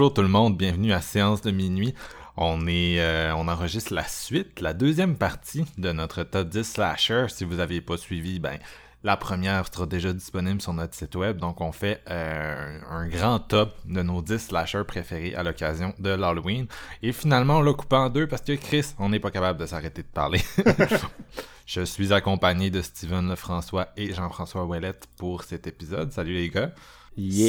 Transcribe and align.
Bonjour 0.00 0.14
tout 0.14 0.22
le 0.22 0.28
monde, 0.28 0.56
bienvenue 0.56 0.94
à 0.94 1.02
Séance 1.02 1.42
de 1.42 1.50
minuit. 1.50 1.94
On 2.38 2.66
est, 2.66 2.98
euh, 3.00 3.34
on 3.36 3.48
enregistre 3.48 3.92
la 3.92 4.04
suite, 4.04 4.62
la 4.62 4.72
deuxième 4.72 5.14
partie 5.14 5.66
de 5.76 5.92
notre 5.92 6.22
top 6.22 6.48
10 6.48 6.62
slasher. 6.62 7.26
Si 7.28 7.44
vous 7.44 7.56
n'aviez 7.56 7.82
pas 7.82 7.98
suivi, 7.98 8.38
ben 8.38 8.58
la 9.04 9.18
première 9.18 9.66
sera 9.70 9.84
déjà 9.84 10.14
disponible 10.14 10.62
sur 10.62 10.72
notre 10.72 10.94
site 10.94 11.16
web. 11.16 11.36
Donc 11.36 11.60
on 11.60 11.70
fait 11.70 12.00
euh, 12.08 12.80
un 12.88 13.08
grand 13.08 13.40
top 13.40 13.76
de 13.84 14.00
nos 14.00 14.22
10 14.22 14.38
slashers 14.38 14.84
préférés 14.88 15.34
à 15.34 15.42
l'occasion 15.42 15.92
de 15.98 16.08
l'Halloween. 16.08 16.66
Et 17.02 17.12
finalement 17.12 17.58
on 17.58 17.62
l'a 17.62 17.74
coupé 17.74 17.96
en 17.96 18.08
deux 18.08 18.26
parce 18.26 18.40
que 18.40 18.52
Chris, 18.52 18.94
on 18.98 19.10
n'est 19.10 19.20
pas 19.20 19.30
capable 19.30 19.60
de 19.60 19.66
s'arrêter 19.66 20.00
de 20.00 20.08
parler. 20.08 20.40
Je 21.66 21.82
suis 21.82 22.14
accompagné 22.14 22.70
de 22.70 22.80
Steven 22.80 23.28
Lefrançois 23.28 23.88
et 23.98 24.14
Jean-François 24.14 24.64
Ouellette 24.64 25.08
pour 25.18 25.42
cet 25.42 25.66
épisode. 25.66 26.10
Salut 26.10 26.36
les 26.36 26.48
gars. 26.48 26.72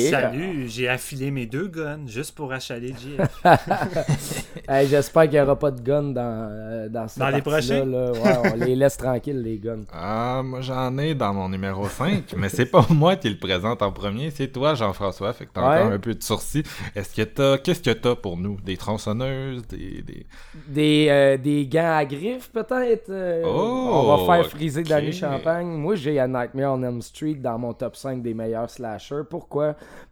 Salut, 0.09 0.67
j'ai 0.67 0.89
affilé 0.89 1.29
mes 1.29 1.45
deux 1.45 1.67
guns 1.67 2.07
juste 2.07 2.35
pour 2.35 2.51
achaler 2.51 2.93
JF. 2.93 3.45
hey, 4.67 4.87
J'espère 4.87 5.23
qu'il 5.23 5.33
n'y 5.33 5.39
aura 5.39 5.57
pas 5.57 5.69
de 5.69 5.79
guns 5.79 6.11
dans, 6.11 6.49
euh, 6.51 6.89
dans, 6.89 7.05
dans 7.15 7.29
les 7.29 7.41
prochains? 7.41 7.85
Là. 7.85 8.11
Ouais, 8.11 8.51
on 8.53 8.55
les 8.65 8.75
laisse 8.75 8.97
tranquilles, 8.97 9.41
les 9.41 9.59
guns. 9.59 9.83
Ah, 9.93 10.41
moi 10.43 10.61
j'en 10.61 10.97
ai 10.97 11.13
dans 11.13 11.33
mon 11.33 11.47
numéro 11.47 11.87
5, 11.87 12.33
mais 12.37 12.49
c'est 12.49 12.65
pas 12.65 12.85
moi 12.89 13.15
qui 13.15 13.29
le 13.29 13.37
présente 13.37 13.83
en 13.83 13.91
premier, 13.91 14.31
c'est 14.31 14.47
toi, 14.47 14.73
Jean-François. 14.73 15.31
Fait 15.33 15.45
que 15.45 15.51
t'as 15.53 15.61
encore 15.61 15.93
un 15.93 15.99
peu 15.99 16.15
de 16.15 16.23
sourcil. 16.23 16.63
Est-ce 16.95 17.15
que 17.15 17.21
t'as. 17.21 17.57
Qu'est-ce 17.59 17.83
que 17.83 17.91
t'as 17.91 18.15
pour 18.15 18.37
nous? 18.37 18.57
Des 18.65 18.77
tronçonneuses 18.77 19.65
Des. 19.67 20.01
Des, 20.01 20.25
des, 20.67 21.07
euh, 21.09 21.37
des 21.37 21.67
gants 21.67 21.97
à 21.97 22.05
griffes, 22.05 22.51
peut-être 22.51 23.09
euh, 23.09 23.43
oh, 23.45 23.89
On 23.93 24.17
va 24.17 24.35
faire 24.35 24.49
friser 24.49 24.81
okay. 24.81 24.89
Danny 24.89 25.13
Champagne. 25.13 25.67
Moi, 25.67 25.95
j'ai 25.95 26.19
un 26.19 26.29
Nightmare 26.29 26.73
on 26.73 26.83
Elm 26.83 27.01
Street 27.01 27.35
dans 27.35 27.59
mon 27.59 27.73
top 27.73 27.95
5 27.95 28.21
des 28.21 28.33
meilleurs 28.33 28.69
slashers. 28.69 29.23
Pourquoi 29.29 29.50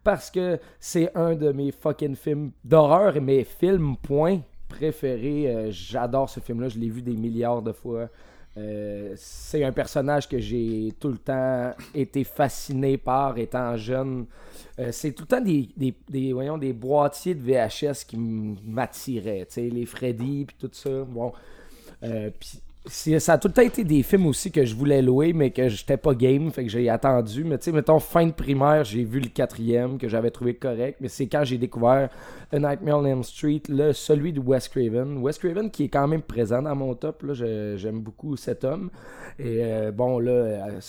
parce 0.04 0.30
que 0.32 0.60
c'est 0.80 1.16
un 1.16 1.36
de 1.36 1.52
mes 1.52 1.72
fucking 1.72 2.16
films 2.16 2.52
d'horreur 2.64 3.16
et 3.18 3.22
mes 3.22 3.44
films, 3.44 3.96
point, 3.98 4.42
préférés. 4.68 5.48
Euh, 5.48 5.72
J'adore 5.72 6.30
ce 6.30 6.40
film-là, 6.40 6.70
je 6.70 6.80
l'ai 6.80 6.90
vu 6.90 7.02
des 7.02 7.16
milliards 7.16 7.62
de 7.62 7.72
fois. 7.72 8.10
Euh, 8.58 9.14
c'est 9.16 9.64
un 9.64 9.72
personnage 9.72 10.28
que 10.28 10.40
j'ai 10.40 10.94
tout 11.00 11.10
le 11.10 11.18
temps 11.18 11.72
été 11.94 12.24
fasciné 12.24 12.98
par 12.98 13.38
étant 13.38 13.78
jeune. 13.78 14.26
Euh, 14.80 14.92
c'est 14.92 15.12
tout 15.12 15.24
le 15.24 15.28
temps 15.28 15.42
des, 15.42 15.70
des, 16.08 16.34
voyons, 16.34 16.58
des 16.58 16.74
boîtiers 16.74 17.36
de 17.36 17.42
VHS 17.42 18.06
qui 18.08 18.18
m'attiraient. 18.18 19.48
Les 19.56 19.86
Freddy 19.86 20.46
puis 20.46 20.56
tout 20.60 20.70
ça. 20.72 21.04
Bon. 21.04 21.32
Ça 22.90 23.34
a 23.34 23.38
tout 23.38 23.48
le 23.48 23.54
temps 23.54 23.62
été 23.62 23.84
des 23.84 24.04
films 24.04 24.28
aussi 24.28 24.52
que 24.52 24.66
je 24.66 24.76
voulais 24.76 25.02
louer, 25.02 25.34
mais 25.34 25.52
que 25.52 25.70
j'étais 25.70 25.98
pas 25.98 26.14
game, 26.14 26.52
fait 26.52 26.64
que 26.64 26.70
j'ai 26.70 26.90
attendu. 26.90 27.44
Mais 27.44 27.58
tu 27.58 27.66
sais, 27.66 27.72
mettons, 27.72 28.00
fin 28.00 28.26
de 28.26 28.32
primaire, 28.32 28.84
j'ai 28.84 29.04
vu 29.04 29.20
le 29.20 29.30
quatrième 29.30 29.98
que 29.98 30.08
j'avais 30.08 30.32
trouvé 30.32 30.56
correct, 30.56 30.98
mais 31.02 31.08
c'est 31.08 31.28
quand 31.28 31.44
j'ai 31.44 31.58
découvert 31.58 32.10
A 32.52 32.60
Nightmare 32.60 33.00
on 33.00 33.06
Elm 33.06 33.24
Street, 33.24 33.62
celui 33.94 34.34
de 34.34 34.40
Wes 34.40 34.68
Craven. 34.68 35.18
Wes 35.20 35.38
Craven 35.38 35.70
qui 35.70 35.86
est 35.86 35.90
quand 35.90 36.08
même 36.08 36.22
présent 36.22 36.62
dans 36.62 36.76
mon 36.76 36.96
top, 36.96 37.24
là, 37.24 37.34
j'aime 37.34 38.02
beaucoup 38.02 38.36
cet 38.36 38.64
homme. 38.64 38.90
Et 39.38 39.60
euh, 39.64 39.92
bon, 39.92 40.20
là, 40.20 40.32
euh, 40.32 40.80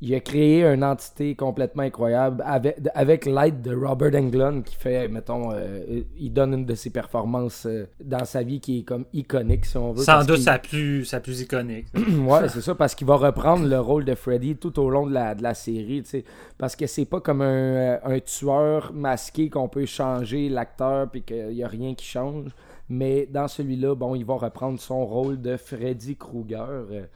il 0.00 0.14
a 0.14 0.20
créé 0.20 0.64
une 0.64 0.84
entité 0.84 1.34
complètement 1.34 1.82
incroyable 1.82 2.42
avec, 2.46 2.76
avec 2.94 3.26
l'aide 3.26 3.62
de 3.62 3.74
Robert 3.74 4.14
Englund 4.14 4.62
qui 4.62 4.76
fait, 4.76 5.08
mettons, 5.08 5.50
euh, 5.52 6.02
il 6.18 6.32
donne 6.32 6.54
une 6.54 6.66
de 6.66 6.74
ses 6.74 6.90
performances 6.90 7.66
euh, 7.66 7.88
dans 8.02 8.24
sa 8.24 8.42
vie 8.42 8.60
qui 8.60 8.80
est 8.80 8.82
comme 8.82 9.06
iconique, 9.12 9.64
si 9.64 9.76
on 9.76 9.92
veut. 9.92 10.04
Sans 10.04 10.24
doute 10.24 10.38
sa 10.38 10.58
plus, 10.58 11.04
sa 11.04 11.20
plus 11.20 11.40
iconique. 11.40 11.86
ouais, 11.96 12.48
c'est 12.48 12.60
ça, 12.60 12.74
parce 12.76 12.94
qu'il 12.94 13.06
va 13.06 13.16
reprendre 13.16 13.66
le 13.66 13.80
rôle 13.80 14.04
de 14.04 14.14
Freddy 14.14 14.56
tout 14.56 14.78
au 14.78 14.88
long 14.88 15.06
de 15.06 15.14
la, 15.14 15.34
de 15.34 15.42
la 15.42 15.54
série, 15.54 16.02
tu 16.04 16.10
sais. 16.10 16.24
Parce 16.58 16.76
que 16.76 16.86
c'est 16.86 17.04
pas 17.04 17.20
comme 17.20 17.42
un, 17.42 17.46
euh, 17.46 17.98
un 18.04 18.20
tueur 18.20 18.92
masqué 18.92 19.50
qu'on 19.50 19.68
peut 19.68 19.86
changer 19.86 20.48
l'acteur 20.48 21.10
puis 21.10 21.22
qu'il 21.22 21.52
y 21.52 21.64
a 21.64 21.68
rien 21.68 21.94
qui 21.94 22.06
change. 22.06 22.50
Mais 22.88 23.26
dans 23.26 23.48
celui-là, 23.48 23.94
bon, 23.94 24.14
il 24.14 24.24
va 24.24 24.34
reprendre 24.34 24.80
son 24.80 25.04
rôle 25.04 25.40
de 25.40 25.56
Freddy 25.56 26.16
Krueger. 26.16 27.08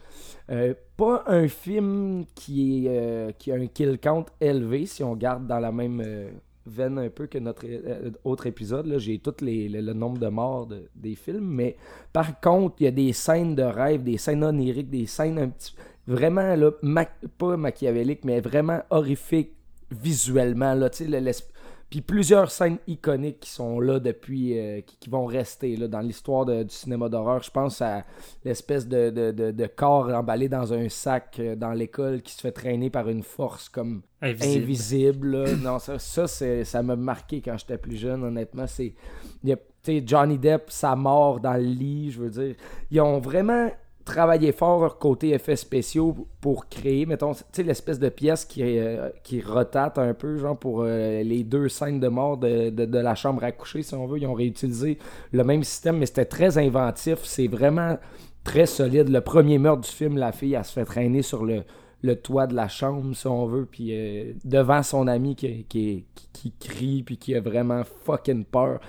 Euh, 0.49 0.73
pas 0.97 1.23
un 1.27 1.47
film 1.47 2.25
qui, 2.35 2.85
est, 2.85 2.89
euh, 2.89 3.31
qui 3.31 3.51
a 3.51 3.55
un 3.55 3.67
kill 3.67 3.97
count 3.99 4.25
élevé, 4.39 4.85
si 4.85 5.03
on 5.03 5.15
garde 5.15 5.47
dans 5.47 5.59
la 5.59 5.71
même 5.71 6.01
euh, 6.05 6.29
veine 6.65 6.99
un 6.99 7.09
peu 7.09 7.27
que 7.27 7.39
notre 7.39 7.65
autre 8.23 8.45
épisode. 8.45 8.93
J'ai 8.97 9.19
tout 9.19 9.33
les, 9.41 9.67
le, 9.67 9.93
nombre 9.93 10.19
de 10.19 10.27
morts 10.27 10.69
des 10.95 11.15
films. 11.15 11.47
Mais 11.47 11.75
par 12.11 12.39
contre, 12.39 12.75
il 12.79 12.83
y 12.83 12.87
a 12.87 12.91
des 12.91 13.13
scènes 13.13 13.55
de 13.55 13.63
rêve, 13.63 14.03
des 14.03 14.17
scènes 14.17 14.43
oniriques, 14.43 14.89
des 14.89 15.07
scènes 15.07 15.39
un 15.39 15.49
petit 15.49 15.73
vraiment 16.05 16.55
là, 16.55 16.71
pas 17.37 17.57
machiavéliques, 17.57 18.25
mais 18.25 18.41
vraiment 18.41 18.81
horrifiques 18.89 19.53
visuellement. 19.91 20.73
Là, 20.73 20.89
puis 21.93 22.01
plusieurs 22.01 22.49
scènes 22.49 22.79
iconiques 22.87 23.41
qui 23.41 23.51
sont 23.51 23.79
là 23.79 23.99
depuis, 23.99 24.57
euh, 24.57 24.81
qui, 24.81 25.11
vont 25.11 25.27
rester 25.27 25.75
là, 25.75 25.87
dans 25.87 25.99
l'histoire 25.99 26.43
du 26.43 26.65
cinéma 26.67 27.07
d'horreur. 27.07 27.43
Je 27.43 27.51
pense 27.51 27.83
à 27.83 28.03
l'espèce 28.43 28.87
de, 28.87 29.11
de, 29.11 29.51
de, 29.51 29.67
corps 29.67 30.09
emballé 30.09 30.49
dans 30.49 30.73
un 30.73 30.89
sac 30.89 31.35
euh, 31.37 31.55
dans 31.55 31.69
l'école 31.69 32.23
qui 32.23 32.33
se 32.33 32.41
fait 32.41 32.51
traîner 32.51 32.89
par 32.89 33.09
une 33.09 33.21
force 33.21 33.69
comme 33.69 34.01
invisible. 34.23 35.43
non, 35.63 35.77
ça, 35.77 35.99
ça, 35.99 36.25
ça 36.65 36.81
m'a 36.81 36.95
marqué 36.95 37.41
quand 37.41 37.59
j'étais 37.59 37.77
plus 37.77 37.97
jeune, 37.97 38.23
honnêtement. 38.23 38.65
C'est, 38.65 38.95
Johnny 40.03 40.39
Depp, 40.39 40.71
sa 40.71 40.95
mort 40.95 41.41
dans 41.41 41.53
le 41.53 41.59
lit, 41.59 42.09
je 42.09 42.21
veux 42.21 42.31
dire. 42.31 42.55
Ils 42.89 43.01
ont 43.01 43.19
vraiment 43.19 43.69
travailler 44.05 44.51
fort 44.51 44.97
côté 44.99 45.29
effets 45.29 45.55
spéciaux 45.55 46.27
pour 46.41 46.67
créer, 46.67 47.05
mettons, 47.05 47.33
tu 47.33 47.43
sais, 47.51 47.63
l'espèce 47.63 47.99
de 47.99 48.09
pièce 48.09 48.45
qui, 48.45 48.61
euh, 48.63 49.09
qui 49.23 49.41
rotate 49.41 49.97
un 49.97 50.13
peu, 50.13 50.37
genre 50.37 50.57
pour 50.57 50.81
euh, 50.81 51.23
les 51.23 51.43
deux 51.43 51.69
scènes 51.69 51.99
de 51.99 52.07
mort 52.07 52.37
de, 52.37 52.97
la 52.97 53.15
chambre 53.15 53.43
à 53.43 53.51
coucher, 53.51 53.81
si 53.81 53.93
on 53.95 54.05
veut. 54.05 54.19
Ils 54.19 54.27
ont 54.27 54.33
réutilisé 54.33 54.97
le 55.31 55.43
même 55.43 55.63
système, 55.63 55.97
mais 55.97 56.05
c'était 56.05 56.25
très 56.25 56.57
inventif. 56.57 57.19
C'est 57.23 57.47
vraiment 57.47 57.97
très 58.43 58.65
solide. 58.65 59.09
Le 59.09 59.21
premier 59.21 59.57
meurtre 59.57 59.81
du 59.81 59.89
film, 59.89 60.17
la 60.17 60.31
fille, 60.31 60.53
elle 60.53 60.65
se 60.65 60.73
fait 60.73 60.85
traîner 60.85 61.21
sur 61.21 61.45
le, 61.45 61.63
toit 62.15 62.47
de 62.47 62.55
la 62.55 62.67
chambre, 62.67 63.15
si 63.15 63.27
on 63.27 63.45
veut, 63.45 63.65
puis 63.65 63.89
euh, 63.91 64.33
devant 64.43 64.83
son 64.83 65.07
ami 65.07 65.35
qui, 65.35 65.65
qui, 65.69 66.53
crie, 66.59 67.03
puis 67.03 67.17
qui 67.17 67.35
a 67.35 67.41
vraiment 67.41 67.83
fucking 68.05 68.43
peur. 68.43 68.79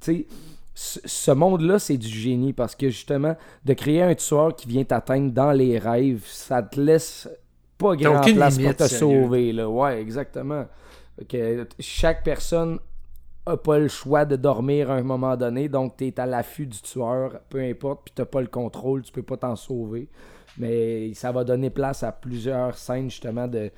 Tu 0.00 0.14
sais 0.14 0.26
ce 0.74 1.30
monde-là, 1.30 1.78
c'est 1.78 1.98
du 1.98 2.08
génie 2.08 2.52
parce 2.52 2.74
que 2.74 2.88
justement, 2.88 3.36
de 3.64 3.74
créer 3.74 4.02
un 4.02 4.14
tueur 4.14 4.56
qui 4.56 4.68
vient 4.68 4.84
t'atteindre 4.84 5.30
dans 5.32 5.52
les 5.52 5.78
rêves, 5.78 6.24
ça 6.26 6.62
te 6.62 6.80
laisse 6.80 7.28
pas 7.76 7.96
grand 7.96 8.20
place 8.22 8.58
pour 8.58 8.76
te 8.76 8.84
sauver. 8.84 9.52
Là. 9.52 9.68
Ouais, 9.68 10.00
exactement. 10.00 10.66
que 11.28 11.66
chaque 11.78 12.24
personne 12.24 12.78
a 13.44 13.56
pas 13.56 13.78
le 13.78 13.88
choix 13.88 14.24
de 14.24 14.36
dormir 14.36 14.90
à 14.90 14.94
un 14.94 15.02
moment 15.02 15.36
donné, 15.36 15.68
donc 15.68 15.96
tu 15.96 16.06
es 16.06 16.20
à 16.20 16.26
l'affût 16.26 16.66
du 16.66 16.80
tueur, 16.80 17.40
peu 17.48 17.60
importe, 17.60 18.02
puis 18.04 18.14
t'as 18.14 18.24
pas 18.24 18.40
le 18.40 18.46
contrôle, 18.46 19.02
tu 19.02 19.12
peux 19.12 19.22
pas 19.22 19.36
t'en 19.36 19.56
sauver. 19.56 20.08
Mais 20.58 21.12
ça 21.14 21.32
va 21.32 21.44
donner 21.44 21.70
place 21.70 22.02
à 22.02 22.12
plusieurs 22.12 22.76
scènes 22.76 23.10
justement 23.10 23.48
de 23.48 23.70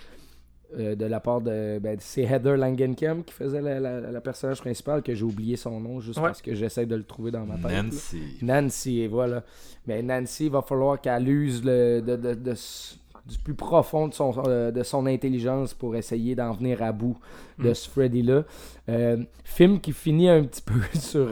euh, 0.78 0.94
de 0.94 1.04
la 1.06 1.20
part 1.20 1.40
de. 1.40 1.78
Ben, 1.78 1.96
c'est 2.00 2.22
Heather 2.22 2.56
Langenkamp 2.56 3.22
qui 3.22 3.32
faisait 3.32 3.60
la, 3.60 3.80
la, 3.80 4.20
personnage 4.20 4.60
principal, 4.60 5.02
que 5.02 5.14
j'ai 5.14 5.24
oublié 5.24 5.56
son 5.56 5.80
nom 5.80 6.00
juste 6.00 6.20
parce 6.20 6.42
que 6.42 6.54
j'essaie 6.54 6.86
de 6.86 6.96
le 6.96 7.04
trouver 7.04 7.30
dans 7.30 7.44
ma 7.44 7.56
tête. 7.56 7.84
Nancy. 7.84 8.22
Nancy, 8.42 9.00
et 9.00 9.08
voilà. 9.08 9.42
Mais 9.86 10.02
Nancy, 10.02 10.46
il 10.46 10.50
va 10.50 10.62
falloir 10.62 11.00
qu'elle 11.00 11.28
use 11.28 11.62
le, 11.64 12.00
de, 12.00 12.16
de, 12.16 12.34
du 12.34 13.38
plus 13.38 13.54
profond 13.54 14.08
de 14.08 14.14
son, 14.14 14.32
euh, 14.46 14.70
de 14.70 14.82
son 14.82 15.06
intelligence 15.06 15.74
pour 15.74 15.96
essayer 15.96 16.34
d'en 16.34 16.52
venir 16.52 16.82
à 16.82 16.92
bout 16.92 17.16
de 17.58 17.70
mm. 17.70 17.74
ce 17.74 17.88
Freddy-là. 17.90 18.44
Euh, 18.88 19.18
film 19.44 19.80
qui 19.80 19.92
finit 19.92 20.28
un 20.28 20.44
petit 20.44 20.62
peu 20.66 20.80
sur 20.98 21.28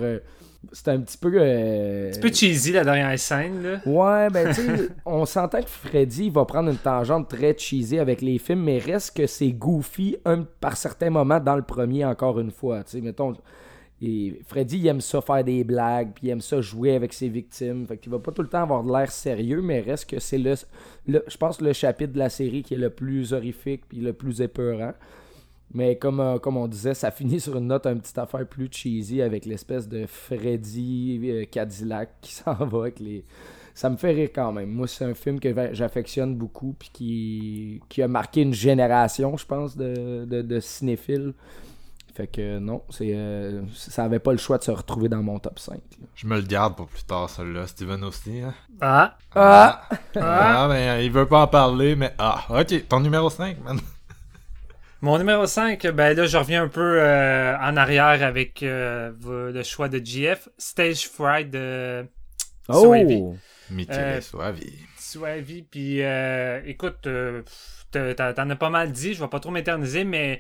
c'est 0.70 0.88
un 0.88 1.00
petit 1.00 1.19
peu. 1.19 1.32
euh, 1.37 2.12
un 2.17 2.20
peu 2.20 2.32
cheesy 2.32 2.73
la 2.73 2.85
dernière 2.85 3.19
scène, 3.19 3.62
là. 3.62 3.81
Ouais, 3.85 4.31
ben 4.31 4.49
tu 4.55 4.62
sais, 4.62 4.88
on 5.06 5.25
s'entend 5.26 5.61
que 5.61 5.69
Freddy 5.69 6.31
va 6.31 6.44
prendre 6.44 6.70
une 6.70 6.76
tangente 6.76 7.29
très 7.29 7.56
cheesy 7.59 7.99
avec 7.99 8.23
les 8.23 8.38
films, 8.38 8.62
mais 8.62 8.79
reste 8.79 9.17
que 9.17 9.26
c'est 9.26 9.50
goofy 9.53 10.17
un, 10.25 10.43
par 10.61 10.76
certains 10.76 11.11
moments 11.11 11.41
dans 11.41 11.56
le 11.56 11.62
premier, 11.62 12.05
encore 12.05 12.38
une 12.38 12.50
fois. 12.50 12.85
Tu 12.85 12.93
sais, 12.93 13.00
mettons. 13.00 13.32
Et 14.05 14.41
Freddy, 14.49 14.79
il 14.79 14.87
aime 14.88 15.00
ça 15.00 15.20
faire 15.20 15.44
des 15.44 15.62
blagues, 15.62 16.11
puis 16.14 16.26
il 16.26 16.31
aime 16.31 16.41
ça 16.41 16.61
jouer 16.61 16.97
avec 16.97 17.12
ses 17.12 17.29
victimes. 17.29 17.87
Fait 17.87 17.97
qu'il 17.99 18.11
va 18.11 18.19
pas 18.19 18.32
tout 18.32 18.43
le 18.43 18.49
temps 18.49 18.62
avoir 18.62 18.82
de 18.82 18.91
l'air 18.91 19.11
sérieux, 19.12 19.62
mais 19.62 19.81
reste 19.81 20.11
que 20.11 20.19
c'est 20.19 20.38
le, 20.38 20.55
le- 21.06 21.25
je 21.29 21.37
pense, 21.37 21.61
le 21.61 21.73
chapitre 21.73 22.12
de 22.12 22.19
la 22.19 22.29
série 22.29 22.62
qui 22.65 22.75
est 22.75 22.79
le 22.79 22.91
plus 22.91 23.32
horrifique 23.32 23.85
puis 23.88 23.99
le 23.99 24.12
plus 24.12 24.41
épeurant. 24.41 24.93
Mais 25.75 25.97
comme, 25.97 26.21
euh, 26.21 26.39
comme 26.39 26.57
on 26.57 26.69
disait, 26.69 26.95
ça 26.95 27.11
finit 27.13 27.41
sur 27.41 27.57
une 27.57 27.69
note 27.69 27.87
un 27.87 27.97
petite 27.97 28.19
affaire 28.19 28.47
plus 28.47 28.69
cheesy 28.71 29.23
avec 29.23 29.47
l'espèce 29.47 29.89
de 29.89 30.07
Freddy 30.07 31.21
euh, 31.25 31.45
Cadillac 31.51 32.11
qui 32.21 32.33
s'en 32.35 32.55
va 32.55 32.79
avec 32.81 33.01
les. 33.01 33.25
Ça 33.75 33.89
me 33.89 33.97
fait 33.97 34.11
rire 34.11 34.29
quand 34.35 34.53
même. 34.53 34.69
Moi, 34.69 34.87
c'est 34.87 35.07
un 35.07 35.15
film 35.15 35.41
que 35.41 35.49
j'affectionne 35.73 36.37
beaucoup 36.37 36.77
puis 36.79 36.91
qui, 36.93 37.81
qui 37.89 38.03
a 38.03 38.09
marqué 38.09 38.43
une 38.43 38.53
génération, 38.53 39.35
je 39.39 39.47
pense, 39.47 39.79
de, 39.79 40.27
de, 40.27 40.43
de 40.43 40.61
cinéphiles. 40.61 41.33
Fait 42.15 42.27
que 42.27 42.59
non, 42.59 42.83
c'est 42.91 43.13
euh, 43.15 43.63
ça 43.75 44.05
avait 44.05 44.19
pas 44.19 44.33
le 44.33 44.39
choix 44.39 44.59
de 44.59 44.65
se 44.65 44.71
retrouver 44.71 45.09
dans 45.09 45.23
mon 45.23 45.39
top 45.39 45.59
5. 45.59 45.77
là. 45.77 46.07
Je 46.15 46.27
me 46.27 46.37
le 46.37 46.43
garde 46.43 46.77
pour 46.77 46.87
plus 46.87 47.05
tard, 47.05 47.31
celui-là. 47.31 47.67
Steven 47.67 48.05
aussi, 48.05 48.41
hein? 48.41 48.53
Ah! 48.83 49.17
Ah! 49.35 49.89
Ah, 50.17 50.67
mais 50.69 50.89
euh, 50.91 51.03
il 51.03 51.11
veut 51.11 51.27
pas 51.27 51.43
en 51.43 51.47
parler, 51.47 51.97
mais... 51.97 52.13
Ah, 52.19 52.45
ok, 52.51 52.87
ton 52.87 53.01
numéro 53.01 53.31
5, 53.31 53.65
man. 53.65 53.81
Mon 55.03 55.19
numéro 55.19 55.47
5, 55.47 55.85
ben 55.89 56.17
là, 56.17 56.27
je 56.27 56.37
reviens 56.37 56.63
un 56.63 56.69
peu 56.69 57.01
euh, 57.01 57.57
en 57.59 57.77
arrière 57.77 58.23
avec 58.23 58.63
euh, 58.63 59.11
le 59.53 59.63
choix 59.65 59.89
de 59.89 59.99
GF. 59.99 60.49
Stage 60.59 61.09
Fright 61.09 61.51
de 61.51 62.07
Suavi. 62.71 63.19
Oh! 63.21 63.37
Michele 63.71 63.95
Euh, 63.99 64.21
Suavi. 64.21 64.73
Suavi. 64.97 65.63
Puis 65.63 66.03
euh, 66.03 66.61
écoute, 66.67 67.07
euh, 67.07 67.43
t'en 67.91 68.51
as 68.51 68.57
pas 68.57 68.71
mal 68.71 68.93
dit, 68.93 69.15
je 69.15 69.21
vais 69.21 69.29
pas 69.29 69.41
trop 69.41 69.51
m'éterniser, 69.51 70.05
mais 70.05 70.39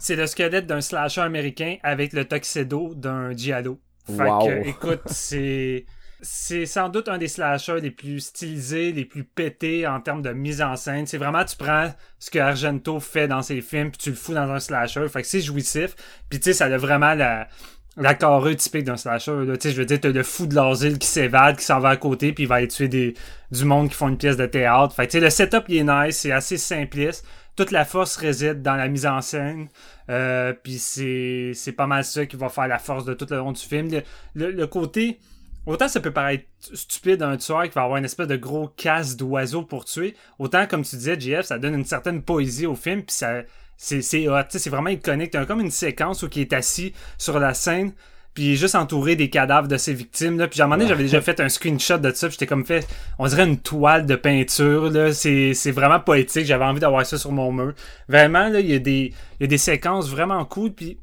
c'est 0.00 0.16
le 0.16 0.26
squelette 0.26 0.66
d'un 0.66 0.80
slasher 0.80 1.20
américain 1.20 1.76
avec 1.82 2.14
le 2.14 2.26
tuxedo 2.26 2.94
d'un 2.94 3.36
giallo. 3.36 3.78
Fait 4.06 4.24
Wow. 4.24 4.46
que, 4.46 4.68
écoute, 4.68 5.02
c'est. 5.06 5.84
C'est 6.24 6.66
sans 6.66 6.88
doute 6.88 7.08
un 7.08 7.18
des 7.18 7.26
slashers 7.26 7.80
les 7.80 7.90
plus 7.90 8.20
stylisés, 8.20 8.92
les 8.92 9.04
plus 9.04 9.24
pétés 9.24 9.88
en 9.88 10.00
termes 10.00 10.22
de 10.22 10.30
mise 10.30 10.62
en 10.62 10.76
scène. 10.76 11.04
C'est 11.04 11.18
vraiment, 11.18 11.44
tu 11.44 11.56
prends 11.56 11.92
ce 12.20 12.30
que 12.30 12.38
Argento 12.38 13.00
fait 13.00 13.26
dans 13.26 13.42
ses 13.42 13.60
films, 13.60 13.90
puis 13.90 13.98
tu 13.98 14.10
le 14.10 14.16
fous 14.16 14.32
dans 14.32 14.48
un 14.48 14.60
slasher. 14.60 15.08
Fait 15.08 15.22
que 15.22 15.26
c'est 15.26 15.40
jouissif. 15.40 15.96
Puis 16.30 16.38
tu 16.38 16.44
sais, 16.44 16.52
ça 16.52 16.66
a 16.66 16.76
vraiment 16.76 17.14
la, 17.14 17.48
la 17.96 18.14
carrure 18.14 18.54
typique 18.54 18.84
d'un 18.84 18.96
slasher. 18.96 19.32
Tu 19.54 19.60
sais, 19.60 19.72
je 19.72 19.76
veux 19.78 19.84
dire, 19.84 20.00
t'as 20.00 20.10
le 20.10 20.22
fou 20.22 20.46
de 20.46 20.54
l'asile 20.54 20.98
qui 20.98 21.08
s'évade, 21.08 21.56
qui 21.56 21.64
s'en 21.64 21.80
va 21.80 21.88
à 21.88 21.96
côté, 21.96 22.32
puis 22.32 22.44
il 22.44 22.46
va 22.46 22.54
aller 22.56 22.68
tuer 22.68 22.86
des, 22.86 23.14
du 23.50 23.64
monde 23.64 23.88
qui 23.88 23.96
font 23.96 24.08
une 24.08 24.16
pièce 24.18 24.36
de 24.36 24.46
théâtre. 24.46 24.94
Fait 24.94 25.06
que 25.08 25.10
tu 25.10 25.18
sais, 25.18 25.24
le 25.24 25.30
setup, 25.30 25.64
il 25.66 25.78
est 25.78 25.82
nice, 26.06 26.18
c'est 26.18 26.30
assez 26.30 26.56
simpliste. 26.56 27.26
Toute 27.56 27.72
la 27.72 27.84
force 27.84 28.16
réside 28.16 28.62
dans 28.62 28.76
la 28.76 28.86
mise 28.86 29.06
en 29.06 29.20
scène. 29.22 29.66
Euh, 30.08 30.52
puis 30.52 30.78
c'est, 30.78 31.50
c'est 31.54 31.72
pas 31.72 31.88
mal 31.88 32.04
ça 32.04 32.26
qui 32.26 32.36
va 32.36 32.48
faire 32.48 32.68
la 32.68 32.78
force 32.78 33.04
de 33.04 33.12
tout 33.12 33.26
le 33.28 33.38
long 33.38 33.50
du 33.50 33.60
film. 33.60 33.90
Le- 34.36 34.52
le 34.52 34.66
côté... 34.68 35.18
Autant 35.66 35.88
ça 35.88 36.00
peut 36.00 36.10
paraître 36.10 36.44
stupide 36.74 37.22
un 37.22 37.36
tueur 37.36 37.64
qui 37.64 37.70
va 37.70 37.82
avoir 37.82 37.98
une 37.98 38.04
espèce 38.04 38.26
de 38.26 38.36
gros 38.36 38.68
casse 38.68 39.16
d'oiseau 39.16 39.62
pour 39.62 39.84
tuer, 39.84 40.16
autant 40.38 40.66
comme 40.66 40.82
tu 40.82 40.96
disais, 40.96 41.18
JF, 41.18 41.42
ça 41.42 41.58
donne 41.58 41.74
une 41.74 41.84
certaine 41.84 42.22
poésie 42.22 42.66
au 42.66 42.74
film, 42.74 43.02
puis 43.02 43.14
ça, 43.14 43.42
c'est, 43.76 44.02
c'est 44.02 44.28
hot, 44.28 44.42
tu 44.44 44.50
sais, 44.50 44.58
c'est 44.58 44.70
vraiment 44.70 44.90
iconique. 44.90 45.30
T'as 45.30 45.44
comme 45.44 45.60
une 45.60 45.70
séquence 45.70 46.22
où 46.22 46.28
il 46.34 46.42
est 46.42 46.52
assis 46.52 46.92
sur 47.18 47.38
la 47.38 47.54
scène, 47.54 47.92
puis 48.34 48.44
il 48.44 48.52
est 48.52 48.56
juste 48.56 48.74
entouré 48.74 49.14
des 49.14 49.28
cadavres 49.28 49.68
de 49.68 49.76
ses 49.76 49.92
victimes, 49.92 50.38
là. 50.38 50.48
Puis 50.48 50.60
à 50.60 50.64
un 50.64 50.66
moment 50.66 50.78
donné, 50.78 50.88
j'avais 50.88 51.02
déjà 51.02 51.20
fait 51.20 51.38
un 51.40 51.48
screenshot 51.48 51.98
de 51.98 52.10
ça, 52.12 52.28
puis 52.28 52.34
j'étais 52.34 52.46
comme 52.46 52.64
fait, 52.64 52.86
on 53.18 53.26
dirait 53.26 53.44
une 53.44 53.58
toile 53.58 54.06
de 54.06 54.16
peinture, 54.16 54.90
là. 54.90 55.12
C'est, 55.12 55.54
c'est 55.54 55.72
vraiment 55.72 56.00
poétique, 56.00 56.46
j'avais 56.46 56.64
envie 56.64 56.80
d'avoir 56.80 57.04
ça 57.04 57.18
sur 57.18 57.32
mon 57.32 57.52
mur. 57.52 57.74
Vraiment, 58.08 58.48
là, 58.48 58.60
il 58.60 58.70
y 58.70 58.74
a 58.74 58.78
des, 58.78 59.12
il 59.38 59.42
y 59.42 59.44
a 59.44 59.48
des 59.48 59.58
séquences 59.58 60.08
vraiment 60.08 60.44
cool, 60.44 60.72
puis 60.72 60.98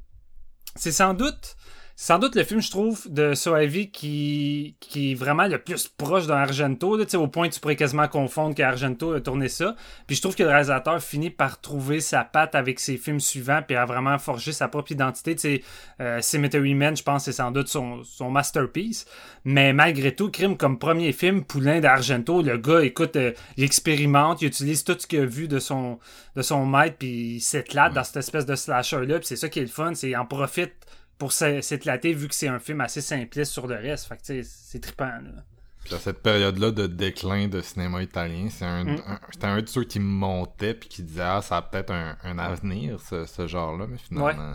c'est 0.75 0.91
sans 0.91 1.13
doute 1.13 1.55
sans 2.01 2.17
doute 2.17 2.35
le 2.35 2.45
film, 2.45 2.61
je 2.61 2.71
trouve, 2.71 3.11
de 3.11 3.33
Soavi 3.33 3.91
qui, 3.91 4.77
qui 4.79 5.11
est 5.11 5.15
vraiment 5.15 5.47
le 5.47 5.57
plus 5.57 5.89
proche 5.89 6.27
d'un 6.27 6.37
Argento, 6.37 6.95
là, 6.95 7.03
tu 7.03 7.11
sais, 7.11 7.17
au 7.17 7.27
point 7.27 7.49
que 7.49 7.53
tu 7.53 7.59
pourrais 7.59 7.75
quasiment 7.75 8.07
confondre 8.07 8.55
qu'Argento 8.55 9.11
a 9.11 9.19
tourné 9.19 9.49
ça. 9.49 9.75
Puis 10.07 10.15
je 10.15 10.21
trouve 10.21 10.33
que 10.33 10.43
le 10.43 10.47
réalisateur 10.47 11.03
finit 11.03 11.29
par 11.29 11.59
trouver 11.59 11.99
sa 11.99 12.23
patte 12.23 12.55
avec 12.55 12.79
ses 12.79 12.95
films 12.95 13.19
suivants, 13.19 13.59
puis 13.67 13.75
a 13.75 13.83
vraiment 13.85 14.17
forgé 14.17 14.53
sa 14.53 14.69
propre 14.69 14.93
identité. 14.93 15.35
Tu 15.35 15.41
sais, 15.41 15.63
euh, 15.99 16.21
Cemetery 16.21 16.73
Man, 16.73 16.95
je 16.95 17.03
pense, 17.03 17.25
c'est 17.25 17.33
sans 17.33 17.51
doute 17.51 17.67
son, 17.67 18.01
son 18.05 18.31
masterpiece. 18.31 19.05
Mais 19.43 19.73
malgré 19.73 20.15
tout, 20.15 20.31
Crime, 20.31 20.55
comme 20.55 20.79
premier 20.79 21.11
film, 21.11 21.43
Poulain 21.43 21.81
d'Argento, 21.81 22.41
le 22.41 22.57
gars, 22.57 22.81
écoute, 22.81 23.17
euh, 23.17 23.33
il 23.57 23.65
expérimente, 23.65 24.41
il 24.41 24.47
utilise 24.47 24.85
tout 24.85 24.95
ce 24.97 25.05
qu'il 25.05 25.19
a 25.19 25.25
vu 25.25 25.49
de 25.49 25.59
son, 25.59 25.99
de 26.37 26.43
son 26.43 26.65
maître, 26.65 26.95
puis 26.97 27.35
il 27.35 27.41
s'éclate 27.41 27.93
dans 27.93 28.05
cette 28.05 28.15
espèce 28.15 28.45
de 28.45 28.55
slasher-là, 28.55 29.19
puis 29.19 29.27
c'est 29.27 29.35
ça 29.35 29.49
qui 29.49 29.59
est 29.59 29.63
le 29.63 29.67
fun, 29.67 29.93
c'est 29.95 30.07
qu'il 30.07 30.17
en 30.17 30.25
profite 30.25 30.71
pour 31.19 31.31
s'é- 31.31 31.61
s'éclater 31.61 32.13
vu 32.13 32.27
que 32.27 32.33
c'est 32.33 32.47
un 32.47 32.57
film 32.59 32.81
assez 32.81 33.01
simpliste 33.01 33.51
sur 33.51 33.67
le 33.67 33.75
reste. 33.75 34.07
Fait 34.07 34.17
que 34.17 34.41
c'est 34.43 34.79
trippant. 34.79 35.05
Là. 35.05 35.43
Puis 35.85 35.93
à 35.93 35.99
cette 35.99 36.21
période-là 36.23 36.71
de 36.71 36.87
déclin 36.87 37.47
de 37.47 37.61
cinéma 37.61 38.01
italien, 38.01 38.47
c'est 38.49 38.65
un, 38.65 38.83
Mm. 38.85 39.01
un- 39.07 39.19
c'était 39.31 39.45
un 39.47 39.61
de 39.61 39.67
ceux 39.69 39.83
qui 39.83 39.99
montait 39.99 40.73
puis 40.73 40.89
qui 40.89 41.03
disait 41.03 41.21
ah 41.21 41.41
ça 41.41 41.57
a 41.57 41.61
peut-être 41.61 41.91
un, 41.91 42.17
un 42.23 42.37
avenir 42.39 42.99
ce, 42.99 43.25
ce 43.25 43.47
genre-là, 43.47 43.85
mais 43.87 43.97
finalement 43.97 44.53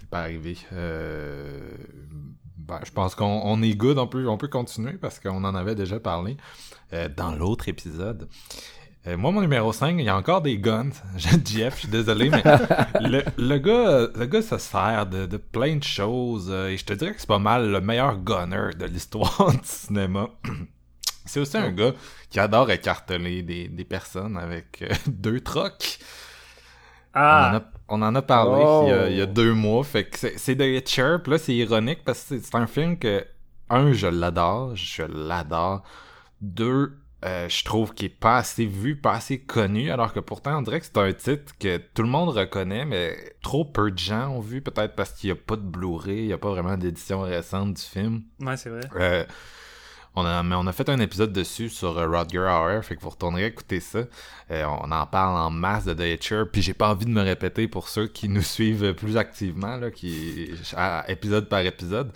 c'est 0.00 0.08
pas 0.08 0.20
arrivé. 0.22 0.56
Euh, 0.72 1.70
ben, 2.56 2.80
je 2.84 2.90
pense 2.90 3.14
qu'on 3.14 3.40
on 3.44 3.62
est 3.62 3.74
good, 3.74 3.98
on 3.98 4.06
peut, 4.06 4.28
on 4.28 4.36
peut 4.36 4.48
continuer 4.48 4.94
parce 4.94 5.20
qu'on 5.20 5.44
en 5.44 5.54
avait 5.54 5.74
déjà 5.74 5.98
parlé 6.00 6.36
euh, 6.92 7.08
dans 7.08 7.34
l'autre 7.34 7.68
épisode. 7.68 8.28
Euh, 9.08 9.16
moi, 9.16 9.30
mon 9.32 9.40
numéro 9.40 9.72
5, 9.72 9.96
il 9.98 10.04
y 10.04 10.08
a 10.08 10.16
encore 10.16 10.42
des 10.42 10.58
guns. 10.58 10.90
Jeff, 11.16 11.74
je 11.76 11.78
suis 11.80 11.88
désolé, 11.88 12.30
mais 12.30 12.42
le, 13.00 13.22
le 13.38 13.58
gars, 13.58 14.08
le 14.14 14.26
gars 14.26 14.42
se 14.42 14.58
sert 14.58 15.06
de, 15.06 15.26
de 15.26 15.36
plein 15.36 15.76
de 15.76 15.84
choses. 15.84 16.48
euh, 16.50 16.68
et 16.68 16.76
je 16.76 16.84
te 16.84 16.92
dirais 16.92 17.14
que 17.14 17.20
c'est 17.20 17.26
pas 17.26 17.38
mal 17.38 17.70
le 17.70 17.80
meilleur 17.80 18.16
gunner 18.18 18.70
de 18.78 18.84
l'histoire 18.86 19.50
du 19.52 19.58
cinéma. 19.62 20.28
C'est 21.24 21.40
aussi 21.40 21.58
un 21.58 21.70
gars 21.72 21.92
qui 22.30 22.40
adore 22.40 22.70
écarteler 22.70 23.42
des, 23.42 23.68
des 23.68 23.84
personnes 23.84 24.38
avec 24.38 24.80
euh, 24.80 24.88
deux 25.06 25.40
trocs. 25.40 25.98
On, 27.14 27.18
en 27.18 27.22
Ah, 27.22 27.56
a, 27.56 27.62
on 27.88 28.00
en 28.00 28.14
a 28.14 28.22
parlé 28.22 28.62
Oh. 28.64 28.84
il, 28.86 28.88
y 28.88 28.92
a, 28.94 29.10
il 29.10 29.16
y 29.18 29.20
a 29.20 29.26
deux 29.26 29.52
mois. 29.52 29.84
Fait 29.84 30.04
que 30.04 30.16
c'est 30.18 30.56
The 30.56 30.62
Hitcher. 30.62 31.16
Là, 31.26 31.36
c'est 31.36 31.54
ironique 31.54 31.98
parce 32.02 32.22
que 32.22 32.38
c'est- 32.38 32.46
c'est 32.46 32.54
un 32.54 32.66
film 32.66 32.98
que, 32.98 33.26
un, 33.68 33.92
je 33.92 34.06
l'adore. 34.06 34.74
Je 34.74 35.02
l'adore. 35.02 35.82
Deux, 36.40 36.96
euh, 37.24 37.48
je 37.48 37.64
trouve 37.64 37.94
qu'il 37.94 38.06
est 38.06 38.08
pas 38.08 38.36
assez 38.38 38.64
vu, 38.66 38.94
pas 38.96 39.14
assez 39.14 39.40
connu. 39.40 39.90
Alors 39.90 40.12
que 40.12 40.20
pourtant, 40.20 40.58
on 40.58 40.62
dirait 40.62 40.80
que 40.80 40.86
c'est 40.86 40.98
un 40.98 41.12
titre 41.12 41.52
que 41.58 41.78
tout 41.78 42.02
le 42.02 42.08
monde 42.08 42.28
reconnaît, 42.30 42.84
mais 42.84 43.16
trop 43.42 43.64
peu 43.64 43.90
de 43.90 43.98
gens 43.98 44.28
ont 44.28 44.40
vu. 44.40 44.60
Peut-être 44.62 44.94
parce 44.94 45.12
qu'il 45.12 45.28
n'y 45.28 45.32
a 45.38 45.42
pas 45.44 45.56
de 45.56 45.62
Blu-ray, 45.62 46.18
il 46.18 46.26
n'y 46.26 46.32
a 46.32 46.38
pas 46.38 46.50
vraiment 46.50 46.76
d'édition 46.76 47.22
récente 47.22 47.74
du 47.74 47.82
film. 47.82 48.22
ouais, 48.40 48.56
c'est 48.56 48.70
vrai. 48.70 48.82
Euh, 48.96 49.24
on 50.14 50.24
a, 50.24 50.42
mais 50.42 50.56
on 50.56 50.66
a 50.66 50.72
fait 50.72 50.88
un 50.88 50.98
épisode 50.98 51.32
dessus 51.32 51.68
sur 51.68 51.96
euh, 51.96 52.08
Rodger 52.08 52.38
Hour, 52.40 52.82
fait 52.84 52.96
que 52.96 53.00
vous 53.02 53.10
retournerez 53.10 53.46
écouter 53.46 53.78
ça. 53.78 54.00
Euh, 54.50 54.64
on 54.64 54.90
en 54.90 55.06
parle 55.06 55.36
en 55.38 55.50
masse 55.50 55.84
de 55.84 55.94
The 55.94 56.00
Hitcher, 56.00 56.42
puis 56.52 56.60
j'ai 56.62 56.74
pas 56.74 56.90
envie 56.90 57.04
de 57.06 57.10
me 57.10 57.22
répéter 57.22 57.68
pour 57.68 57.88
ceux 57.88 58.06
qui 58.08 58.28
nous 58.28 58.42
suivent 58.42 58.94
plus 58.94 59.16
activement, 59.16 59.76
là, 59.76 59.90
qui, 59.92 60.50
à- 60.76 61.04
épisode 61.08 61.48
par 61.48 61.60
épisode. 61.60 62.10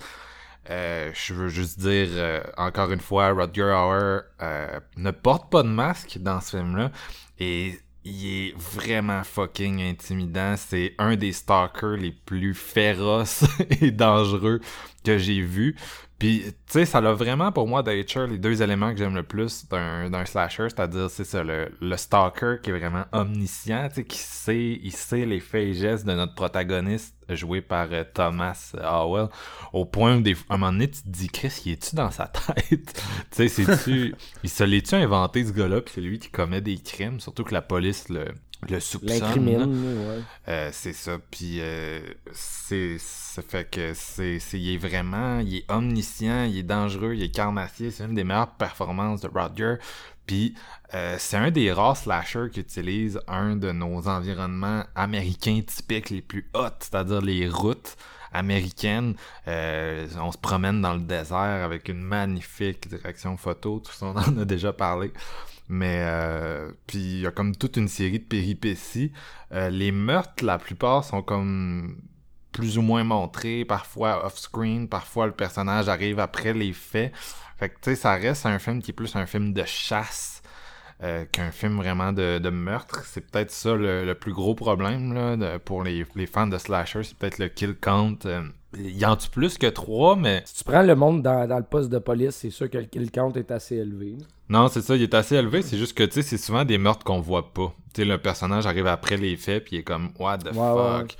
Euh, 0.70 1.10
je 1.14 1.34
veux 1.34 1.48
juste 1.48 1.80
dire, 1.80 2.08
euh, 2.12 2.40
encore 2.56 2.92
une 2.92 3.00
fois, 3.00 3.30
Rodger 3.30 3.62
Hour 3.62 4.22
euh, 4.40 4.80
ne 4.96 5.10
porte 5.10 5.50
pas 5.50 5.62
de 5.62 5.68
masque 5.68 6.18
dans 6.18 6.40
ce 6.40 6.56
film-là, 6.56 6.92
et 7.38 7.78
il 8.04 8.26
est 8.26 8.54
vraiment 8.56 9.22
fucking 9.24 9.82
intimidant. 9.82 10.54
C'est 10.56 10.94
un 10.98 11.16
des 11.16 11.32
stalkers 11.32 11.96
les 11.96 12.12
plus 12.12 12.54
féroces 12.54 13.44
et 13.80 13.90
dangereux 13.90 14.60
que 15.04 15.18
j'ai 15.18 15.40
vu. 15.40 15.76
Puis, 16.22 16.44
tu 16.44 16.54
sais, 16.68 16.84
ça 16.84 17.00
l'a 17.00 17.14
vraiment 17.14 17.50
pour 17.50 17.66
moi 17.66 17.82
Hitcher, 17.84 18.28
les 18.28 18.38
deux 18.38 18.62
éléments 18.62 18.92
que 18.92 18.96
j'aime 18.96 19.16
le 19.16 19.24
plus 19.24 19.66
d'un 19.68 20.08
d'un 20.08 20.24
slasher, 20.24 20.68
c'est-à-dire, 20.68 21.10
c'est 21.10 21.24
ça, 21.24 21.42
le, 21.42 21.72
le 21.80 21.96
stalker 21.96 22.58
qui 22.62 22.70
est 22.70 22.78
vraiment 22.78 23.06
omniscient, 23.10 23.88
tu 23.88 23.96
sais, 23.96 24.04
qui 24.04 24.18
sait, 24.18 24.78
il 24.84 24.92
sait 24.92 25.26
les 25.26 25.40
faits 25.40 25.66
et 25.66 25.74
gestes 25.74 26.06
de 26.06 26.12
notre 26.12 26.36
protagoniste, 26.36 27.16
joué 27.28 27.60
par 27.60 27.88
euh, 27.90 28.04
Thomas 28.14 28.72
Howell, 28.80 29.30
au 29.72 29.84
point 29.84 30.16
où, 30.16 30.20
des, 30.20 30.34
à 30.48 30.54
un 30.54 30.58
moment 30.58 30.70
donné, 30.70 30.88
tu 30.88 31.02
te 31.02 31.08
dis, 31.08 31.26
Chris, 31.26 31.60
il 31.66 31.72
est-tu 31.72 31.96
dans 31.96 32.12
sa 32.12 32.26
tête? 32.28 32.68
tu 32.70 33.02
sais, 33.32 33.48
c'est-tu, 33.48 34.14
il 34.44 34.48
se 34.48 34.62
l'est-tu 34.62 34.94
inventé, 34.94 35.44
ce 35.44 35.50
gars-là, 35.50 35.80
puis 35.80 35.92
c'est 35.92 36.00
lui 36.00 36.20
qui 36.20 36.30
commet 36.30 36.60
des 36.60 36.78
crimes, 36.78 37.18
surtout 37.18 37.42
que 37.42 37.52
la 37.52 37.62
police 37.62 38.08
le, 38.10 38.26
le 38.68 38.80
soupçonne. 38.80 39.74
Euh, 40.48 40.70
c'est 40.72 40.92
ça. 40.92 41.18
Puis 41.30 41.58
euh, 41.60 42.00
c'est 42.32 42.96
ça 42.98 43.42
fait 43.42 43.68
que 43.68 43.92
c'est 43.94 44.38
il 44.52 44.74
est 44.74 44.76
vraiment 44.76 45.40
il 45.40 45.56
est 45.56 45.70
omniscient, 45.70 46.44
il 46.44 46.58
est 46.58 46.62
dangereux, 46.62 47.14
il 47.14 47.22
est 47.22 47.34
carnassier. 47.34 47.90
C'est 47.90 48.04
une 48.04 48.14
des 48.14 48.24
meilleures 48.24 48.54
performances 48.54 49.20
de 49.22 49.28
Roger. 49.28 49.76
Puis 50.26 50.54
euh, 50.94 51.16
c'est 51.18 51.36
un 51.36 51.50
des 51.50 51.72
rares 51.72 51.96
slashers 51.96 52.50
qui 52.52 52.60
utilise 52.60 53.20
un 53.26 53.56
de 53.56 53.72
nos 53.72 54.06
environnements 54.06 54.84
américains 54.94 55.60
typiques 55.66 56.10
les 56.10 56.22
plus 56.22 56.48
hauts, 56.54 56.68
c'est-à-dire 56.78 57.20
les 57.20 57.48
routes 57.48 57.96
américaines. 58.32 59.14
on 59.46 60.32
se 60.32 60.38
promène 60.38 60.80
dans 60.80 60.94
le 60.94 61.00
désert 61.00 61.64
avec 61.64 61.88
une 61.88 62.00
magnifique 62.00 62.88
direction 62.88 63.36
photo, 63.36 63.82
tout 63.84 63.92
ça 63.92 64.06
on 64.06 64.16
en 64.16 64.38
a 64.38 64.44
déjà 64.44 64.72
parlé. 64.72 65.12
Mais 65.74 66.00
euh, 66.02 66.70
puis 66.86 66.98
il 66.98 67.20
y 67.20 67.26
a 67.26 67.30
comme 67.30 67.56
toute 67.56 67.78
une 67.78 67.88
série 67.88 68.18
de 68.18 68.24
péripéties. 68.24 69.10
Euh, 69.52 69.70
les 69.70 69.90
meurtres, 69.90 70.44
la 70.44 70.58
plupart 70.58 71.02
sont 71.02 71.22
comme 71.22 71.96
plus 72.52 72.76
ou 72.76 72.82
moins 72.82 73.04
montrés, 73.04 73.64
parfois 73.64 74.26
off-screen, 74.26 74.86
parfois 74.86 75.24
le 75.24 75.32
personnage 75.32 75.88
arrive 75.88 76.18
après 76.20 76.52
les 76.52 76.74
faits. 76.74 77.14
Fait 77.56 77.70
que 77.70 77.76
tu 77.76 77.84
sais, 77.84 77.96
ça 77.96 78.12
reste 78.16 78.44
un 78.44 78.58
film 78.58 78.82
qui 78.82 78.90
est 78.90 78.94
plus 78.94 79.16
un 79.16 79.24
film 79.24 79.54
de 79.54 79.64
chasse 79.64 80.42
euh, 81.02 81.24
qu'un 81.32 81.50
film 81.50 81.76
vraiment 81.78 82.12
de, 82.12 82.38
de 82.38 82.50
meurtre. 82.50 83.06
C'est 83.06 83.30
peut-être 83.30 83.50
ça 83.50 83.74
le, 83.74 84.12
plus 84.12 84.34
gros 84.34 84.54
problème 84.54 85.14
là, 85.14 85.58
pour 85.58 85.84
les, 85.84 86.04
les, 86.14 86.26
fans 86.26 86.48
de 86.48 86.58
slasher, 86.58 87.02
c'est 87.02 87.16
peut-être 87.16 87.38
le 87.38 87.48
kill 87.48 87.74
count. 87.76 88.18
Il 88.78 88.96
y 88.96 89.04
en 89.04 89.12
a 89.12 89.16
plus 89.30 89.58
que 89.58 89.66
trois, 89.66 90.16
mais... 90.16 90.42
Si 90.46 90.56
tu 90.56 90.64
prends 90.64 90.82
le 90.82 90.94
monde 90.94 91.22
dans, 91.22 91.46
dans 91.46 91.58
le 91.58 91.64
poste 91.64 91.90
de 91.90 91.98
police, 91.98 92.36
c'est 92.36 92.50
sûr 92.50 92.70
que 92.70 92.78
le 92.78 92.84
kill 92.84 93.10
count 93.10 93.32
est 93.32 93.50
assez 93.50 93.76
élevé. 93.76 94.16
Non, 94.48 94.68
c'est 94.68 94.82
ça, 94.82 94.96
il 94.96 95.02
est 95.02 95.14
assez 95.14 95.36
élevé, 95.36 95.62
c'est 95.62 95.78
juste 95.78 95.96
que, 95.96 96.04
tu 96.04 96.14
sais, 96.14 96.22
c'est 96.22 96.38
souvent 96.38 96.64
des 96.64 96.78
meurtres 96.78 97.04
qu'on 97.04 97.20
voit 97.20 97.52
pas. 97.52 97.74
Tu 97.94 98.02
sais, 98.02 98.04
le 98.04 98.18
personnage 98.18 98.66
arrive 98.66 98.86
après 98.86 99.16
les 99.16 99.36
faits, 99.36 99.64
puis 99.64 99.76
il 99.76 99.78
est 99.80 99.84
comme, 99.84 100.12
what 100.18 100.38
the 100.38 100.52
fuck? 100.52 101.16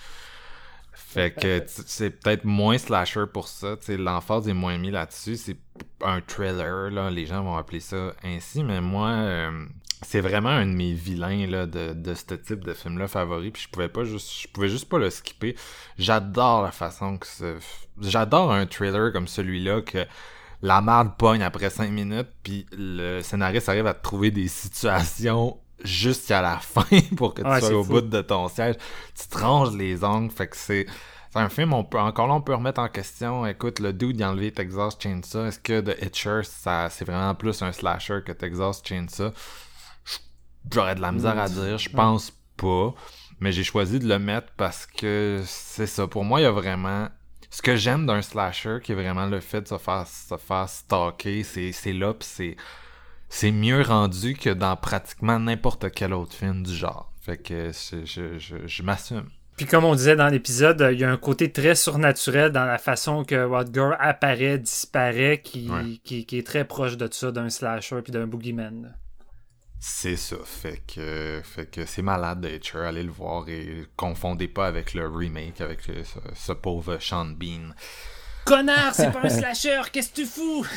Fait 0.93 1.35
que 1.35 1.63
c'est 1.67 2.11
peut-être 2.11 2.45
moins 2.45 2.79
slasher 2.79 3.25
pour 3.31 3.49
ça. 3.49 3.77
Tu 3.77 3.85
sais, 3.85 3.97
l'emphase 3.97 4.49
est 4.49 4.55
moins 4.55 4.79
mis 4.79 4.91
là-dessus. 4.91 5.37
C'est 5.37 5.59
un 6.03 6.21
thriller, 6.21 6.91
là. 6.91 7.11
Les 7.11 7.27
gens 7.27 7.43
vont 7.43 7.57
appeler 7.57 7.81
ça 7.81 8.13
ainsi, 8.25 8.65
mais 8.65 8.81
moi, 8.81 9.09
euh, 9.09 9.67
c'est 10.03 10.21
vraiment 10.21 10.51
un 10.51 10.67
de 10.67 10.73
mes 10.73 10.93
vilains 10.93 11.47
là, 11.47 11.67
de, 11.67 11.93
de 11.93 12.15
ce 12.15 12.35
type 12.35 12.65
de 12.65 12.75
film-là 12.75 13.09
favori. 13.09 13.51
Puis 13.51 13.63
je 13.63 13.69
pouvais 13.69 13.89
pas 13.89 14.05
juste. 14.05 14.43
Je 14.43 14.49
pouvais 14.49 14.69
juste 14.69 14.89
pas 14.89 14.99
le 14.99 15.11
skipper. 15.11 15.57
J'adore 15.99 16.63
la 16.63 16.73
façon 16.73 17.19
que 17.19 17.27
J'adore 18.01 18.53
un 18.53 18.67
thriller 18.67 19.13
comme 19.13 19.29
celui-là 19.29 19.83
que 19.83 20.07
la 20.63 20.81
merde 20.81 21.17
pogne 21.19 21.43
après 21.43 21.71
5 21.71 21.91
minutes, 21.91 22.29
puis 22.43 22.67
le 22.73 23.21
scénariste 23.21 23.69
arrive 23.69 23.87
à 23.87 23.95
te 23.95 24.03
trouver 24.03 24.31
des 24.31 24.49
situations 24.49 25.59
jusqu'à 25.83 26.41
la 26.41 26.57
fin 26.61 27.01
pour 27.17 27.35
que 27.35 27.43
tu 27.43 27.67
sois 27.67 27.79
au 27.79 27.85
bout 27.85 28.01
de 28.01 28.21
ton 28.23 28.49
siège. 28.49 28.77
Tu 29.19 29.27
te 29.27 29.39
ranges 29.39 29.77
les 29.77 30.05
ongles, 30.05 30.31
fait 30.31 30.47
que 30.49 30.57
c'est... 30.57 30.87
C'est 31.33 31.39
un 31.39 31.49
film, 31.49 31.73
on 31.73 31.83
peut, 31.83 31.99
encore 31.99 32.27
là, 32.27 32.35
on 32.35 32.43
peut 32.43 32.55
remettre 32.55 32.79
en 32.79 32.91
question. 32.91 33.47
Écoute, 33.47 33.81
le 33.81 33.95
dude 33.95 34.21
a 34.21 34.29
enlevé 34.29 34.53
Texas 34.53 34.99
Chainsaw. 35.01 35.47
Est-ce 35.47 35.59
que 35.59 35.81
The 35.81 35.97
Hitcher, 36.03 36.41
ça, 36.43 36.91
c'est 36.91 37.07
vraiment 37.07 37.35
plus 37.35 37.63
un 37.63 37.73
slasher 37.73 38.19
que 38.23 38.33
Texas 38.33 38.83
Chainsaw? 38.85 39.33
J'aurais 40.71 40.95
de 40.95 41.01
la 41.01 41.13
misère 41.13 41.39
à 41.39 41.49
dire. 41.49 41.79
Je 41.79 41.89
pense 41.89 42.33
pas. 42.57 42.95
Mais 43.41 43.51
j'ai 43.51 43.65
choisi 43.65 43.99
de 43.99 44.07
le 44.07 44.19
mettre 44.19 44.49
parce 44.57 44.87
que 44.87 45.43
c'est 45.45 45.87
ça. 45.87 46.07
Pour 46.07 46.25
moi, 46.25 46.41
il 46.41 46.45
y 46.45 46.47
a 46.47 46.53
vraiment 46.53 47.09
ce 47.51 47.61
que 47.61 47.77
j'aime 47.77 48.07
d'un 48.07 48.23
slasher, 48.23 48.79
qui 48.83 48.93
est 48.93 48.95
vraiment 48.95 49.27
le 49.27 49.41
fait 49.41 49.61
de 49.61 49.69
se 49.69 49.79
faire, 49.79 50.07
se 50.07 50.37
faire 50.37 50.69
stalker, 50.69 51.43
c'est 51.43 51.93
là, 51.93 52.15
pis 52.15 52.27
c'est 52.27 52.57
c'est 53.29 53.51
mieux 53.51 53.81
rendu 53.83 54.35
que 54.35 54.51
dans 54.51 54.77
pratiquement 54.77 55.39
n'importe 55.39 55.91
quel 55.91 56.13
autre 56.13 56.35
film 56.35 56.63
du 56.63 56.75
genre. 56.75 57.11
Fait 57.21 57.39
que 57.39 57.71
je, 57.73 58.05
je, 58.39 58.67
je, 58.67 58.83
m'assume. 58.83 59.29
Puis 59.57 59.65
comme 59.65 59.85
on 59.85 59.95
disait 59.95 60.17
dans 60.17 60.29
l'épisode, 60.29 60.87
il 60.93 61.01
y 61.01 61.05
a 61.05 61.11
un 61.11 61.17
côté 61.17 61.51
très 61.51 61.75
surnaturel 61.75 62.53
dans 62.53 62.65
la 62.65 62.79
façon 62.79 63.25
que 63.25 63.45
Rodger 63.45 63.91
apparaît, 63.99 64.59
disparaît, 64.59 65.41
qui, 65.43 65.71
qui, 66.05 66.27
qui, 66.27 66.39
est 66.39 66.47
très 66.47 66.67
proche 66.67 66.97
de 66.97 67.09
ça, 67.11 67.33
d'un 67.33 67.49
slasher 67.49 68.03
puis 68.03 68.13
d'un 68.13 68.27
boogeyman. 68.27 68.95
C'est 69.85 70.15
ça, 70.15 70.37
fait 70.45 70.81
que, 70.87 71.41
fait 71.43 71.67
que 71.67 71.87
c'est 71.87 72.03
malade 72.03 72.43
d'être 72.43 72.77
allez 72.77 73.03
le 73.03 73.11
voir 73.11 73.49
et 73.49 73.85
confondez 73.97 74.47
pas 74.47 74.69
avec 74.69 74.95
le 74.95 75.09
remake 75.09 75.61
avec 75.61 75.81
ce, 75.83 76.53
pauvre 76.53 76.99
Sean 77.01 77.25
Bean. 77.25 77.75
Connard, 78.45 78.95
c'est 78.95 79.11
pas 79.11 79.23
un 79.25 79.29
slasher, 79.29 79.81
qu'est-ce 79.93 80.11
que 80.11 80.15
tu 80.15 80.27
fous? 80.27 80.65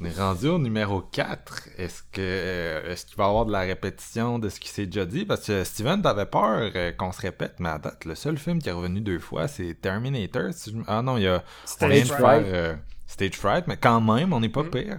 On 0.00 0.04
est 0.06 0.18
rendu 0.18 0.46
au 0.46 0.58
numéro 0.58 1.02
4. 1.02 1.68
Est-ce 1.76 2.00
que 2.10 2.22
euh, 2.22 2.90
est-ce 2.90 3.04
qu'il 3.04 3.18
va 3.18 3.24
y 3.24 3.28
avoir 3.28 3.44
de 3.44 3.52
la 3.52 3.60
répétition 3.60 4.38
de 4.38 4.48
ce 4.48 4.58
qui 4.58 4.70
s'est 4.70 4.86
déjà 4.86 5.04
dit? 5.04 5.26
Parce 5.26 5.44
que 5.44 5.64
Steven, 5.64 6.00
t'avais 6.00 6.24
peur 6.24 6.70
euh, 6.74 6.92
qu'on 6.92 7.12
se 7.12 7.20
répète, 7.20 7.56
mais 7.58 7.68
à 7.68 7.78
date, 7.78 8.06
le 8.06 8.14
seul 8.14 8.38
film 8.38 8.62
qui 8.62 8.70
est 8.70 8.72
revenu 8.72 9.02
deux 9.02 9.18
fois, 9.18 9.46
c'est 9.46 9.74
Terminator. 9.74 10.52
Ah 10.86 11.02
non, 11.02 11.18
il 11.18 11.24
y 11.24 11.28
a. 11.28 11.44
Stage 11.66 12.06
Fright. 12.06 12.46
Euh, 12.46 12.74
Stage 13.06 13.36
Fright, 13.36 13.66
mais 13.66 13.76
quand 13.76 14.00
même, 14.00 14.32
on 14.32 14.40
n'est 14.40 14.48
pas 14.48 14.62
mm. 14.62 14.70
pire 14.70 14.96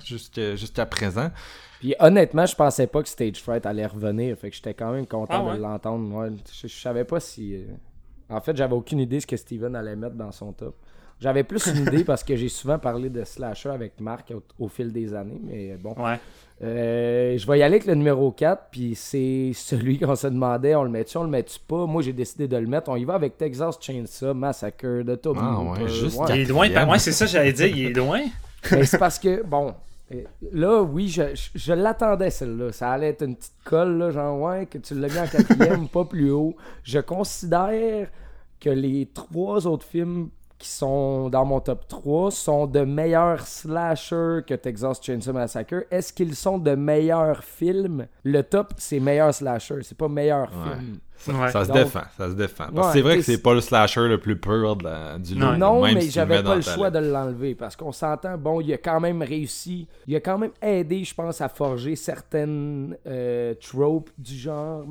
jusqu'à 0.55 0.85
présent. 0.85 1.31
Puis 1.79 1.95
honnêtement, 1.99 2.45
je 2.45 2.55
pensais 2.55 2.87
pas 2.87 3.01
que 3.01 3.09
Stage 3.09 3.41
Fright 3.41 3.65
allait 3.65 3.85
revenir. 3.85 4.37
Fait 4.37 4.49
que 4.49 4.55
j'étais 4.55 4.73
quand 4.73 4.91
même 4.91 5.07
content 5.07 5.47
ah 5.49 5.55
de 5.55 5.61
l'entendre. 5.61 6.29
je, 6.51 6.67
savais 6.67 7.05
pas 7.05 7.19
si. 7.19 7.55
Euh, 7.55 7.65
en 8.29 8.41
fait, 8.41 8.55
j'avais 8.55 8.75
aucune 8.75 8.99
idée 8.99 9.19
ce 9.19 9.27
que 9.27 9.37
Steven 9.37 9.75
allait 9.75 9.95
mettre 9.95 10.15
dans 10.15 10.31
son 10.31 10.51
top. 10.51 10.75
J'avais 11.21 11.43
plus 11.43 11.65
une 11.67 11.85
idée 11.87 12.03
parce 12.05 12.23
que 12.23 12.35
j'ai 12.35 12.47
souvent 12.47 12.79
parlé 12.79 13.09
de 13.09 13.23
slasher 13.23 13.69
avec 13.69 13.99
Marc 13.99 14.31
au, 14.57 14.67
fil 14.69 14.91
des 14.91 15.13
années, 15.13 15.39
mais 15.43 15.75
bon. 15.75 15.93
Ouais. 15.97 16.17
Euh, 16.61 17.37
je 17.37 17.47
vais 17.47 17.59
y 17.59 17.63
aller 17.63 17.75
avec 17.75 17.85
le 17.85 17.95
numéro 17.95 18.31
4, 18.31 18.67
puis 18.71 18.93
c'est 18.95 19.51
celui 19.53 19.99
qu'on 19.99 20.15
se 20.15 20.27
demandait, 20.27 20.75
on 20.75 20.83
le 20.83 20.89
met-tu, 20.89 21.17
on 21.17 21.23
le 21.23 21.29
met-tu 21.29 21.59
pas? 21.65 21.85
Moi, 21.85 22.01
j'ai 22.01 22.13
décidé 22.13 22.47
de 22.47 22.57
le 22.57 22.67
mettre. 22.67 22.89
On 22.89 22.95
y 22.95 23.05
va 23.05 23.15
avec 23.15 23.37
Texas 23.37 23.77
Chainsaw 23.81 24.33
Massacre 24.33 25.03
de 25.03 25.15
Toby 25.15 25.39
ah, 25.41 25.59
ouais, 25.61 25.87
juste 25.89 26.19
Il 26.29 26.41
est 26.41 26.45
loin, 26.45 26.85
moi, 26.85 26.99
c'est 26.99 27.13
ça 27.13 27.25
j'allais 27.25 27.53
dire, 27.53 27.67
il 27.67 27.85
est 27.87 27.93
loin. 27.93 28.21
mais 28.71 28.85
c'est 28.85 28.97
parce 28.97 29.19
que, 29.19 29.43
bon, 29.43 29.73
Là, 30.51 30.81
oui, 30.81 31.07
je, 31.07 31.73
l'attendais, 31.73 32.29
celle-là. 32.31 32.71
Ça 32.71 32.91
allait 32.91 33.09
être 33.09 33.23
une 33.23 33.35
petite 33.35 33.53
colle, 33.63 33.97
là, 33.97 34.11
genre, 34.11 34.39
ouais, 34.41 34.65
que 34.65 34.77
tu 34.77 34.95
l'as 34.95 35.07
mis 35.07 35.19
en 35.19 35.27
quatrième, 35.27 35.87
pas 35.93 36.05
plus 36.05 36.31
haut. 36.31 36.55
Je 36.83 36.99
considère 36.99 38.09
que 38.59 38.69
les 38.69 39.07
trois 39.13 39.67
autres 39.67 39.85
films 39.85 40.29
qui 40.59 40.67
sont 40.67 41.29
dans 41.29 41.45
mon 41.45 41.61
top 41.61 41.87
3 41.87 42.31
sont 42.31 42.67
de 42.67 42.81
meilleurs 42.81 43.47
slashers 43.47 44.41
que 44.45 44.53
Texas 44.53 44.99
Chainsaw 45.01 45.31
Massacre. 45.31 45.85
Est-ce 45.89 46.11
qu'ils 46.11 46.35
sont 46.35 46.57
de 46.57 46.75
meilleurs 46.75 47.43
films? 47.45 48.07
Le 48.25 48.43
top, 48.43 48.73
c'est 48.77 48.99
meilleur 48.99 49.33
slasher, 49.33 49.79
c'est 49.83 49.97
pas 49.97 50.09
meilleur 50.09 50.49
film. 50.49 50.99
Ça, 51.15 51.65
se 51.65 51.71
défend, 51.71 52.03
ça 52.17 52.29
se 52.29 52.33
défend. 52.33 52.65
c'est 52.93 53.01
vrai 53.01 53.17
que 53.17 53.23
c'est 53.23 53.41
pas 53.41 53.53
le 53.53 53.61
slasher 53.61 54.07
le 54.07 54.19
plus 54.19 54.37
pur 54.37 54.75
du 54.75 55.35
lot. 55.35 55.55
Non, 55.55 55.81
mais 55.81 56.01
j'avais 56.01 56.43
pas 56.43 56.55
le 56.55 56.61
choix 56.61 56.91
de 56.91 56.99
l'enlever 56.99 57.55
parce 57.55 57.75
qu'on 57.75 57.93
s'entend, 57.93 58.37
bon, 58.37 58.59
il 58.59 58.73
a 58.73 58.77
quand 58.77 58.99
même 58.99 59.21
réussi, 59.21 59.87
il 60.07 60.15
a 60.15 60.19
quand 60.19 60.37
même 60.37 60.51
aidé, 60.61 61.03
je 61.05 61.15
pense, 61.15 61.39
à 61.39 61.47
forger 61.47 61.95
certaines 61.95 62.97
euh, 63.07 63.53
tropes 63.55 64.09
du 64.17 64.35
genre 64.35 64.85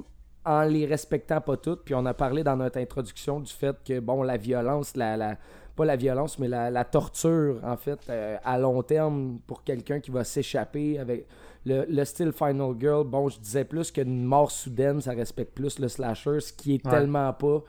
en 0.45 0.63
les 0.63 0.87
respectant 0.87 1.41
pas 1.41 1.57
toutes. 1.59 1.85
Puis 1.85 1.95
on 1.95 2.07
a 2.07 2.15
parlé 2.15 2.43
dans 2.43 2.57
notre 2.57 2.79
introduction 2.79 3.41
du 3.41 3.53
fait 3.53 3.77
que, 3.87 4.01
bon, 4.01 4.23
la 4.23 4.39
violence, 4.39 4.97
la, 4.97 5.17
la 5.17 5.37
pas 5.79 5.85
la 5.85 5.95
violence, 5.95 6.41
mais 6.41 6.49
la, 6.49 6.85
torture, 6.85 7.61
en 7.63 7.77
fait, 7.77 8.01
euh, 8.11 8.37
à 8.45 8.59
long 8.59 8.83
terme 8.83 9.39
pour 9.47 9.63
quelqu'un 9.63 10.01
qui 10.01 10.11
va 10.11 10.25
s'échapper 10.25 10.99
avec 10.99 11.27
le, 11.65 12.05
style 12.05 12.33
Final 12.33 12.75
Girl, 12.81 13.07
bon, 13.07 13.29
je 13.29 13.39
disais 13.39 13.65
plus 13.65 13.93
qu'une 13.93 14.25
mort 14.25 14.51
soudaine, 14.51 15.01
ça 15.01 15.13
respecte 15.13 15.55
plus 15.55 15.79
le 15.79 15.87
slasher, 15.87 16.41
ce 16.41 16.53
qui 16.53 16.75
est 16.75 16.85
tellement 16.85 17.33
pas 17.33 17.63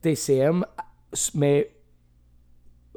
TCM. 0.00 0.64
Mais 1.34 1.70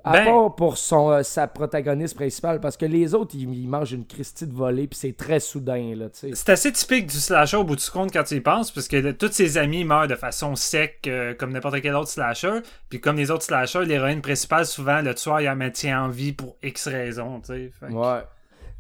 à 0.03 0.12
ben- 0.13 0.25
part 0.25 0.55
pour 0.55 0.77
son, 0.77 1.12
euh, 1.12 1.24
sa 1.24 1.48
protagoniste 1.48 2.15
principale, 2.15 2.60
parce 2.60 2.75
que 2.75 2.86
les 2.86 3.13
autres, 3.13 3.36
ils, 3.36 3.67
mangent 3.67 3.93
une 3.93 4.05
Christie 4.05 4.45
de 4.45 4.53
volée, 4.53 4.88
puis 4.88 5.00
c'est 5.00 5.15
très 5.15 5.39
soudain. 5.39 5.95
là 5.95 6.07
C'est 6.12 6.50
assez 6.50 6.72
typique 6.74 7.07
du 7.07 7.17
slasher 7.17 7.57
au 7.57 7.63
bout 7.63 7.77
du 7.77 7.89
compte 7.89 8.12
quand 8.12 8.24
tu 8.24 8.36
y 8.36 8.41
penses, 8.41 8.72
parce 8.72 8.88
que 8.88 9.12
tous 9.12 9.31
ses 9.31 9.57
amis 9.57 9.86
meurent 9.86 10.07
de 10.07 10.15
façon 10.15 10.55
sec, 10.55 11.00
euh, 11.07 11.33
comme 11.33 11.53
n'importe 11.53 11.81
quel 11.81 11.95
autre 11.95 12.10
slasher. 12.10 12.60
Puis 12.89 13.00
comme 13.00 13.15
les 13.15 13.31
autres 13.31 13.43
slashers, 13.43 13.86
l'héroïne 13.86 14.22
principale, 14.22 14.65
souvent, 14.65 15.01
le 15.01 15.15
tueur, 15.15 15.39
il 15.39 15.45
la 15.45 15.55
maintient 15.55 16.03
en 16.03 16.10
vie 16.10 16.33
pour 16.33 16.57
X 16.62 16.88
raisons. 16.88 17.41
Ouais. 17.50 18.19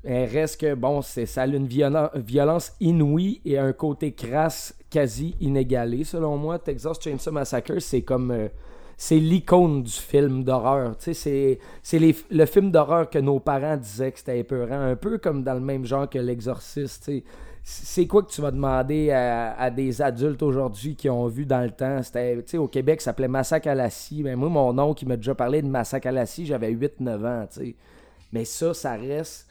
Elle 0.03 0.29
reste 0.29 0.59
que, 0.59 0.73
bon, 0.75 1.01
c'est, 1.01 1.25
ça 1.25 1.43
a 1.43 1.47
une 1.47 1.67
violence 1.67 2.73
inouïe 2.81 3.41
et 3.45 3.57
un 3.57 3.71
côté 3.71 4.13
crasse 4.13 4.75
quasi 4.89 5.35
inégalé, 5.39 6.03
selon 6.03 6.35
moi. 6.35 6.59
Texas 6.59 6.97
Chainsaw 7.01 7.31
Massacre, 7.31 7.79
c'est 7.79 8.01
comme... 8.01 8.31
Euh, 8.31 8.49
c'est 9.03 9.19
l'icône 9.19 9.83
du 9.83 9.91
film 9.91 10.45
d'horreur. 10.45 10.95
C'est, 10.97 11.59
le 12.31 12.45
film 12.45 12.71
d'horreur 12.71 13.09
que 13.09 13.19
nos 13.19 13.37
parents 13.41 13.75
disaient 13.75 14.13
que 14.13 14.19
c'était 14.19 14.39
épeurant, 14.39 14.79
un 14.79 14.95
peu 14.95 15.17
comme 15.17 15.43
dans 15.43 15.55
le 15.55 15.59
même 15.59 15.83
genre 15.85 16.09
que 16.09 16.17
L'Exorciste. 16.17 17.11
C'est 17.63 18.07
quoi 18.07 18.23
que 18.23 18.31
tu 18.31 18.39
vas 18.39 18.51
demander 18.51 19.11
à, 19.11 19.69
des 19.71 20.01
adultes 20.01 20.41
aujourd'hui 20.41 20.95
qui 20.95 21.09
ont 21.09 21.27
vu 21.27 21.45
dans 21.45 21.59
le 21.59 21.71
temps? 21.71 22.01
C'était, 22.01 22.57
au 22.57 22.69
Québec, 22.69 23.01
ça 23.01 23.11
s'appelait 23.11 23.27
Massacre 23.27 23.67
à 23.67 23.75
la 23.75 23.89
scie. 23.89 24.23
Moi, 24.23 24.47
mon 24.47 24.79
oncle 24.79 24.99
qui 24.99 25.05
m'a 25.05 25.17
déjà 25.17 25.35
parlé 25.35 25.61
de 25.61 25.67
Massacre 25.67 26.07
à 26.07 26.13
la 26.13 26.25
scie, 26.25 26.45
j'avais 26.45 26.71
8-9 26.71 27.27
ans. 27.27 27.45
Mais 28.31 28.45
ça, 28.45 28.73
ça 28.73 28.93
reste 28.93 29.49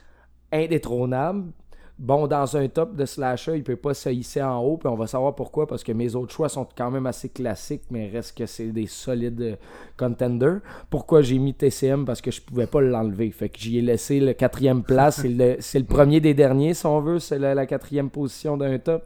indétrônable. 0.50 1.52
Bon, 1.99 2.26
dans 2.26 2.56
un 2.56 2.68
top 2.68 2.96
de 2.96 3.04
slasher, 3.04 3.56
il 3.56 3.62
peut 3.62 3.76
pas 3.76 3.94
se 3.94 4.08
hisser 4.08 4.42
en 4.42 4.61
haut, 4.62 4.78
on 4.84 4.94
va 4.94 5.06
savoir 5.06 5.34
pourquoi, 5.34 5.66
parce 5.66 5.84
que 5.84 5.92
mes 5.92 6.14
autres 6.14 6.32
choix 6.32 6.49
sont 6.49 6.66
quand 6.76 6.90
même 6.90 7.06
assez 7.06 7.28
classiques, 7.28 7.84
mais 7.90 8.08
reste 8.08 8.37
que 8.37 8.46
c'est 8.46 8.72
des 8.72 8.87
solides 8.87 9.40
euh, 9.40 9.56
contenders. 9.96 10.61
Pourquoi 10.90 11.22
j'ai 11.22 11.38
mis 11.38 11.54
TCM 11.54 12.04
Parce 12.04 12.20
que 12.20 12.30
je 12.30 12.40
pouvais 12.40 12.66
pas 12.66 12.80
l'enlever. 12.80 13.30
Fait 13.30 13.49
que 13.49 13.58
j'y 13.58 13.78
ai 13.78 13.82
laissé 13.82 14.20
le 14.20 14.32
quatrième 14.32 14.82
place. 14.82 15.20
c'est, 15.20 15.28
le, 15.28 15.56
le 15.56 15.84
premier 15.84 16.20
des 16.20 16.34
derniers, 16.34 16.75
si 16.75 16.87
on 16.87 17.00
veut. 17.00 17.18
C'est 17.18 17.38
la, 17.38 17.66
quatrième 17.66 18.11
position 18.11 18.56
d'un 18.56 18.78
top. 18.78 19.04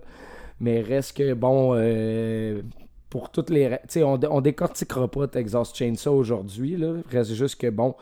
Mais 0.60 0.80
reste 0.80 1.16
que, 1.16 1.34
bon, 1.34 1.72
euh, 1.74 2.62
pour 3.10 3.30
toutes 3.30 3.50
les. 3.50 3.68
Tu 3.68 3.76
sais, 3.88 4.02
on, 4.02 4.18
on 4.30 4.40
décortiquera 4.40 5.08
pas 5.08 5.28
Texas 5.28 5.74
Chainsaw 5.74 6.14
aujourd'hui. 6.14 6.82
Reste 7.10 7.34
juste 7.34 7.60
que, 7.60 7.68
bon, 7.68 7.94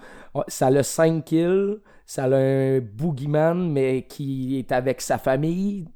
ça 0.47 0.69
a 0.69 0.83
5 0.83 1.25
kills. 1.25 1.79
Ça 2.07 2.25
a 2.25 2.37
un 2.37 2.81
boogeyman, 2.81 3.71
mais 3.73 4.07
qui 4.09 4.59
est 4.59 4.73
avec 4.73 5.01
sa 5.01 5.19
famille. 5.19 5.87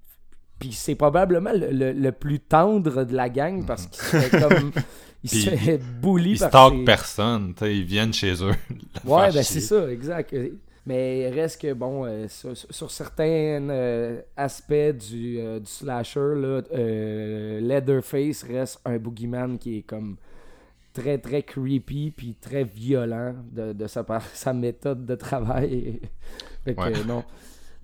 Puis 0.58 0.72
c'est 0.72 0.94
probablement 0.94 1.52
le, 1.52 1.70
le- 1.70 1.92
le 1.92 2.12
plus 2.12 2.40
tendre 2.40 3.04
de 3.04 3.14
la 3.14 3.28
gang 3.28 3.64
parce 3.66 3.86
qu'il 3.86 4.02
se 4.02 4.16
fait 4.16 4.40
comme. 4.40 4.72
Il 5.24 5.30
se 5.30 5.50
fait 5.50 5.78
bully 6.00 6.34
Ils 6.34 6.48
par 6.48 6.70
ses- 6.70 6.84
personne, 6.84 7.52
tu 7.52 7.64
sais, 7.64 7.76
ils 7.76 7.84
viennent 7.84 8.12
chez 8.14 8.34
eux. 8.34 8.54
Ouais, 9.04 9.32
ben 9.32 9.42
c'est 9.42 9.60
ça, 9.60 9.90
exact. 9.90 10.32
Mais 10.86 11.28
reste 11.30 11.60
que, 11.60 11.72
bon, 11.72 12.04
euh, 12.06 12.28
sur, 12.28 12.56
sur 12.56 12.88
certains 12.92 13.68
euh, 13.68 14.20
aspects 14.36 14.72
du, 14.72 15.38
euh, 15.40 15.58
du 15.58 15.66
slasher, 15.66 16.20
là, 16.36 16.62
euh, 16.72 17.60
Leatherface 17.60 18.44
reste 18.44 18.80
un 18.84 18.96
boogeyman 18.98 19.58
qui 19.58 19.78
est 19.78 19.82
comme 19.82 20.16
très, 20.92 21.18
très 21.18 21.42
creepy 21.42 22.10
puis 22.10 22.34
très 22.40 22.64
violent 22.64 23.34
de, 23.52 23.72
de 23.72 23.86
sa, 23.86 24.04
sa 24.34 24.52
méthode 24.52 25.04
de 25.06 25.14
travail. 25.14 26.00
fait 26.64 26.74
que, 26.74 26.80
Ouais. 26.80 27.04
non. 27.06 27.24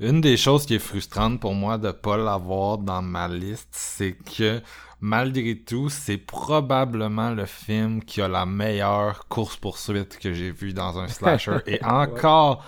Une 0.00 0.20
des 0.20 0.36
choses 0.36 0.66
qui 0.66 0.74
est 0.74 0.78
frustrante 0.80 1.38
pour 1.40 1.54
moi 1.54 1.78
de 1.78 1.92
pas 1.92 2.16
l'avoir 2.16 2.78
dans 2.78 3.00
ma 3.02 3.28
liste, 3.28 3.68
c'est 3.72 4.12
que 4.14 4.60
malgré 5.00 5.56
tout, 5.56 5.88
c'est 5.88 6.18
probablement 6.18 7.30
le 7.30 7.44
film 7.46 8.02
qui 8.02 8.20
a 8.20 8.26
la 8.26 8.44
meilleure 8.44 9.28
course-poursuite 9.28 10.18
que 10.18 10.32
j'ai 10.32 10.50
vue 10.50 10.72
dans 10.72 10.98
un 10.98 11.06
slasher. 11.08 11.58
Et 11.66 11.82
encore, 11.84 12.64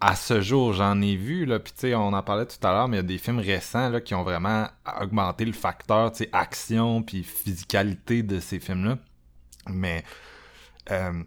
à 0.00 0.14
ce 0.14 0.40
jour, 0.40 0.72
j'en 0.72 1.00
ai 1.00 1.16
vu, 1.16 1.46
là, 1.46 1.58
puis 1.58 1.72
tu 1.72 1.80
sais, 1.80 1.94
on 1.96 2.12
en 2.12 2.22
parlait 2.22 2.46
tout 2.46 2.64
à 2.64 2.70
l'heure, 2.72 2.86
mais 2.86 2.98
il 2.98 3.00
y 3.00 3.04
a 3.04 3.08
des 3.08 3.18
films 3.18 3.40
récents 3.40 3.88
là, 3.88 4.00
qui 4.00 4.14
ont 4.14 4.22
vraiment 4.22 4.68
augmenté 5.00 5.44
le 5.44 5.52
facteur, 5.52 6.12
tu 6.12 6.18
sais, 6.24 6.30
action 6.32 7.02
puis 7.02 7.24
physicalité 7.24 8.22
de 8.22 8.38
ces 8.38 8.60
films-là. 8.60 8.98
Mais 9.68 10.04
euh, 10.90 11.22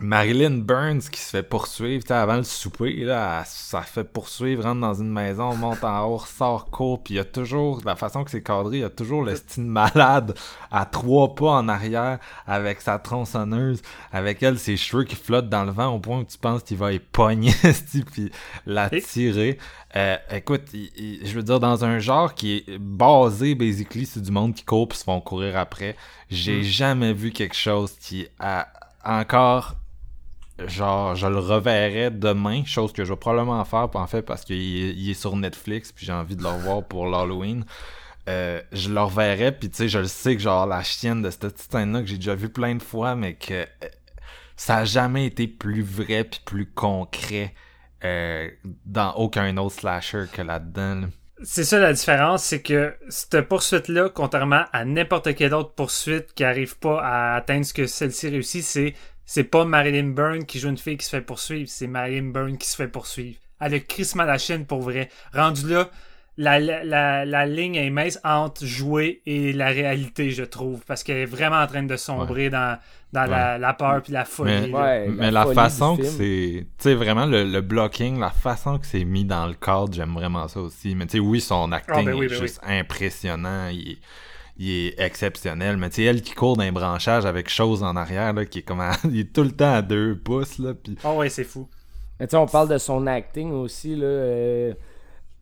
Marilyn 0.00 0.58
Burns 0.58 1.02
qui 1.10 1.20
se 1.20 1.30
fait 1.30 1.44
poursuivre, 1.44 2.02
tu 2.02 2.08
sais, 2.08 2.14
avant 2.14 2.36
le 2.36 2.42
souper, 2.42 2.92
là, 3.04 3.44
ça 3.46 3.82
fait 3.82 4.02
poursuivre, 4.02 4.64
rentre 4.64 4.80
dans 4.80 4.94
une 4.94 5.10
maison, 5.12 5.54
monte 5.54 5.84
en 5.84 6.04
haut, 6.06 6.18
sort 6.18 6.66
court, 6.66 7.00
puis 7.02 7.14
il 7.14 7.16
y 7.18 7.20
a 7.20 7.24
toujours, 7.24 7.80
la 7.84 7.94
façon 7.94 8.24
que 8.24 8.30
c'est 8.32 8.42
cadré, 8.42 8.78
il 8.78 8.80
y 8.80 8.84
a 8.84 8.90
toujours 8.90 9.22
le 9.22 9.36
style 9.36 9.64
malade 9.64 10.34
à 10.72 10.84
trois 10.84 11.34
pas 11.36 11.50
en 11.52 11.68
arrière 11.68 12.18
avec 12.44 12.80
sa 12.80 12.98
tronçonneuse, 12.98 13.82
avec 14.12 14.42
elle, 14.42 14.58
ses 14.58 14.76
cheveux 14.76 15.04
qui 15.04 15.14
flottent 15.14 15.48
dans 15.48 15.64
le 15.64 15.70
vent 15.70 15.94
au 15.94 16.00
point 16.00 16.18
où 16.18 16.24
tu 16.24 16.38
penses 16.38 16.64
qu'il 16.64 16.76
va 16.76 16.92
y 16.92 16.98
pogner, 16.98 17.54
puis 18.12 18.32
la 18.66 18.90
tirer. 18.90 19.58
Euh, 19.94 20.16
écoute, 20.32 20.62
il- 20.74 20.90
il- 20.96 21.26
je 21.26 21.32
veux 21.36 21.44
dire, 21.44 21.60
dans 21.60 21.84
un 21.84 22.00
genre 22.00 22.34
qui 22.34 22.64
est 22.66 22.78
basé, 22.78 23.54
basically, 23.54 24.06
sur 24.06 24.20
du 24.20 24.32
monde 24.32 24.54
qui 24.54 24.64
court 24.64 24.88
puis 24.88 24.98
se 24.98 25.04
font 25.04 25.20
courir 25.20 25.56
après, 25.56 25.94
j'ai 26.30 26.64
jamais 26.64 27.12
vu 27.12 27.30
quelque 27.30 27.54
chose 27.54 27.92
qui 28.00 28.26
a 28.40 28.66
encore 29.04 29.76
genre 30.66 31.16
je 31.16 31.26
le 31.26 31.38
reverrai 31.38 32.10
demain 32.10 32.64
chose 32.64 32.92
que 32.92 33.04
je 33.04 33.12
vais 33.12 33.18
probablement 33.18 33.64
faire 33.64 33.88
en 33.94 34.06
fait 34.06 34.22
parce 34.22 34.44
qu'il 34.44 35.10
est, 35.10 35.14
sur 35.14 35.36
Netflix 35.36 35.92
puis 35.92 36.06
j'ai 36.06 36.12
envie 36.12 36.36
de 36.36 36.42
le 36.42 36.48
revoir 36.48 36.84
pour 36.84 37.06
l'Halloween 37.06 37.64
Euh, 38.26 38.62
je 38.72 38.88
le 38.88 39.02
reverrai 39.02 39.52
puis 39.52 39.68
tu 39.68 39.76
sais 39.76 39.88
je 39.88 39.98
le 39.98 40.06
sais 40.06 40.34
que 40.34 40.40
genre 40.40 40.66
la 40.66 40.82
chienne 40.82 41.20
de 41.20 41.28
cette 41.30 41.42
petite 41.42 41.70
scène 41.70 41.92
là 41.92 42.00
que 42.00 42.06
j'ai 42.06 42.16
déjà 42.16 42.34
vu 42.34 42.48
plein 42.48 42.74
de 42.74 42.82
fois 42.82 43.14
mais 43.16 43.34
que 43.34 43.52
euh, 43.52 43.88
ça 44.56 44.78
a 44.78 44.84
jamais 44.84 45.26
été 45.26 45.46
plus 45.46 45.82
vrai 45.82 46.24
puis 46.24 46.40
plus 46.44 46.66
concret 46.66 47.52
euh, 48.04 48.48
dans 48.86 49.12
aucun 49.16 49.56
autre 49.58 49.74
slasher 49.74 50.24
que 50.32 50.40
là-dedans 50.40 50.94
là. 51.02 51.06
C'est 51.42 51.64
ça 51.64 51.78
la 51.78 51.92
différence, 51.92 52.44
c'est 52.44 52.62
que 52.62 52.94
cette 53.08 53.48
poursuite-là, 53.48 54.08
contrairement 54.08 54.64
à 54.72 54.84
n'importe 54.84 55.34
quelle 55.34 55.52
autre 55.52 55.74
poursuite 55.74 56.32
qui 56.32 56.44
arrive 56.44 56.78
pas 56.78 57.02
à 57.02 57.34
atteindre 57.34 57.66
ce 57.66 57.74
que 57.74 57.86
celle-ci 57.86 58.28
réussit, 58.28 58.62
c'est 58.62 58.94
c'est 59.26 59.44
pas 59.44 59.64
Marilyn 59.64 60.08
Byrne 60.10 60.44
qui 60.44 60.58
joue 60.58 60.68
une 60.68 60.78
fille 60.78 60.96
qui 60.96 61.04
se 61.06 61.10
fait 61.10 61.22
poursuivre, 61.22 61.68
c'est 61.68 61.86
Marilyn 61.86 62.30
Byrne 62.30 62.58
qui 62.58 62.68
se 62.68 62.76
fait 62.76 62.88
poursuivre. 62.88 63.38
Elle 63.60 63.74
a 63.74 63.80
crissement 63.80 64.24
la 64.24 64.38
chaîne 64.38 64.66
pour 64.66 64.82
vrai. 64.82 65.08
Rendu 65.32 65.68
là, 65.68 65.88
la, 66.36 66.58
la, 66.58 66.82
la, 66.84 67.24
la 67.24 67.46
ligne 67.46 67.76
est 67.76 67.90
mince 67.90 68.18
entre 68.24 68.66
jouer 68.66 69.22
et 69.24 69.52
la 69.52 69.68
réalité, 69.68 70.30
je 70.30 70.42
trouve, 70.42 70.80
parce 70.84 71.04
qu'elle 71.04 71.18
est 71.18 71.24
vraiment 71.26 71.60
en 71.60 71.66
train 71.68 71.84
de 71.84 71.96
sombrer 71.96 72.50
dans, 72.50 72.76
dans 73.12 73.24
la, 73.26 73.56
la 73.56 73.72
peur 73.72 74.02
puis 74.02 74.12
la 74.12 74.24
folie. 74.24 74.50
Mais- 74.50 74.66
là. 74.66 74.82
Ouais, 74.82 75.08
Mais 75.08 75.30
la, 75.30 75.42
folie 75.44 75.54
façon 75.54 75.96
que 75.96 76.02
c'est. 76.04 76.66
Tu 76.78 76.82
sais, 76.82 76.94
vraiment, 76.94 77.26
le, 77.26 77.44
le 77.44 77.60
blocking, 77.60 78.18
la 78.18 78.30
façon 78.30 78.78
que 78.78 78.86
c'est 78.86 79.04
mis 79.04 79.24
dans 79.24 79.46
le 79.46 79.54
cadre, 79.54 79.92
j'aime 79.92 80.12
vraiment 80.14 80.48
ça 80.48 80.58
aussi. 80.60 80.96
Mais 80.96 81.06
tu 81.06 81.12
sais, 81.12 81.18
oui, 81.20 81.40
son 81.40 81.70
acting 81.70 81.94
Ah, 81.98 82.02
ben 82.02 82.14
oui, 82.14 82.26
est 82.26 82.30
ben 82.30 82.40
juste 82.40 82.60
impressionnant. 82.64 83.68
Il 83.68 83.92
est, 83.92 83.98
il 84.56 84.70
est 84.70 85.00
exceptionnel. 85.00 85.76
Mais 85.76 85.88
tu 85.90 85.96
sais, 85.96 86.02
elle 86.04 86.22
qui 86.22 86.32
court 86.32 86.56
d'un 86.56 86.72
branchage 86.72 87.26
avec 87.26 87.48
chose 87.48 87.82
en 87.82 87.96
arrière, 87.96 88.32
là, 88.32 88.44
qui 88.44 88.60
est 88.60 88.62
comme. 88.62 88.80
à- 88.80 88.96
il 89.04 89.20
est 89.20 89.32
tout 89.32 89.42
le 89.42 89.52
temps 89.52 89.74
à 89.74 89.82
deux 89.82 90.16
pouces, 90.16 90.58
là. 90.58 90.74
Puis. 90.74 90.96
Oh 91.04 91.14
ouais, 91.18 91.28
c'est 91.28 91.44
fou. 91.44 91.68
Mais 92.20 92.26
tu 92.26 92.32
sais, 92.32 92.36
on 92.36 92.46
parle 92.46 92.68
de 92.68 92.78
son 92.78 93.06
acting 93.06 93.50
aussi, 93.52 93.96
là. 93.96 94.06
euh, 94.06 94.74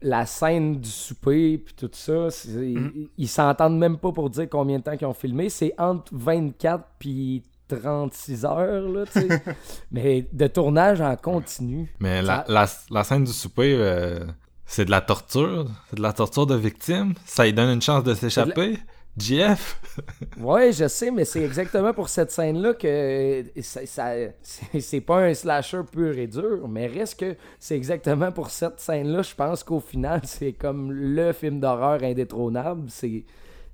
la 0.04 0.26
scène 0.26 0.80
du 0.80 0.88
souper, 0.90 1.58
puis 1.58 1.74
tout 1.76 1.90
ça, 1.92 2.28
c'est- 2.30 2.74
ils- 3.18 3.28
s'entendent 3.28 3.78
même 3.78 3.98
pas 3.98 4.10
pour 4.10 4.30
dire 4.30 4.48
combien 4.50 4.78
de 4.78 4.82
temps 4.82 4.96
qu'ils 4.96 5.06
ont 5.06 5.14
filmé. 5.14 5.48
C'est 5.48 5.74
entre 5.78 6.12
24 6.12 6.84
puis 6.98 7.44
36 7.68 8.44
heures, 8.44 8.88
là, 8.88 9.04
tu 9.06 9.20
sais. 9.20 9.28
Mais 9.92 10.26
de 10.32 10.46
tournage 10.48 11.00
en 11.00 11.14
continu. 11.16 11.92
Mais 12.00 12.20
la, 12.20 12.44
la 12.90 13.04
scène 13.04 13.24
du 13.24 13.32
souper, 13.32 13.76
euh, 13.78 14.24
c'est 14.66 14.84
de 14.86 14.90
la 14.90 15.00
torture. 15.02 15.66
C'est 15.90 15.96
de 15.96 16.02
la 16.02 16.12
torture 16.12 16.46
de 16.46 16.56
victime. 16.56 17.14
Ça 17.24 17.44
lui 17.44 17.52
donne 17.52 17.70
une 17.70 17.82
chance 17.82 18.02
de 18.02 18.14
s'échapper? 18.14 18.78
JF. 19.16 19.80
Ouais, 20.40 20.72
je 20.72 20.88
sais, 20.88 21.10
mais 21.10 21.24
c'est 21.26 21.42
exactement 21.44 21.92
pour 21.92 22.08
cette 22.08 22.30
scène-là 22.30 22.72
que 22.74 23.44
ça- 23.60 23.80
c'est 24.80 25.00
pas 25.02 25.18
un 25.18 25.34
slasher 25.34 25.82
pur 25.90 26.16
et 26.18 26.26
dur, 26.26 26.66
mais 26.68 26.86
reste 26.86 27.20
que 27.20 27.36
c'est 27.58 27.76
exactement 27.76 28.32
pour 28.32 28.50
cette 28.50 28.80
scène-là, 28.80 29.22
je 29.22 29.34
pense 29.34 29.62
qu'au 29.62 29.80
final, 29.80 30.20
c'est 30.24 30.52
comme 30.52 30.90
le 30.92 31.32
film 31.32 31.60
d'horreur 31.60 32.02
indétrônable. 32.02 32.88
C'est 32.88 33.24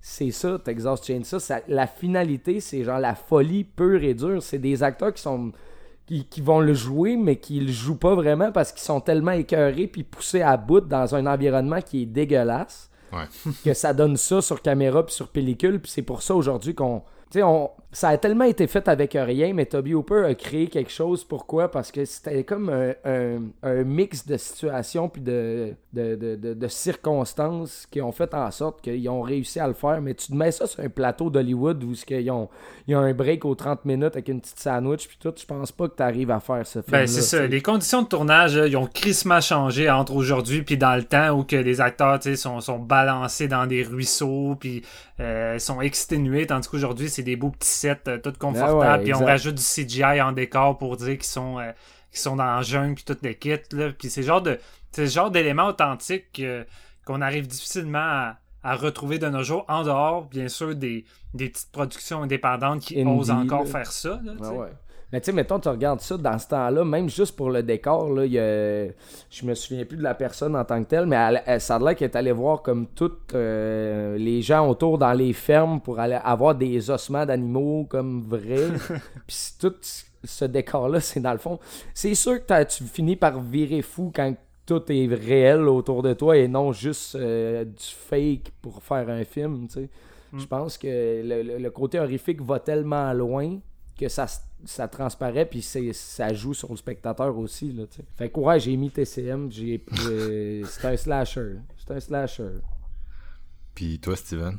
c'est 0.01 0.31
ça, 0.31 0.59
Texas 0.65 1.05
Chainsaw. 1.05 1.39
Ça, 1.41 1.61
la 1.69 1.87
finalité, 1.87 2.61
c'est 2.61 2.85
genre 2.85 2.99
la 3.01 3.15
folie 3.17 3.65
pure 3.65 4.03
et 4.05 4.15
dure. 4.15 4.43
C'est 4.43 4.59
des 4.59 4.83
acteurs 4.83 5.13
qui 5.13 5.23
sont 5.23 5.53
qui, 6.07 6.25
qui 6.27 6.41
vont 6.41 6.61
le 6.61 6.75
jouer, 6.75 7.17
mais 7.17 7.37
qui 7.37 7.61
le 7.61 7.71
jouent 7.73 7.99
pas 7.99 8.15
vraiment 8.15 8.51
parce 8.53 8.73
qu'ils 8.73 8.83
sont 8.83 9.01
tellement 9.01 9.33
écœurés 9.33 9.87
puis 9.89 10.05
poussés 10.05 10.43
à 10.43 10.57
bout 10.57 10.81
dans 10.81 11.15
un 11.15 11.27
environnement 11.27 11.81
qui 11.83 12.03
est 12.03 12.07
dégueulasse 12.07 12.91
Que 13.65 13.75
ça 13.75 13.93
donne 13.93 14.17
ça 14.17 14.41
sur 14.43 14.63
caméra 14.63 15.05
puis 15.05 15.15
sur 15.15 15.29
pellicule 15.29 15.81
puis 15.81 15.91
c'est 15.91 16.03
pour 16.03 16.23
ça 16.23 16.35
aujourd'hui 16.35 16.75
qu'on 16.75 17.03
tu 17.31 17.39
sais 17.39 17.43
on 17.43 17.71
ça 17.91 18.11
a 18.11 18.19
tellement 18.19 18.45
été 18.45 18.67
fait 18.67 18.87
avec 18.87 19.15
rien 19.19 19.55
mais 19.55 19.65
Toby 19.65 19.95
Hooper 19.95 20.25
a 20.27 20.35
créé 20.35 20.67
quelque 20.69 20.91
chose. 20.91 21.25
Pourquoi? 21.25 21.71
Parce 21.71 21.91
que 21.91 22.05
c'était 22.05 22.45
comme 22.45 22.69
un, 22.69 22.93
un- 23.05 23.41
un 23.63 23.83
mix 23.83 24.27
de 24.27 24.37
situations 24.37 25.09
puis 25.09 25.23
de 25.23 25.73
de, 25.95 26.15
de, 26.15 26.37
de- 26.37 26.53
de 26.55 26.69
circonstances 26.69 27.87
qui 27.91 28.01
ont 28.03 28.13
fait 28.13 28.35
en 28.35 28.51
sorte 28.51 28.83
qu'ils 28.83 29.09
ont 29.09 29.23
réussi 29.23 29.59
à 29.59 29.67
le 29.67 29.73
faire. 29.73 30.01
Mais 30.03 30.13
tu 30.15 30.29
te 30.29 30.35
mets 30.35 30.53
ça 30.53 30.67
sur 30.67 30.81
un 30.85 30.89
plateau 30.91 31.31
d'Hollywood 31.31 31.83
où 31.83 31.93
qu'ils 31.93 32.31
ont 32.31 32.49
il 32.87 32.93
y 32.93 32.95
a 32.95 32.99
un 32.99 33.13
break 33.15 33.45
aux 33.47 33.55
30 33.55 33.85
minutes 33.87 34.15
avec 34.15 34.29
une 34.29 34.41
petite 34.41 34.59
sandwich 34.61 35.09
puis 35.09 35.17
tout. 35.21 35.33
Je 35.37 35.47
pense 35.47 35.73
pas 35.73 35.89
que 35.89 35.97
tu 35.97 36.03
arrives 36.03 36.31
à 36.31 36.41
faire 36.41 36.67
ce 36.67 36.81
film 36.83 36.93
Ben, 36.93 37.07
c'est 37.07 37.23
ça. 37.23 37.47
Les 37.47 37.63
conditions 37.63 38.03
de 38.03 38.09
tournage, 38.09 38.57
là, 38.59 38.67
ils 38.67 38.77
ont 38.77 38.87
crissement 38.87 39.41
changé 39.41 39.89
entre 39.91 40.15
aujourd'hui 40.15 40.63
puis 40.63 40.77
dans 40.77 40.95
le 40.95 41.05
temps 41.05 41.31
où 41.31 41.43
que 41.45 41.57
les 41.57 41.81
acteurs, 41.81 42.19
sont, 42.37 42.61
sont 42.61 42.79
balancés 42.79 43.49
dans 43.49 43.67
des 43.67 43.83
ruisseaux 43.83 44.57
puis 44.61 44.83
euh, 45.21 45.59
sont 45.59 45.81
exténués, 45.81 46.47
tandis 46.47 46.69
qu'aujourd'hui, 46.69 47.09
c'est 47.09 47.18
des 47.23 47.37
beaux 47.37 47.51
petits 47.51 47.69
sets 47.69 48.01
euh, 48.09 48.19
tout 48.19 48.33
confortables 48.39 48.83
Ah 48.83 48.97
ouais, 48.99 49.05
puis 49.05 49.15
on 49.15 49.25
rajoute 49.25 49.55
du 49.57 49.63
CGI 49.63 50.21
en 50.21 50.33
décor 50.33 50.79
pour 50.79 50.97
dire 50.97 51.17
qu'ils 51.17 51.25
sont, 51.25 51.59
euh, 51.59 51.73
qu'ils 52.11 52.21
sont 52.21 52.37
dans 52.37 52.45
la 52.57 52.63
jungle 52.63 52.95
puis 52.95 53.05
toutes 53.05 53.23
les 53.23 53.35
kits, 53.37 53.57
là. 53.73 53.91
Puis 53.99 54.11
c'est 54.11 54.21
le 54.23 54.27
genre 54.27 54.43
de, 54.43 54.59
c'est 54.93 55.03
le 55.03 55.09
genre 55.09 55.31
d'éléments 55.31 55.67
authentiques 55.69 56.43
qu'on 57.05 57.21
arrive 57.21 57.47
difficilement 57.47 57.99
à, 57.99 58.37
à 58.63 58.75
retrouver 58.77 59.19
de 59.19 59.29
nos 59.29 59.43
jours, 59.43 59.65
en 59.69 59.83
dehors, 59.83 60.27
bien 60.27 60.49
sûr, 60.49 60.75
des, 60.75 61.05
des 61.35 61.49
petites 61.49 61.71
productions 61.73 62.23
indépendantes 62.23 62.81
qui 62.81 63.01
Indie, 63.01 63.11
osent 63.11 63.31
encore 63.31 63.65
là. 63.65 63.71
faire 63.71 63.93
ça, 63.93 64.21
là, 64.25 64.35
Mais 65.13 65.21
tu 65.23 65.27
sais, 65.27 65.33
mettons, 65.33 65.59
tu 65.59 65.69
regardes 65.71 66.01
ça 66.01 66.19
dans 66.19 66.39
ce 66.39 66.49
temps-là, 66.49 66.85
même 66.85 67.09
juste 67.09 67.35
pour 67.35 67.49
le 67.51 67.63
décor, 67.63 68.11
là, 68.13 68.27
il 68.27 68.33
y 68.33 68.39
a... 68.39 68.89
je 69.31 69.45
me 69.47 69.55
souviens 69.55 69.87
plus 69.87 69.97
de 69.97 70.03
la 70.03 70.15
personne 70.15 70.55
en 70.55 70.65
tant 70.67 70.83
que 70.85 70.89
telle, 70.89 71.07
mais 71.07 71.17
elle, 71.17 71.43
elle- 71.47 71.61
ça 71.63 71.77
a 71.77 71.79
l'air 71.79 71.97
qu'elle 71.97 72.11
est 72.11 72.17
allée 72.17 72.33
voir 72.33 72.61
comme 72.61 72.87
toutes 72.89 73.35
euh, 73.35 74.19
les 74.19 74.43
gens 74.43 74.69
autour 74.69 74.99
dans 74.99 75.15
les 75.15 75.33
fermes 75.33 75.81
pour 75.81 75.99
aller 75.99 76.19
avoir 76.23 76.55
des 76.55 76.91
ossements 76.91 77.25
d'animaux 77.25 77.87
comme 77.89 78.23
vrais. 78.29 78.69
Puis 79.27 79.37
tout 79.59 79.75
ce 80.25 80.45
décor-là, 80.45 81.01
c'est 81.01 81.21
dans 81.21 81.33
le 81.33 81.39
fond. 81.39 81.59
C'est 81.95 82.15
sûr 82.15 82.45
que 82.45 82.63
tu 82.65 82.85
finis 82.85 83.17
par 83.17 83.41
virer 83.41 83.81
fou 83.81 84.13
quand 84.15 84.35
tout 84.67 84.83
est 84.93 85.07
réel 85.07 85.63
autour 85.69 86.03
de 86.03 86.13
toi 86.13 86.37
et 86.37 86.49
non 86.49 86.73
juste 86.73 87.15
euh, 87.15 87.65
du 87.65 87.73
fake 87.79 88.53
pour 88.61 88.83
faire 88.83 89.09
un 89.09 89.25
film, 89.25 89.67
tu 89.69 89.75
sais. 89.81 89.89
Mm. 90.33 90.39
Je 90.41 90.47
pense 90.47 90.77
que 90.77 90.87
le, 91.25 91.43
le- 91.43 91.57
le 91.57 91.71
côté 91.71 91.99
horrifique 91.99 92.43
va 92.43 92.59
tellement 92.61 93.11
loin 93.15 93.57
que 93.99 94.09
ça, 94.11 94.25
s- 94.25 94.43
ça 94.65 94.89
transparaît 94.89 95.47
puis 95.47 95.63
c'est- 95.63 95.93
ça 95.93 96.33
joue 96.35 96.55
sur 96.55 96.71
le 96.71 96.77
spectateur 96.77 97.37
aussi, 97.39 97.73
là, 97.73 97.85
tu 97.87 97.99
sais. 97.99 98.05
Fait 98.17 98.29
que 98.31 98.41
ouais, 98.41 98.59
j'ai 98.61 98.77
mis 98.77 98.91
TCM, 98.91 99.51
j'ai 99.51 99.85
euh, 100.07 100.65
c'est 100.69 100.87
un 100.87 100.97
slasher. 100.97 101.57
C'est 101.77 101.95
un 101.95 102.01
slasher. 102.01 102.59
Puis 103.75 103.99
toi, 104.01 104.17
Steven? 104.17 104.59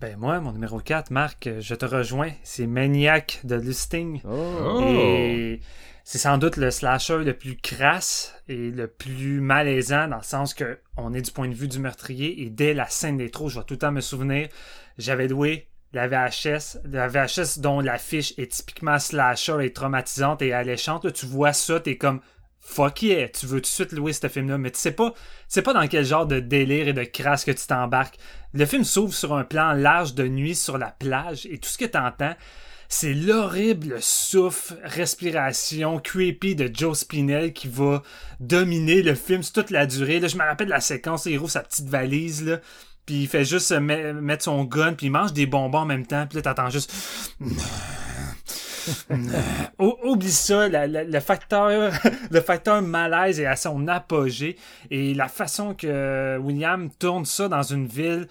Ben 0.00 0.16
moi, 0.16 0.40
mon 0.40 0.52
numéro 0.52 0.78
4, 0.78 1.10
Marc, 1.10 1.48
je 1.60 1.74
te 1.74 1.84
rejoins. 1.84 2.30
C'est 2.42 2.66
Maniac 2.66 3.40
de 3.44 3.56
Lusting. 3.56 4.22
Oh! 4.24 4.80
Et 4.82 5.60
c'est 6.04 6.16
sans 6.18 6.38
doute 6.38 6.56
le 6.56 6.70
slasher 6.70 7.18
le 7.18 7.34
plus 7.36 7.56
crasse 7.56 8.34
et 8.48 8.70
le 8.70 8.86
plus 8.86 9.42
malaisant 9.42 10.08
dans 10.08 10.16
le 10.16 10.22
sens 10.22 10.54
que 10.54 10.78
on 10.96 11.12
est 11.12 11.20
du 11.20 11.30
point 11.30 11.48
de 11.48 11.54
vue 11.54 11.68
du 11.68 11.78
meurtrier 11.78 12.42
et 12.42 12.48
dès 12.48 12.72
la 12.72 12.88
scène 12.88 13.18
des 13.18 13.30
trous, 13.30 13.50
je 13.50 13.58
vais 13.58 13.64
tout 13.66 13.74
le 13.74 13.78
temps 13.78 13.92
me 13.92 14.00
souvenir, 14.00 14.48
j'avais 14.96 15.28
loué 15.28 15.68
la 15.92 16.06
VHS, 16.08 16.78
la 16.84 17.08
VHS 17.08 17.58
dont 17.58 17.80
l'affiche 17.80 18.34
est 18.38 18.52
typiquement 18.52 18.98
slasher 18.98 19.58
et 19.62 19.72
traumatisante 19.72 20.42
et 20.42 20.52
alléchante. 20.52 21.12
Tu 21.12 21.26
vois 21.26 21.52
ça, 21.52 21.80
t'es 21.80 21.96
comme 21.96 22.20
fuck 22.60 23.02
yeah, 23.02 23.28
tu 23.28 23.46
veux 23.46 23.60
tout 23.60 23.62
de 23.62 23.66
suite 23.66 23.92
louer 23.92 24.12
ce 24.12 24.28
film-là, 24.28 24.58
mais 24.58 24.70
tu 24.70 24.78
sais 24.78 24.92
pas, 24.92 25.10
tu 25.10 25.16
sais 25.48 25.62
pas 25.62 25.72
dans 25.72 25.86
quel 25.88 26.04
genre 26.04 26.26
de 26.26 26.40
délire 26.40 26.88
et 26.88 26.92
de 26.92 27.02
crasse 27.04 27.44
que 27.44 27.50
tu 27.50 27.66
t'embarques. 27.66 28.18
Le 28.52 28.66
film 28.66 28.84
s'ouvre 28.84 29.14
sur 29.14 29.34
un 29.34 29.44
plan 29.44 29.72
large 29.72 30.14
de 30.14 30.28
nuit 30.28 30.54
sur 30.54 30.78
la 30.78 30.90
plage 30.90 31.46
et 31.46 31.58
tout 31.58 31.68
ce 31.68 31.78
que 31.78 31.86
t'entends, 31.86 32.34
c'est 32.88 33.14
l'horrible 33.14 33.98
souffle, 34.00 34.76
respiration 34.82 36.00
creepy 36.00 36.56
de 36.56 36.68
Joe 36.72 36.98
Spinell 36.98 37.52
qui 37.52 37.68
va 37.68 38.02
dominer 38.40 39.02
le 39.02 39.14
film 39.14 39.42
toute 39.44 39.70
la 39.70 39.86
durée. 39.86 40.18
Là, 40.18 40.26
je 40.26 40.36
me 40.36 40.42
rappelle 40.42 40.68
la 40.68 40.80
séquence, 40.80 41.26
il 41.26 41.38
rouvre 41.38 41.52
sa 41.52 41.62
petite 41.62 41.88
valise, 41.88 42.44
là, 42.44 42.58
puis 43.06 43.22
il 43.22 43.28
fait 43.28 43.44
juste 43.44 43.72
met- 43.72 44.12
mettre 44.12 44.44
son 44.44 44.64
gun, 44.64 44.94
puis 44.94 45.06
il 45.06 45.10
mange 45.10 45.32
des 45.32 45.46
bonbons 45.46 45.78
en 45.78 45.86
même 45.86 46.06
temps, 46.06 46.26
puis 46.26 46.36
là, 46.36 46.42
t'entends 46.42 46.70
juste... 46.70 46.92
Oublie 49.78 50.30
ça, 50.30 50.68
le 50.68 51.20
facteur 51.20 51.92
le 52.30 52.40
facteur 52.40 52.80
malaise 52.82 53.40
est 53.40 53.46
à 53.46 53.56
son 53.56 53.88
apogée 53.88 54.56
et 54.90 55.14
la 55.14 55.28
façon 55.28 55.74
que 55.74 56.38
William 56.38 56.90
tourne 56.98 57.24
ça 57.24 57.48
dans 57.48 57.62
une 57.62 57.86
ville 57.86 58.26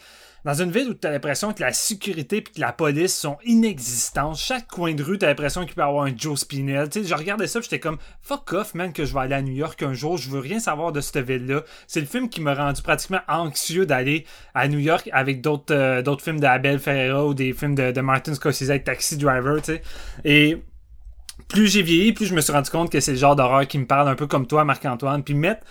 dans 0.45 0.53
une 0.53 0.71
ville 0.71 0.89
où 0.89 0.93
tu 0.93 1.07
as 1.07 1.11
l'impression 1.11 1.53
que 1.53 1.61
la 1.61 1.73
sécurité 1.73 2.37
et 2.37 2.43
que 2.43 2.59
la 2.59 2.71
police 2.71 3.15
sont 3.15 3.37
inexistantes. 3.45 4.37
Chaque 4.37 4.67
coin 4.67 4.93
de 4.93 5.03
rue, 5.03 5.17
tu 5.17 5.25
as 5.25 5.29
l'impression 5.29 5.65
qu'il 5.65 5.75
peut 5.75 5.81
y 5.81 5.83
avoir 5.83 6.05
un 6.05 6.13
Joe 6.15 6.39
Spinell. 6.39 6.89
Tu 6.89 7.01
sais, 7.01 7.07
je 7.07 7.13
regardais 7.13 7.47
ça, 7.47 7.61
j'étais 7.61 7.79
comme 7.79 7.97
fuck 8.21 8.53
off 8.53 8.73
man 8.73 8.93
que 8.93 9.05
je 9.05 9.13
vais 9.13 9.21
aller 9.21 9.35
à 9.35 9.41
New 9.41 9.53
York 9.53 9.81
un 9.83 9.93
jour, 9.93 10.17
je 10.17 10.29
veux 10.29 10.39
rien 10.39 10.59
savoir 10.59 10.91
de 10.91 11.01
cette 11.01 11.17
ville-là. 11.17 11.63
C'est 11.87 11.99
le 11.99 12.05
film 12.05 12.29
qui 12.29 12.41
m'a 12.41 12.53
rendu 12.53 12.81
pratiquement 12.81 13.21
anxieux 13.27 13.85
d'aller 13.85 14.25
à 14.53 14.67
New 14.67 14.79
York 14.79 15.09
avec 15.13 15.41
d'autres 15.41 15.73
euh, 15.73 16.01
d'autres 16.01 16.23
films 16.23 16.39
d'Abel 16.39 16.79
Ferreira 16.79 17.25
ou 17.25 17.33
des 17.33 17.53
films 17.53 17.75
de, 17.75 17.99
Martin 18.01 18.33
Scorsese 18.33 18.69
avec 18.69 18.85
Taxi 18.85 19.17
Driver, 19.17 19.61
tu 19.61 19.73
sais. 19.73 19.81
Et 20.23 20.57
plus 21.47 21.67
j'ai 21.67 21.81
vieilli, 21.81 22.13
plus 22.13 22.25
je 22.25 22.35
me 22.35 22.41
suis 22.41 22.51
rendu 22.51 22.69
compte 22.69 22.91
que 22.91 22.99
c'est 22.99 23.11
le 23.11 23.17
genre 23.17 23.35
d'horreur 23.35 23.67
qui 23.67 23.77
me 23.77 23.85
parle 23.85 24.07
un 24.07 24.15
peu 24.15 24.27
comme 24.27 24.47
toi, 24.47 24.63
Marc-Antoine. 24.63 25.23
Puis 25.23 25.33
mettre, 25.33 25.65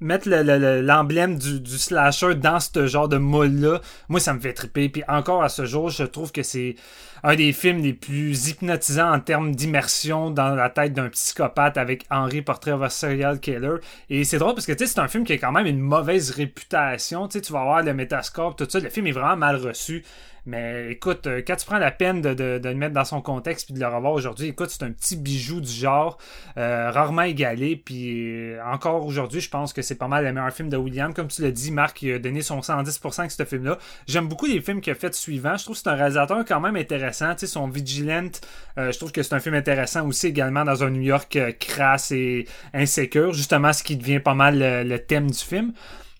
mettre 0.00 0.28
le- 0.28 0.42
le- 0.42 0.58
le- 0.58 0.80
l'emblème 0.80 1.38
du, 1.38 1.60
du 1.60 1.78
slasher 1.78 2.34
dans 2.34 2.60
ce 2.60 2.86
genre 2.86 3.08
de 3.08 3.16
moule-là, 3.18 3.80
moi, 4.08 4.20
ça 4.20 4.32
me 4.34 4.40
fait 4.40 4.52
triper. 4.52 4.88
Puis 4.88 5.02
encore 5.08 5.42
à 5.42 5.48
ce 5.48 5.66
jour, 5.66 5.90
je 5.90 6.04
trouve 6.04 6.32
que 6.32 6.42
c'est 6.42 6.76
un 7.22 7.34
des 7.34 7.52
films 7.52 7.82
les 7.82 7.92
plus 7.92 8.48
hypnotisants 8.48 9.12
en 9.12 9.20
termes 9.20 9.54
d'immersion 9.54 10.30
dans 10.30 10.54
la 10.54 10.70
tête 10.70 10.92
d'un 10.92 11.08
psychopathe 11.08 11.76
avec 11.76 12.06
Henry 12.10 12.42
Portrait 12.42 12.72
of 12.72 12.82
a 12.82 12.90
Serial 12.90 13.40
Killer. 13.40 13.76
Et 14.10 14.24
c'est 14.24 14.38
drôle 14.38 14.54
parce 14.54 14.66
que 14.66 14.72
tu 14.72 14.86
sais, 14.86 14.92
c'est 14.92 15.00
un 15.00 15.08
film 15.08 15.24
qui 15.24 15.32
a 15.32 15.38
quand 15.38 15.52
même 15.52 15.66
une 15.66 15.80
mauvaise 15.80 16.30
réputation. 16.30 17.26
Tu 17.28 17.38
sais, 17.38 17.42
tu 17.42 17.52
vas 17.52 17.62
voir 17.64 17.82
le 17.82 17.94
Metascope, 17.94 18.56
tout 18.56 18.66
ça. 18.68 18.78
Le 18.80 18.90
film 18.90 19.06
est 19.08 19.12
vraiment 19.12 19.36
mal 19.36 19.56
reçu. 19.56 20.04
Mais 20.46 20.92
écoute, 20.92 21.26
euh, 21.26 21.42
quand 21.46 21.56
tu 21.56 21.66
prends 21.66 21.78
la 21.78 21.90
peine 21.90 22.22
de, 22.22 22.32
de- 22.32 22.58
de 22.58 22.68
le 22.68 22.74
mettre 22.76 22.94
dans 22.94 23.04
son 23.04 23.20
contexte 23.20 23.66
puis 23.66 23.74
de 23.74 23.80
le 23.80 23.86
revoir 23.88 24.12
aujourd'hui, 24.12 24.46
écoute, 24.48 24.70
c'est 24.70 24.84
un 24.84 24.92
petit 24.92 25.16
bijou 25.16 25.60
du 25.60 25.70
genre, 25.72 26.18
euh, 26.56 26.90
rarement 26.92 27.22
égalé. 27.22 27.74
Puis 27.76 28.52
euh, 28.54 28.60
encore 28.64 29.04
aujourd'hui, 29.04 29.40
je 29.40 29.50
pense 29.50 29.72
que 29.72 29.82
c'est 29.82 29.96
pas 29.96 30.06
mal 30.08 30.24
le 30.24 30.32
meilleur 30.32 30.52
film 30.52 30.68
de 30.68 30.76
William. 30.76 31.12
Comme 31.12 31.28
tu 31.28 31.42
l'as 31.42 31.50
dit, 31.50 31.72
Marc, 31.72 32.00
il 32.02 32.12
a 32.14 32.18
donné 32.20 32.42
son 32.42 32.60
110% 32.60 33.18
avec 33.20 33.30
ce 33.32 33.44
film-là. 33.44 33.76
J'aime 34.06 34.28
beaucoup 34.28 34.46
les 34.46 34.60
films 34.60 34.80
qu'il 34.80 34.92
a 34.92 34.96
fait 34.96 35.14
suivants. 35.14 35.56
Je 35.56 35.64
trouve 35.64 35.76
que 35.76 35.82
c'est 35.82 35.90
un 35.90 35.94
réalisateur 35.96 36.44
quand 36.46 36.60
même 36.60 36.76
intéressant. 36.76 37.32
Tu 37.34 37.40
sais, 37.40 37.46
son 37.48 37.66
Vigilant, 37.68 38.30
je 38.76 38.96
trouve 38.96 39.10
que 39.12 39.22
c'est 39.24 39.34
un 39.34 39.40
film 39.40 39.56
intéressant 39.56 40.06
aussi 40.06 40.28
également 40.28 40.64
dans 40.64 40.84
un 40.84 40.90
New 40.90 41.02
York 41.02 41.36
crasse 41.58 42.12
et 42.12 42.46
insécure. 42.72 43.32
Justement, 43.32 43.72
ce 43.72 43.82
qui 43.82 43.96
devient 43.96 44.20
pas 44.20 44.34
mal 44.34 44.58
le 44.86 44.98
thème 44.98 45.30
du 45.30 45.38
film. 45.38 45.72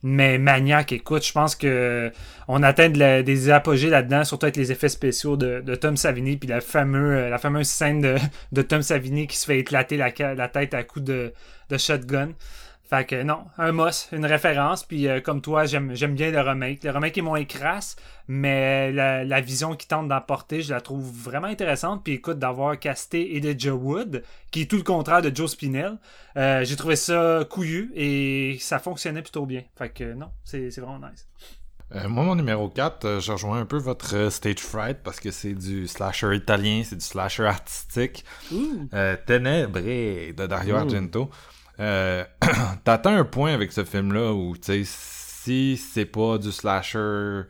Mais 0.09 0.39
Maniac, 0.39 0.93
écoute, 0.93 1.27
je 1.27 1.33
pense 1.33 1.57
que 1.57 2.13
on 2.47 2.63
atteint 2.63 2.89
des 2.91 3.51
apogées 3.51 3.91
là-dedans, 3.91 4.23
surtout 4.23 4.45
avec 4.45 4.55
les 4.55 4.71
effets 4.71 4.89
spéciaux 4.89 5.37
de, 5.37 5.75
Tom 5.75 5.97
Savini, 5.97 6.37
puis 6.37 6.49
la, 6.49 6.61
fameux, 6.61 7.17
euh, 7.17 7.39
fameuse 7.39 7.67
scène 7.67 8.17
de, 8.53 8.63
Tom 8.63 8.83
Savini 8.83 9.27
qui 9.27 9.37
se 9.37 9.47
fait 9.47 9.59
éclater 9.59 9.97
la, 9.97 10.13
tête 10.49 10.75
à 10.75 10.85
coups 10.85 11.05
de 11.05 11.33
shotgun. 11.77 12.29
Fait 12.89 13.05
que 13.05 13.21
non, 13.23 13.47
un 13.59 13.73
must, 13.73 14.11
une 14.13 14.27
référence, 14.27 14.85
puis 14.85 15.09
euh, 15.09 15.21
comme 15.21 15.41
toi, 15.41 15.65
j'aime 15.65 16.15
bien 16.15 16.31
le 16.31 16.41
remake. 16.41 16.85
Le 16.85 16.91
remake 16.91 17.19
est 17.19 17.23
moins 17.23 17.45
crasse, 17.45 17.97
mais 18.29 18.93
la, 18.93 19.25
la 19.25 19.41
vision 19.41 19.75
qu'il 19.75 19.89
tente 19.89 20.07
d'apporter, 20.07 20.63
je 20.63 20.73
la 20.73 20.81
trouve 20.81 21.05
vraiment 21.05 21.49
intéressante. 21.49 22.05
Puis 22.05 22.15
écoute, 22.15 22.39
d'avoir 22.39 22.79
casté 22.79 23.37
Elijah 23.37 23.75
Wood, 23.75 24.23
qui 24.53 24.63
est 24.63 24.71
tout 24.71 24.77
le 24.77 24.85
contraire 24.85 25.21
de 25.21 25.35
Joe 25.35 25.51
Spinell, 25.51 25.99
euh, 26.37 26.65
j'ai 26.65 26.77
trouvé 26.77 26.95
ça 26.95 27.45
couillu 27.51 27.91
et 27.97 28.57
ça 28.61 28.79
fonctionnait 28.79 29.23
plutôt 29.23 29.47
bien. 29.47 29.63
Fait 29.77 29.89
que 29.89 30.15
non, 30.15 30.31
c'est 30.45 30.69
vraiment 30.79 31.01
nice. 31.11 31.27
Euh, 31.95 32.09
moi, 32.09 32.25
mon 32.25 32.37
numéro 32.37 32.69
4, 32.69 33.05
euh, 33.05 33.21
je 33.21 33.33
rejoins 33.33 33.61
un 33.61 33.67
peu 33.67 33.79
votre 33.79 34.31
stage 34.31 34.59
fright 34.59 34.99
parce 35.03 35.19
que 35.19 35.33
c'est 35.33 35.55
du 35.55 35.89
slasher 35.89 36.35
italien, 36.35 36.83
c'est 36.85 36.97
du 36.97 37.05
slasher 37.05 37.47
artistique. 37.47 38.25
Ténèbres 39.27 39.81
de 39.81 40.47
Dario. 40.47 40.77
Argento. 40.77 41.31
Euh, 41.81 42.25
T'atteins 42.85 43.17
un 43.19 43.25
point 43.25 43.53
avec 43.53 43.73
ce 43.73 43.85
film-là 43.85 44.33
où, 44.33 44.57
tu 44.57 44.63
sais, 44.65 44.83
si 44.85 45.77
c'est 45.77 46.07
pas 46.07 46.39
du 46.39 46.51
slasher, 46.53 47.43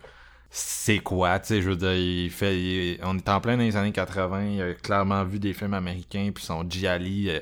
c'est 0.50 0.98
quoi? 0.98 1.38
Tu 1.38 1.48
sais, 1.48 1.62
je 1.62 1.70
veux 1.70 1.76
dire, 1.76 1.94
il 1.94 2.30
fait, 2.30 2.98
on 3.02 3.16
est 3.16 3.28
en 3.28 3.40
plein 3.40 3.56
dans 3.56 3.62
les 3.62 3.76
années 3.76 3.92
80, 3.92 4.44
il 4.44 4.62
a 4.62 4.74
clairement 4.74 5.24
vu 5.24 5.38
des 5.38 5.52
films 5.52 5.74
américains, 5.74 6.30
puis 6.34 6.44
son 6.44 6.68
Gialli, 6.68 7.30
euh, 7.30 7.40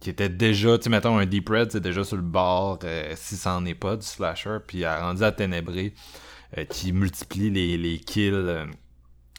qui 0.00 0.10
était 0.10 0.28
déjà, 0.28 0.78
tu 0.78 0.84
sais, 0.84 0.90
mettons, 0.90 1.18
un 1.18 1.26
Deep 1.26 1.48
Red, 1.48 1.72
c'est 1.72 1.80
déjà 1.80 2.04
sur 2.04 2.16
le 2.16 2.22
bord, 2.22 2.78
euh, 2.84 3.12
si 3.16 3.36
ça 3.36 3.56
en 3.56 3.64
est 3.66 3.74
pas 3.74 3.96
du 3.96 4.06
slasher, 4.06 4.58
puis 4.66 4.84
a 4.84 5.00
rendu 5.00 5.22
à 5.22 5.32
Ténébré, 5.32 5.94
euh, 6.58 6.64
qui 6.64 6.92
multiplie 6.92 7.50
les, 7.50 7.76
les 7.78 7.98
kills 7.98 8.66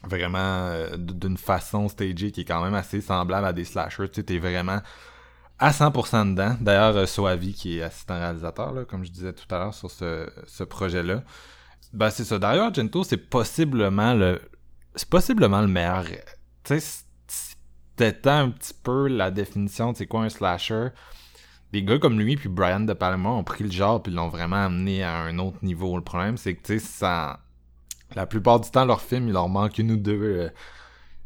vraiment 0.03 0.73
d'une 0.97 1.37
façon 1.37 1.87
stagée 1.87 2.31
qui 2.31 2.41
est 2.41 2.45
quand 2.45 2.63
même 2.63 2.73
assez 2.73 3.01
semblable 3.01 3.45
à 3.45 3.53
des 3.53 3.65
slashers. 3.65 4.09
Tu 4.09 4.15
sais, 4.15 4.23
t'es 4.23 4.39
vraiment 4.39 4.81
à 5.61 5.71
100% 5.71 6.31
dedans. 6.31 6.57
D'ailleurs, 6.59 6.97
euh, 6.97 7.05
Soavi, 7.05 7.53
qui 7.53 7.77
est 7.77 7.83
assistant 7.83 8.19
réalisateur, 8.19 8.85
comme 8.87 9.05
je 9.05 9.11
disais 9.11 9.31
tout 9.31 9.45
à 9.53 9.59
l'heure 9.59 9.73
sur 9.73 9.89
ce, 9.91 10.63
projet-là, 10.63 11.23
ben 11.93 12.09
c'est 12.09 12.25
ça. 12.25 12.39
Dario 12.39 12.63
Argento, 12.63 13.03
c'est 13.03 13.17
possiblement 13.17 14.13
le 14.13 14.41
c'est 14.95 15.09
possiblement 15.09 15.61
le 15.61 15.67
meilleur. 15.67 16.03
Tu 16.63 16.79
sais, 16.79 17.03
c'était 17.27 18.29
un 18.29 18.49
petit 18.49 18.73
peu 18.73 19.07
la 19.07 19.31
définition 19.31 19.91
de 19.91 19.97
c'est 19.97 20.07
quoi 20.07 20.23
un 20.23 20.29
slasher. 20.29 20.89
Des 21.71 21.83
gars 21.83 21.99
comme 21.99 22.19
lui 22.19 22.35
puis 22.35 22.49
Brian 22.49 22.81
De 22.81 22.93
Palma 22.93 23.29
ont 23.29 23.43
pris 23.45 23.63
le 23.63 23.71
genre 23.71 24.03
puis 24.03 24.11
l'ont 24.11 24.27
vraiment 24.27 24.65
amené 24.65 25.03
à 25.03 25.15
un 25.19 25.39
autre 25.39 25.57
niveau. 25.61 25.95
Le 25.95 26.03
problème, 26.03 26.35
c'est 26.37 26.55
que 26.55 26.61
tu 26.61 26.79
sais, 26.79 26.85
ça 26.85 27.39
la 28.15 28.25
plupart 28.25 28.59
du 28.59 28.69
temps, 28.69 28.85
leur 28.85 29.01
film, 29.01 29.27
il 29.27 29.33
leur 29.33 29.49
manque 29.49 29.77
une 29.77 29.91
ou 29.91 29.97
deux, 29.97 30.21
euh, 30.21 30.49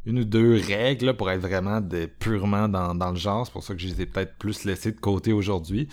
une 0.06 0.20
ou 0.20 0.26
deux 0.26 0.60
règles 0.60 1.16
pour 1.16 1.30
être 1.32 1.42
vraiment 1.42 1.82
de, 1.82 2.06
purement 2.06 2.68
dans, 2.68 2.96
dans 2.96 3.12
le 3.12 3.18
genre. 3.18 3.46
C'est 3.46 3.52
pour 3.54 3.64
ça 3.64 3.74
que 3.74 3.82
je 3.82 3.88
les 3.88 4.02
ai 4.02 4.06
peut-être 4.06 4.38
plus 4.38 4.66
laissés 4.66 4.92
de 4.92 5.00
côté 5.00 5.34
aujourd'hui. 5.34 5.88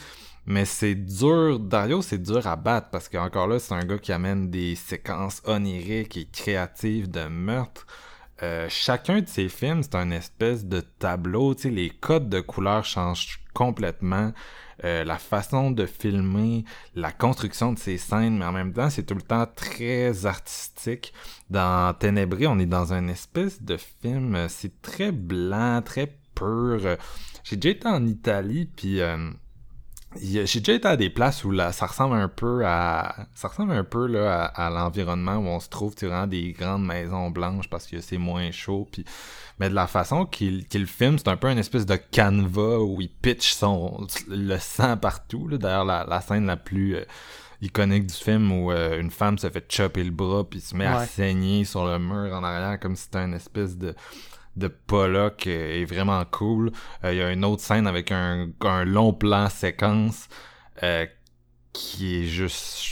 Mais 0.44 0.64
c'est 0.64 0.96
dur, 0.96 1.60
Dario, 1.60 2.02
c'est 2.02 2.20
dur 2.20 2.46
à 2.46 2.56
battre 2.56 2.90
parce 2.90 3.08
qu'encore 3.08 3.46
là, 3.46 3.58
c'est 3.58 3.74
un 3.74 3.84
gars 3.84 3.98
qui 3.98 4.12
amène 4.12 4.50
des 4.50 4.74
séquences 4.74 5.40
oniriques 5.46 6.16
et 6.16 6.26
créatives 6.26 7.08
de 7.08 7.28
meurtre. 7.28 7.86
Euh, 8.42 8.66
chacun 8.68 9.20
de 9.20 9.28
ses 9.28 9.48
films, 9.48 9.82
c'est 9.82 9.94
un 9.94 10.10
espèce 10.10 10.64
de 10.64 10.80
tableau. 10.80 11.54
Tu 11.54 11.62
sais, 11.62 11.70
les 11.70 11.90
codes 11.90 12.28
de 12.28 12.40
couleurs 12.40 12.84
changent 12.84 13.40
complètement. 13.54 14.32
Euh, 14.84 15.04
la 15.04 15.18
façon 15.18 15.70
de 15.70 15.86
filmer, 15.86 16.64
la 16.96 17.12
construction 17.12 17.72
de 17.72 17.78
ces 17.78 17.98
scènes, 17.98 18.38
mais 18.38 18.44
en 18.44 18.52
même 18.52 18.72
temps, 18.72 18.90
c'est 18.90 19.04
tout 19.04 19.14
le 19.14 19.22
temps 19.22 19.46
très 19.46 20.26
artistique. 20.26 21.12
Dans 21.50 21.94
Ténébré, 21.94 22.48
on 22.48 22.58
est 22.58 22.66
dans 22.66 22.92
une 22.92 23.08
espèce 23.08 23.62
de 23.62 23.76
film, 23.76 24.34
euh, 24.34 24.48
c'est 24.48 24.82
très 24.82 25.12
blanc, 25.12 25.82
très 25.84 26.18
pur. 26.34 26.96
J'ai 27.44 27.56
déjà 27.56 27.76
été 27.76 27.88
en 27.88 28.04
Italie, 28.06 28.68
puis 28.74 29.00
euh, 29.00 29.30
j'ai 30.20 30.60
déjà 30.60 30.72
été 30.74 30.88
à 30.88 30.96
des 30.96 31.10
places 31.10 31.44
où 31.44 31.50
là, 31.50 31.72
ça 31.72 31.86
ressemble 31.86 32.16
un 32.16 32.28
peu 32.28 32.64
à 32.66 33.26
ça 33.34 33.48
ressemble 33.48 33.72
un 33.72 33.84
peu 33.84 34.06
là, 34.06 34.44
à, 34.44 34.70
l'environnement 34.70 35.36
où 35.36 35.46
on 35.46 35.60
se 35.60 35.68
trouve 35.68 35.94
vraiment 36.00 36.26
des 36.26 36.52
grandes 36.52 36.84
maisons 36.84 37.30
blanches 37.30 37.68
parce 37.68 37.86
que 37.86 38.00
c'est 38.00 38.18
moins 38.18 38.50
chaud 38.50 38.88
puis 38.90 39.04
mais 39.58 39.68
de 39.68 39.74
la 39.74 39.86
façon 39.86 40.26
qu'il 40.26 40.66
qu'il 40.66 40.86
filme 40.86 41.18
c'est 41.18 41.28
un 41.28 41.36
peu 41.36 41.48
une 41.48 41.58
espèce 41.58 41.86
de 41.86 41.96
canevas 41.96 42.78
où 42.78 43.00
il 43.00 43.08
pitch 43.08 43.54
son 43.54 44.06
le 44.28 44.58
sang 44.58 44.96
partout 44.96 45.48
d'ailleurs 45.50 45.84
la, 45.84 46.04
la 46.08 46.20
scène 46.20 46.46
la 46.46 46.56
plus 46.56 46.96
euh, 46.96 47.04
iconique 47.62 48.06
du 48.06 48.14
film 48.14 48.52
où 48.52 48.72
euh, 48.72 49.00
une 49.00 49.10
femme 49.10 49.38
se 49.38 49.48
fait 49.48 49.64
chopper 49.72 50.04
le 50.04 50.10
bras 50.10 50.44
puis 50.44 50.60
se 50.60 50.74
met 50.74 50.86
à 50.86 51.06
saigner 51.06 51.64
sur 51.64 51.86
le 51.86 51.98
mur 51.98 52.34
en 52.34 52.42
arrière 52.42 52.78
comme 52.80 52.96
si 52.96 53.04
c'était 53.04 53.24
une 53.24 53.34
espèce 53.34 53.78
de 53.78 53.94
de 54.56 54.68
Pollock 54.68 55.46
est 55.46 55.84
vraiment 55.84 56.22
cool. 56.30 56.72
Euh, 57.04 57.12
il 57.12 57.18
y 57.18 57.22
a 57.22 57.30
une 57.30 57.44
autre 57.44 57.62
scène 57.62 57.86
avec 57.86 58.12
un, 58.12 58.48
long 58.84 59.12
plan 59.12 59.48
séquence 59.48 60.28
euh, 60.82 61.06
qui 61.72 62.22
est 62.22 62.26
juste 62.26 62.86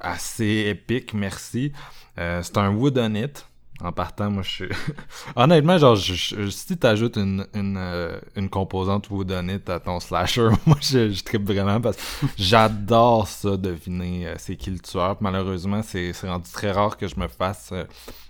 assez 0.00 0.66
épique, 0.68 1.14
merci. 1.14 1.72
Euh, 2.18 2.40
c'est 2.42 2.58
un 2.58 2.70
wood 2.70 2.98
on 2.98 3.14
it. 3.14 3.46
En 3.82 3.92
partant, 3.92 4.30
moi, 4.30 4.42
je 4.42 4.50
suis... 4.50 4.68
Honnêtement, 5.36 5.76
genre, 5.76 5.96
je, 5.96 6.48
si 6.48 6.78
t'ajoutes 6.78 7.18
une, 7.18 7.46
une, 7.54 8.48
composante 8.48 9.10
wood 9.10 9.30
on 9.32 9.48
it 9.48 9.68
à 9.68 9.80
ton 9.80 10.00
slasher, 10.00 10.48
moi, 10.66 10.78
je, 10.80 11.10
je 11.10 11.22
tripe 11.22 11.44
vraiment 11.44 11.78
parce 11.82 11.96
que 11.96 12.26
j'adore 12.38 13.28
ça, 13.28 13.58
deviner 13.58 14.32
c'est 14.38 14.56
qui 14.56 14.70
le 14.70 14.78
tueur. 14.78 15.18
Malheureusement, 15.20 15.82
c'est 15.82 16.12
rendu 16.22 16.50
très 16.50 16.70
rare 16.72 16.96
que 16.96 17.06
je 17.06 17.20
me 17.20 17.28
fasse, 17.28 17.74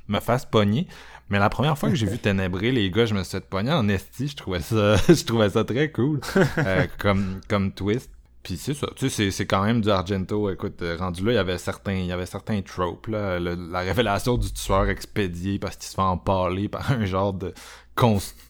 me 0.09 0.19
fasse 0.19 0.45
pogner. 0.45 0.89
Mais 1.29 1.39
la 1.39 1.49
première 1.49 1.77
fois 1.77 1.89
que 1.89 1.97
j'ai 1.97 2.07
vu 2.07 2.19
Ténébré, 2.19 2.71
les 2.71 2.91
gars, 2.91 3.07
je 3.07 3.15
me 3.15 3.25
suis 3.25 3.41
pogner 3.41 3.73
en 3.73 3.89
esti. 3.89 4.29
Je 4.29 4.37
trouvais 4.37 4.61
ça, 4.61 4.97
je 5.09 5.25
trouvais 5.25 5.51
ça 5.51 5.65
très 5.65 5.91
cool 5.91 6.21
euh, 6.59 6.87
comme, 6.99 7.41
comme 7.49 7.73
twist. 7.73 8.11
Puis 8.43 8.57
c'est 8.59 8.75
ça, 8.75 8.87
tu 8.95 9.11
sais, 9.11 9.33
c'est 9.33 9.47
quand 9.47 9.65
même 9.65 9.81
du 9.81 9.91
Argento. 9.91 10.49
Écoute, 10.51 10.81
euh, 10.83 10.97
rendu 10.97 11.25
là, 11.25 11.33
il 11.33 11.35
y 11.35 11.39
avait 11.39 11.59
certains, 11.59 11.95
il 11.95 12.07
y 12.07 12.13
avait 12.13 12.27
certains 12.27 12.63
tropes, 12.63 13.09
là. 13.09 13.41
la 13.41 13.81
révélation 13.81 14.39
du 14.39 14.53
tueur 14.53 14.89
expédié 14.89 15.59
parce 15.59 15.75
qu'il 15.75 15.89
se 15.89 15.97
fait 15.97 16.03
empaler 16.03 16.69
par 16.69 16.93
un 16.93 17.05
genre 17.07 17.33
de, 17.33 17.53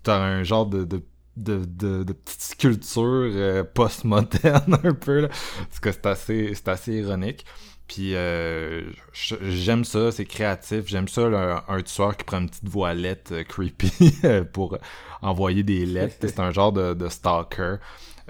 un 0.07 0.43
genre 0.43 0.67
de, 0.67 0.85
de 0.85 1.03
de, 1.37 1.65
de, 1.67 2.03
de 2.03 2.13
petite 2.15 2.41
sculpture 2.41 3.03
euh, 3.05 3.63
post-moderne 3.63 4.79
un 4.85 4.95
peu 4.95 5.21
là. 5.21 5.29
parce 5.29 5.81
que 5.81 5.93
c'est 5.93 6.07
assez 6.07 6.55
c'est 6.55 6.69
assez 6.69 6.95
ironique 6.95 7.45
puis 7.89 8.15
euh, 8.15 8.83
j'aime 9.13 9.85
ça, 9.85 10.11
c'est 10.11 10.25
créatif. 10.25 10.87
J'aime 10.87 11.09
ça, 11.09 11.63
un 11.69 11.83
tueur 11.83 12.17
qui 12.17 12.25
prend 12.25 12.41
une 12.41 12.49
petite 12.49 12.69
voilette 12.69 13.33
euh, 13.33 13.45
creepy 13.45 13.93
euh, 14.25 14.45
pour 14.45 14.79
envoyer 15.23 15.63
des 15.63 15.87
lettres. 15.87 16.17
c'est 16.21 16.41
un 16.41 16.51
genre 16.51 16.73
de, 16.73 16.95
de 16.95 17.09
stalker. 17.09 17.77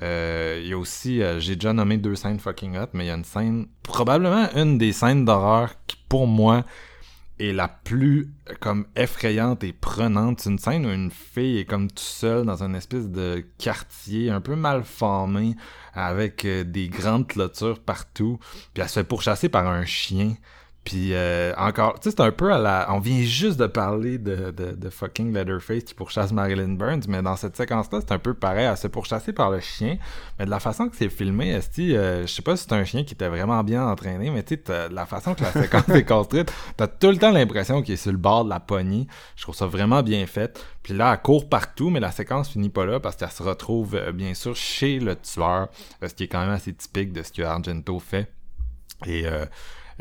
Il 0.02 0.66
y 0.66 0.72
a 0.72 0.78
aussi, 0.78 1.22
j'ai 1.38 1.56
déjà 1.56 1.72
nommé 1.72 1.96
deux 1.96 2.14
scènes 2.14 2.38
fucking 2.38 2.76
hot, 2.76 2.88
mais 2.92 3.04
il 3.04 3.08
y 3.08 3.10
a 3.10 3.14
une 3.14 3.24
scène, 3.24 3.66
probablement 3.82 4.46
une 4.54 4.76
des 4.76 4.92
scènes 4.92 5.24
d'horreur 5.24 5.70
qui, 5.86 5.96
pour 6.08 6.26
moi, 6.26 6.64
est 7.38 7.52
la 7.52 7.68
plus 7.68 8.30
comme 8.60 8.86
effrayante 8.96 9.64
et 9.64 9.72
prenante. 9.72 10.40
C'est 10.40 10.50
une 10.50 10.58
scène 10.58 10.86
où 10.86 10.90
une 10.90 11.10
fille 11.10 11.58
est 11.58 11.64
comme 11.64 11.88
tout 11.88 12.02
seule 12.02 12.46
dans 12.46 12.62
une 12.62 12.74
espèce 12.74 13.08
de 13.08 13.44
quartier 13.58 14.30
un 14.30 14.40
peu 14.40 14.56
mal 14.56 14.84
formé 14.84 15.54
avec 15.94 16.44
euh, 16.44 16.64
des 16.64 16.88
grandes 16.88 17.26
clôtures 17.26 17.80
partout. 17.80 18.38
Puis 18.72 18.82
elle 18.82 18.88
se 18.88 19.00
fait 19.00 19.04
pourchasser 19.04 19.48
par 19.48 19.66
un 19.66 19.84
chien. 19.84 20.34
Puis 20.86 21.14
euh, 21.14 21.52
encore, 21.58 21.98
tu 21.98 22.08
sais, 22.08 22.16
c'est 22.16 22.22
un 22.22 22.30
peu 22.30 22.52
à 22.52 22.58
la... 22.58 22.86
On 22.90 23.00
vient 23.00 23.20
juste 23.22 23.58
de 23.58 23.66
parler 23.66 24.18
de, 24.18 24.52
de, 24.52 24.70
de, 24.70 24.88
fucking 24.88 25.34
Leatherface 25.34 25.82
qui 25.82 25.94
pourchasse 25.94 26.30
Marilyn 26.30 26.74
Burns, 26.74 27.02
mais 27.08 27.22
dans 27.22 27.34
cette 27.34 27.56
séquence-là, 27.56 27.98
c'est 28.02 28.12
un 28.12 28.20
peu 28.20 28.34
pareil, 28.34 28.66
à 28.66 28.76
se 28.76 28.86
pourchasser 28.86 29.32
par 29.32 29.50
le 29.50 29.58
chien. 29.58 29.98
Mais 30.38 30.44
de 30.44 30.50
la 30.50 30.60
façon 30.60 30.88
que 30.88 30.94
c'est 30.94 31.08
filmé, 31.08 31.48
Esti, 31.48 31.96
euh, 31.96 32.22
je 32.22 32.32
sais 32.32 32.40
pas 32.40 32.56
si 32.56 32.66
c'est 32.68 32.72
un 32.72 32.84
chien 32.84 33.02
qui 33.02 33.14
était 33.14 33.26
vraiment 33.26 33.64
bien 33.64 33.84
entraîné, 33.84 34.30
mais 34.30 34.44
tu 34.44 34.54
sais, 34.64 34.88
la 34.88 35.06
façon 35.06 35.34
que 35.34 35.42
la 35.42 35.50
séquence 35.60 35.88
est 35.88 36.04
construite, 36.04 36.52
t'as 36.76 36.86
tout 36.86 37.10
le 37.10 37.16
temps 37.16 37.32
l'impression 37.32 37.82
qu'il 37.82 37.94
est 37.94 37.96
sur 37.96 38.12
le 38.12 38.18
bord 38.18 38.44
de 38.44 38.50
la 38.50 38.60
poignée. 38.60 39.08
Je 39.34 39.42
trouve 39.42 39.56
ça 39.56 39.66
vraiment 39.66 40.04
bien 40.04 40.24
fait. 40.28 40.56
Puis 40.84 40.94
là, 40.94 41.12
elle 41.12 41.20
court 41.20 41.48
partout, 41.48 41.90
mais 41.90 41.98
la 41.98 42.12
séquence 42.12 42.50
finit 42.50 42.70
pas 42.70 42.86
là 42.86 43.00
parce 43.00 43.16
qu'elle 43.16 43.32
se 43.32 43.42
retrouve, 43.42 43.96
euh, 43.96 44.12
bien 44.12 44.34
sûr, 44.34 44.54
chez 44.54 45.00
le 45.00 45.16
tueur, 45.16 45.66
ce 46.00 46.14
qui 46.14 46.22
est 46.22 46.28
quand 46.28 46.42
même 46.42 46.50
assez 46.50 46.72
typique 46.72 47.12
de 47.12 47.24
ce 47.24 47.32
que 47.32 47.42
Argento 47.42 47.98
fait. 47.98 48.30
Et... 49.04 49.26
Euh, 49.26 49.44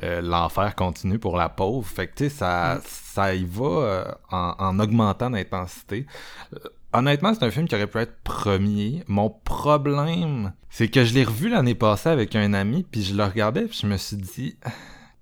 euh, 0.03 0.21
l'enfer 0.21 0.75
continue 0.75 1.19
pour 1.19 1.37
la 1.37 1.49
pauvre. 1.49 1.87
Fait 1.87 2.07
que 2.07 2.15
tu 2.15 2.23
sais, 2.25 2.29
ça, 2.29 2.75
mm. 2.75 2.81
ça 2.85 3.35
y 3.35 3.45
va 3.45 3.65
euh, 3.65 4.11
en, 4.29 4.79
augmentant 4.79 5.29
l'intensité. 5.29 6.05
Euh, 6.53 6.59
honnêtement, 6.91 7.33
c'est 7.33 7.45
un 7.45 7.51
film 7.51 7.67
qui 7.67 7.75
aurait 7.75 7.87
pu 7.87 7.99
être 7.99 8.17
premier. 8.23 9.03
Mon 9.07 9.29
problème, 9.29 10.53
c'est 10.69 10.89
que 10.89 11.05
je 11.05 11.13
l'ai 11.13 11.23
revu 11.23 11.49
l'année 11.49 11.75
passée 11.75 12.09
avec 12.09 12.35
un 12.35 12.53
ami, 12.53 12.83
puis 12.83 13.03
je 13.03 13.15
le 13.15 13.23
regardais, 13.23 13.65
puis 13.65 13.79
je 13.81 13.87
me 13.87 13.95
suis 13.95 14.17
dit, 14.17 14.57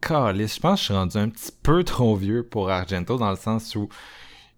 Calice, 0.01 0.55
je 0.55 0.59
pense 0.59 0.73
que 0.73 0.79
je 0.79 0.85
suis 0.85 0.93
rendu 0.93 1.17
un 1.17 1.29
petit 1.29 1.51
peu 1.61 1.83
trop 1.83 2.15
vieux 2.15 2.43
pour 2.43 2.71
Argento, 2.71 3.17
dans 3.17 3.29
le 3.29 3.37
sens 3.37 3.75
où 3.75 3.89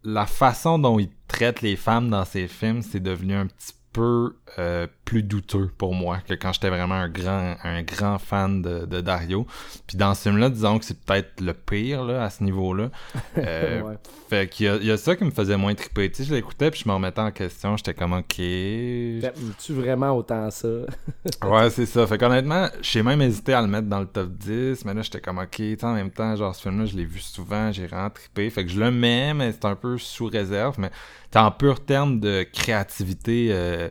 la 0.05 0.25
façon 0.25 0.79
dont 0.79 0.97
il 0.97 1.09
traite 1.27 1.61
les 1.61 1.75
femmes 1.75 2.09
dans 2.09 2.25
ses 2.25 2.47
films, 2.47 2.83
c'est 2.83 3.01
devenu 3.01 3.33
un 3.33 3.47
petit 3.47 3.73
peu 3.95 4.35
euh, 4.59 4.87
plus 5.05 5.23
douteux 5.23 5.71
pour 5.77 5.93
moi 5.93 6.19
que 6.27 6.33
quand 6.33 6.51
j'étais 6.51 6.69
vraiment 6.69 6.95
un 6.95 7.07
grand 7.07 7.55
un 7.63 7.81
grand 7.81 8.19
fan 8.19 8.61
de, 8.61 8.85
de 8.85 8.99
Dario. 8.99 9.47
Puis 9.87 9.95
dans 9.95 10.13
ce 10.13 10.23
film-là, 10.23 10.49
disons 10.49 10.79
que 10.79 10.85
c'est 10.85 10.99
peut-être 10.99 11.39
le 11.39 11.53
pire 11.53 12.03
là, 12.03 12.25
à 12.25 12.29
ce 12.29 12.43
niveau-là. 12.43 12.89
Euh, 13.37 13.95
fait 14.29 14.49
qu'il 14.49 14.65
y 14.65 14.69
a, 14.69 14.77
il 14.77 14.85
y 14.85 14.91
a 14.91 14.97
ça 14.97 15.15
qui 15.15 15.23
me 15.23 15.29
faisait 15.29 15.57
moins 15.57 15.75
triper. 15.75 16.09
Tu 16.09 16.17
sais, 16.17 16.23
je 16.23 16.33
l'écoutais 16.33 16.71
puis 16.71 16.81
je 16.83 16.89
me 16.89 16.93
remettais 16.93 17.19
en 17.19 17.31
question. 17.31 17.75
J'étais 17.75 17.93
comme 17.93 18.13
ok. 18.13 18.35
tu 18.37 19.73
vraiment 19.73 20.11
autant 20.11 20.49
ça? 20.49 20.67
ouais, 21.43 21.69
c'est 21.69 21.85
ça. 21.85 22.07
Fait 22.07 22.17
qu'honnêtement, 22.17 22.69
j'ai 22.81 23.03
même 23.03 23.21
hésité 23.21 23.53
à 23.53 23.61
le 23.61 23.67
mettre 23.67 23.87
dans 23.87 23.99
le 23.99 24.05
top 24.05 24.29
10, 24.29 24.85
mais 24.85 24.93
là 24.93 25.01
j'étais 25.01 25.19
comme 25.19 25.37
ok. 25.37 25.61
En 25.83 25.93
même 25.93 26.11
temps, 26.11 26.35
genre 26.35 26.55
ce 26.55 26.61
film-là, 26.61 26.85
je 26.85 26.95
l'ai 26.95 27.05
vu 27.05 27.19
souvent, 27.19 27.71
j'ai 27.71 27.87
vraiment 27.87 28.09
trippé. 28.09 28.49
Fait 28.49 28.63
que 28.63 28.71
je 28.71 28.79
le 28.79 28.89
mets, 28.89 29.33
mais 29.33 29.51
c'est 29.51 29.65
un 29.65 29.75
peu 29.75 29.97
sous 29.97 30.27
réserve. 30.27 30.75
Mais 30.79 30.91
en 31.39 31.51
pur 31.51 31.83
terme 31.83 32.19
de 32.19 32.43
créativité 32.43 33.49
euh, 33.51 33.84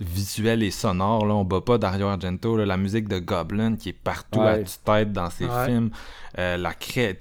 visuelle 0.00 0.62
et 0.62 0.70
sonore, 0.70 1.26
là, 1.26 1.34
on 1.34 1.44
bat 1.44 1.60
pas 1.60 1.78
Dario 1.78 2.06
Argento, 2.06 2.56
la 2.56 2.76
musique 2.76 3.06
de 3.06 3.18
Goblin 3.18 3.76
qui 3.76 3.90
est 3.90 3.92
partout 3.92 4.40
à 4.40 4.56
tête 4.56 5.12
dans 5.12 5.30
ses 5.30 5.46
films. 5.66 5.90
Euh, 6.38 6.56
la 6.56 6.74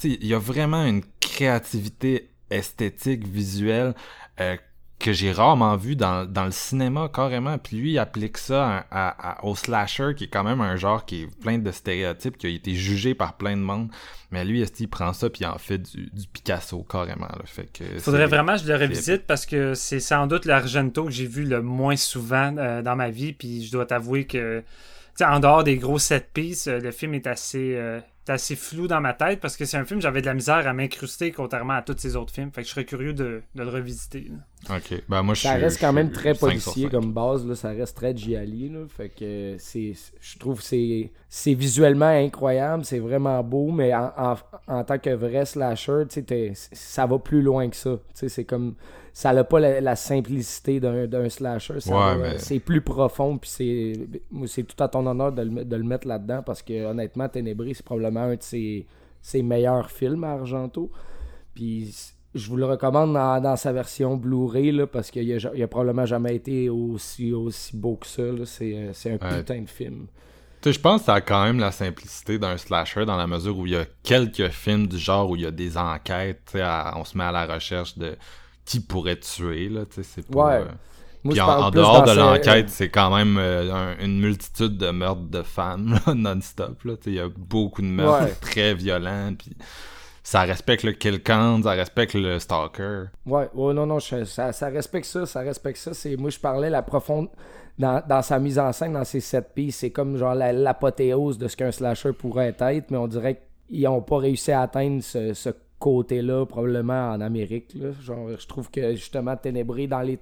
il 0.04 0.26
y 0.26 0.34
a 0.34 0.40
vraiment 0.40 0.86
une 0.86 1.04
créativité 1.20 2.30
esthétique, 2.50 3.28
visuelle 3.28 3.94
euh, 4.40 4.56
que 5.00 5.14
j'ai 5.14 5.32
rarement 5.32 5.78
vu 5.78 5.96
dans, 5.96 6.30
dans 6.30 6.46
le 6.46 6.52
cinéma 6.52 7.10
carrément. 7.14 7.58
Puis 7.58 7.78
lui, 7.78 7.92
il 7.94 8.00
applique 8.00 8.38
ça 8.38 8.86
à, 8.92 9.44
au 9.46 9.56
slasher, 9.56 10.14
qui 10.16 10.26
est 10.26 10.28
quand 10.28 10.44
même 10.44 10.60
un 10.60 10.76
genre 10.76 11.06
qui 11.06 11.24
est 11.24 11.40
plein 11.42 11.58
de 11.58 11.72
stéréotypes, 11.72 12.38
qui 12.38 12.48
a 12.48 12.50
été 12.50 12.76
jugé 12.76 13.16
par 13.16 13.38
plein 13.38 13.56
de 13.56 13.62
monde. 13.62 13.90
Mais 14.32 14.44
lui, 14.44 14.62
il 14.62 14.88
prend 14.88 15.14
ça 15.14 15.30
puis 15.30 15.42
il 15.44 15.48
en 15.48 15.58
fait 15.58 15.80
du, 15.80 16.10
du 16.12 16.28
Picasso 16.28 16.84
carrément. 16.84 17.28
Là? 17.28 17.42
Fait 17.46 17.72
que 17.72 17.84
Faudrait 18.00 18.28
vraiment 18.28 18.54
que 18.54 18.64
je 18.64 18.68
le 18.68 18.76
revisite 18.76 19.26
parce 19.26 19.46
que 19.46 19.74
c'est 19.74 20.02
sans 20.02 20.28
doute 20.28 20.46
l'Argento 20.46 21.06
que 21.06 21.12
j'ai 21.12 21.26
vu 21.26 21.46
le 21.46 21.62
moins 21.62 21.96
souvent 21.96 22.56
euh, 22.58 22.82
dans 22.82 22.96
ma 22.96 23.10
vie. 23.10 23.34
Puis 23.34 23.66
je 23.66 23.72
dois 23.72 23.86
t'avouer 23.86 24.28
que 24.28 24.64
en 25.22 25.40
dehors 25.40 25.64
des 25.64 25.78
gros 25.78 26.00
set 26.00 26.30
pieces, 26.34 26.68
euh, 26.68 26.80
le 26.80 26.92
film 26.92 27.14
est 27.14 27.28
assez, 27.28 27.76
euh, 27.76 28.00
assez 28.28 28.56
flou 28.56 28.88
dans 28.88 29.02
ma 29.02 29.14
tête 29.14 29.40
parce 29.40 29.58
que 29.58 29.66
c'est 29.66 29.78
un 29.78 29.86
film 29.86 30.02
j'avais 30.02 30.22
de 30.22 30.28
la 30.28 30.34
misère 30.34 30.68
à 30.68 30.74
m'incruster 30.74 31.32
contrairement 31.32 31.74
à 31.74 31.82
tous 31.82 31.98
ces 31.98 32.16
autres 32.16 32.34
films. 32.34 32.52
Fait 32.52 32.62
que 32.62 32.68
je 32.68 32.72
serais 32.72 32.86
curieux 32.86 33.14
de, 33.14 33.42
le 33.56 33.70
revisiter. 33.70 34.32
Ok. 34.70 35.02
Ben, 35.08 35.22
moi, 35.24 35.34
je 35.34 35.42
ça 35.42 35.54
reste 35.54 35.80
quand 35.80 35.94
même 35.94 36.12
très 36.12 36.34
policier 36.34 36.90
comme 36.90 37.12
base. 37.12 37.46
Là. 37.46 37.56
Ça 37.56 37.70
reste 37.70 37.96
très 37.96 38.16
Gialli. 38.16 38.70
Là. 38.70 38.86
Fait 38.90 39.10
que 39.10 39.56
c'est, 39.58 39.94
je 40.20 40.38
trouve 40.38 40.60
que 40.60 41.10
c'est, 41.30 41.54
visuellement 41.54 42.06
incroyable. 42.06 42.86
C'est 42.86 43.00
vraiment 43.00 43.44
beau. 43.44 43.72
Mais 43.72 43.94
en, 43.94 44.38
en, 44.68 44.84
tant 44.84 45.00
que 45.00 45.10
vrai 45.12 45.46
slasher, 45.46 46.04
ça 46.72 47.06
va 47.06 47.20
plus 47.20 47.42
loin 47.42 47.70
que 47.70 47.76
ça. 47.76 47.98
C'est 48.14 48.46
comme 48.46 48.76
ça 49.14 49.34
n'a 49.34 49.44
pas 49.44 49.60
la, 49.60 49.96
simplicité 49.96 50.80
d'un 50.80 51.30
slasher. 51.30 51.80
C'est 52.38 52.60
plus 52.60 52.82
profond, 52.82 53.38
puis 53.38 53.50
c'est 54.48 54.64
tout 54.64 54.84
à 54.84 54.88
ton 54.88 55.06
honneur 55.06 55.32
de 55.32 55.42
le, 55.42 55.84
mettre 55.84 56.08
là-dedans 56.08 56.42
parce 56.46 56.62
que 56.62 56.86
honnêtement, 56.86 57.28
Ténébré, 57.30 57.74
c'est 57.74 57.86
probablement 57.86 58.22
un 58.22 58.36
de 58.36 58.42
ses, 58.42 58.86
meilleurs 59.44 59.92
films 59.92 60.24
à 60.24 60.32
Argento. 60.32 60.92
Puis 61.54 62.14
je 62.36 62.50
vous 62.50 62.58
le 62.58 62.66
recommande 62.66 63.14
dans, 63.14 63.56
sa 63.56 63.72
version 63.72 64.16
Blu-ray 64.16 64.86
parce 64.92 65.12
qu'il 65.12 65.32
a, 65.34 65.64
a, 65.64 65.68
probablement 65.68 66.06
jamais 66.06 66.36
été 66.36 66.70
aussi, 66.70 67.34
aussi 67.34 67.76
beau 67.76 67.96
que 67.96 68.08
ça. 68.08 68.24
C'est 68.46 69.12
un 69.12 69.18
putain 69.18 69.62
de 69.62 69.70
film. 69.70 70.08
je 70.64 70.80
pense 70.80 71.02
que 71.02 71.06
ça 71.08 71.16
a 71.16 71.22
quand 71.22 71.44
même 71.44 71.60
la 71.60 71.72
simplicité 71.72 72.38
d'un 72.38 72.58
slasher 72.58 73.06
dans 73.06 73.18
la 73.18 73.28
mesure 73.28 73.58
où 73.58 73.66
il 73.66 73.74
y 73.74 73.78
a 73.78 73.86
quelques 74.04 74.50
films 74.50 74.88
du 74.88 74.98
genre 74.98 75.30
où 75.30 75.36
il 75.36 75.42
y 75.42 75.46
a 75.46 75.52
des 75.52 75.78
enquêtes, 75.78 76.56
on 76.96 77.04
se 77.04 77.18
met 77.18 77.24
à 77.24 77.32
la 77.32 77.46
recherche 77.46 77.98
de 77.98 78.16
qui 78.70 78.80
pourrait 78.80 79.20
tuer, 79.20 79.68
là, 79.68 79.82
tu 79.86 79.96
sais, 79.96 80.04
c'est 80.04 80.28
pas... 80.28 80.46
Ouais. 80.46 80.54
Euh, 80.62 80.66
puis 81.28 81.42
en, 81.42 81.72
dehors 81.72 82.04
de 82.04 82.12
l'enquête, 82.12 82.70
c'est 82.70 82.90
quand 82.90 83.14
même 83.14 83.38
euh, 83.40 83.96
une 84.00 84.20
multitude 84.20 84.78
de 84.78 84.92
meurtres 84.92 85.28
de 85.30 85.42
femmes 85.42 86.00
non-stop. 86.16 86.78
Il 87.08 87.14
y 87.14 87.20
a 87.20 87.28
beaucoup 87.28 87.82
de 87.82 87.88
meurtres 87.88 88.40
très 88.40 88.76
violents. 88.76 89.34
Puis 89.38 89.58
ça 90.24 90.44
respecte 90.44 90.84
le 90.84 90.92
kill 90.94 91.22
count, 91.22 91.64
ça 91.64 91.72
respecte 91.72 92.14
le 92.14 92.38
stalker. 92.38 93.06
Ouais, 93.26 93.50
ouais 93.54 93.74
non, 93.74 93.88
non, 93.88 94.00
ça, 94.00 94.54
ça, 94.54 94.68
respecte 94.70 95.08
ça, 95.08 95.26
ça 95.26 95.40
respecte 95.42 95.80
ça. 95.80 95.94
C'est, 95.96 96.16
moi, 96.16 96.30
je 96.30 96.40
parlais 96.40 96.70
la 96.70 96.84
profonde. 96.84 97.28
Dans, 97.80 98.04
dans, 98.08 98.22
sa 98.22 98.40
mise 98.40 98.60
en 98.60 98.72
scène, 98.72 98.94
dans 98.94 99.06
ses 99.06 99.22
sept 99.22 99.54
pistes, 99.56 99.80
c'est 99.80 99.92
comme 99.92 100.16
genre 100.16 100.36
l'apothéose 100.36 101.38
de 101.38 101.48
ce 101.48 101.58
qu'un 101.58 101.72
slasher 101.72 102.14
pourrait 102.14 102.56
être, 102.60 102.92
mais 102.92 102.98
on 102.98 103.08
dirait 103.08 103.42
qu'ils 103.68 103.84
n'ont 103.84 104.02
pas 104.02 104.18
réussi 104.20 104.52
à 104.52 104.62
atteindre 104.62 105.02
ce, 105.02 105.34
ce 105.34 105.50
côté-là, 105.80 106.46
probablement 106.46 107.12
en 107.12 107.22
Amérique. 107.22 107.74
Là. 107.76 107.90
Genre, 108.02 108.30
je 108.38 108.48
trouve 108.48 108.70
que 108.70 108.96
justement, 108.96 109.36
Ténébré, 109.36 109.88
dans 109.88 110.02
les, 110.02 110.20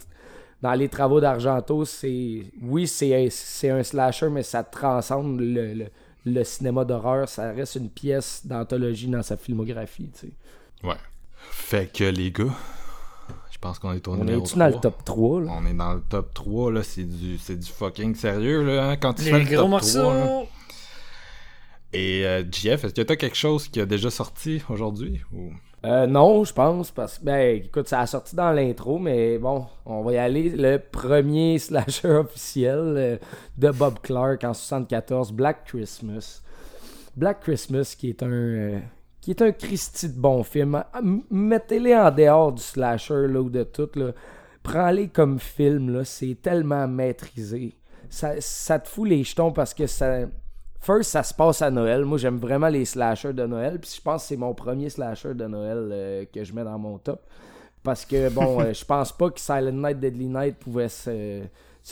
dans 0.61 0.73
les 0.73 0.87
travaux 0.87 1.19
d'Argento, 1.19 1.83
c'est. 1.85 2.43
Oui, 2.61 2.87
c'est 2.87 3.69
un 3.69 3.83
slasher, 3.83 4.29
mais 4.29 4.43
ça 4.43 4.63
transcende 4.63 5.39
le 5.39 5.87
le 6.33 6.43
cinéma 6.43 6.85
d'horreur, 6.85 7.29
ça 7.29 7.51
reste 7.51 7.75
une 7.75 7.89
pièce 7.89 8.41
d'anthologie 8.45 9.07
dans 9.07 9.23
sa 9.23 9.37
filmographie, 9.37 10.09
tu 10.13 10.27
sais. 10.27 10.87
Ouais. 10.87 10.97
Fait 11.51 11.91
que 11.91 12.03
les 12.03 12.31
gars, 12.31 12.53
je 13.51 13.57
pense 13.59 13.79
qu'on 13.79 13.93
est 13.93 14.07
au 14.07 14.13
on 14.13 14.27
est 14.27 14.55
dans 14.57 14.67
le 14.67 14.79
top 14.79 15.03
3 15.03 15.41
là? 15.41 15.51
On 15.51 15.65
est 15.65 15.73
dans 15.73 15.93
le 15.93 16.01
top 16.01 16.33
3 16.33 16.71
là, 16.71 16.83
c'est 16.83 17.03
du 17.03 17.37
c'est 17.37 17.57
du 17.57 17.69
fucking 17.69 18.15
sérieux 18.15 18.63
là 18.63 18.89
hein, 18.89 18.97
quand 18.97 19.13
tu 19.13 19.23
les 19.23 19.31
fais 19.31 19.39
le 19.39 19.45
gros 19.45 19.61
top 19.61 19.69
morceaux. 19.69 20.01
3, 20.01 20.47
Et 21.93 22.25
euh, 22.25 22.43
Jeff, 22.51 22.83
est-ce 22.83 22.93
que 22.93 23.01
t'as 23.01 23.15
quelque 23.15 23.37
chose 23.37 23.67
qui 23.67 23.79
a 23.79 23.85
déjà 23.85 24.09
sorti 24.09 24.61
aujourd'hui 24.69 25.21
ou? 25.33 25.51
Euh, 25.85 26.07
non, 26.07 26.43
je 26.43 26.53
pense, 26.53 26.91
parce 26.91 27.19
que, 27.19 27.25
ben, 27.25 27.63
écoute, 27.63 27.87
ça 27.87 28.01
a 28.01 28.07
sorti 28.07 28.35
dans 28.35 28.51
l'intro, 28.51 28.97
mais 28.97 29.37
bon, 29.37 29.67
on 29.85 30.01
va 30.01 30.13
y 30.13 30.17
aller. 30.17 30.49
Le 30.49 30.79
premier 30.79 31.59
slasher 31.59 32.09
officiel 32.09 32.79
euh, 32.79 33.17
de 33.57 33.69
Bob 33.71 33.99
Clark 34.01 34.43
en 34.43 34.53
74, 34.53 35.31
Black 35.31 35.65
Christmas. 35.65 36.41
Black 37.15 37.41
Christmas, 37.41 37.95
qui 37.97 38.09
est 38.09 38.23
un, 38.23 38.27
euh, 38.27 38.79
qui 39.21 39.31
est 39.31 39.41
un 39.41 39.51
Christy 39.51 40.09
de 40.09 40.19
bon 40.19 40.43
film. 40.43 40.75
Ah, 40.75 41.01
mettez-les 41.29 41.95
en 41.95 42.11
dehors 42.11 42.51
du 42.51 42.61
slasher, 42.61 43.27
là, 43.27 43.39
ou 43.39 43.49
de 43.49 43.63
tout, 43.63 43.89
là. 43.95 44.11
Prends-les 44.63 45.07
comme 45.07 45.39
film, 45.39 45.91
là, 45.91 46.03
c'est 46.03 46.37
tellement 46.41 46.87
maîtrisé. 46.87 47.77
Ça, 48.09 48.33
ça 48.39 48.79
te 48.79 48.89
fout 48.89 49.07
les 49.07 49.23
jetons 49.23 49.51
parce 49.51 49.73
que 49.73 49.85
ça 49.85 50.25
First, 50.79 51.11
ça 51.11 51.23
se 51.23 51.33
passe 51.33 51.61
à 51.61 51.71
Noël. 51.71 52.05
Moi, 52.05 52.17
j'aime 52.17 52.37
vraiment 52.37 52.67
les 52.67 52.85
slashers 52.85 53.33
de 53.33 53.45
Noël. 53.45 53.79
Puis 53.79 53.95
je 53.97 54.01
pense 54.01 54.23
que 54.23 54.27
c'est 54.29 54.37
mon 54.37 54.53
premier 54.53 54.89
slasher 54.89 55.33
de 55.33 55.45
Noël 55.45 55.89
euh, 55.91 56.25
que 56.33 56.43
je 56.43 56.53
mets 56.53 56.63
dans 56.63 56.77
mon 56.77 56.97
top. 56.97 57.21
Parce 57.83 58.05
que, 58.05 58.29
bon, 58.29 58.61
euh, 58.61 58.73
je 58.73 58.85
pense 58.85 59.11
pas 59.11 59.29
que 59.29 59.39
Silent 59.39 59.71
Night, 59.71 59.99
Deadly 59.99 60.27
Night 60.27 60.57
pouvait 60.57 60.89
se, 60.89 61.41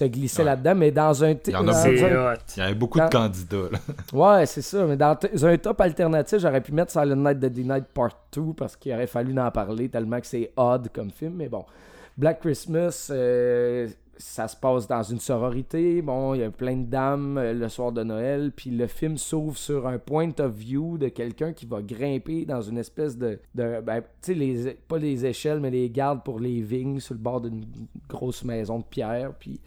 glisser 0.02 0.44
là-dedans. 0.44 0.76
Mais 0.76 0.92
dans 0.92 1.24
un. 1.24 1.32
Il 1.32 1.52
y 1.52 1.56
en 1.56 1.68
a 1.68 1.88
Il 1.90 2.00
y 2.58 2.62
avait 2.62 2.74
beaucoup 2.74 3.00
de 3.00 3.10
candidats. 3.10 3.70
Ouais, 4.14 4.46
c'est 4.46 4.62
ça. 4.62 4.86
Mais 4.86 4.98
dans 4.98 5.18
un 5.44 5.58
top 5.58 5.82
alternatif, 5.82 6.40
j'aurais 6.40 6.62
pu 6.62 6.72
mettre 6.72 6.92
Silent 6.92 7.16
Night, 7.16 7.40
Deadly 7.40 7.64
Night 7.64 7.86
Part 7.94 8.18
2 8.34 8.54
parce 8.56 8.76
qu'il 8.76 8.94
aurait 8.94 9.08
fallu 9.08 9.38
en 9.40 9.52
parler 9.52 9.90
tellement 9.90 10.20
que 10.20 10.28
c'est 10.28 10.52
odd 10.56 10.90
comme 10.94 11.12
film. 11.12 11.34
Mais 11.36 11.50
bon. 11.50 11.66
Black 12.18 12.40
Christmas, 12.40 13.10
euh, 13.12 13.88
ça 14.18 14.48
se 14.48 14.56
passe 14.56 14.88
dans 14.88 15.04
une 15.04 15.20
sororité. 15.20 16.02
Bon, 16.02 16.34
il 16.34 16.42
y 16.42 16.44
a 16.44 16.52
plein 16.52 16.78
de 16.78 16.86
dames 16.86 17.38
euh, 17.38 17.54
le 17.54 17.70
soir 17.70 17.92
de 17.92 18.04
Noël. 18.04 18.52
Puis 18.56 18.70
le 18.70 18.88
film 18.88 19.18
s'ouvre 19.18 19.58
sur 19.58 19.88
un 19.88 19.98
point 19.98 20.32
of 20.40 20.54
view 20.54 20.98
de 20.98 21.10
quelqu'un 21.10 21.54
qui 21.54 21.66
va 21.66 21.82
grimper 21.82 22.46
dans 22.46 22.62
une 22.62 22.78
espèce 22.78 23.18
de. 23.18 23.40
ben, 23.54 24.02
tu 24.22 24.64
sais, 24.64 24.78
pas 24.88 24.98
les 24.98 25.26
échelles, 25.26 25.60
mais 25.60 25.72
les 25.72 25.90
gardes 25.90 26.24
pour 26.24 26.40
les 26.40 26.62
vignes 26.62 27.00
sur 27.00 27.14
le 27.14 27.20
bord 27.20 27.42
d'une 27.42 27.66
grosse 28.10 28.44
maison 28.44 28.80
de 28.80 28.86
pierre. 28.86 29.34
Puis 29.40 29.60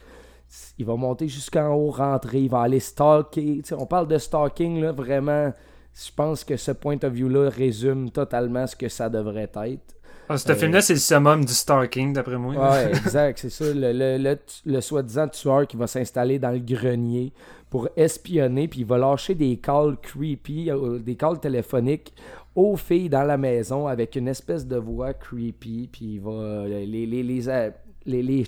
il 0.79 0.87
va 0.87 0.97
monter 0.97 1.29
jusqu'en 1.29 1.75
haut, 1.75 1.91
rentrer. 1.91 2.43
Il 2.43 2.51
va 2.51 2.63
aller 2.63 2.81
stalker. 2.81 3.61
sais, 3.65 3.75
on 3.75 3.87
parle 3.87 4.09
de 4.09 4.19
stalking, 4.19 4.81
là, 4.81 4.93
vraiment. 4.93 5.53
Je 5.95 6.13
pense 6.15 6.45
que 6.45 6.57
ce 6.57 6.71
point 6.71 6.99
of 7.03 7.13
view-là 7.13 7.51
résume 7.51 8.11
totalement 8.11 8.67
ce 8.67 8.77
que 8.77 8.89
ça 8.89 9.09
devrait 9.09 9.51
être. 9.55 9.98
Ah, 10.29 10.37
ce 10.37 10.55
film-là, 10.55 10.81
c'est 10.83 10.95
le 10.95 10.99
summum 10.99 11.45
du 11.45 11.53
stalking, 11.53 12.13
d'après 12.13 12.37
moi. 12.37 12.55
Ouais, 12.55 12.91
exact, 12.91 13.39
c'est 13.39 13.51
ça. 13.51 13.65
Le, 13.65 13.93
le, 13.93 14.39
le, 14.67 14.81
soi-disant 14.81 15.29
tueur 15.29 15.67
qui 15.67 15.77
va 15.77 15.87
s'installer 15.87 16.39
dans 16.39 16.51
le 16.51 16.59
grenier 16.59 17.33
pour 17.71 17.89
espionner, 17.97 18.69
puis 18.69 18.81
il 18.81 18.87
va 18.87 18.99
lâcher 18.99 19.35
des 19.35 19.57
calls 19.57 19.97
creepy, 20.03 20.71
euh, 20.71 20.99
des 20.99 21.17
calls 21.17 21.41
téléphoniques 21.41 22.13
aux 22.55 22.77
filles 22.77 23.09
dans 23.09 23.23
la 23.23 23.37
maison 23.37 23.87
avec 23.87 24.17
une 24.17 24.29
espèce 24.29 24.67
de 24.67 24.77
voix 24.77 25.15
creepy, 25.15 25.89
puis 25.91 26.15
il 26.15 26.21
va 26.21 26.31
euh, 26.31 26.85
les, 26.85 27.07
les, 27.07 27.23
les, 27.23 27.49
euh, 27.49 27.71
les, 28.05 28.47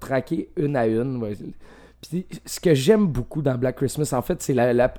traquer 0.00 0.50
une 0.56 0.76
à 0.76 0.86
une. 0.86 1.22
Puis 2.00 2.26
ce 2.44 2.58
que 2.58 2.74
j'aime 2.74 3.06
beaucoup 3.06 3.42
dans 3.42 3.56
Black 3.56 3.76
Christmas, 3.76 4.10
en 4.12 4.22
fait, 4.22 4.40
c'est 4.42 4.54
la, 4.54 4.72
la, 4.72 4.92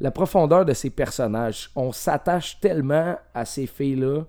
la 0.00 0.10
profondeur 0.10 0.64
de 0.64 0.72
ces 0.72 0.90
personnages. 0.90 1.70
On 1.76 1.92
s'attache 1.92 2.58
tellement 2.60 3.16
à 3.34 3.44
ces 3.44 3.66
filles-là 3.66 4.24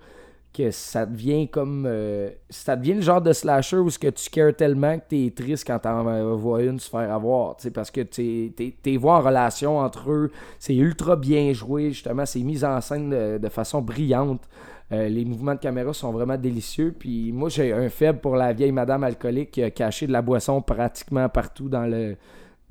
que 0.54 0.72
ça 0.72 1.06
devient 1.06 1.48
comme 1.48 1.86
euh, 1.88 2.32
ça 2.50 2.76
devient 2.76 2.96
le 2.96 3.02
genre 3.02 3.22
de 3.22 3.34
slasher 3.34 3.78
où 3.78 3.90
ce 3.90 4.00
que 4.00 4.08
tu 4.08 4.30
cares 4.30 4.56
tellement 4.56 4.98
que 4.98 5.04
t'es 5.08 5.34
triste 5.36 5.66
quand 5.66 5.80
t'en 5.80 6.36
vois 6.36 6.64
une 6.64 6.80
se 6.80 6.90
faire 6.90 7.14
avoir 7.14 7.58
parce 7.74 7.92
que 7.92 8.02
t'es 8.02 8.74
t'es 8.82 8.98
vois 8.98 9.18
en 9.18 9.22
relation 9.22 9.78
entre 9.78 10.12
eux 10.12 10.32
c'est 10.58 10.76
ultra 10.76 11.16
bien 11.16 11.54
joué 11.54 11.92
justement 11.92 12.26
c'est 12.26 12.42
mis 12.42 12.66
en 12.66 12.82
scène 12.82 13.10
de, 13.40 13.50
façon 13.50 13.82
brillante. 13.82 14.48
Euh, 14.92 15.08
les 15.08 15.24
mouvements 15.24 15.54
de 15.54 15.60
caméra 15.60 15.94
sont 15.94 16.12
vraiment 16.12 16.38
délicieux 16.38 16.96
puis 16.98 17.32
moi 17.32 17.50
j'ai 17.50 17.72
un 17.72 17.90
faible 17.90 18.20
pour 18.20 18.36
la 18.36 18.54
vieille 18.54 18.72
madame 18.72 19.04
alcoolique 19.04 19.52
qui 19.52 19.62
a 19.62 19.70
caché 19.70 20.08
de 20.08 20.12
la 20.12 20.24
boisson 20.24 20.64
pratiquement 20.64 21.30
partout 21.30 21.70
dans 21.70 21.86
le 21.86 22.16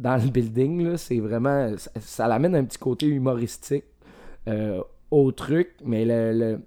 dans 0.01 0.17
le 0.17 0.29
building 0.29 0.97
c'est 0.97 1.21
vraiment 1.21 1.71
ça, 1.77 2.27
l'amène 2.27 2.57
un 2.57 2.64
petit 2.64 2.79
côté 2.79 3.07
humoristique 3.07 3.85
euh, 4.49 4.83
au 5.12 5.31
truc 5.31 5.77
mais 5.85 6.05
le 6.05 6.59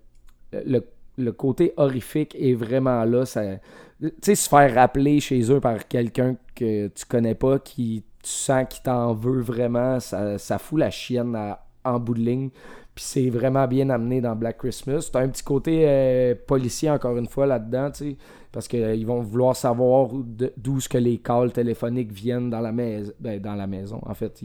côté 1.30 1.74
horrifique 1.78 2.36
est 2.40 2.54
vraiment 2.54 3.04
là. 3.06 3.24
Tu 3.26 4.10
sais, 4.22 4.36
se 4.36 4.50
faire 4.50 4.74
rappeler 4.74 5.20
chez 5.20 5.52
eux 5.52 5.60
par 5.60 5.88
quelqu'un 5.88 6.36
que 6.56 6.88
tu 6.88 7.06
connais 7.06 7.36
pas, 7.36 7.60
qui 7.60 8.04
tu 8.24 8.30
sens 8.30 8.66
qu'il 8.70 8.84
t'en 8.84 9.14
veut 9.14 9.42
vraiment, 9.42 10.00
ça, 10.00 10.38
ça 10.38 10.58
fout 10.58 10.80
la 10.80 10.90
chienne 10.90 11.38
en 11.84 12.00
bout 12.00 12.14
de 12.14 12.20
ligne. 12.20 12.50
Puis 12.94 13.06
c'est 13.06 13.30
vraiment 13.30 13.68
bien 13.68 13.90
amené 13.90 14.22
dans 14.22 14.36
Black 14.36 14.58
Christmas. 14.58 15.10
T'as 15.12 15.22
un 15.22 15.30
petit 15.30 15.44
côté 15.44 15.84
euh, 15.88 16.36
policier 16.48 16.90
encore 16.90 17.18
une 17.18 17.28
fois 17.28 17.46
là-dedans, 17.46 17.92
tu 17.92 18.12
sais 18.12 18.18
parce 18.52 18.68
qu'ils 18.68 18.84
euh, 18.84 19.04
vont 19.06 19.22
vouloir 19.22 19.56
savoir 19.56 20.10
d'où 20.58 20.80
ce 20.82 20.90
que 20.90 20.98
les 20.98 21.20
calls 21.20 21.52
téléphoniques 21.54 22.12
viennent 22.12 22.50
dans 22.50 22.60
la 22.60 22.72
maison. 22.72 23.12
Ben, 23.20 23.40
dans 23.42 23.56
la 23.56 23.66
maison, 23.66 24.02
en 24.06 24.14
fait. 24.14 24.44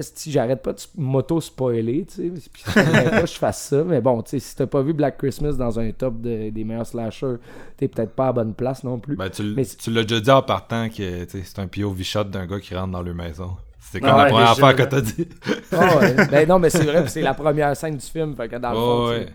Si 0.00 0.32
j'arrête 0.32 0.62
pas 0.62 0.72
de 0.72 0.80
m'auto-spoiler, 0.96 2.06
tu 2.06 2.14
sais, 2.14 2.50
puis 2.52 2.62
pas 2.64 3.20
que 3.20 3.26
je 3.26 3.34
fasse 3.34 3.68
ça, 3.68 3.84
mais 3.84 4.00
bon, 4.00 4.22
tu 4.22 4.30
sais, 4.30 4.38
si 4.38 4.56
t'as 4.56 4.66
pas 4.66 4.82
vu 4.82 4.94
Black 4.94 5.18
Christmas 5.18 5.52
dans 5.52 5.78
un 5.78 5.90
top 5.92 6.20
des 6.20 6.64
meilleurs 6.64 6.86
slashers, 6.86 7.36
t'es 7.76 7.88
peut-être 7.88 8.12
pas 8.12 8.28
à 8.28 8.32
bonne 8.32 8.54
place 8.54 8.82
non 8.82 8.98
plus. 8.98 9.16
Ben, 9.16 9.28
tu, 9.28 9.42
l'as 9.90 10.02
déjà 10.02 10.20
dit 10.20 10.30
en 10.30 10.42
partant 10.42 10.88
que 10.88 11.26
c'est 11.28 11.58
un 11.58 11.66
POV 11.66 12.02
shot 12.02 12.24
d'un 12.24 12.46
gars 12.46 12.60
qui 12.60 12.74
rentre 12.74 12.92
dans 12.92 13.02
leur 13.02 13.14
maison. 13.14 13.50
C'est 13.90 14.00
comme 14.00 14.16
la 14.16 14.26
première 14.26 14.50
affaire 14.50 14.76
que 14.76 14.82
t'as 14.82 15.00
dit. 15.00 15.28
Ah 15.72 15.98
ouais. 15.98 16.26
Ben 16.30 16.48
non, 16.48 16.58
mais 16.58 16.70
c'est 16.70 16.84
vrai, 16.84 17.06
c'est 17.08 17.22
la 17.22 17.34
première 17.34 17.76
scène 17.76 17.96
du 17.96 18.06
film, 18.06 18.34
fait 18.34 18.48
que 18.48 18.56
dans 18.56 18.70
le 18.70 18.76
fond, 18.76 19.26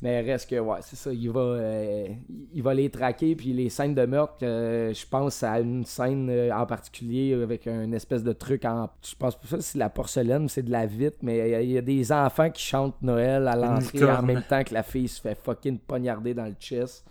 mais 0.00 0.20
reste 0.20 0.48
que, 0.48 0.60
ouais, 0.60 0.78
c'est 0.82 0.94
ça. 0.94 1.12
Il 1.12 1.28
va, 1.30 1.40
euh, 1.40 2.06
il 2.54 2.62
va 2.62 2.72
les 2.72 2.88
traquer. 2.88 3.34
Puis 3.34 3.52
les 3.52 3.68
scènes 3.68 3.94
de 3.94 4.06
meurtre, 4.06 4.36
euh, 4.42 4.94
je 4.94 5.04
pense 5.04 5.42
à 5.42 5.58
une 5.58 5.84
scène 5.84 6.28
euh, 6.30 6.52
en 6.54 6.66
particulier 6.66 7.34
avec 7.34 7.66
un 7.66 7.90
espèce 7.90 8.22
de 8.22 8.32
truc 8.32 8.64
en. 8.64 8.88
Je 9.02 9.16
pense 9.16 9.34
pas 9.34 9.48
ça, 9.48 9.60
c'est 9.60 9.78
la 9.78 9.90
porcelaine, 9.90 10.48
c'est 10.48 10.62
de 10.62 10.70
la 10.70 10.86
vitre. 10.86 11.16
Mais 11.22 11.62
il 11.64 11.70
y, 11.72 11.78
a 11.78 11.82
des 11.82 12.12
enfants 12.12 12.48
qui 12.50 12.62
chantent 12.62 13.02
Noël 13.02 13.48
à 13.48 13.56
l'entrée 13.56 14.04
en 14.04 14.22
même 14.22 14.42
temps 14.48 14.62
que 14.62 14.72
la 14.72 14.84
fille 14.84 15.08
se 15.08 15.20
fait 15.20 15.34
fucking 15.36 15.78
poignarder 15.80 16.32
dans 16.32 16.46
le 16.46 16.54
chest. 16.60 17.04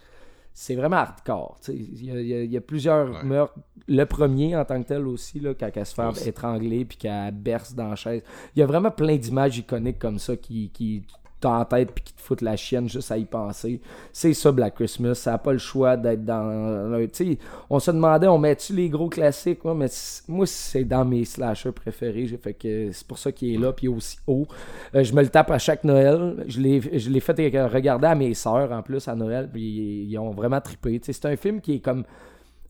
C'est 0.59 0.73
vraiment 0.73 0.95
hardcore. 0.95 1.59
Il 1.67 2.01
y, 2.01 2.47
y, 2.47 2.57
a 2.57 2.61
plusieurs 2.61 3.23
meurtres. 3.23 3.53
Le 3.87 4.03
premier 4.05 4.55
en 4.55 4.65
tant 4.65 4.81
que 4.81 4.87
tel 4.87 5.05
aussi, 5.05 5.39
là, 5.39 5.53
quand 5.53 5.69
elle 5.71 5.85
se 5.85 5.93
fait 5.93 6.29
étrangler 6.29 6.83
puis 6.83 6.97
qu'elle 6.97 7.31
berce 7.31 7.75
dans 7.75 7.89
la 7.89 7.95
chaise. 7.95 8.23
Il 8.55 8.59
y 8.59 8.63
a 8.63 8.65
vraiment 8.65 8.89
plein 8.89 9.17
d'images 9.17 9.59
iconiques 9.59 9.99
comme 9.99 10.17
ça 10.17 10.35
qui, 10.35 10.71
qui 10.71 11.03
t'as 11.39 11.49
en 11.49 11.65
tête 11.65 11.91
puis 11.91 12.03
qui 12.03 12.13
te 12.13 12.21
foutent 12.21 12.41
la 12.41 12.55
chienne 12.55 12.89
juste 12.89 13.11
à 13.11 13.17
y 13.17 13.25
penser. 13.25 13.81
C'est 14.11 14.33
ça 14.33 14.51
Black 14.51 14.75
Christmas, 14.75 15.15
ça 15.15 15.31
n'a 15.31 15.37
pas 15.37 15.53
le 15.53 15.59
choix 15.59 15.97
d'être 15.97 16.25
dans 16.25 17.07
tu 17.13 17.37
on 17.69 17.79
se 17.79 17.91
demandait 17.91 18.27
on 18.27 18.37
met-tu 18.37 18.73
les 18.73 18.89
gros 18.89 19.09
classiques 19.09 19.63
moi 19.63 19.75
mais 19.75 19.87
moi 20.27 20.45
c'est 20.47 20.83
dans 20.83 21.05
mes 21.05 21.25
slashers 21.25 21.71
préférés, 21.71 22.27
que 22.59 22.91
c'est 22.91 23.07
pour 23.07 23.17
ça 23.17 23.31
qu'il 23.31 23.53
est 23.53 23.57
là 23.57 23.73
puis 23.73 23.87
aussi 23.87 24.17
haut. 24.27 24.47
Euh, 24.95 25.03
je 25.03 25.13
me 25.13 25.21
le 25.21 25.29
tape 25.29 25.51
à 25.51 25.59
chaque 25.59 25.83
Noël, 25.83 26.43
je 26.47 26.59
l'ai 26.59 27.19
fait 27.19 27.67
regarder 27.67 28.07
à 28.07 28.15
mes 28.15 28.33
sœurs 28.33 28.71
en 28.71 28.81
plus 28.81 29.07
à 29.07 29.15
Noël 29.15 29.49
puis 29.51 30.05
ils, 30.07 30.17
ont 30.17 30.31
vraiment 30.31 30.61
trippé. 30.61 30.99
c'est 31.03 31.25
un 31.25 31.35
film 31.35 31.61
qui 31.61 31.75
est 31.75 31.79
comme 31.79 32.03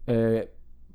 euh, 0.09 0.43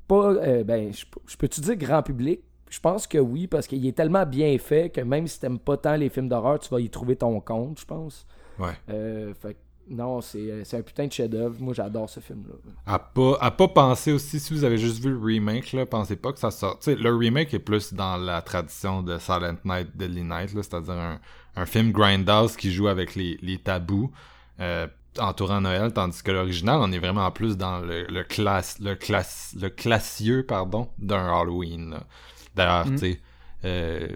pas 0.07 0.33
euh, 0.33 0.63
ben 0.63 0.91
je 0.93 1.37
peux 1.37 1.47
tu 1.47 1.61
dire 1.61 1.75
grand 1.75 2.03
public? 2.03 2.41
Je 2.73 2.79
pense 2.79 3.05
que 3.05 3.19
oui, 3.19 3.45
parce 3.45 3.67
qu'il 3.67 3.85
est 3.85 3.95
tellement 3.95 4.25
bien 4.25 4.57
fait 4.57 4.89
que 4.89 4.99
même 4.99 5.27
si 5.27 5.39
t'aimes 5.39 5.59
pas 5.59 5.77
tant 5.77 5.95
les 5.95 6.09
films 6.09 6.27
d'horreur, 6.27 6.57
tu 6.57 6.69
vas 6.69 6.81
y 6.81 6.89
trouver 6.89 7.15
ton 7.15 7.39
compte, 7.39 7.79
je 7.79 7.85
pense. 7.85 8.25
Ouais. 8.57 8.73
Euh, 8.89 9.31
fait 9.35 9.55
non, 9.89 10.21
c'est 10.21 10.73
un 10.73 10.81
putain 10.81 11.05
de 11.05 11.11
chef-d'œuvre. 11.11 11.55
Moi, 11.59 11.73
j'adore 11.75 12.09
ce 12.09 12.19
film-là. 12.19 12.55
À 12.87 12.97
pas, 12.97 13.37
à 13.41 13.51
pas 13.51 13.67
penser 13.67 14.13
aussi, 14.13 14.39
si 14.39 14.53
vous 14.53 14.63
avez 14.63 14.77
juste 14.79 15.03
vu 15.03 15.11
le 15.11 15.19
remake, 15.19 15.73
là, 15.73 15.85
pensez 15.85 16.15
pas 16.15 16.31
que 16.31 16.39
ça 16.39 16.49
sort. 16.51 16.79
Tu 16.79 16.85
sais, 16.85 16.95
le 16.95 17.13
remake 17.13 17.53
est 17.53 17.59
plus 17.59 17.93
dans 17.93 18.15
la 18.17 18.41
tradition 18.41 19.03
de 19.03 19.19
Silent 19.19 19.57
Night, 19.65 19.89
Deadly 19.95 20.23
Night, 20.23 20.49
c'est-à-dire 20.49 20.93
un, 20.93 21.19
un, 21.57 21.65
film 21.65 21.91
grindhouse 21.91 22.55
qui 22.55 22.71
joue 22.71 22.87
avec 22.87 23.13
les, 23.13 23.37
les 23.41 23.59
tabous. 23.59 24.09
euh, 24.61 24.87
entourant 25.19 25.61
Noël, 25.61 25.93
tandis 25.93 26.23
que 26.23 26.31
l'original, 26.31 26.79
on 26.79 26.91
est 26.91 26.97
vraiment 26.97 27.29
plus 27.29 27.57
dans 27.57 27.79
le, 27.79 28.05
le 28.05 28.23
classe, 28.23 28.79
le 28.79 28.95
classe, 28.95 29.53
le 29.59 29.69
classieux, 29.69 30.43
pardon, 30.43 30.89
d'un 30.97 31.27
Halloween. 31.27 31.99
D'ailleurs, 32.55 32.87
Mm. 32.87 32.91
tu 32.91 32.97
sais, 32.97 33.19
euh, 33.65 34.07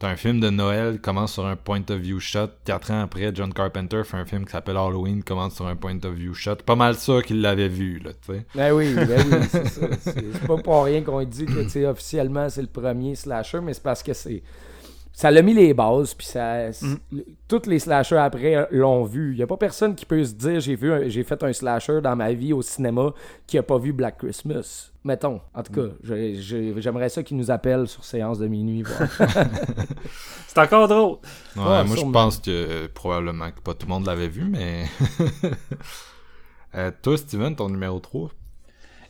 t'as 0.00 0.08
un 0.08 0.16
film 0.16 0.40
de 0.40 0.50
Noël 0.50 1.00
commence 1.00 1.34
sur 1.34 1.46
un 1.46 1.54
point 1.56 1.82
of 1.90 1.98
view 1.98 2.18
shot. 2.18 2.48
Quatre 2.64 2.90
ans 2.90 3.02
après, 3.02 3.30
John 3.34 3.52
Carpenter 3.54 4.02
fait 4.04 4.16
un 4.16 4.24
film 4.24 4.44
qui 4.44 4.50
s'appelle 4.52 4.76
Halloween, 4.76 5.22
commence 5.22 5.54
sur 5.54 5.66
un 5.66 5.76
point 5.76 5.96
of 6.04 6.12
view 6.14 6.34
shot. 6.34 6.56
Pas 6.66 6.74
mal 6.74 6.96
ça 6.96 7.22
qu'il 7.22 7.40
l'avait 7.40 7.68
vu, 7.68 8.00
là, 8.00 8.10
tu 8.26 8.32
sais. 8.34 8.44
Ben 8.54 8.72
oui, 8.72 8.92
ben 8.94 9.08
oui, 9.30 9.38
c'est 9.48 9.66
ça. 9.68 9.86
C'est 10.00 10.46
pas 10.46 10.56
pour 10.56 10.84
rien 10.84 11.02
qu'on 11.02 11.22
dit 11.22 11.46
que 11.46 11.62
tu 11.62 11.68
sais, 11.70 11.86
officiellement 11.86 12.48
c'est 12.48 12.62
le 12.62 12.66
premier 12.68 13.14
slasher, 13.14 13.60
mais 13.62 13.74
c'est 13.74 13.82
parce 13.82 14.02
que 14.02 14.12
c'est. 14.12 14.42
Ça 15.18 15.30
l'a 15.30 15.40
mis 15.40 15.54
les 15.54 15.72
bases, 15.72 16.12
puis 16.12 16.26
ça. 16.26 16.68
Mm. 16.82 16.96
Toutes 17.48 17.66
les 17.66 17.78
slashers 17.78 18.18
après 18.18 18.68
l'ont 18.70 19.02
vu. 19.04 19.32
Il 19.32 19.38
y 19.38 19.42
a 19.42 19.46
pas 19.46 19.56
personne 19.56 19.94
qui 19.94 20.04
peut 20.04 20.22
se 20.22 20.34
dire 20.34 20.60
j'ai 20.60 20.76
vu 20.76 20.92
j'ai 21.10 21.24
fait 21.24 21.42
un 21.42 21.54
slasher 21.54 22.02
dans 22.02 22.14
ma 22.14 22.34
vie 22.34 22.52
au 22.52 22.60
cinéma 22.60 23.14
qui 23.46 23.56
a 23.56 23.62
pas 23.62 23.78
vu 23.78 23.94
Black 23.94 24.18
Christmas. 24.18 24.90
Mettons. 25.04 25.40
En 25.54 25.62
tout 25.62 25.72
cas, 25.72 25.88
j'ai- 26.02 26.74
j'aimerais 26.82 27.08
ça 27.08 27.22
qu'ils 27.22 27.38
nous 27.38 27.50
appellent 27.50 27.88
sur 27.88 28.04
séance 28.04 28.38
de 28.38 28.46
minuit. 28.46 28.84
C'est 30.48 30.58
encore 30.58 30.86
drôle. 30.86 31.16
Ouais, 31.56 31.62
Ouais, 31.62 31.84
moi, 31.84 31.96
je 31.96 32.10
pense 32.12 32.36
que 32.38 32.50
euh, 32.50 32.88
probablement 32.92 33.50
que 33.52 33.60
pas 33.60 33.72
tout 33.72 33.86
le 33.86 33.94
monde 33.94 34.04
l'avait 34.06 34.28
vu, 34.28 34.44
mais. 34.44 34.84
Euh, 36.74 36.90
toi, 37.00 37.16
Steven, 37.16 37.56
ton 37.56 37.70
numéro 37.70 37.98
3 38.00 38.28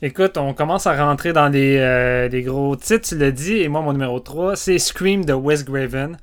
Écoute, 0.02 0.36
on 0.36 0.52
commence 0.52 0.86
à 0.86 0.94
rentrer 1.06 1.32
dans 1.32 1.48
les, 1.48 1.78
euh, 1.78 2.28
les 2.28 2.42
gros 2.42 2.76
titres, 2.76 3.08
tu 3.08 3.16
l'as 3.18 3.30
dit, 3.30 3.58
et 3.58 3.68
moi, 3.68 3.80
mon 3.80 3.92
numéro 3.92 4.20
3, 4.20 4.54
c'est 4.56 4.78
Scream 4.78 5.24
de 5.24 5.32
Wes 5.32 5.64
Craven. 5.64 6.18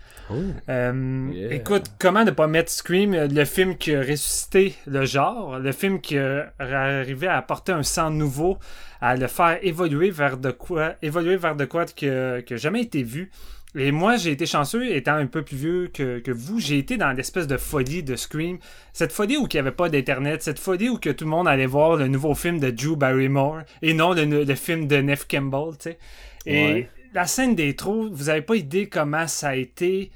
Euh, 0.69 1.30
Yeah. 1.34 1.53
Écoute, 1.55 1.86
comment 1.99 2.24
ne 2.24 2.32
pas 2.32 2.47
mettre 2.47 2.71
Scream, 2.71 3.13
euh, 3.13 3.28
le 3.28 3.45
film 3.45 3.76
qui 3.78 3.93
a 3.95 3.99
ressuscité 3.99 4.76
le 4.88 5.05
genre, 5.05 5.59
le 5.59 5.71
film 5.71 5.99
qui 6.01 6.17
a 6.17 6.53
arrivé 6.59 7.28
à 7.28 7.38
apporter 7.38 7.71
un 7.71 7.84
sang 7.84 8.09
nouveau, 8.09 8.57
à 9.01 9.15
le 9.15 9.28
faire 9.28 9.57
évoluer 9.61 10.11
vers 10.11 10.38
de 10.38 10.51
quoi, 10.51 10.93
évoluer 11.01 11.36
vers 11.38 11.55
de 11.55 11.65
quoi 11.65 11.86
que, 11.86 12.41
que 12.41 12.57
jamais 12.57 12.82
été 12.82 13.03
vu. 13.03 13.32
Et 13.76 13.91
moi, 13.91 14.17
j'ai 14.17 14.32
été 14.32 14.45
chanceux, 14.45 14.91
étant 14.95 15.15
un 15.15 15.26
peu 15.26 15.41
plus 15.43 15.57
vieux 15.57 15.88
que, 15.91 16.19
que 16.19 16.30
vous, 16.32 16.59
j'ai 16.59 16.78
été 16.78 16.95
dans 16.97 17.11
l'espèce 17.11 17.47
de 17.47 17.57
folie 17.57 18.03
de 18.03 18.15
Scream. 18.15 18.59
Cette 18.93 19.11
folie 19.11 19.38
où 19.38 19.47
il 19.51 19.55
n'y 19.55 19.59
avait 19.59 19.71
pas 19.71 19.89
d'Internet, 19.89 20.43
cette 20.43 20.59
folie 20.59 20.89
où 20.89 20.99
que 20.99 21.09
tout 21.09 21.26
le 21.26 21.32
monde 21.32 21.47
allait 21.47 21.65
voir 21.65 21.95
le 21.95 22.07
nouveau 22.07 22.36
film 22.36 22.59
de 22.59 22.69
Drew 22.69 22.95
Barrymore 22.95 23.61
et 23.82 23.93
non 23.95 24.13
le, 24.13 24.26
le 24.43 24.55
film 24.55 24.88
de 24.88 24.97
Neve 24.97 25.26
Campbell, 25.28 25.71
tu 25.78 25.89
sais. 25.89 25.97
Et 26.45 26.53
Ouais. 26.55 26.89
la 27.13 27.26
scène 27.26 27.55
des 27.55 27.76
trous, 27.76 28.09
vous 28.11 28.30
avez 28.30 28.41
pas 28.41 28.55
idée 28.55 28.89
comment 28.89 29.28
ça 29.28 29.49
a 29.49 29.55
été 29.55 30.11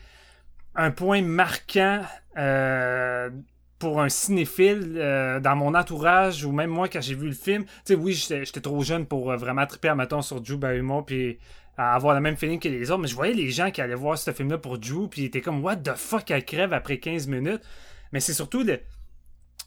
un 0.76 0.92
point 0.92 1.22
marquant 1.24 2.02
euh, 2.38 3.30
pour 3.80 4.02
un 4.02 4.10
cinéphile 4.10 4.94
euh, 4.98 5.40
dans 5.40 5.56
mon 5.56 5.74
entourage 5.76 6.44
ou 6.46 6.52
même 6.52 6.70
moi 6.70 6.88
quand 6.90 7.02
j'ai 7.02 7.16
vu 7.16 7.28
le 7.28 7.34
film. 7.34 7.64
Tu 7.66 7.72
sais, 7.86 7.96
oui, 7.96 8.14
j'étais 8.14 8.46
j'étais 8.46 8.62
trop 8.62 8.82
jeune 8.84 9.06
pour 9.08 9.32
euh, 9.32 9.38
vraiment 9.38 9.66
triper 9.66 9.90
à 9.90 9.96
mettons 9.96 10.22
sur 10.22 10.42
Drew 10.42 10.58
Barrymore 10.58 11.06
puis 11.06 11.38
à 11.78 11.94
avoir 11.94 12.16
le 12.16 12.22
même 12.22 12.36
feeling 12.36 12.60
que 12.60 12.68
les 12.68 12.90
autres, 12.90 13.02
mais 13.02 13.08
je 13.08 13.16
voyais 13.16 13.34
les 13.34 13.52
gens 13.52 13.70
qui 13.72 13.82
allaient 13.82 13.96
voir 13.96 14.18
ce 14.18 14.32
film-là 14.32 14.58
pour 14.58 14.80
Drew 14.80 15.08
puis 15.10 15.22
ils 15.22 15.26
étaient 15.26 15.42
comme 15.42 15.64
What 15.64 15.78
the 15.78 15.96
fuck, 15.96 16.30
elle 16.32 16.44
crève 16.44 16.74
après 16.74 16.98
15 16.98 17.28
minutes. 17.28 17.62
Mais 18.12 18.20
c'est 18.20 18.34
surtout 18.34 18.64
le, 18.64 18.80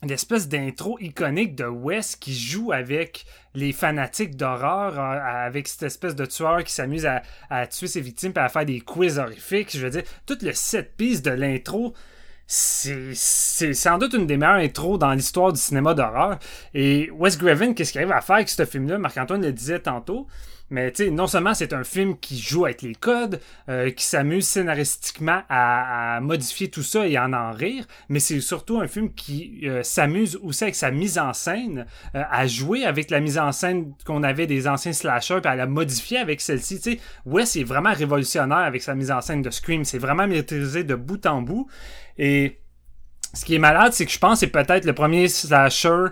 l'espèce 0.03 0.49
d'intro 0.49 0.99
iconique 1.01 1.55
de 1.55 1.65
Wes 1.65 2.17
qui 2.17 2.35
joue 2.35 2.73
avec 2.73 3.27
les 3.55 3.73
fanatiques 3.73 4.37
d'horreur, 4.37 4.99
avec 4.99 5.69
cette 5.69 5.83
espèce 5.83 6.15
de 6.15 6.25
tueur 6.25 6.65
qui 6.65 6.73
s'amuse 6.73 7.07
à, 7.07 7.67
tuer 7.67 7.87
ses 7.87 8.01
victimes 8.01 8.33
et 8.37 8.41
à 8.41 8.49
faire 8.49 8.65
des 8.65 8.81
quiz 8.81 9.19
horrifiques. 9.19 9.77
Je 9.77 9.85
veux 9.85 9.91
dire, 9.91 10.05
tout 10.27 10.39
le 10.43 10.53
set 10.53 10.97
piece 10.97 11.23
de 11.23 11.31
l'intro, 11.31 11.95
c'est 12.47 13.75
sans 13.75 13.99
doute 13.99 14.15
une 14.15 14.27
des 14.27 14.37
meilleures 14.37 14.57
intros 14.57 14.99
dans 14.99 15.13
l'histoire 15.13 15.53
du 15.53 15.61
cinéma 15.61 15.95
d'horreur. 15.95 16.39
Et 16.75 17.11
Wes 17.13 17.37
Craven, 17.37 17.75
qu'est-ce 17.75 17.93
qu'il 17.93 18.01
arrive 18.01 18.13
à 18.13 18.21
faire 18.21 18.37
avec 18.37 18.49
ce 18.49 18.65
film-là? 18.65 18.99
Marc-Antoine 18.99 19.43
le 19.43 19.53
disait 19.53 19.81
tantôt. 19.81 20.27
Mais 20.71 20.93
tu 20.93 21.05
sais, 21.05 21.11
non 21.11 21.27
seulement 21.27 21.53
c'est 21.53 21.73
un 21.73 21.85
film 21.85 22.17
qui 22.19 22.39
joue 22.39 22.65
avec 22.65 22.83
les 22.83 22.95
codes, 22.95 23.41
euh, 23.69 23.91
qui 23.91 24.05
s'amuse 24.05 24.47
scénaristiquement 24.47 25.43
à, 25.49 26.21
modifier 26.23 26.71
tout 26.71 26.83
ça 26.83 27.07
et 27.07 27.19
en 27.19 27.33
en 27.33 27.53
rire, 27.53 27.85
mais 28.09 28.21
c'est 28.21 28.41
surtout 28.41 28.81
un 28.81 28.87
film 28.87 29.13
qui 29.13 29.63
euh, 29.65 29.83
s'amuse 29.83 30.39
aussi 30.43 30.65
avec 30.65 30.77
sa 30.77 30.91
mise 30.91 31.19
en 31.19 31.33
scène, 31.33 31.87
euh, 32.15 32.23
à 32.31 32.47
jouer 32.47 32.85
avec 32.85 33.11
la 33.11 33.21
mise 33.21 33.39
en 33.39 33.53
scène 33.53 33.93
qu'on 34.07 34.23
avait 34.23 34.47
des 34.47 34.69
anciens 34.69 34.93
slashers, 34.93 35.41
puis 35.41 35.51
à 35.51 35.57
la 35.57 35.67
modifier 35.67 36.19
avec 36.19 36.41
celle-ci. 36.41 36.81
Tu 36.81 36.93
sais, 36.93 37.01
Wes 37.27 37.57
est 37.57 37.65
vraiment 37.65 37.93
révolutionnaire 37.93 38.59
avec 38.59 38.83
sa 38.83 38.95
mise 38.95 39.11
en 39.11 39.21
scène 39.21 39.43
de 39.43 39.51
Scream. 39.51 39.85
C'est 39.85 39.99
vraiment 39.99 40.27
maîtrisé 40.27 40.85
de 40.85 40.95
bout 40.95 41.25
en 41.27 41.43
bout. 41.43 41.67
Et 42.17 42.61
ce 43.35 43.45
qui 43.45 43.55
est 43.55 43.59
malade, 43.59 43.93
c'est 43.93 44.07
que 44.07 44.13
je 44.13 44.19
pense 44.19 44.35
que 44.35 44.47
c'est 44.47 44.53
peut-être 44.53 44.85
le 44.85 44.93
premier 44.93 45.29
slasher 45.29 46.07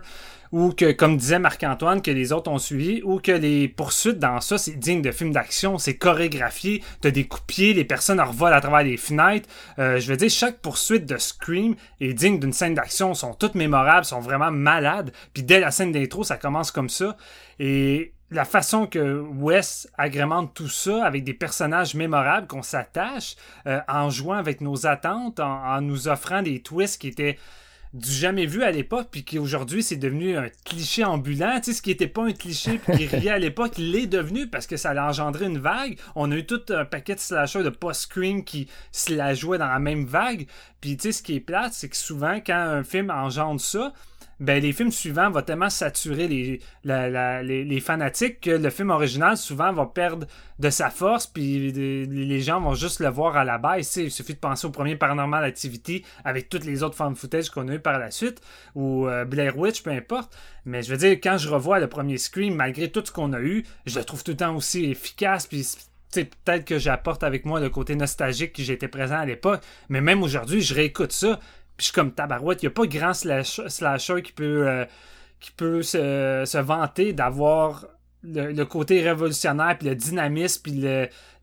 ou 0.53 0.73
que, 0.73 0.93
comme 0.93 1.17
disait 1.17 1.39
Marc-Antoine, 1.39 2.03
que 2.03 2.11
les 2.11 2.33
autres 2.33 2.51
ont 2.51 2.59
suivi, 2.59 3.03
ou 3.03 3.19
que 3.19 3.33
les 3.33 3.69
poursuites 3.69 4.19
dans 4.19 4.41
ça, 4.41 4.59
c'est 4.59 4.79
digne 4.79 5.03
de 5.03 5.11
films 5.11 5.33
d'action, 5.33 5.79
c'est 5.79 5.97
chorégraphié, 5.97 6.83
t'as 7.01 7.11
des 7.11 7.25
coups 7.25 7.43
de 7.43 7.47
pied, 7.47 7.75
les 7.75 7.85
personnes 7.85 8.21
revolent 8.21 8.55
à 8.55 8.61
travers 8.61 8.83
les 8.83 8.97
fenêtres. 8.97 9.49
Euh, 9.79 10.01
je 10.01 10.11
veux 10.11 10.17
dire, 10.17 10.31
chaque 10.31 10.59
poursuite 10.59 11.07
de 11.07 11.17
Scream 11.17 11.75
est 12.01 12.15
digne 12.15 12.39
d'une 12.39 12.53
scène 12.53 12.75
d'action, 12.75 13.15
sont 13.15 13.35
toutes 13.35 13.55
mémorables, 13.55 14.05
sont 14.05 14.21
vraiment 14.21 14.51
malades. 14.51 15.13
Puis 15.35 15.43
dès 15.43 15.61
la 15.61 15.71
scène 15.71 15.93
d'intro, 15.93 16.25
ça 16.25 16.37
commence 16.37 16.71
comme 16.71 16.89
ça. 16.89 17.17
Et 17.59 18.13
la 18.31 18.45
façon 18.45 18.87
que 18.87 19.21
Wes 19.21 19.89
agrémente 19.97 20.53
tout 20.55 20.69
ça 20.69 21.05
avec 21.05 21.25
des 21.25 21.35
personnages 21.35 21.95
mémorables 21.95 22.47
qu'on 22.47 22.63
s'attache 22.63 23.37
euh, 23.67 23.81
en 23.89 24.11
jouant 24.11 24.37
avec 24.37 24.61
nos 24.61 24.87
attentes, 24.87 25.41
en, 25.41 25.65
en 25.65 25.81
nous 25.81 26.09
offrant 26.09 26.43
des 26.43 26.61
twists 26.61 27.01
qui 27.01 27.09
étaient 27.09 27.39
du 27.95 28.11
jamais 28.11 28.47
vu 28.47 28.63
à 28.63 28.71
l'époque, 28.71 29.09
puis 29.11 29.25
qui 29.25 29.39
aujourd'hui 29.39 29.83
c'est 29.83 29.97
devenu 29.97 30.37
un 30.37 30.49
cliché 30.65 31.05
ambulant. 31.05 31.59
Tu 31.59 31.65
sais, 31.65 31.73
ce 31.79 31.83
qui 31.83 31.91
était 31.91 32.09
pas 32.09 32.25
un 32.25 32.33
cliché, 32.33 32.79
puis 32.79 32.97
qui 32.97 33.07
riait 33.07 33.31
à 33.33 33.39
l'époque, 33.39 33.79
l'est 33.79 34.07
devenu 34.07 34.47
parce 34.47 34.67
que 34.67 34.77
ça 34.77 34.91
a 34.91 35.09
engendré 35.09 35.47
une 35.47 35.59
vague. 35.59 35.99
On 36.15 36.31
a 36.31 36.37
eu 36.37 36.47
tout 36.47 36.61
un 36.71 36.85
paquet 36.85 37.15
de 37.15 37.21
slashers 37.21 37.63
de 37.63 37.71
post-scream 37.71 38.45
qui 38.45 38.69
se 38.93 39.15
la 39.15 39.35
jouaient 39.35 39.59
dans 39.59 39.69
la 39.69 39.79
même 39.79 40.05
vague. 40.05 40.47
Puis 40.81 40.97
tu 40.97 41.05
sais, 41.05 41.13
ce 41.13 41.23
qui 41.23 41.37
est 41.37 41.41
plate, 41.41 41.73
c'est 41.73 41.89
que 41.89 41.97
souvent, 41.97 42.37
quand 42.45 42.55
un 42.55 42.85
film 42.85 43.11
engendre 43.11 43.61
ça, 43.61 43.93
ben 44.41 44.63
les 44.63 44.73
films 44.73 44.93
suivants 44.93 45.31
vont 45.31 45.43
tellement 45.43 45.71
saturer 45.71 46.29
les, 46.29 46.61
les, 46.85 47.81
fanatiques 47.81 48.41
que 48.41 48.51
le 48.51 48.71
film 48.71 48.91
original 48.91 49.37
souvent 49.37 49.73
va 49.73 49.87
perdre 49.87 50.27
de 50.59 50.71
sa 50.71 50.91
force 50.91 51.27
puis 51.27 51.73
les, 51.73 52.41
gens 52.41 52.61
vont 52.61 52.75
juste 52.75 53.01
le 53.01 53.09
voir 53.09 53.37
à 53.37 53.45
la 53.45 53.61
sais, 53.83 54.05
Il 54.05 54.11
suffit 54.11 54.35
de 54.35 54.39
penser 54.39 54.67
au 54.67 54.71
premier 54.71 54.97
Paranormal 54.97 55.45
Activity 55.45 56.05
avec 56.25 56.49
toutes 56.49 56.65
les 56.65 56.83
autres 56.83 56.97
formes 56.97 57.17
footage 57.17 57.51
qu'on 57.51 57.69
a 57.69 57.75
eu 57.75 57.81
par 57.81 57.99
la 57.99 58.11
suite 58.11 58.41
ou 58.75 59.09
euh, 59.09 59.25
Blair 59.25 59.59
Witch, 59.59 59.83
peu 59.83 59.91
importe. 59.91 60.37
Mais 60.65 60.83
je 60.83 60.91
veux 60.91 60.99
dire, 60.99 61.13
quand 61.13 61.39
je 61.39 61.49
revois 61.49 61.81
le 61.81 61.89
premier 61.89 62.19
Scream, 62.19 62.55
malgré 62.55 62.91
tout 62.91 63.03
ce 63.05 63.11
qu'on 63.11 63.33
a 63.33 63.41
eu, 63.41 63.65
je 63.87 63.99
le 63.99 64.05
trouve 64.05 64.23
tout 64.23 64.33
le 64.33 64.37
temps 64.37 64.55
aussi 64.55 64.85
efficace 64.85 65.47
puis 65.47 65.67
peut-être 66.13 66.65
que 66.65 66.79
j'apporte 66.79 67.23
avec 67.23 67.45
moi 67.45 67.61
le 67.61 67.71
côté 67.71 67.95
nostalgique 67.95 68.53
qui 68.53 68.65
j'étais 68.65 68.89
présent 68.89 69.19
à 69.19 69.27
l'époque, 69.27 69.63
mais 69.89 70.01
même 70.01 70.23
aujourd'hui, 70.23 70.61
je 70.61 70.75
réécoute 70.75 71.13
ça, 71.13 71.39
puis 71.79 71.85
je 71.87 71.93
suis 71.93 71.95
comme 71.95 72.13
tabarouette, 72.13 72.63
il 72.63 72.67
n'y 72.67 72.73
a 72.73 72.75
pas 72.75 72.87
grand 72.87 73.15
slash- 73.15 73.67
slasher 73.69 74.21
qui 74.23 74.33
peut, 74.33 74.69
euh, 74.69 74.85
qui 75.39 75.53
peut 75.53 75.83
se, 75.83 76.59
vanter 76.59 77.13
d'avoir 77.13 77.87
le, 78.25 78.65
côté 78.65 79.01
révolutionnaire, 79.01 79.79
puis 79.79 79.89
le 79.89 79.95
dynamisme, 79.95 80.63
puis 80.63 80.85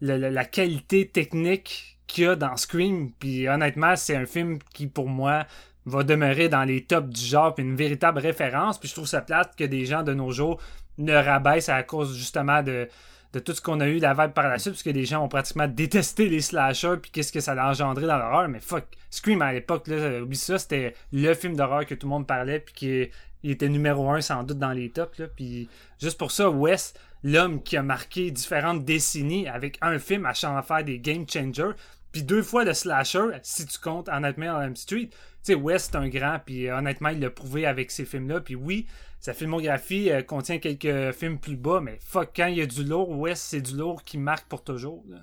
la 0.02 0.46
qualité 0.46 1.08
technique 1.08 1.98
qu'il 2.06 2.26
y 2.26 2.28
a 2.28 2.36
dans 2.36 2.58
Scream. 2.58 3.12
Puis 3.18 3.48
honnêtement, 3.48 3.96
c'est 3.96 4.18
un 4.18 4.26
film 4.26 4.60
qui, 4.74 4.88
pour 4.88 5.08
moi, 5.08 5.46
va 5.86 6.04
demeurer 6.04 6.50
dans 6.50 6.66
les 6.66 6.84
tops 6.84 7.10
du 7.10 7.26
genre, 7.26 7.56
puis 7.56 7.64
une 7.64 7.78
véritable 7.78 8.20
référence. 8.20 8.78
Puis 8.78 8.90
je 8.90 8.94
trouve 8.94 9.08
ça 9.08 9.22
plate 9.22 9.56
que 9.56 9.64
des 9.64 9.86
gens 9.86 10.04
de 10.04 10.14
nos 10.14 10.32
jours 10.32 10.60
ne 10.98 11.14
rabaissent 11.14 11.70
à 11.70 11.82
cause 11.84 12.18
justement 12.18 12.62
de, 12.62 12.90
de 13.34 13.40
tout 13.40 13.54
ce 13.54 13.62
qu'on 13.62 13.80
a 13.80 13.88
eu 13.88 14.00
la 14.00 14.14
vague 14.14 14.34
par 14.34 14.48
la 14.48 14.60
suite, 14.60 14.74
parce 14.74 14.84
que 14.84 14.90
les 14.90 15.06
gens 15.06 15.24
ont 15.24 15.28
pratiquement 15.28 15.68
détesté 15.68 16.30
les 16.30 16.42
slashers, 16.42 16.98
puis 17.02 17.12
qu'est-ce 17.12 17.32
que 17.32 17.40
ça 17.40 17.54
a 17.54 17.70
engendré 17.70 18.08
dans 18.08 18.18
l'horreur. 18.18 18.48
Mais 18.48 18.60
fuck, 18.60 18.86
Scream 19.10 19.42
à 19.42 19.54
l'époque, 19.54 19.88
là, 19.88 20.22
oublie 20.22 20.38
ça, 20.38 20.58
c'était 20.58 20.94
le 21.12 21.34
film 21.34 21.56
d'horreur 21.56 21.86
que 21.86 21.96
tout 21.96 22.08
le 22.08 22.12
monde 22.12 22.28
parlait, 22.28 22.60
puis 22.60 22.74
qui 22.74 23.10
il 23.46 23.52
était 23.52 23.70
numéro 23.70 24.10
un 24.10 24.22
sans 24.22 24.44
doute 24.44 24.58
dans 24.58 24.72
les 24.72 24.90
tops. 24.90 25.20
Là, 25.20 25.28
puis 25.28 25.70
juste 26.02 26.18
pour 26.18 26.32
ça, 26.32 26.50
Wes, 26.50 26.96
l'homme 27.24 27.62
qui 27.62 27.78
a 27.78 27.84
marqué 27.84 28.32
différentes 28.32 28.84
décennies 28.84 29.48
avec 29.48 29.78
un 29.82 30.00
film 30.00 30.26
à 30.26 30.34
chaque 30.34 30.66
faire 30.66 30.84
des 30.84 30.98
game 30.98 31.26
changers, 31.30 31.72
puis 32.16 32.24
deux 32.24 32.44
fois 32.44 32.64
le 32.64 32.74
slasher, 32.74 33.26
si 33.44 33.66
tu 33.66 33.78
comptes 33.78 34.08
en 34.08 34.22
Nightmare 34.22 34.56
on 34.58 34.62
Elm 34.62 34.76
Street. 34.78 35.10
Tu 35.10 35.52
sais, 35.52 35.54
Wes, 35.54 35.84
c'est 35.84 35.98
un 35.98 36.08
grand, 36.08 36.40
puis 36.46 36.70
euh, 36.70 36.78
honnêtement, 36.78 37.10
il 37.10 37.20
l'a 37.20 37.30
prouvé 37.30 37.66
avec 37.66 37.92
ces 37.92 38.06
films-là. 38.06 38.40
Puis 38.40 38.56
oui, 38.56 38.86
sa 39.20 39.34
filmographie 39.34 40.10
euh, 40.10 40.22
contient 40.22 40.60
quelques 40.60 41.12
films 41.14 41.40
plus 41.40 41.58
bas, 41.58 41.82
mais 41.82 42.00
fuck, 42.00 42.30
quand 42.34 42.48
il 42.48 42.60
y 42.60 42.62
a 42.62 42.66
du 42.66 42.86
lourd, 42.86 43.10
Wes, 43.20 43.38
c'est 43.38 43.60
du 43.60 43.76
lourd 43.76 44.02
qui 44.02 44.18
marque 44.18 44.48
pour 44.48 44.64
toujours. 44.64 45.04
là. 45.10 45.18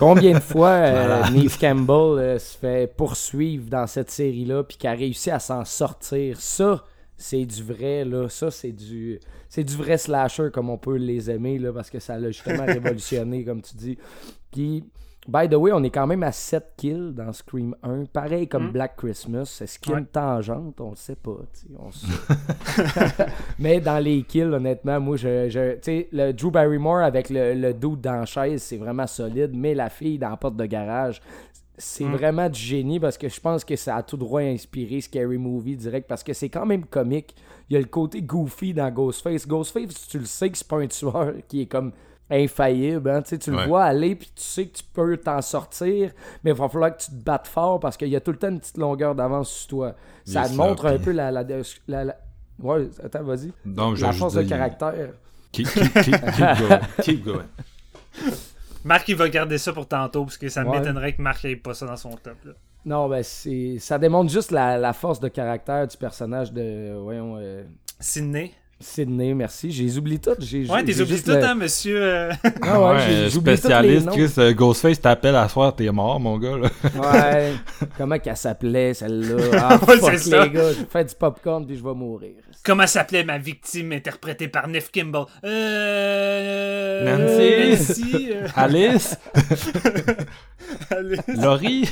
Combien 0.00 0.32
de 0.32 0.40
fois 0.40 0.68
euh, 0.70 0.90
Voilà. 0.90 1.30
Neve 1.30 1.56
Campbell 1.60 2.18
euh, 2.18 2.38
se 2.40 2.58
fait 2.58 2.92
poursuivre 2.92 3.70
dans 3.70 3.86
cette 3.86 4.10
série-là 4.10 4.64
puis 4.64 4.78
qui 4.78 4.88
a 4.88 4.94
réussi 4.94 5.30
à 5.30 5.38
s'en 5.38 5.64
sortir? 5.64 6.40
Ça, 6.40 6.82
c'est 7.16 7.44
du 7.44 7.62
vrai, 7.62 8.04
là. 8.04 8.28
Ça, 8.28 8.50
c'est 8.50 8.72
du. 8.72 9.20
C'est 9.48 9.62
du 9.62 9.76
vrai 9.76 9.96
slasher 9.96 10.48
comme 10.52 10.70
on 10.70 10.76
peut 10.76 10.96
les 10.96 11.30
aimer, 11.30 11.60
là, 11.60 11.72
parce 11.72 11.88
que 11.88 12.00
ça 12.00 12.18
l'a 12.18 12.32
justement 12.32 12.64
révolutionné, 12.66 13.44
comme 13.44 13.62
tu 13.62 13.76
dis. 13.76 13.96
Puis 14.50 14.82
By 15.28 15.48
the 15.48 15.54
way, 15.54 15.72
on 15.72 15.82
est 15.82 15.90
quand 15.90 16.06
même 16.06 16.22
à 16.22 16.30
7 16.32 16.74
kills 16.76 17.12
dans 17.12 17.32
Scream 17.32 17.74
1. 17.82 18.04
Pareil 18.12 18.46
comme 18.46 18.68
Mm. 18.68 18.72
Black 18.72 18.96
Christmas. 18.96 19.58
Est-ce 19.60 19.78
qu'il 19.78 19.90
y 19.90 19.92
a 19.92 19.96
Ouais. 19.96 20.00
une 20.02 20.06
tangente? 20.06 20.80
On 20.80 20.90
le 20.90 20.96
sait 20.96 21.16
pas. 21.16 21.36
on 21.78 21.90
sait. 21.90 22.06
Mais 23.58 23.80
dans 23.80 23.98
les 24.02 24.22
kills, 24.22 24.42
honnêtement, 24.52 25.00
moi, 25.00 25.16
je, 25.16 25.48
je- 25.48 26.04
le 26.12 26.32
Drew 26.32 26.50
Barrymore 26.50 26.98
avec 26.98 27.30
le, 27.30 27.54
le 27.54 27.74
dude 27.74 28.00
dans 28.00 28.20
la 28.20 28.26
chaise, 28.26 28.62
c'est 28.62 28.76
vraiment 28.76 29.06
solide. 29.06 29.52
Mais 29.54 29.74
la 29.74 29.88
fille 29.90 30.18
dans 30.18 30.30
la 30.30 30.36
porte 30.36 30.56
de 30.56 30.66
garage, 30.66 31.20
c'est 31.78 32.04
Mm. 32.04 32.12
vraiment 32.14 32.48
du 32.48 32.58
génie 32.60 33.00
parce 33.00 33.18
que 33.18 33.28
je 33.28 33.40
pense 33.40 33.64
que 33.64 33.76
ça 33.76 33.96
a 33.96 34.02
tout 34.02 34.16
droit 34.16 34.40
inspiré 34.40 35.00
Scary 35.00 35.38
Movie 35.38 35.76
direct 35.76 36.08
parce 36.08 36.22
que 36.22 36.32
c'est 36.32 36.48
quand 36.48 36.64
même 36.66 36.84
comique. 36.86 37.34
Il 37.68 37.74
y 37.74 37.76
a 37.76 37.80
le 37.80 37.86
côté 37.86 38.22
goofy 38.22 38.72
dans 38.72 38.90
Ghostface. 38.90 39.46
Ghostface, 39.46 40.06
tu 40.08 40.18
le 40.20 40.24
sais 40.24 40.48
que 40.50 40.56
c'est 40.56 40.68
pas 40.68 40.78
un 40.78 40.86
tueur 40.86 41.34
qui 41.48 41.62
est 41.62 41.66
comme 41.66 41.92
infaillible. 42.30 43.08
hein. 43.10 43.22
Tu 43.22 43.30
sais, 43.30 43.38
tu 43.38 43.50
le 43.50 43.56
Ouais. 43.58 43.66
vois 43.66 43.84
aller 43.84 44.16
puis 44.16 44.30
tu 44.34 44.42
sais 44.42 44.66
que 44.66 44.76
tu 44.78 44.82
peux 44.92 45.16
t'en 45.16 45.40
sortir, 45.42 46.10
mais 46.42 46.50
il 46.50 46.56
va 46.56 46.68
falloir 46.68 46.96
que 46.96 47.02
tu 47.02 47.10
te 47.10 47.16
battes 47.16 47.46
fort 47.46 47.78
parce 47.80 47.96
qu'il 47.96 48.08
y 48.08 48.16
a 48.16 48.20
tout 48.20 48.32
le 48.32 48.38
temps 48.38 48.48
une 48.48 48.58
petite 48.60 48.78
longueur 48.78 49.14
d'avance 49.14 49.50
sur 49.50 49.68
toi. 49.68 49.94
Ça 50.24 50.42
Yes, 50.42 50.54
montre 50.54 50.82
ça, 50.82 50.88
un 50.90 50.96
puis- 50.96 51.04
peu 51.04 51.12
la, 51.12 51.30
la, 51.30 51.42
la- 51.88 52.04
la- 52.04 52.16
Ouais, 52.58 52.88
attends, 53.04 53.22
vas-y. 53.22 53.52
Donc, 53.64 53.96
je 53.96 54.02
La 54.06 54.12
force 54.12 54.34
de 54.34 54.42
caractère. 54.42 55.10
Keep, 55.52 55.68
keep, 55.68 55.92
keep, 55.92 56.04
keep 56.04 56.14
going. 56.58 56.80
Keep 57.02 57.24
going. 57.24 57.44
Marc, 58.84 59.08
il 59.08 59.16
va 59.16 59.28
garder 59.28 59.58
ça 59.58 59.72
pour 59.72 59.86
tantôt, 59.88 60.24
parce 60.24 60.38
que 60.38 60.48
ça 60.48 60.64
Ouais. 60.64 60.78
m'étonnerait 60.78 61.12
que 61.14 61.22
Marc 61.22 61.44
ait 61.44 61.56
pas 61.56 61.74
ça 61.74 61.86
dans 61.86 61.96
son 61.96 62.10
top. 62.10 62.36
Là. 62.44 62.52
Non, 62.84 63.08
ben 63.08 63.22
c'est. 63.22 63.78
Ça 63.80 63.98
démontre 63.98 64.30
juste 64.30 64.52
la, 64.52 64.78
la 64.78 64.92
force 64.92 65.18
de 65.18 65.28
caractère 65.28 65.86
du 65.88 65.96
personnage 65.96 66.52
de. 66.52 66.94
Voyons. 67.02 67.36
euh, 67.38 67.64
Sydney. 67.98 68.52
Sydney, 68.78 69.32
merci. 69.32 69.70
J'ai 69.72 69.84
les 69.84 69.96
oublie 69.96 70.18
toutes. 70.20 70.42
J'ai, 70.42 70.66
Ouais, 70.66 70.84
t'es 70.84 70.92
oublié 71.00 71.06
juste 71.06 71.24
tout, 71.24 71.32
le- 71.32 71.42
hein, 71.44 71.54
monsieur. 71.54 71.96
euh, 72.02 72.30
Ah 72.62 72.78
ouais, 72.80 72.86
Ouais, 72.96 73.00
j'ai- 73.08 73.30
j'oublie 73.30 73.44
tous 73.44 73.50
les 73.52 73.56
spécialiste, 73.56 74.06
noms. 74.06 74.12
Chris, 74.12 74.32
euh, 74.36 74.52
Ghostface 74.52 75.00
t'appelle 75.00 75.34
à 75.36 75.48
soir, 75.48 75.74
t'es 75.74 75.90
mort, 75.90 76.20
mon 76.20 76.36
gars. 76.38 76.58
Là. 76.58 76.68
Ouais. 77.12 77.52
Comment 77.96 78.18
qu'elle 78.18 78.36
s'appelait, 78.36 78.92
celle-là? 78.92 79.36
Ah, 79.54 79.78
Ouais, 79.88 79.96
fuck, 79.96 80.10
c'est 80.12 80.30
ça. 80.30 80.44
les 80.44 80.50
gars. 80.50 80.72
Je 80.72 80.84
fais 80.90 81.04
du 81.04 81.14
popcorn 81.14 81.66
puis 81.66 81.76
je 81.78 81.82
vais 81.82 81.94
mourir. 81.94 82.32
Comment 82.62 82.86
s'appelait 82.86 83.24
ma 83.24 83.38
victime 83.38 83.92
interprétée 83.92 84.48
par 84.48 84.68
Neff 84.68 84.90
Kimball? 84.90 85.24
Euh. 85.44 87.16
Nancy. 87.76 88.02
Nancy. 88.10 88.28
euh, 88.32 88.46
Alice, 88.56 89.16
Alice. 90.90 91.20
Laurie. 91.28 91.88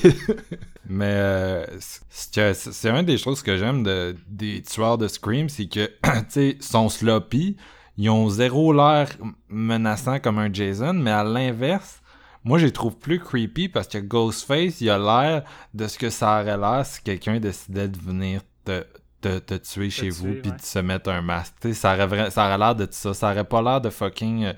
Mais 0.88 1.06
euh, 1.08 1.66
c'est 2.10 2.34
que- 2.34 2.52
c'est 2.54 2.90
un 2.90 3.02
des 3.02 3.16
choses 3.18 3.42
que 3.42 3.56
j'aime 3.56 3.82
de, 3.82 4.16
des 4.28 4.62
tueurs 4.62 4.98
de 4.98 5.08
Scream, 5.08 5.48
c'est 5.48 5.66
que, 5.66 5.86
tu 6.02 6.24
sais, 6.28 6.56
sont 6.60 6.88
sloppy, 6.88 7.56
ils 7.96 8.10
ont 8.10 8.28
zéro 8.28 8.72
l'air 8.72 9.08
menaçant 9.48 10.18
comme 10.18 10.38
un 10.38 10.52
Jason, 10.52 10.92
mais 10.94 11.10
à 11.10 11.24
l'inverse, 11.24 12.00
moi, 12.44 12.58
je 12.58 12.66
les 12.66 12.72
trouve 12.72 12.96
plus 12.98 13.18
creepy 13.20 13.68
parce 13.68 13.88
que 13.88 13.98
Ghostface, 13.98 14.80
il 14.82 14.90
a 14.90 14.98
l'air 14.98 15.44
de 15.72 15.86
ce 15.86 15.96
que 15.98 16.10
ça 16.10 16.40
aurait 16.42 16.58
l'air 16.58 16.84
si 16.84 17.00
quelqu'un 17.02 17.40
décidait 17.40 17.88
de 17.88 17.98
venir 17.98 18.42
te, 18.66 18.84
te, 19.22 19.38
te 19.38 19.54
tuer 19.54 19.88
chez 19.88 20.10
vous 20.10 20.34
puis 20.42 20.52
de 20.52 20.60
se 20.60 20.78
mettre 20.80 21.08
un 21.10 21.22
masque. 21.22 21.54
Tu 21.62 21.68
sais, 21.68 21.74
ça 21.74 21.94
aurait, 21.94 22.30
ça 22.30 22.46
aurait 22.46 22.58
l'air 22.58 22.74
de 22.74 22.86
ça. 22.90 23.14
Ça 23.14 23.30
aurait 23.30 23.44
pas 23.44 23.62
l'air 23.62 23.80
de 23.80 23.88
fucking 23.88 24.44
euh, 24.44 24.52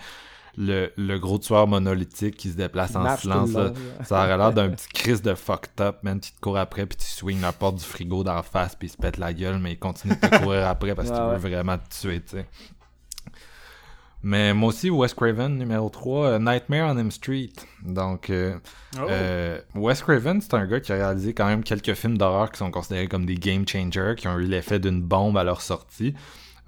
le, 0.58 0.90
le 0.96 1.18
gros 1.18 1.38
tueur 1.38 1.66
monolithique 1.66 2.36
qui 2.36 2.50
se 2.50 2.56
déplace 2.56 2.92
Il 2.92 2.96
en 2.98 3.16
silence. 3.16 3.52
là. 3.52 3.72
Ça 4.04 4.24
aurait 4.24 4.36
l'air 4.38 4.52
d'un 4.52 4.70
petit 4.76 4.88
crise 4.88 5.22
de 5.22 5.34
fucked 5.34 5.80
up, 5.80 5.98
man. 6.02 6.18
Tu 6.20 6.32
te 6.32 6.40
cours 6.40 6.56
après, 6.58 6.86
puis 6.86 6.96
tu 6.96 7.06
swings 7.06 7.40
la 7.40 7.52
porte 7.52 7.76
du 7.76 7.84
frigo 7.84 8.24
d'en 8.24 8.42
face, 8.42 8.74
puis 8.76 8.88
il 8.88 8.90
se 8.90 8.96
pète 8.96 9.18
la 9.18 9.32
gueule, 9.34 9.58
mais 9.58 9.72
il 9.72 9.78
continue 9.78 10.14
de 10.14 10.20
te 10.26 10.38
courir 10.42 10.66
après 10.66 10.94
parce 10.94 11.10
qu'il 11.10 11.20
Ouais, 11.20 11.36
veut 11.36 11.50
vraiment 11.50 11.76
te 11.78 12.00
tuer, 12.00 12.20
tu 12.22 12.36
sais. 12.36 12.46
Mais 14.22 14.54
moi 14.54 14.70
aussi, 14.70 14.90
Wes 14.90 15.14
Craven, 15.14 15.56
numéro 15.56 15.88
3, 15.88 16.26
euh, 16.26 16.38
Nightmare 16.40 16.90
on 16.94 16.98
M 16.98 17.10
Street. 17.12 17.52
Donc, 17.84 18.30
euh, 18.30 18.56
Oh. 18.98 19.06
euh, 19.08 19.60
Wes 19.74 20.02
Craven, 20.02 20.40
c'est 20.40 20.54
un 20.54 20.66
gars 20.66 20.80
qui 20.80 20.90
a 20.90 20.96
réalisé 20.96 21.32
quand 21.34 21.46
même 21.46 21.62
quelques 21.62 21.92
films 21.94 22.16
d'horreur 22.18 22.50
qui 22.50 22.58
sont 22.58 22.70
considérés 22.70 23.06
comme 23.08 23.26
des 23.26 23.34
game 23.36 23.68
changers, 23.68 24.14
qui 24.16 24.26
ont 24.26 24.38
eu 24.38 24.46
l'effet 24.46 24.78
d'une 24.80 25.00
bombe 25.02 25.36
à 25.36 25.44
leur 25.44 25.60
sortie. 25.60 26.14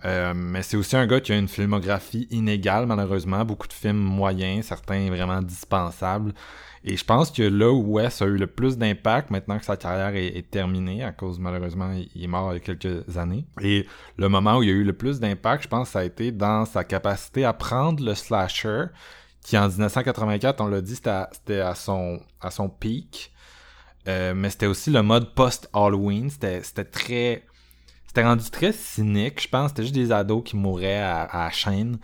Euh, 0.05 0.33
mais 0.35 0.63
c'est 0.63 0.77
aussi 0.77 0.97
un 0.97 1.07
gars 1.07 1.21
qui 1.21 1.33
a 1.33 1.37
une 1.37 1.49
filmographie 1.49 2.29
inégale, 2.31 2.87
malheureusement. 2.87 3.45
Beaucoup 3.45 3.67
de 3.67 3.73
films 3.73 3.97
moyens, 3.97 4.67
certains 4.67 5.09
vraiment 5.09 5.43
dispensables. 5.43 6.33
Et 6.85 6.97
je 6.97 7.05
pense 7.05 7.31
que 7.31 7.43
là 7.43 7.71
où 7.71 7.97
Wes 7.97 8.23
a 8.23 8.27
eu 8.27 8.37
le 8.37 8.47
plus 8.47 8.79
d'impact, 8.79 9.31
maintenant 9.31 9.59
que 9.59 9.65
sa 9.65 9.77
carrière 9.77 10.15
est, 10.15 10.49
terminée, 10.51 11.03
à 11.03 11.13
cause, 11.13 11.39
malheureusement, 11.39 11.93
il 12.15 12.25
est 12.25 12.29
mort 12.29 12.53
il 12.53 12.55
y 12.55 12.57
a 12.59 12.61
quelques 12.61 13.19
années. 13.19 13.45
Et 13.61 13.87
le 14.17 14.29
moment 14.29 14.59
où 14.59 14.63
il 14.63 14.71
a 14.71 14.73
eu 14.73 14.85
le 14.85 14.93
plus 14.93 15.19
d'impact, 15.19 15.65
je 15.65 15.69
pense 15.69 15.91
ça 15.91 16.01
a 16.01 16.05
été 16.05 16.31
dans 16.31 16.65
sa 16.65 16.85
capacité 16.85 17.45
à 17.45 17.53
prendre 17.53 18.05
le 18.05 18.15
slasher, 18.15 18.87
qui 19.43 19.59
en 19.59 19.69
1984, 19.69 20.61
on 20.61 20.69
l'a 20.69 20.81
dit, 20.81 20.95
c'était 20.95 21.61
à, 21.61 21.75
son, 21.75 22.21
à 22.41 22.51
son 22.51 22.69
pic. 22.69 23.33
Euh, 24.07 24.33
mais 24.35 24.51
c'était 24.51 24.67
aussi 24.67 24.91
le 24.91 25.03
mode 25.03 25.35
post-Halloween. 25.35 26.31
C'était 26.31 26.85
très. 26.85 27.45
C'était 28.19 28.27
rendu 28.27 28.51
très 28.51 28.73
cynique, 28.73 29.41
je 29.41 29.49
pense. 29.49 29.69
C'était 29.69 29.83
juste 29.83 29.95
des 29.95 30.11
ados 30.11 30.43
qui 30.45 30.57
mouraient 30.57 30.99
à, 30.99 31.23
à 31.23 31.45
la 31.45 31.51
chaîne. 31.53 31.99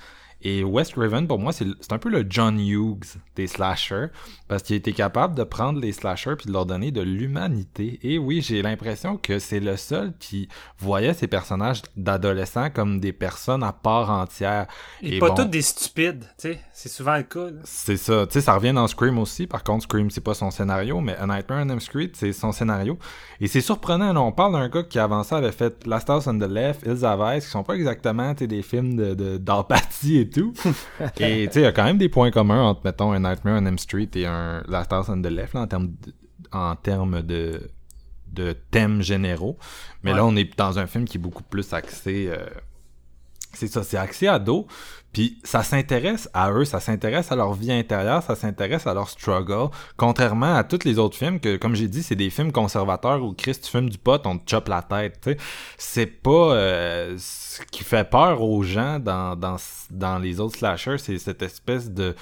Et 0.45 0.63
Wes 0.63 0.93
Craven, 0.93 1.27
pour 1.27 1.39
moi, 1.39 1.53
c'est 1.53 1.67
un 1.91 1.99
peu 1.99 2.11
le 2.11 2.25
John 2.29 2.61
Hughes 2.61 3.05
des 3.35 3.47
slashers, 3.47 4.09
parce 4.47 4.63
qu'il 4.63 4.77
était 4.77 4.93
capable 4.93 5.35
de 5.35 5.43
prendre 5.43 5.81
les 5.81 5.93
slashers 5.93 6.37
puis 6.37 6.47
de 6.47 6.53
leur 6.53 6.67
donner 6.67 6.91
de 6.91 7.01
l'humanité. 7.01 7.99
Et 8.03 8.19
oui, 8.19 8.43
j'ai 8.43 8.61
l'impression 8.63 9.17
que 9.17 9.39
c'est 9.39 9.59
le 9.61 9.77
seul 9.77 10.13
qui 10.19 10.49
voyait 10.79 11.15
ces 11.15 11.27
personnages 11.27 11.83
d'adolescents 11.97 12.69
comme 12.71 13.01
des 13.01 13.13
personnes 13.13 13.63
à 13.63 13.73
part 13.73 14.11
entière. 14.11 14.67
Et, 15.03 15.17
Et 15.17 15.19
pas 15.19 15.29
bon. 15.31 15.35
tous 15.37 15.45
des 15.47 15.63
stupides, 15.63 16.25
tu 16.39 16.53
sais. 16.53 16.61
C'est 16.73 16.89
souvent 16.91 17.17
le 17.17 17.23
cas. 17.23 17.47
C'est 17.65 17.97
ça. 17.97 18.27
Tu 18.27 18.35
sais, 18.35 18.41
ça 18.43 18.55
revient 18.55 18.73
dans 18.73 18.87
Scream 18.87 19.19
aussi. 19.19 19.47
Par 19.47 19.65
contre, 19.65 19.85
Scream, 19.85 20.11
c'est 20.11 20.21
pas 20.21 20.35
son 20.35 20.51
scénario, 20.51 21.01
mais 21.01 21.17
A 21.17 21.27
Nightmare 21.27 21.65
on 21.65 21.69
Elm 21.71 21.81
Street, 21.81 22.11
c'est 22.15 22.33
son 22.33 22.53
scénario. 22.53 22.99
Et 23.41 23.47
c'est 23.47 23.61
surprenant. 23.63 24.13
là. 24.13 24.21
On 24.21 24.33
parle 24.33 24.53
d'un 24.53 24.69
gars 24.69 24.83
qui, 24.83 24.99
avant 24.99 25.23
ça, 25.23 25.39
avait 25.39 25.53
fait 25.53 25.87
Last 25.87 26.11
House 26.11 26.27
on 26.27 26.39
the 26.39 26.43
Left, 26.49 26.83
Hills 26.85 27.05
Have 27.05 27.41
qui 27.41 27.47
sont 27.47 27.63
pas 27.63 27.75
exactement 27.75 28.35
tu 28.35 28.41
sais, 28.41 28.47
des 28.47 28.63
films 28.63 28.97
de- 28.97 29.15
de- 29.15 29.39
d'empathie 29.39 30.19
et 30.19 30.29
tout. 30.35 30.53
et 31.19 31.47
tu 31.47 31.53
sais, 31.55 31.61
il 31.61 31.63
y 31.63 31.67
a 31.67 31.73
quand 31.73 31.85
même 31.85 31.99
des 31.99 32.09
points 32.09 32.31
communs 32.31 32.63
entre, 32.63 32.81
mettons, 32.85 33.13
A 33.13 33.19
Nightmare 33.19 33.61
on 33.63 33.67
Elm 33.67 33.79
Street 33.79 34.09
et 34.15 34.27
un 34.27 34.63
Last 34.69 34.93
House 34.93 35.09
on 35.09 35.21
the 35.23 35.27
Left, 35.27 35.55
là, 35.55 35.61
en 35.63 35.67
termes 35.67 35.89
de, 35.89 36.13
en 36.53 36.77
termes 36.77 37.23
de, 37.23 37.71
de 38.33 38.53
thèmes 38.71 39.03
généraux. 39.03 39.59
Mais 40.03 40.11
Ouais. 40.11 40.17
là, 40.19 40.27
on 40.27 40.37
est 40.37 40.57
dans 40.59 40.79
un 40.79 40.87
film 40.87 41.05
qui 41.05 41.19
est 41.19 41.21
beaucoup 41.21 41.43
plus 41.45 41.73
axé... 41.73 42.27
euh, 42.29 42.45
c'est 43.53 43.69
ça, 43.69 43.85
c'est 43.85 43.97
axé 43.97 44.27
à 44.27 44.39
dos. 44.41 44.67
Puis 45.15 45.39
ça 45.45 45.63
s'intéresse 45.63 46.29
à 46.35 46.51
eux, 46.51 46.65
ça 46.65 46.81
s'intéresse 46.81 47.31
à 47.31 47.37
leur 47.37 47.55
vie 47.55 47.71
intérieure, 47.71 48.21
ça 48.25 48.35
s'intéresse 48.35 48.85
à 48.89 48.95
leur 48.95 49.09
struggle. 49.09 49.71
Contrairement 49.97 50.57
à 50.57 50.65
tous 50.65 50.85
les 50.85 50.99
autres 50.99 51.17
films 51.17 51.39
que, 51.39 51.57
comme 51.57 51.77
j'ai 51.77 51.87
dit, 51.87 52.03
c'est 52.03 52.17
des 52.17 52.31
films 52.31 52.51
conservateurs 52.51 53.23
où 53.23 53.33
Chris, 53.33 53.57
tu 53.63 53.71
fumes 53.71 53.89
du 53.89 53.97
pot, 53.97 54.21
on 54.27 54.39
te 54.39 54.51
chope 54.51 54.69
la 54.69 54.83
tête. 54.83 55.21
tu 55.23 55.31
sais. 55.31 55.37
C'est 55.79 56.07
pas 56.07 56.55
euh, 56.55 57.15
ce 57.17 57.63
qui 57.71 57.85
fait 57.85 58.11
peur 58.11 58.43
aux 58.43 58.65
gens 58.65 58.99
dans, 58.99 59.37
dans, 59.37 59.57
dans 59.93 60.19
les 60.19 60.41
autres 60.41 60.59
slashers, 60.59 60.99
c'est 60.99 61.19
cette 61.19 61.43
espèce 61.43 61.91
de 61.91 62.17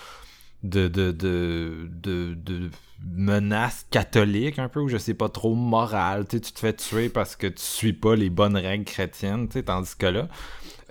de, 0.63 0.87
de, 0.87 1.11
de, 1.11 1.89
de, 2.03 2.71
menace 3.05 3.85
catholique 3.91 4.61
un 4.61 4.69
peu 4.69 4.79
ou 4.79 4.89
je 4.89 4.97
sais 4.97 5.15
pas 5.15 5.29
trop 5.29 5.57
morale 5.57 6.25
tu 6.29 6.41
te 6.41 6.57
fais 6.57 6.73
tuer 6.73 7.09
parce 7.09 7.35
que 7.35 7.49
tu 7.49 7.61
suis 7.61 7.93
pas 7.93 8.15
les 8.15 8.31
bonnes 8.31 8.57
règles 8.57 8.85
chrétiennes 8.85 9.49
tandis 9.49 9.97
que 9.97 10.07
là 10.07 10.29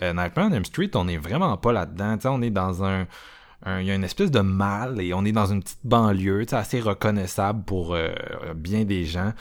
euh, 0.04 0.14
Nightmare 0.14 0.48
on 0.50 0.54
Elm 0.54 0.66
Street 0.66 0.92
on 0.96 1.08
est 1.08 1.18
vraiment 1.18 1.58
pas 1.58 1.72
là-dedans. 1.72 2.18
On 2.26 2.42
est 2.42 2.50
dans 2.50 2.84
un 2.84 3.06
il 3.68 3.84
y 3.86 3.92
a 3.92 3.94
une 3.94 4.04
espèce 4.04 4.32
de 4.32 4.40
mal 4.40 5.00
et 5.00 5.14
on 5.14 5.24
est 5.24 5.32
dans 5.32 5.46
une 5.46 5.62
petite 5.62 5.82
banlieue 5.84 6.44
assez 6.52 6.80
reconnaissable 6.80 7.64
pour 7.64 7.94
euh, 7.94 8.10
bien 8.56 8.86
des 8.86 9.06
gens. 9.06 9.34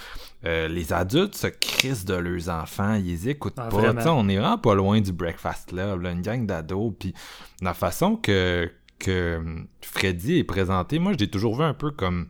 Euh, 0.44 0.68
les 0.68 0.92
adultes 0.92 1.34
se 1.36 1.46
crissent 1.46 2.04
de 2.04 2.14
leurs 2.16 2.50
enfants 2.50 2.92
ils 2.96 3.06
les 3.06 3.28
écoutent 3.30 3.54
Ah, 3.56 3.68
pas 3.70 3.80
on 4.14 4.28
est 4.28 4.36
vraiment 4.36 4.58
pas 4.58 4.74
loin 4.74 5.00
du 5.00 5.12
Breakfast 5.12 5.70
Club 5.70 6.02
là, 6.02 6.10
une 6.10 6.20
gang 6.20 6.44
d'ados. 6.44 6.92
Puis 6.98 7.14
la 7.62 7.72
façon 7.72 8.16
que 8.16 8.70
que 8.98 9.38
hum, 9.38 9.66
Freddy 9.80 10.36
est 10.40 10.44
présenté, 10.44 10.98
moi 10.98 11.12
je 11.14 11.18
l'ai 11.18 11.30
toujours 11.30 11.56
vu 11.56 11.64
un 11.64 11.72
peu 11.72 11.90
comme 11.90 12.28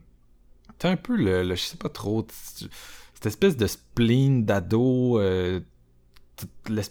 t'as 0.79 0.91
un 0.91 0.97
peu 0.97 1.17
le, 1.17 1.43
le- 1.43 1.57
je 1.57 1.63
sais 1.63 1.77
pas 1.77 1.89
trop 1.89 2.25
cette 2.31 3.27
espèce 3.27 3.57
de 3.57 3.67
spleen 3.67 4.45
d'ado 4.45 5.19
euh, 5.19 5.59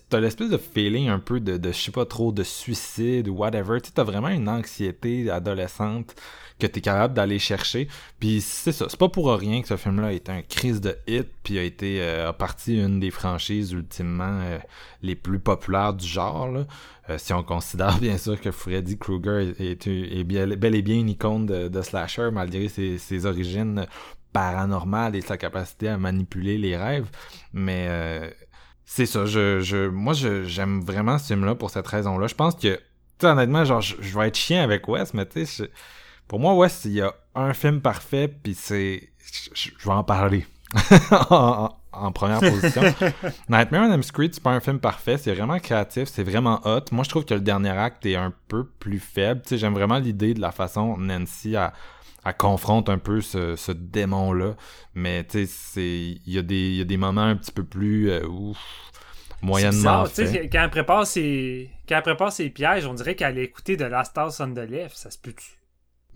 t'as 0.09 0.19
l'espèce 0.19 0.49
de 0.49 0.57
feeling 0.57 1.07
un 1.09 1.19
peu 1.19 1.39
de, 1.39 1.59
je 1.71 1.77
sais 1.77 1.91
pas 1.91 2.05
trop 2.05 2.31
de 2.31 2.43
suicide 2.43 3.27
ou 3.27 3.35
whatever 3.35 3.79
tu 3.81 3.91
t'as 3.91 4.03
vraiment 4.03 4.29
une 4.29 4.49
anxiété 4.49 5.29
adolescente 5.29 6.15
que 6.59 6.67
t'es 6.67 6.81
capable 6.81 7.13
d'aller 7.13 7.39
chercher 7.39 7.87
puis 8.19 8.41
c'est 8.41 8.71
ça 8.71 8.87
c'est 8.89 8.99
pas 8.99 9.09
pour 9.09 9.31
rien 9.31 9.61
que 9.61 9.67
ce 9.67 9.77
film 9.77 10.01
là 10.01 10.07
a 10.07 10.11
été 10.11 10.31
un 10.31 10.41
crise 10.41 10.81
de 10.81 10.97
hit 11.07 11.27
puis 11.43 11.57
a 11.57 11.63
été 11.63 12.01
euh, 12.01 12.29
a 12.29 12.33
parti 12.33 12.77
une 12.77 12.99
des 12.99 13.11
franchises 13.11 13.71
ultimement 13.71 14.39
euh, 14.41 14.57
les 15.01 15.15
plus 15.15 15.39
populaires 15.39 15.93
du 15.93 16.07
genre 16.07 16.49
là. 16.49 16.65
Euh, 17.09 17.17
si 17.17 17.33
on 17.33 17.43
considère 17.43 17.97
bien 18.01 18.17
sûr 18.17 18.39
que 18.39 18.51
Freddy 18.51 18.97
Krueger 18.97 19.53
est, 19.59 20.23
bel 20.23 20.75
et 20.75 20.81
bien 20.81 20.97
une 20.97 21.09
icône 21.09 21.45
de, 21.45 21.67
de 21.67 21.81
slasher 21.81 22.29
malgré 22.31 22.67
ses, 22.67 22.97
ses 22.97 23.25
origines 23.25 23.87
paranormales 24.33 25.15
et 25.15 25.21
sa 25.21 25.37
capacité 25.37 25.89
à 25.89 25.97
manipuler 25.97 26.57
les 26.57 26.77
rêves. 26.77 27.07
Mais 27.53 27.87
euh, 27.89 28.29
c'est 28.91 29.05
ça, 29.05 29.23
je, 29.27 29.59
je, 29.61 29.87
moi 29.87 30.13
je- 30.13 30.45
j'aime 30.45 30.81
vraiment 30.81 31.19
ce 31.19 31.27
film-là 31.27 31.53
pour 31.53 31.69
cette 31.69 31.85
raison-là. 31.85 32.25
Je 32.25 32.33
pense 32.33 32.55
que, 32.55 32.79
honnêtement, 33.21 33.63
genre, 33.63 33.81
je, 33.81 33.95
je 33.99 34.17
vais 34.17 34.29
être 34.29 34.35
chien 34.35 34.63
avec 34.63 34.87
Wes, 34.87 35.13
mais 35.13 35.27
tu 35.27 35.45
sais, 35.45 35.63
je- 35.65 35.69
pour 36.27 36.39
moi, 36.39 36.55
Wes, 36.55 36.85
il 36.85 36.93
y 36.93 37.01
a 37.01 37.13
un 37.35 37.53
film 37.53 37.81
parfait, 37.81 38.27
puis 38.27 38.55
c'est... 38.55 39.09
Je 39.53 39.69
vais 39.85 39.91
en 39.93 40.03
parler. 40.03 40.47
en, 41.29 42.11
première 42.11 42.39
position. 42.39 42.81
Nightmare 43.49 43.89
on 43.89 43.93
Elm 43.93 44.01
Street, 44.01 44.29
c'est 44.31 44.41
pas 44.41 44.53
un 44.53 44.59
film 44.59 44.79
parfait, 44.79 45.17
c'est 45.19 45.35
vraiment 45.35 45.59
créatif, 45.59 46.09
c'est 46.09 46.23
vraiment 46.23 46.59
hot. 46.65 46.85
Moi, 46.91 47.03
je 47.03 47.09
trouve 47.09 47.25
que 47.25 47.35
le 47.35 47.41
dernier 47.41 47.69
acte 47.69 48.07
est 48.07 48.15
un 48.15 48.33
peu 48.47 48.65
plus 48.65 48.99
faible. 48.99 49.43
Tu 49.43 49.49
sais, 49.49 49.57
j'aime 49.59 49.75
vraiment 49.75 49.99
l'idée 49.99 50.33
de 50.33 50.41
la 50.41 50.51
façon 50.51 50.97
Nancy 50.97 51.55
a 51.55 51.73
elle 52.25 52.37
confronte 52.37 52.89
un 52.89 52.97
peu 52.97 53.21
ce, 53.21 53.71
démon-là. 53.71 54.55
Mais 54.95 55.23
tu 55.23 55.45
sais, 55.47 56.17
il 56.25 56.33
y, 56.33 56.37
a 56.37 56.41
des, 56.41 56.97
moments 56.97 57.21
un 57.23 57.35
petit 57.35 57.51
peu 57.51 57.63
plus 57.63 58.09
euh, 58.09 58.25
ouf, 58.27 58.57
moyennement 59.41 60.05
fait. 60.05 60.49
Quand 60.49 60.63
elle, 60.63 60.69
prépare 60.69 61.07
ses, 61.07 61.69
quand 61.87 61.95
elle 61.97 62.03
prépare 62.03 62.31
ses 62.31 62.49
pièges, 62.49 62.85
on 62.85 62.93
dirait 62.93 63.15
qu'elle 63.15 63.37
a 63.37 63.41
écouté 63.41 63.77
de 63.77 63.85
Last 63.85 64.17
House 64.17 64.39
on 64.39 64.53
the 64.53 64.59
Left. 64.59 64.97
Ça 64.97 65.11
se 65.11 65.17
peut-tu? 65.17 65.59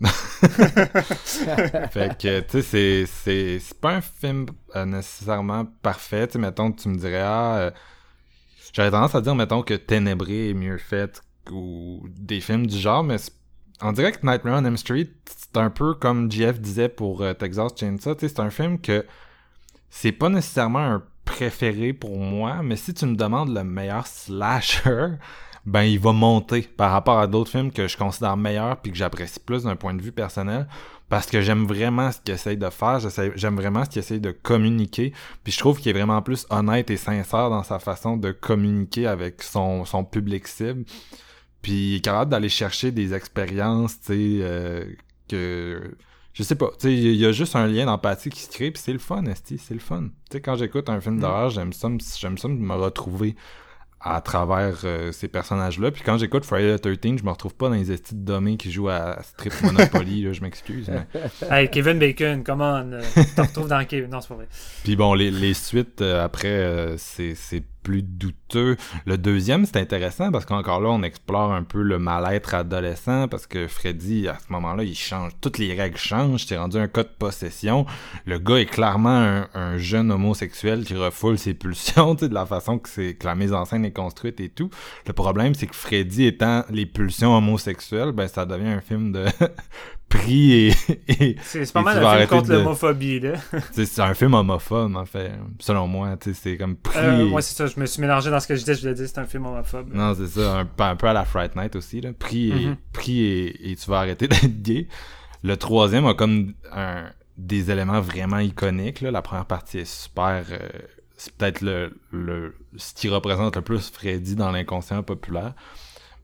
fait 1.90 2.18
que, 2.18 2.40
tu 2.40 2.62
sais, 2.62 3.06
c'est, 3.06 3.58
c'est, 3.60 3.80
pas 3.80 3.92
un 3.92 4.00
film 4.00 4.46
euh, 4.74 4.84
nécessairement 4.84 5.66
parfait. 5.82 6.26
Tu 6.26 6.34
sais, 6.34 6.38
mettons, 6.38 6.72
tu 6.72 6.88
me 6.88 6.96
dirais, 6.96 7.22
ah, 7.22 7.56
euh, 7.56 7.70
j'aurais 8.72 8.90
tendance 8.90 9.14
à 9.14 9.20
dire, 9.20 9.34
mettons, 9.36 9.62
que 9.62 9.74
Ténébré 9.74 10.50
est 10.50 10.54
mieux 10.54 10.78
fait 10.78 11.22
ou 11.50 12.06
des 12.08 12.40
films 12.40 12.66
du 12.66 12.76
genre, 12.76 13.04
mais 13.04 13.16
on 13.80 13.92
dirait 13.92 14.12
que 14.12 14.26
Nightmare 14.26 14.60
on 14.62 14.64
M 14.64 14.76
Street, 14.76 15.10
c'est 15.54 15.60
un 15.60 15.70
peu 15.70 15.94
comme 15.94 16.30
Jeff 16.30 16.60
disait 16.60 16.88
pour 16.88 17.22
euh, 17.22 17.32
Texas 17.32 17.72
Chainsaw, 17.76 18.16
c'est 18.18 18.40
un 18.40 18.50
film 18.50 18.80
que 18.80 19.06
c'est 19.88 20.12
pas 20.12 20.28
nécessairement 20.28 20.80
un 20.80 21.02
préféré 21.24 21.92
pour 21.92 22.18
moi, 22.18 22.60
mais 22.62 22.76
si 22.76 22.92
tu 22.92 23.06
me 23.06 23.14
demandes 23.14 23.54
le 23.54 23.62
meilleur 23.62 24.06
slasher, 24.06 25.10
ben 25.66 25.82
il 25.82 26.00
va 26.00 26.12
monter 26.12 26.62
par 26.62 26.90
rapport 26.90 27.18
à 27.18 27.26
d'autres 27.26 27.50
films 27.50 27.70
que 27.70 27.86
je 27.86 27.96
considère 27.96 28.36
meilleurs 28.36 28.78
puis 28.78 28.90
que 28.90 28.98
j'apprécie 28.98 29.40
plus 29.40 29.62
d'un 29.62 29.76
point 29.76 29.94
de 29.94 30.02
vue 30.02 30.12
personnel 30.12 30.66
parce 31.08 31.26
que 31.26 31.40
j'aime 31.40 31.66
vraiment 31.66 32.10
ce 32.10 32.18
qu'il 32.20 32.34
essaye 32.34 32.56
de 32.56 32.68
faire, 32.70 32.98
j'aime 33.36 33.56
vraiment 33.56 33.84
ce 33.84 33.90
qu'il 33.90 34.00
essaye 34.00 34.20
de 34.20 34.32
communiquer, 34.32 35.12
puis 35.44 35.52
je 35.52 35.58
trouve 35.58 35.78
qu'il 35.78 35.90
est 35.90 35.92
vraiment 35.92 36.20
plus 36.22 36.46
honnête 36.50 36.90
et 36.90 36.96
sincère 36.96 37.50
dans 37.50 37.62
sa 37.62 37.78
façon 37.78 38.16
de 38.16 38.32
communiquer 38.32 39.06
avec 39.06 39.42
son, 39.42 39.84
public 40.10 40.48
cible. 40.48 40.84
Puis 41.62 41.72
il 41.72 41.96
est 41.96 42.00
capable 42.00 42.30
d'aller 42.30 42.48
chercher 42.48 42.90
des 42.90 43.14
expériences, 43.14 44.00
tu 44.00 44.06
sais, 44.06 44.38
euh, 44.42 44.84
que 45.28 45.96
je 46.34 46.42
sais 46.42 46.56
pas, 46.56 46.70
tu 46.78 46.88
sais, 46.88 46.92
il 46.92 47.14
y 47.14 47.24
a 47.24 47.30
juste 47.30 47.54
un 47.54 47.68
lien 47.68 47.86
d'empathie 47.86 48.28
qui 48.28 48.40
se 48.40 48.50
crée, 48.50 48.72
puis 48.72 48.82
c'est 48.84 48.92
le 48.92 48.98
fun, 48.98 49.24
Esti, 49.24 49.56
c'est 49.56 49.74
le 49.74 49.80
fun. 49.80 50.02
Tu 50.02 50.32
sais, 50.32 50.40
quand 50.40 50.56
j'écoute 50.56 50.88
un 50.88 51.00
film 51.00 51.16
mm. 51.16 51.20
d'horreur, 51.20 51.50
j'aime 51.50 51.72
ça, 51.72 51.88
j'aime 52.18 52.38
ça 52.38 52.48
me 52.48 52.74
retrouver 52.74 53.36
à 54.00 54.20
travers 54.20 54.80
euh, 54.84 55.12
ces 55.12 55.28
personnages-là. 55.28 55.92
Puis 55.92 56.02
quand 56.02 56.18
j'écoute 56.18 56.44
Friday 56.44 56.76
the 56.76 57.00
13, 57.00 57.18
je 57.20 57.24
me 57.24 57.30
retrouve 57.30 57.54
pas 57.54 57.68
dans 57.68 57.76
les 57.76 57.90
estis 57.90 58.16
de 58.16 58.24
domaines 58.24 58.56
qui 58.58 58.72
jouent 58.72 58.88
à 58.88 59.22
Strip 59.22 59.62
Monopoly, 59.62 60.22
là, 60.22 60.32
je 60.32 60.42
m'excuse. 60.42 60.90
hey, 61.50 61.70
Kevin 61.70 62.00
Bacon, 62.00 62.42
comment 62.42 62.82
on, 62.84 62.92
euh, 62.92 63.02
te 63.36 63.40
retrouves 63.40 63.68
dans 63.68 63.84
Kevin. 63.84 64.10
Non, 64.10 64.20
c'est 64.20 64.28
pas 64.28 64.34
vrai. 64.34 64.48
Puis 64.82 64.96
bon, 64.96 65.14
les, 65.14 65.30
les 65.30 65.54
suites, 65.54 66.02
après, 66.02 66.96
c'est 66.98 67.62
plus 67.84 68.02
douteux. 68.02 68.76
Le 69.06 69.16
deuxième, 69.18 69.66
c'est 69.66 69.76
intéressant 69.76 70.32
parce 70.32 70.44
qu'encore 70.46 70.80
là, 70.80 70.88
on 70.88 71.02
explore 71.02 71.52
un 71.52 71.62
peu 71.62 71.82
le 71.82 72.00
mal-être 72.00 72.54
adolescent 72.54 73.28
parce 73.28 73.46
que 73.46 73.68
Freddy, 73.68 74.26
à 74.26 74.38
ce 74.38 74.52
moment-là, 74.52 74.82
il 74.82 74.96
change. 74.96 75.32
Toutes 75.40 75.58
les 75.58 75.74
règles 75.74 75.98
changent. 75.98 76.46
C'est 76.46 76.56
rendu 76.56 76.78
un 76.78 76.88
cas 76.88 77.04
de 77.04 77.10
possession. 77.16 77.86
Le 78.24 78.38
gars 78.38 78.56
est 78.56 78.66
clairement 78.66 79.44
un, 79.54 79.76
jeune 79.76 80.10
homosexuel 80.10 80.84
qui 80.84 80.94
refoule 80.94 81.36
ses 81.38 81.54
pulsions, 81.54 82.14
de 82.20 82.26
la 82.32 82.46
façon 82.46 82.78
que, 82.78 83.12
que 83.12 83.26
la 83.26 83.34
mise 83.34 83.52
en 83.52 83.64
scène 83.64 83.84
est 83.84 83.92
construite 83.92 84.40
et 84.40 84.48
tout. 84.48 84.70
Le 85.06 85.12
problème, 85.12 85.54
c'est 85.54 85.66
que 85.66 85.76
Freddy 85.76 86.24
étant 86.24 86.64
les 86.70 86.86
pulsions 86.86 87.36
homosexuelles, 87.36 88.12
ben 88.12 88.28
ça 88.28 88.46
devient 88.46 88.68
un 88.68 88.80
film 88.80 89.12
de 89.12 89.26
et. 90.28 91.36
c'est 91.42 91.72
pas 91.72 91.82
mal 91.82 92.04
un 92.04 92.16
film 92.16 92.28
contre 92.28 92.52
l'homophobie, 92.52 93.20
là. 93.20 93.32
c'est 93.72 94.00
un 94.00 94.14
film 94.14 94.34
homophobe, 94.34 94.96
en 94.96 95.04
fait. 95.04 95.32
Selon 95.58 95.86
moi, 95.86 96.16
c'est 96.32 96.56
comme 96.56 96.76
pris. 96.76 96.98
Euh, 96.98 97.26
moi, 97.26 97.42
c'est 97.42 97.54
ça, 97.54 97.66
je 97.66 97.78
me 97.78 97.86
suis 97.86 98.00
mélangé 98.00 98.30
dans 98.30 98.40
ce 98.40 98.46
que 98.46 98.54
je 98.54 98.60
disais, 98.60 98.74
je 98.74 98.80
voulais 98.82 98.94
dire 98.94 99.08
c'est 99.08 99.18
un 99.18 99.26
film 99.26 99.46
homophobe. 99.46 99.92
Non, 99.92 100.14
c'est 100.14 100.26
ça, 100.26 100.60
un, 100.60 100.96
peu 100.96 101.06
à 101.06 101.12
la 101.12 101.24
Fright 101.24 101.56
Night 101.56 101.76
aussi, 101.76 102.00
là. 102.00 102.12
Pris, 102.12 102.50
et, 102.50 102.54
mm-hmm. 102.54 102.76
pris 102.92 103.20
et, 103.20 103.76
tu 103.76 103.90
vas 103.90 104.00
arrêter 104.00 104.28
d'être 104.28 104.62
gay. 104.62 104.88
Le 105.42 105.56
troisième 105.56 106.06
a 106.06 106.14
comme 106.14 106.54
un, 106.72 107.04
des 107.36 107.70
éléments 107.70 108.00
vraiment 108.00 108.38
iconiques, 108.38 109.00
là. 109.00 109.10
La 109.10 109.22
première 109.22 109.46
partie 109.46 109.78
est 109.78 109.90
super. 109.90 110.44
Euh, 110.50 110.58
c'est 111.16 111.32
peut-être 111.34 111.60
le, 111.60 111.92
le, 112.10 112.54
ce 112.76 112.92
qui 112.94 113.08
représente 113.08 113.56
le 113.56 113.62
plus 113.62 113.90
Freddy 113.90 114.34
dans 114.34 114.50
l'inconscient 114.50 115.02
populaire. 115.02 115.54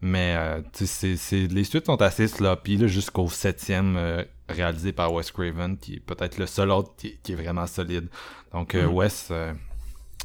Mais 0.03 0.35
euh, 0.37 0.63
c'est, 0.73 1.47
les 1.49 1.65
suites 1.65 1.87
sont 1.87 2.01
assez 2.01 2.27
sloppy 2.27 2.89
jusqu'au 2.89 3.29
septième 3.29 3.97
euh, 3.97 4.25
réalisé 4.49 4.93
par 4.93 5.13
Wes 5.13 5.31
Craven, 5.31 5.77
qui 5.77 5.97
est 5.97 6.01
peut-être 6.01 6.39
le 6.39 6.47
seul 6.47 6.71
autre 6.71 6.93
qui, 6.97 7.19
est 7.29 7.35
vraiment 7.35 7.67
solide. 7.67 8.09
Donc 8.53 8.75
euh, 8.75 8.87
mm-hmm. 8.87 8.95
Wes, 8.95 9.29
euh, 9.31 9.53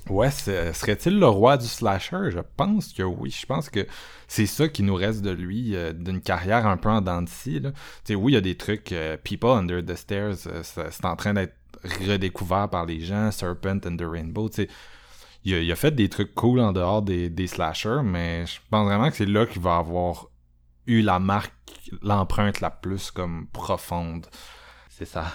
Wes 0.10 0.50
serait-il 0.74 1.20
le 1.20 1.28
roi 1.28 1.58
du 1.58 1.66
slasher? 1.66 2.30
Je 2.32 2.40
pense 2.56 2.94
que 2.94 3.04
oui. 3.04 3.36
Je 3.38 3.46
pense 3.46 3.70
que 3.70 3.86
c'est 4.30 4.46
ça 4.46 4.70
qui 4.70 4.82
nous 4.82 4.96
reste 4.96 5.22
de 5.22 5.32
lui, 5.32 5.76
d'une 5.94 6.22
carrière 6.22 6.68
un 6.68 6.78
peu 6.78 6.90
en 6.90 7.02
dents 7.02 7.22
de 7.22 7.30
scie. 7.30 7.62
Oui, 8.12 8.32
il 8.32 8.36
y 8.36 8.38
a 8.38 8.42
des 8.42 8.56
trucs. 8.56 8.94
People 9.24 9.50
Under 9.50 9.84
the 9.84 9.96
Stairs, 9.96 10.38
c'est 10.64 11.06
en 11.06 11.16
train 11.16 11.34
d'être 11.34 11.56
redécouvert 12.08 12.70
par 12.70 12.86
les 12.86 13.02
gens. 13.02 13.30
Serpent 13.32 13.86
and 13.86 13.98
the 13.98 14.06
Rainbow. 14.08 14.50
sais 14.52 14.70
il 15.46 15.72
a, 15.72 15.76
fait 15.76 15.92
des 15.92 16.10
trucs 16.10 16.34
cool 16.34 16.60
en 16.60 16.74
dehors 16.74 17.04
des, 17.04 17.30
des 17.30 17.48
slashers, 17.48 18.02
mais 18.04 18.46
je 18.48 18.60
pense 18.70 18.86
vraiment 18.86 19.10
que 19.10 19.16
c'est 19.16 19.28
là 19.28 19.46
qu'il 19.46 19.62
va 19.62 19.78
avoir 19.78 20.28
eu 20.88 21.02
la 21.02 21.20
marque, 21.20 21.54
l'empreinte 22.02 22.62
la 22.62 22.72
plus 22.72 23.12
comme 23.12 23.48
profonde. 23.54 24.26
C'est 24.90 25.06
ça. 25.06 25.26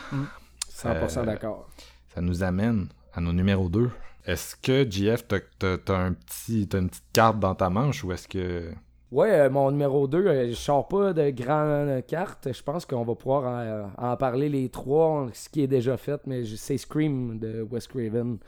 100% 0.72 1.18
euh, 1.18 1.24
d'accord. 1.24 1.68
Ça 2.12 2.20
nous 2.20 2.42
amène 2.42 2.88
à 3.12 3.20
nos 3.20 3.32
numéros 3.32 3.68
2. 3.68 3.90
Est-ce 4.26 4.56
que, 4.56 4.88
JF, 4.88 5.26
t'as, 5.28 5.94
un 5.94 6.12
petit, 6.12 6.68
une 6.72 6.88
petite 6.88 7.12
carte 7.12 7.38
dans 7.38 7.54
ta 7.54 7.70
manche 7.70 8.02
ou 8.04 8.12
est-ce 8.12 8.26
que... 8.26 8.72
Ouais, 9.12 9.32
euh, 9.32 9.50
mon 9.50 9.70
numéro 9.70 10.06
2, 10.06 10.18
euh, 10.18 10.48
je 10.50 10.54
sors 10.54 10.86
pas 10.86 11.12
de 11.12 11.30
grandes 11.30 12.04
cartes. 12.06 12.48
Je 12.52 12.62
pense 12.62 12.86
qu'on 12.86 13.04
va 13.04 13.14
pouvoir 13.14 13.92
en, 13.98 14.12
en, 14.12 14.16
parler 14.16 14.48
les 14.48 14.68
trois, 14.68 15.28
ce 15.32 15.48
qui 15.48 15.62
est 15.62 15.66
déjà 15.66 15.96
fait, 15.96 16.20
mais 16.26 16.44
c'est 16.44 16.78
Scream 16.78 17.38
de 17.38 17.66
Wes 17.70 17.86
Craven. 17.86 18.38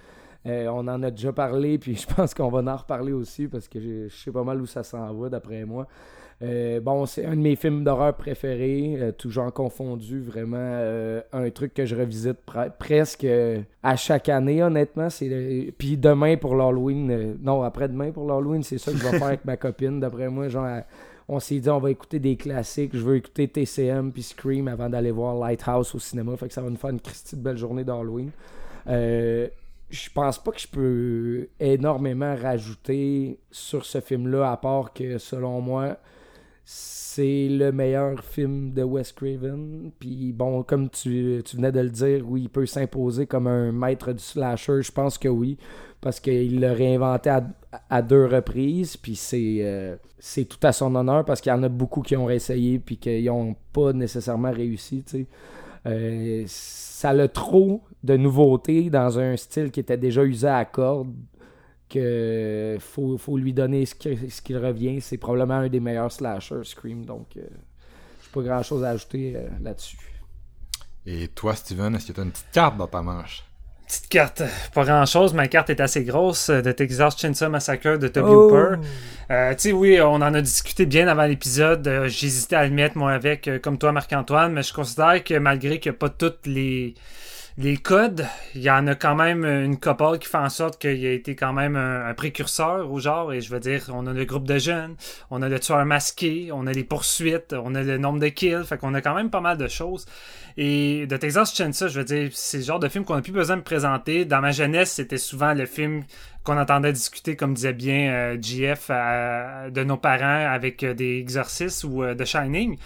Euh, 0.47 0.67
on 0.69 0.89
en 0.89 1.03
a 1.03 1.11
déjà 1.11 1.33
parlé, 1.33 1.79
puis 1.79 1.97
je 1.97 2.07
pense 2.07 2.35
qu'on 2.35 2.49
va 2.49 2.73
en 2.73 2.77
reparler 2.77 3.13
aussi 3.13 3.47
parce 3.49 3.69
que 3.69 3.81
je, 3.81 4.09
sais 4.09 4.33
pas 4.33 4.43
mal 4.43 4.61
où 4.61 4.67
ça 4.67 4.83
s'en 4.83 5.13
va, 5.15 5.29
d'après 5.29 5.65
moi. 5.65 5.87
Euh, 6.43 6.81
bon, 6.81 7.07
c'est 7.07 7.25
un 7.25 7.37
de 7.37 7.41
mes 7.41 7.55
films 7.55 7.85
d'horreur 7.85 8.15
préférés, 8.17 8.97
euh, 8.99 9.13
toujours 9.13 9.53
confondu, 9.53 10.21
vraiment 10.21 10.81
un 11.33 11.51
truc 11.51 11.73
que 11.73 11.87
je 11.87 11.95
revisite 11.95 12.39
presque 12.81 13.27
à 13.83 13.97
chaque 13.97 14.29
année, 14.29 14.61
honnêtement. 14.63 15.07
Puis 15.79 15.97
demain 15.97 16.37
pour 16.37 16.57
l'Halloween, 16.57 17.37
non, 17.41 17.63
après-demain 17.63 18.11
pour 18.11 18.27
l'Halloween, 18.27 18.65
c'est 18.65 18.79
ça 18.79 18.91
que 18.91 18.99
je 18.99 19.05
vais 19.05 19.19
faire 19.19 19.29
avec 19.29 19.45
ma 19.45 19.57
copine, 19.57 20.01
d'après 20.01 20.29
moi. 20.29 20.49
Genre, 20.49 20.67
on 21.29 21.39
s'est 21.39 21.61
dit 21.61 21.71
on 21.71 21.79
va 21.79 21.91
écouter 21.91 22.19
des 22.19 22.37
classiques, 22.37 22.91
je 22.95 23.03
veux 23.03 23.17
écouter 23.17 23.47
TCM 23.47 24.11
puis 24.11 24.23
Scream 24.23 24.67
avant 24.67 24.89
d'aller 24.89 25.13
voir 25.13 25.37
Lighthouse 25.37 25.95
au 25.95 25.99
cinéma, 26.01 26.37
fait 26.37 26.49
que 26.49 26.55
ça 26.55 26.61
va 26.61 26.71
nous 26.71 26.77
faire 26.77 26.91
une 26.91 27.01
Christie 27.01 27.37
de 27.37 27.41
belle 27.41 27.57
journée 27.57 27.85
d'Halloween. 27.85 28.31
Euh, 28.89 29.49
je 29.93 30.09
pense 30.09 30.43
pas 30.43 30.53
que 30.53 30.61
je 30.61 30.69
peux 30.69 31.49
énormément 31.61 32.35
rajouter 32.35 33.39
sur 33.51 33.85
ce 33.85 34.01
film-là, 34.01 34.51
à 34.51 34.57
part 34.57 34.95
que, 34.95 35.19
selon 35.19 35.61
moi, 35.61 35.99
c'est 36.65 37.49
le 37.51 37.73
meilleur 37.73 38.25
film 38.25 38.73
de 38.73 38.83
Wes 38.83 39.13
Craven. 39.13 39.93
Puis 39.99 40.33
bon, 40.33 40.63
comme 40.63 40.89
tu, 40.89 41.43
venais 41.55 41.73
de 41.73 41.81
le 41.81 41.91
dire, 41.91 42.25
oui, 42.27 42.43
il 42.43 42.49
peut 42.49 42.65
s'imposer 42.65 43.27
comme 43.27 43.47
un 43.47 43.71
maître 43.71 44.13
du 44.13 44.23
slasher. 44.23 44.81
Je 44.81 44.93
pense 44.93 45.19
que 45.19 45.29
oui, 45.29 45.59
parce 46.01 46.21
qu'il 46.21 46.61
l'a 46.61 46.73
réinventé 46.73 47.31
à, 47.91 48.01
deux 48.01 48.25
reprises. 48.25 48.97
Puis 48.97 49.19
euh, 49.61 49.97
c'est 50.19 50.47
tout 50.47 50.67
à 50.67 50.73
son 50.73 50.95
honneur 50.95 51.27
parce 51.27 51.43
qu'il 51.43 51.51
y 51.51 51.55
en 51.55 51.63
a 51.63 51.69
beaucoup 51.69 52.01
qui 52.01 52.17
ont 52.17 52.25
réessayé 52.25 52.79
puis 52.79 52.97
qui 52.97 53.25
n'ont 53.25 53.57
pas 53.75 53.93
nécessairement 53.93 54.53
réussi. 54.53 55.05
Tu 55.07 55.19
sais. 55.19 55.27
Euh, 55.87 56.45
ça 56.47 57.11
a 57.11 57.29
trop 57.29 57.83
de 58.05 58.17
nouveautés 58.17 58.91
dans 58.91 59.19
un 59.19 59.37
style 59.37 59.71
qui 59.71 59.81
était 59.81 59.97
déjà 59.97 60.23
usé 60.25 60.47
à 60.47 60.65
corde 60.65 61.13
que 61.89 62.77
faut, 62.81 63.19
faut 63.19 63.37
lui 63.37 63.53
donner 63.53 63.85
ce 63.85 63.95
qu'il 63.95 64.59
revient. 64.59 65.01
C'est 65.01 65.19
probablement 65.19 65.61
un 65.61 65.69
des 65.69 65.81
meilleurs 65.81 66.13
slashers, 66.13 66.65
Scream. 66.65 67.05
Donc, 67.05 67.37
euh, 67.37 67.43
j'ai 68.23 68.31
pas 68.33 68.43
grand 68.43 68.63
chose 68.63 68.85
à 68.85 68.91
ajouter 68.91 69.35
euh, 69.37 69.49
là-dessus. 69.61 69.99
Et 71.05 71.29
toi, 71.29 71.55
Steven, 71.55 71.95
est-ce 71.95 72.09
que 72.09 72.13
tu 72.13 72.21
as 72.21 72.25
une 72.25 72.31
petite 72.31 72.51
carte 72.53 72.77
dans 72.77 72.87
ta 72.87 73.03
manche? 73.03 73.45
Petite 73.93 74.09
carte, 74.09 74.43
pas 74.73 74.85
grand 74.85 75.05
chose. 75.05 75.35
Ma 75.35 75.49
carte 75.49 75.69
est 75.69 75.79
assez 75.79 76.03
grosse 76.03 76.49
de 76.49 76.73
Texas 76.73 77.15
Chainsaw 77.21 77.51
Massacre 77.51 77.99
de 77.99 78.09
Toby 78.09 78.31
oh. 78.31 78.47
Hooper. 78.47 78.81
Euh, 79.31 79.51
tu 79.51 79.59
sais, 79.59 79.73
oui, 79.73 80.01
on 80.01 80.15
en 80.15 80.33
a 80.33 80.41
discuté 80.41 80.87
bien 80.87 81.09
avant 81.09 81.25
l'épisode. 81.25 82.07
J'hésitais 82.07 82.57
à 82.57 82.65
le 82.65 82.71
mettre, 82.71 82.97
moi, 82.97 83.13
avec, 83.13 83.51
comme 83.61 83.77
toi, 83.77 83.93
Marc-Antoine, 83.93 84.55
mais 84.55 84.63
je 84.63 84.73
considère 84.73 85.23
que 85.23 85.35
malgré 85.35 85.79
qu'il 85.79 85.93
n'y 85.93 85.97
a 85.97 85.99
pas 85.99 86.09
toutes 86.09 86.47
les 86.47 86.95
les 87.59 87.77
codes, 87.77 88.27
il 88.55 88.63
y 88.63 88.71
en 88.71 88.87
a 88.87 88.95
quand 88.95 89.15
même 89.15 89.45
une 89.45 89.79
couple 89.79 90.19
qui 90.19 90.29
fait 90.29 90.39
en 90.39 90.49
sorte 90.49 90.81
qu'il 90.81 91.05
a 91.07 91.13
été 91.13 91.37
quand 91.37 91.53
même 91.53 91.77
un, 91.77 92.15
précurseur 92.15 92.91
au 92.91 92.99
genre. 92.99 93.33
Et 93.33 93.41
je 93.41 93.51
veux 93.51 93.61
dire, 93.61 93.91
on 93.93 94.07
a 94.07 94.13
le 94.13 94.25
groupe 94.25 94.47
de 94.47 94.59
jeunes, 94.59 94.97
on 95.31 95.43
a 95.43 95.49
le 95.49 95.61
tueur 95.61 95.85
masqué, 95.85 96.51
on 96.53 96.67
a 96.67 96.73
les 96.73 96.85
poursuites, 96.85 97.53
on 97.53 97.75
a 97.75 97.83
le 97.83 97.99
nombre 97.99 98.21
de 98.21 98.29
kills. 98.29 98.65
Fait 98.65 98.79
qu'on 98.79 98.95
a 98.95 99.03
quand 99.03 99.15
même 99.15 99.31
pas 99.31 99.41
mal 99.41 99.59
de 99.59 99.69
choses. 99.69 100.07
Et 100.57 101.07
de 101.07 101.17
Texas 101.17 101.55
Chainsaw, 101.55 101.89
je 101.89 101.99
veux 101.99 102.05
dire, 102.05 102.31
c'est 102.33 102.59
le 102.59 102.65
genre 102.65 102.79
de 102.79 102.89
film 102.89 103.05
qu'on 103.05 103.17
n'a 103.17 103.23
plus 103.23 103.33
besoin 103.33 103.57
de 103.57 103.63
présenter. 103.63 104.25
Dans 104.25 104.41
ma 104.41 104.51
jeunesse, 104.51 104.93
c'était 104.93 105.19
souvent 105.19 105.55
le 105.55 105.67
film 105.67 106.05
qu'on 106.45 106.59
entendait 106.59 106.93
discuter, 106.93 107.37
comme 107.37 107.55
disait 107.55 107.73
bien 107.73 108.13
euh, 108.13 108.39
GF, 108.41 108.89
de 109.71 109.85
nos 109.85 109.97
parents 109.97 110.53
avec 110.53 110.83
euh, 110.83 110.95
des 110.95 111.19
exorcistes 111.19 111.85
ou 111.85 112.03
euh, 112.03 112.15
de 112.15 112.25
Shining. 112.25 112.77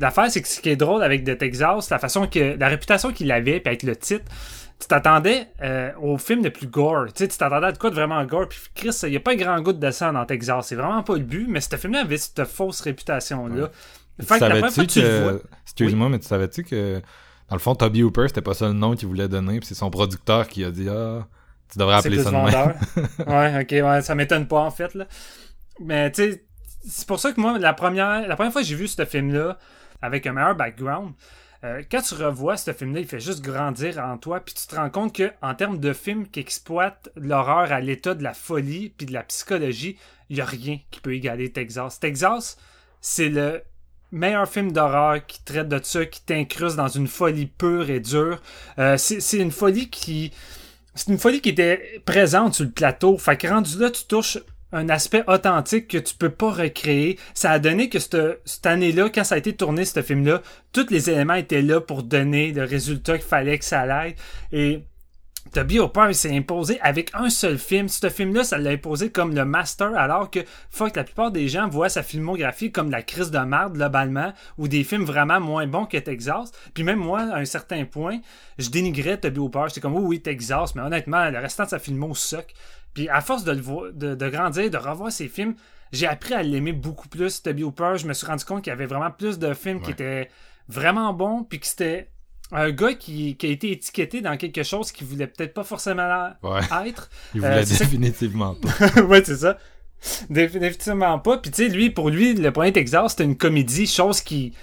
L'affaire, 0.00 0.30
c'est 0.30 0.42
que 0.42 0.48
ce 0.48 0.60
qui 0.60 0.70
est 0.70 0.76
drôle 0.76 1.02
avec 1.02 1.24
The 1.24 1.36
Texas, 1.36 1.90
la 1.90 1.98
façon 1.98 2.26
que. 2.26 2.56
la 2.58 2.68
réputation 2.68 3.12
qu'il 3.12 3.30
avait, 3.30 3.60
puis 3.60 3.68
avec 3.68 3.82
le 3.82 3.94
titre, 3.94 4.24
tu 4.80 4.86
t'attendais 4.88 5.48
euh, 5.62 5.90
au 6.00 6.16
film 6.16 6.42
le 6.42 6.50
plus 6.50 6.66
gore. 6.66 7.06
Tu 7.08 7.12
sais, 7.16 7.28
tu 7.28 7.36
t'attendais 7.36 7.66
à 7.66 7.72
quoi 7.72 7.90
de 7.90 7.94
vraiment 7.94 8.24
gore. 8.24 8.48
Puis 8.48 8.60
Chris, 8.74 8.98
il 9.02 9.10
n'y 9.10 9.16
a 9.16 9.20
pas 9.20 9.36
grand 9.36 9.60
goût 9.60 9.72
de 9.72 9.90
sang 9.90 10.12
dans 10.12 10.24
Texas. 10.24 10.68
C'est 10.68 10.74
vraiment 10.74 11.02
pas 11.02 11.14
le 11.16 11.24
but, 11.24 11.46
mais 11.48 11.60
ce 11.60 11.76
film-là 11.76 12.00
avait 12.00 12.16
cette 12.16 12.44
fausse 12.44 12.80
réputation-là. 12.80 13.70
Fait 14.22 14.38
que 14.38 14.86
que... 14.86 15.42
Excuse-moi, 15.64 16.08
mais 16.08 16.18
tu 16.18 16.26
savais-tu 16.26 16.64
que 16.64 17.00
dans 17.50 17.56
le 17.56 17.60
fond, 17.60 17.74
Toby 17.74 18.04
Hooper, 18.04 18.28
c'était 18.28 18.42
pas 18.42 18.54
ça 18.54 18.68
le 18.68 18.74
nom 18.74 18.94
qu'il 18.94 19.08
voulait 19.08 19.28
donner, 19.28 19.58
puis 19.58 19.66
c'est 19.66 19.74
son 19.74 19.90
producteur 19.90 20.46
qui 20.46 20.64
a 20.64 20.70
dit 20.70 20.88
Ah, 20.88 21.26
tu 21.70 21.78
devrais 21.78 21.96
appeler 21.96 22.22
ça 22.22 22.30
de 22.30 22.36
même. 22.36 22.74
ouais, 23.26 23.62
ok, 23.62 23.86
ouais, 23.86 24.02
ça 24.02 24.14
m'étonne 24.14 24.46
pas 24.46 24.60
en 24.60 24.70
fait. 24.70 24.94
Là. 24.94 25.06
Mais 25.80 26.12
tu 26.12 26.22
sais, 26.22 26.44
c'est 26.88 27.06
pour 27.06 27.18
ça 27.18 27.32
que 27.32 27.40
moi, 27.40 27.58
la 27.58 27.72
première, 27.72 28.26
la 28.26 28.36
première 28.36 28.52
fois 28.52 28.62
que 28.62 28.68
j'ai 28.68 28.76
vu 28.76 28.86
ce 28.86 29.04
film-là, 29.04 29.58
avec 30.02 30.26
un 30.26 30.32
meilleur 30.32 30.54
background, 30.54 31.12
euh, 31.62 31.82
quand 31.90 32.00
tu 32.00 32.14
revois 32.14 32.56
ce 32.56 32.72
film-là, 32.72 33.00
il 33.00 33.06
fait 33.06 33.20
juste 33.20 33.42
grandir 33.42 33.98
en 33.98 34.16
toi, 34.16 34.40
puis 34.40 34.54
tu 34.54 34.66
te 34.66 34.74
rends 34.76 34.88
compte 34.88 35.14
que 35.14 35.30
en 35.42 35.54
termes 35.54 35.78
de 35.78 35.92
film 35.92 36.26
qui 36.26 36.40
exploite 36.40 37.10
l'horreur 37.16 37.70
à 37.70 37.80
l'état 37.80 38.14
de 38.14 38.22
la 38.22 38.32
folie 38.32 38.94
puis 38.96 39.06
de 39.06 39.12
la 39.12 39.22
psychologie, 39.22 39.98
il 40.30 40.40
a 40.40 40.46
rien 40.46 40.78
qui 40.90 41.00
peut 41.00 41.14
égaler 41.14 41.52
Texas. 41.52 42.00
Texas, 42.00 42.56
c'est 43.02 43.28
le 43.28 43.62
meilleur 44.10 44.48
film 44.48 44.72
d'horreur 44.72 45.24
qui 45.26 45.42
traite 45.44 45.68
de 45.68 45.80
ça, 45.82 46.06
qui 46.06 46.22
t'incruste 46.22 46.76
dans 46.76 46.88
une 46.88 47.08
folie 47.08 47.46
pure 47.46 47.90
et 47.90 48.00
dure. 48.00 48.40
Euh, 48.78 48.96
c'est 48.96 49.38
une 49.38 49.52
folie 49.52 49.90
qui 49.90 50.32
c'est 50.94 51.12
une 51.12 51.18
folie 51.18 51.40
qui 51.40 51.50
était 51.50 52.02
présente 52.04 52.54
sur 52.54 52.64
le 52.64 52.72
plateau. 52.72 53.16
Fait 53.16 53.36
que 53.36 53.46
rendu 53.46 53.78
là, 53.78 53.90
tu 53.90 54.04
touches 54.04 54.38
un 54.72 54.88
aspect 54.88 55.24
authentique 55.26 55.88
que 55.88 55.98
tu 55.98 56.14
peux 56.14 56.30
pas 56.30 56.50
recréer. 56.50 57.18
Ça 57.34 57.50
a 57.52 57.58
donné 57.58 57.88
que 57.88 57.98
cette, 57.98 58.40
cette 58.44 58.66
année-là, 58.66 59.10
quand 59.10 59.24
ça 59.24 59.34
a 59.34 59.38
été 59.38 59.54
tourné, 59.54 59.84
ce 59.84 60.02
film-là, 60.02 60.42
tous 60.72 60.90
les 60.90 61.10
éléments 61.10 61.34
étaient 61.34 61.62
là 61.62 61.80
pour 61.80 62.02
donner 62.02 62.52
le 62.52 62.64
résultat 62.64 63.18
qu'il 63.18 63.26
fallait 63.26 63.58
que 63.58 63.64
ça 63.64 63.80
aille. 63.80 64.14
Et 64.52 64.84
Toby 65.52 65.80
Hopper 65.80 66.12
s'est 66.12 66.36
imposé 66.36 66.78
avec 66.80 67.10
un 67.14 67.28
seul 67.28 67.58
film. 67.58 67.88
Ce 67.88 68.08
film-là, 68.08 68.44
ça 68.44 68.58
l'a 68.58 68.70
imposé 68.70 69.10
comme 69.10 69.34
le 69.34 69.44
master, 69.44 69.96
alors 69.96 70.30
que 70.30 70.40
fuck, 70.70 70.94
la 70.94 71.02
plupart 71.02 71.32
des 71.32 71.48
gens 71.48 71.66
voient 71.66 71.88
sa 71.88 72.04
filmographie 72.04 72.70
comme 72.70 72.90
la 72.90 73.02
crise 73.02 73.30
de 73.30 73.38
merde 73.38 73.72
globalement, 73.72 74.32
ou 74.58 74.68
des 74.68 74.84
films 74.84 75.04
vraiment 75.04 75.40
moins 75.40 75.66
bons 75.66 75.86
que 75.86 75.96
Texas. 75.96 76.52
Puis 76.74 76.84
même 76.84 77.00
moi, 77.00 77.20
à 77.20 77.38
un 77.38 77.44
certain 77.44 77.84
point, 77.84 78.20
je 78.58 78.68
dénigrais 78.68 79.18
Toby 79.18 79.40
Hopper. 79.40 79.64
J'étais 79.68 79.80
comme, 79.80 79.96
oh 79.96 80.04
oui, 80.04 80.20
Texas, 80.20 80.74
mais 80.74 80.82
honnêtement, 80.82 81.28
le 81.30 81.38
restant 81.38 81.64
de 81.64 81.70
sa 81.70 81.78
filmo 81.78 82.14
suck. 82.14 82.54
Puis 82.94 83.08
à 83.08 83.20
force 83.20 83.44
de, 83.44 83.52
le 83.52 83.92
de, 83.92 84.14
de 84.14 84.28
grandir, 84.28 84.70
de 84.70 84.76
revoir 84.76 85.12
ses 85.12 85.28
films, 85.28 85.54
j'ai 85.92 86.06
appris 86.06 86.34
à 86.34 86.42
l'aimer 86.42 86.72
beaucoup 86.72 87.08
plus, 87.08 87.42
Toby 87.42 87.64
Hooper. 87.64 87.94
Je 87.96 88.06
me 88.06 88.12
suis 88.12 88.26
rendu 88.26 88.44
compte 88.44 88.62
qu'il 88.62 88.70
y 88.70 88.74
avait 88.74 88.86
vraiment 88.86 89.10
plus 89.10 89.38
de 89.38 89.54
films 89.54 89.80
qui 89.80 89.90
étaient 89.90 90.28
vraiment 90.68 91.12
bons, 91.12 91.42
puis 91.42 91.58
que 91.58 91.66
c'était 91.66 92.10
un 92.52 92.70
gars 92.70 92.94
qui, 92.94 93.36
qui, 93.36 93.46
a 93.46 93.50
été 93.50 93.72
étiqueté 93.72 94.20
dans 94.20 94.36
quelque 94.36 94.62
chose 94.62 94.92
qu'il 94.92 95.06
voulait 95.06 95.26
peut-être 95.26 95.54
pas 95.54 95.64
forcément 95.64 96.30
être. 96.84 97.10
Il 97.34 97.40
voulait 97.40 97.58
euh, 97.58 97.64
définitivement 97.64 98.54
pas. 98.54 99.02
ouais, 99.02 99.22
c'est 99.24 99.36
ça. 99.36 99.58
Définitivement 100.30 101.18
pas. 101.18 101.38
Puis 101.38 101.50
tu 101.50 101.64
sais, 101.64 101.68
lui, 101.68 101.90
pour 101.90 102.10
lui, 102.10 102.34
le 102.34 102.52
point 102.52 102.72
Texas, 102.72 103.12
c'était 103.12 103.24
une 103.24 103.36
comédie, 103.36 103.86
chose 103.86 104.20
qui 104.20 104.54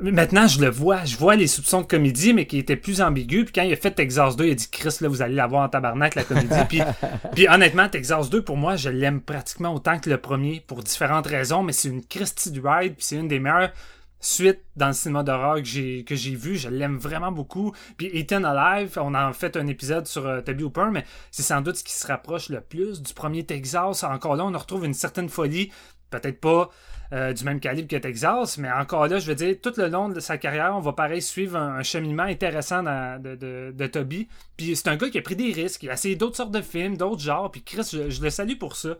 Maintenant, 0.00 0.46
je 0.46 0.60
le 0.60 0.68
vois. 0.68 1.04
Je 1.04 1.16
vois 1.16 1.36
les 1.36 1.46
soupçons 1.46 1.82
de 1.82 1.86
comédie, 1.86 2.32
mais 2.32 2.46
qui 2.46 2.58
étaient 2.58 2.76
plus 2.76 3.00
ambigus. 3.00 3.44
Puis 3.44 3.52
quand 3.52 3.62
il 3.62 3.72
a 3.72 3.76
fait 3.76 3.90
Texas 3.90 4.36
2, 4.36 4.46
il 4.46 4.50
a 4.52 4.54
dit 4.54 4.68
Chris, 4.70 4.96
là, 5.00 5.08
vous 5.08 5.22
allez 5.22 5.34
la 5.34 5.46
voir 5.46 5.64
en 5.64 5.68
tabarnak, 5.68 6.14
la 6.14 6.24
comédie. 6.24 6.48
puis, 6.68 6.80
puis 7.34 7.48
honnêtement, 7.48 7.88
Texas 7.88 8.30
2, 8.30 8.42
pour 8.42 8.56
moi, 8.56 8.76
je 8.76 8.90
l'aime 8.90 9.20
pratiquement 9.20 9.74
autant 9.74 9.98
que 9.98 10.10
le 10.10 10.18
premier, 10.18 10.62
pour 10.66 10.82
différentes 10.82 11.26
raisons, 11.26 11.62
mais 11.62 11.72
c'est 11.72 11.88
une 11.88 12.04
Christie 12.04 12.50
du 12.50 12.60
ride, 12.60 12.94
puis 12.94 13.04
c'est 13.04 13.16
une 13.16 13.28
des 13.28 13.38
meilleures 13.38 13.72
suites 14.20 14.62
dans 14.76 14.88
le 14.88 14.92
cinéma 14.92 15.22
d'horreur 15.22 15.56
que 15.56 15.64
j'ai 15.64 16.04
que 16.04 16.16
j'ai 16.16 16.34
vu 16.34 16.56
je 16.56 16.68
l'aime 16.68 16.96
vraiment 16.96 17.30
beaucoup 17.30 17.72
puis 17.96 18.10
Ethan 18.12 18.42
Alive 18.42 18.98
on 19.00 19.14
a 19.14 19.32
fait 19.32 19.56
un 19.56 19.68
épisode 19.68 20.08
sur 20.08 20.26
euh, 20.26 20.40
Toby 20.40 20.64
Hooper 20.64 20.88
mais 20.90 21.04
c'est 21.30 21.44
sans 21.44 21.60
doute 21.60 21.76
ce 21.76 21.84
qui 21.84 21.92
se 21.92 22.04
rapproche 22.04 22.48
le 22.48 22.60
plus 22.60 23.00
du 23.00 23.14
premier 23.14 23.46
Texas 23.46 24.02
encore 24.02 24.34
là 24.34 24.44
on 24.44 24.58
retrouve 24.58 24.84
une 24.84 24.94
certaine 24.94 25.28
folie 25.28 25.70
peut-être 26.10 26.40
pas 26.40 26.70
euh, 27.12 27.32
du 27.32 27.44
même 27.44 27.58
calibre 27.58 27.88
que 27.88 27.96
Texas, 27.96 28.58
mais 28.58 28.70
encore 28.70 29.06
là, 29.06 29.18
je 29.18 29.26
veux 29.26 29.34
dire, 29.34 29.56
tout 29.62 29.72
le 29.78 29.88
long 29.88 30.08
de 30.10 30.20
sa 30.20 30.36
carrière, 30.36 30.74
on 30.74 30.80
va 30.80 30.92
pareil 30.92 31.22
suivre 31.22 31.56
un, 31.56 31.82
cheminement 31.82 32.24
intéressant 32.24 32.82
de, 32.82 33.86
Toby. 33.86 34.28
Puis 34.56 34.76
c'est 34.76 34.88
un 34.88 34.96
gars 34.96 35.08
qui 35.08 35.18
a 35.18 35.22
pris 35.22 35.36
des 35.36 35.52
risques, 35.52 35.82
il 35.82 35.90
a 35.90 35.94
essayé 35.94 36.16
d'autres 36.16 36.36
sortes 36.36 36.52
de 36.52 36.60
films, 36.60 36.96
d'autres 36.96 37.22
genres, 37.22 37.50
puis 37.50 37.62
Chris, 37.62 37.88
je, 37.92 38.22
le 38.22 38.30
salue 38.30 38.58
pour 38.58 38.76
ça. 38.76 38.98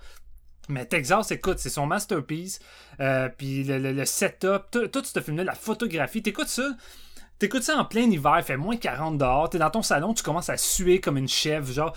Mais 0.70 0.84
Texas, 0.86 1.30
écoute, 1.30 1.58
c'est 1.58 1.70
son 1.70 1.86
masterpiece. 1.86 2.60
Euh, 3.00 3.28
puis 3.28 3.64
le, 3.64 4.04
setup, 4.04 4.70
tout, 4.70 4.88
tout 4.88 5.02
ce 5.04 5.20
film-là, 5.20 5.44
la 5.44 5.54
photographie, 5.54 6.22
t'écoutes 6.22 6.48
ça, 6.48 6.76
T'écoutes 7.38 7.62
ça 7.62 7.76
en 7.76 7.84
plein 7.84 8.10
hiver, 8.10 8.34
il 8.38 8.42
fait 8.42 8.56
moins 8.56 8.76
40 8.76 9.16
dehors, 9.16 9.48
t'es 9.48 9.58
dans 9.58 9.70
ton 9.70 9.82
salon, 9.82 10.12
tu 10.12 10.24
commences 10.24 10.48
à 10.48 10.56
suer 10.56 11.00
comme 11.00 11.16
une 11.16 11.28
chèvre, 11.28 11.72
genre, 11.72 11.94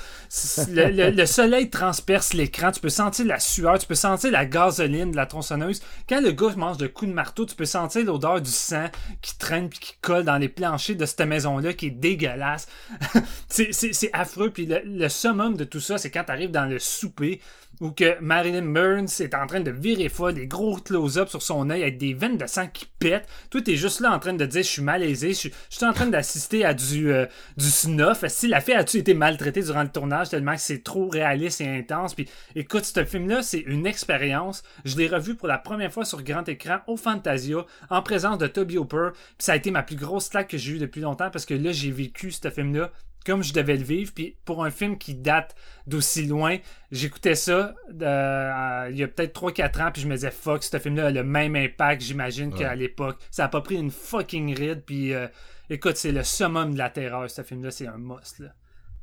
le, 0.70 1.26
soleil 1.26 1.72
transperce 1.72 2.34
l'écran, 2.34 2.72
tu 2.72 2.80
peux 2.80 2.89
sentir 2.89 3.26
la 3.26 3.39
sueur, 3.39 3.80
tu 3.80 3.88
peux 3.88 3.96
sentir 3.96 4.32
la 4.32 4.46
gasoline 4.46 5.10
de 5.10 5.16
la 5.16 5.26
tronçonneuse. 5.26 5.82
Quand 6.08 6.22
le 6.22 6.32
gars 6.32 6.54
mange 6.56 6.78
de 6.78 6.86
coups 6.86 7.10
de 7.10 7.16
marteau, 7.16 7.48
tu 7.48 7.56
peux 7.56 7.66
sentir 7.66 8.06
l'odeur 8.06 8.39
du 8.39 8.52
sang 8.52 8.86
qui 9.24 9.36
traîne 9.38 9.70
puis 9.70 9.80
qui 9.80 9.94
colle 10.02 10.26
dans 10.26 10.38
les 10.38 10.50
planchers 10.50 10.96
de 10.96 11.06
cette 11.08 11.22
maison-là 11.22 11.74
qui 11.74 11.88
est 11.88 11.92
dégueulasse. 11.92 12.68
c'est 13.48 14.12
affreux, 14.14 14.52
puis 14.52 14.68
le, 14.68 14.82
le, 14.86 15.10
summum 15.10 15.58
de 15.58 15.64
tout 15.64 15.80
ça, 15.80 15.98
c'est 15.98 16.12
quand 16.12 16.24
t'arrives 16.24 16.52
dans 16.52 16.66
le 16.66 16.78
souper, 16.78 17.42
où 17.82 17.91
que 17.91 18.17
Marilyn 18.21 18.71
Burns 18.71 19.09
est 19.19 19.34
en 19.34 19.47
train 19.47 19.59
de 19.59 19.71
virer 19.71 20.07
folle, 20.07 20.36
des 20.36 20.47
gros 20.47 20.77
close-ups 20.77 21.32
sur 21.32 21.41
son 21.41 21.69
œil 21.71 21.82
avec 21.82 21.97
des 21.97 22.13
veines 22.13 22.38
de 22.38 22.45
sang 22.45 22.67
qui 22.67 22.86
pètent. 22.99 23.27
Toi, 23.49 23.61
t'es 23.61 23.75
juste 23.75 23.99
là 23.99 24.13
en 24.13 24.19
train 24.19 24.34
de 24.34 24.45
dire 24.45 24.61
je 24.61 24.67
suis 24.67 24.84
malaisé, 24.84 25.29
je 25.29 25.49
suis, 25.69 25.86
en 25.86 25.91
train 25.91 26.05
d'assister 26.05 26.63
à 26.63 26.75
du, 26.75 27.11
euh, 27.11 27.25
du 27.57 27.65
snuff. 27.65 28.23
Si 28.27 28.47
la 28.47 28.61
fille 28.61 28.75
a-tu 28.75 28.97
été 28.97 29.15
maltraitée 29.15 29.63
durant 29.63 29.82
le 29.82 29.89
tournage 29.89 30.29
tellement 30.29 30.53
que 30.53 30.61
c'est 30.61 30.84
trop 30.84 31.09
réaliste 31.09 31.59
et 31.61 31.67
intense? 31.67 32.13
Puis 32.13 32.29
écoute, 32.55 32.86
ce 32.86 33.03
film-là, 33.03 33.41
c'est 33.41 33.61
une 33.61 33.88
expérience. 33.88 34.61
Je 34.86 34.95
l'ai 34.95 35.07
revu 35.07 35.36
pour 35.36 35.47
la 35.47 35.57
première 35.57 35.91
fois 35.91 36.05
sur 36.05 36.21
grand 36.21 36.47
écran 36.47 36.77
au 36.86 36.97
Fantasia 36.97 37.65
en 37.89 38.01
présence 38.03 38.38
de 38.38 38.45
Toby 38.45 38.77
Hooper. 38.77 39.09
Puis 39.13 39.45
ça 39.45 39.53
a 39.53 39.55
été 39.55 39.71
ma 39.71 39.82
plus 39.82 39.95
grosse 39.95 40.29
claque 40.29 40.49
que 40.49 40.57
j'ai 40.57 40.73
eue 40.73 40.79
depuis 40.79 41.01
longtemps 41.01 41.32
parce 41.32 41.45
que 41.45 41.55
là, 41.55 41.71
j'ai 41.71 41.89
vécu 41.89 42.29
ce 42.29 42.49
film-là 42.51 42.91
comme 43.26 43.43
je 43.43 43.53
devais 43.53 43.78
le 43.78 43.84
vivre. 43.84 44.11
Puis 44.13 44.36
pour 44.45 44.63
un 44.63 44.72
film 44.72 44.97
qui 44.97 45.15
date 45.15 45.55
d'aussi 45.88 46.26
loin, 46.26 46.57
j'écoutais 46.91 47.36
ça 47.36 47.76
euh, 48.01 48.88
il 48.91 48.97
y 48.97 49.03
a 49.03 49.07
peut-être 49.07 49.39
3-4 49.39 49.84
ans, 49.84 49.91
puis 49.91 50.01
je 50.01 50.07
me 50.07 50.15
disais, 50.15 50.32
fuck, 50.32 50.63
ce 50.63 50.78
film-là 50.80 51.07
a 51.07 51.11
le 51.11 51.24
même 51.24 51.55
impact, 51.55 52.01
j'imagine, 52.01 52.53
qu'à 52.53 52.76
l'époque. 52.76 53.17
Ça 53.30 53.45
a 53.45 53.47
pas 53.47 53.61
pris 53.61 53.76
une 53.76 53.91
fucking 53.91 54.55
ride, 54.57 54.84
puis 54.86 55.13
euh, 55.13 55.28
écoute, 55.69 55.97
c'est 55.97 56.11
le 56.11 56.24
summum 56.24 56.74
de 56.74 56.78
la 56.78 56.89
terreur, 56.89 57.30
ce 57.30 57.41
film-là, 57.41 57.72
c'est 57.72 57.88
un 57.88 57.97
must. 57.97 58.39
Là. 58.39 58.49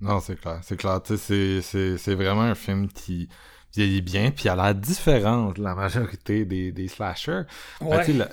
Non, 0.00 0.20
c'est 0.20 0.36
clair, 0.40 0.60
c'est 0.62 0.76
clair. 0.76 1.00
C'est 1.04 2.14
vraiment 2.14 2.42
un 2.42 2.54
film 2.54 2.88
qui 2.88 3.28
vieillit 3.74 4.02
bien, 4.02 4.30
puis 4.30 4.48
à 4.48 4.56
la 4.56 4.74
différence 4.74 5.54
de 5.54 5.62
la 5.62 5.74
majorité 5.74 6.44
des, 6.44 6.72
des 6.72 6.88
slashers. 6.88 7.42
Ben, 7.80 8.28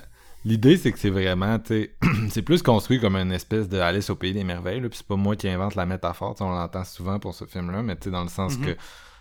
L'idée, 0.46 0.76
c'est 0.76 0.92
que 0.92 0.98
c'est 1.00 1.10
vraiment, 1.10 1.58
tu 1.58 1.90
c'est 2.30 2.42
plus 2.42 2.62
construit 2.62 3.00
comme 3.00 3.16
une 3.16 3.32
espèce 3.32 3.68
de 3.68 3.80
Alice 3.80 4.10
au 4.10 4.14
pays 4.14 4.32
des 4.32 4.44
merveilles, 4.44 4.80
puis 4.80 4.90
c'est 4.92 5.06
pas 5.06 5.16
moi 5.16 5.34
qui 5.34 5.48
invente 5.48 5.74
la 5.74 5.86
métaphore, 5.86 6.36
on 6.38 6.50
l'entend 6.50 6.84
souvent 6.84 7.18
pour 7.18 7.34
ce 7.34 7.46
film-là, 7.46 7.82
mais 7.82 7.96
tu 7.96 8.12
dans 8.12 8.22
le 8.22 8.28
sens 8.28 8.56
que 8.56 8.70
mm-hmm. 8.70 8.76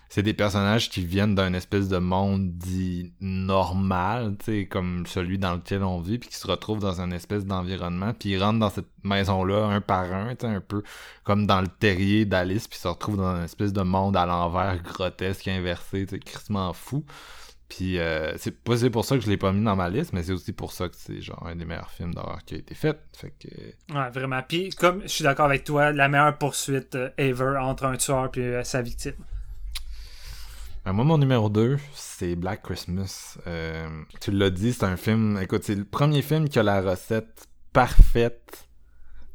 c'est 0.07 0.21
des 0.21 0.36
personnages 0.36 0.88
qui 0.88 1.03
viennent 1.03 1.34
d'un 1.34 1.55
espèce 1.55 1.88
de 1.88 1.97
monde 1.97 2.51
dit 2.53 3.11
normal, 3.21 4.36
tu 4.38 4.67
comme 4.67 5.07
celui 5.07 5.39
dans 5.39 5.55
lequel 5.55 5.82
on 5.82 5.99
vit, 5.99 6.19
puis 6.19 6.30
qui 6.30 6.36
se 6.36 6.45
retrouvent 6.45 6.78
dans 6.78 7.01
un 7.01 7.09
espèce 7.09 7.43
d'environnement, 7.43 8.13
puis 8.13 8.30
ils 8.30 8.43
rentrent 8.43 8.59
dans 8.59 8.69
cette 8.69 8.91
maison-là 9.03 9.65
un 9.65 9.82
par 9.82 10.13
un, 10.13 10.36
tu 10.36 10.45
un 10.45 10.61
peu 10.61 10.84
comme 11.23 11.47
dans 11.47 11.61
le 11.61 11.67
terrier 11.67 12.26
d'Alice, 12.26 12.67
puis 12.67 12.78
se 12.78 12.88
retrouvent 12.88 13.17
dans 13.17 13.23
un 13.23 13.45
espèce 13.45 13.73
de 13.73 13.82
monde 13.82 14.15
à 14.15 14.28
l'envers, 14.28 14.80
grotesque, 14.84 15.47
inversé, 15.47 16.05
tu 16.05 16.19
sais, 16.19 16.53
fou. 16.76 17.03
Puis 17.70 17.99
euh, 17.99 18.38
c'est 18.38 18.51
pas 18.51 18.76
pour 18.91 19.05
ça 19.05 19.18
que 19.18 19.24
je 19.24 19.30
l'ai 19.30 19.38
pas 19.38 19.51
mis 19.51 19.63
dans 19.63 19.76
ma 19.76 19.89
liste, 19.89 20.13
mais 20.13 20.24
c'est 20.24 20.32
aussi 20.32 20.53
pour 20.53 20.72
ça 20.72 20.88
que 20.88 20.95
c'est 20.95 21.22
genre 21.22 21.45
un 21.47 21.55
des 21.55 21.66
meilleurs 21.66 21.89
films 21.89 22.13
d'horreur 22.13 22.43
qui 22.45 22.55
a 22.55 22.57
été 22.57 22.76
fait. 22.76 22.97
Fait 23.18 23.34
que... 23.39 23.93
Ouais, 23.93 24.09
vraiment. 24.11 24.41
Puis 24.47 24.70
comme 24.70 25.01
je 25.01 25.07
suis 25.07 25.24
d'accord 25.24 25.47
avec 25.47 25.63
toi, 25.63 25.91
la 25.91 26.07
meilleure 26.07 26.38
poursuite 26.38 26.95
euh, 26.95 27.09
ever 27.18 27.57
entre 27.59 27.86
un 27.86 27.97
tueur 27.97 28.30
et 28.36 28.39
euh, 28.39 28.63
sa 28.63 28.82
victime. 28.82 29.16
Ben, 30.86 30.93
moi, 30.93 31.03
mon 31.03 31.18
numéro 31.18 31.49
2, 31.49 31.78
c'est 31.95 32.36
Black 32.36 32.61
Christmas. 32.61 33.39
tu 34.22 34.32
l'as 34.32 34.51
dit, 34.51 34.72
c'est 34.72 34.86
un 34.86 34.97
film. 34.97 35.39
Écoute, 35.41 35.63
c'est 35.63 35.74
le 35.74 35.86
premier 35.86 36.22
film 36.22 36.47
qui 36.47 36.59
a 36.59 36.63
la 36.63 36.82
recette 36.82 37.47
parfaite 37.74 38.70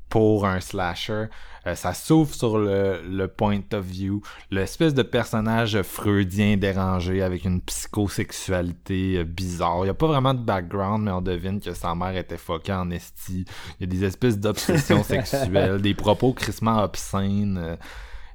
pour 0.09 0.47
un 0.47 0.61
slasher. 0.61 1.27
Euh, 1.67 1.75
ça 1.75 1.93
s'ouvre 1.93 2.35
sur 2.35 2.59
le, 2.59 3.03
le, 3.07 3.29
point 3.29 3.61
of 3.73 3.85
view, 3.85 4.23
l'espèce 4.51 4.95
de 4.95 5.03
personnage 5.03 5.81
freudien 5.83 6.57
dérangé 6.57 7.23
avec 7.23 7.45
une 7.45 7.61
psychosexualité 7.61 9.19
euh, 9.19 9.25
bizarre. 9.25 9.81
Il 9.81 9.85
n'y 9.85 9.91
a 9.91 9.95
pas 9.95 10.07
vraiment 10.07 10.35
de 10.35 10.41
background, 10.41 11.05
mais 11.05 11.11
on 11.11 11.21
devine 11.21 11.61
que 11.61 11.75
sa 11.75 11.95
mère 11.95 12.17
était 12.17 12.39
foquée 12.39 12.73
en 12.73 12.91
esti. 12.91 13.45
Il 13.79 13.83
y 13.83 13.85
a 13.85 13.87
des 13.87 14.05
espèces 14.05 14.39
d'obsessions 14.39 15.05
sexuelles, 15.05 15.81
des 15.83 15.95
propos 15.95 16.33
crissement 16.33 16.83
obscènes 16.83 17.59
euh, 17.59 17.77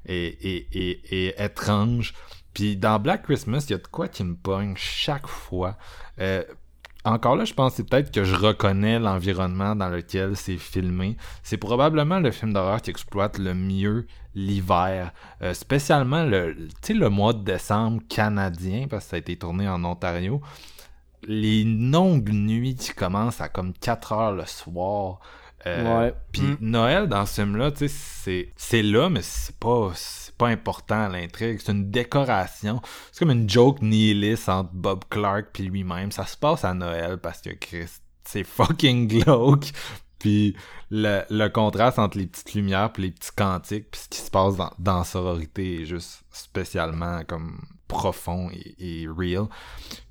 et, 0.06 0.26
et, 0.26 0.68
et, 0.72 1.26
et 1.26 1.42
étranges. 1.42 2.14
Puis 2.56 2.74
dans 2.74 2.98
Black 2.98 3.24
Christmas, 3.24 3.66
il 3.68 3.72
y 3.72 3.74
a 3.74 3.78
de 3.78 3.86
quoi 3.86 4.08
qui 4.08 4.24
me 4.24 4.34
pogne 4.34 4.72
chaque 4.76 5.26
fois. 5.26 5.76
Euh, 6.20 6.42
encore 7.06 7.36
là, 7.36 7.44
je 7.44 7.54
pense 7.54 7.72
que 7.72 7.76
c'est 7.78 7.88
peut-être 7.88 8.10
que 8.12 8.24
je 8.24 8.34
reconnais 8.34 8.98
l'environnement 8.98 9.74
dans 9.76 9.88
lequel 9.88 10.36
c'est 10.36 10.56
filmé. 10.58 11.16
C'est 11.42 11.56
probablement 11.56 12.18
le 12.20 12.30
film 12.30 12.52
d'horreur 12.52 12.82
qui 12.82 12.90
exploite 12.90 13.38
le 13.38 13.54
mieux 13.54 14.06
l'hiver, 14.34 15.12
euh, 15.42 15.54
spécialement 15.54 16.24
le, 16.24 16.54
le 16.88 17.08
mois 17.08 17.32
de 17.32 17.42
décembre 17.42 18.02
canadien, 18.08 18.86
parce 18.88 19.04
que 19.04 19.10
ça 19.10 19.16
a 19.16 19.18
été 19.20 19.36
tourné 19.36 19.68
en 19.68 19.82
Ontario. 19.84 20.40
Les 21.26 21.64
longues 21.64 22.30
nuits 22.30 22.74
qui 22.74 22.90
commencent 22.92 23.40
à 23.40 23.48
comme 23.48 23.72
4 23.72 24.12
heures 24.12 24.32
le 24.32 24.44
soir. 24.46 25.20
Euh, 25.66 26.00
Ouais. 26.06 26.14
Puis 26.32 26.42
Mm. 26.42 26.56
Noël 26.60 27.08
dans 27.08 27.24
ce 27.26 27.40
film-là, 27.42 27.70
tu 27.72 27.88
sais, 27.88 27.88
c'est- 27.88 28.52
c'est 28.56 28.82
là, 28.82 29.08
mais 29.08 29.22
c'est 29.22 29.56
pas, 29.58 29.92
c'est 30.36 30.44
pas 30.44 30.48
important 30.48 31.08
l'intrigue. 31.08 31.60
C'est 31.64 31.72
une 31.72 31.90
décoration. 31.90 32.82
C'est 33.10 33.20
comme 33.20 33.30
une 33.30 33.48
joke 33.48 33.80
nihiliste 33.80 34.48
entre 34.48 34.70
Bob 34.74 35.04
Clark 35.08 35.46
puis 35.52 35.64
lui-même. 35.64 36.12
Ça 36.12 36.26
se 36.26 36.36
passe 36.36 36.64
à 36.64 36.74
Noël 36.74 37.18
parce 37.18 37.40
que 37.40 37.50
Chris, 37.50 37.88
c'est 38.24 38.44
fucking 38.44 39.08
glauque. 39.24 39.72
Puis 40.18 40.54
le, 40.90 41.22
le 41.30 41.48
contraste 41.48 41.98
entre 41.98 42.18
les 42.18 42.26
petites 42.26 42.54
lumières 42.54 42.92
puis 42.92 43.04
les 43.04 43.10
petits 43.10 43.32
cantiques 43.34 43.90
puis 43.90 44.00
ce 44.02 44.08
qui 44.08 44.18
se 44.18 44.30
passe 44.30 44.56
dans, 44.56 44.72
dans 44.78 45.04
Sororité 45.04 45.82
est 45.82 45.86
juste 45.86 46.22
spécialement 46.30 47.22
comme 47.24 47.60
profond 47.88 48.50
et, 48.52 49.02
et 49.02 49.08
real. 49.08 49.46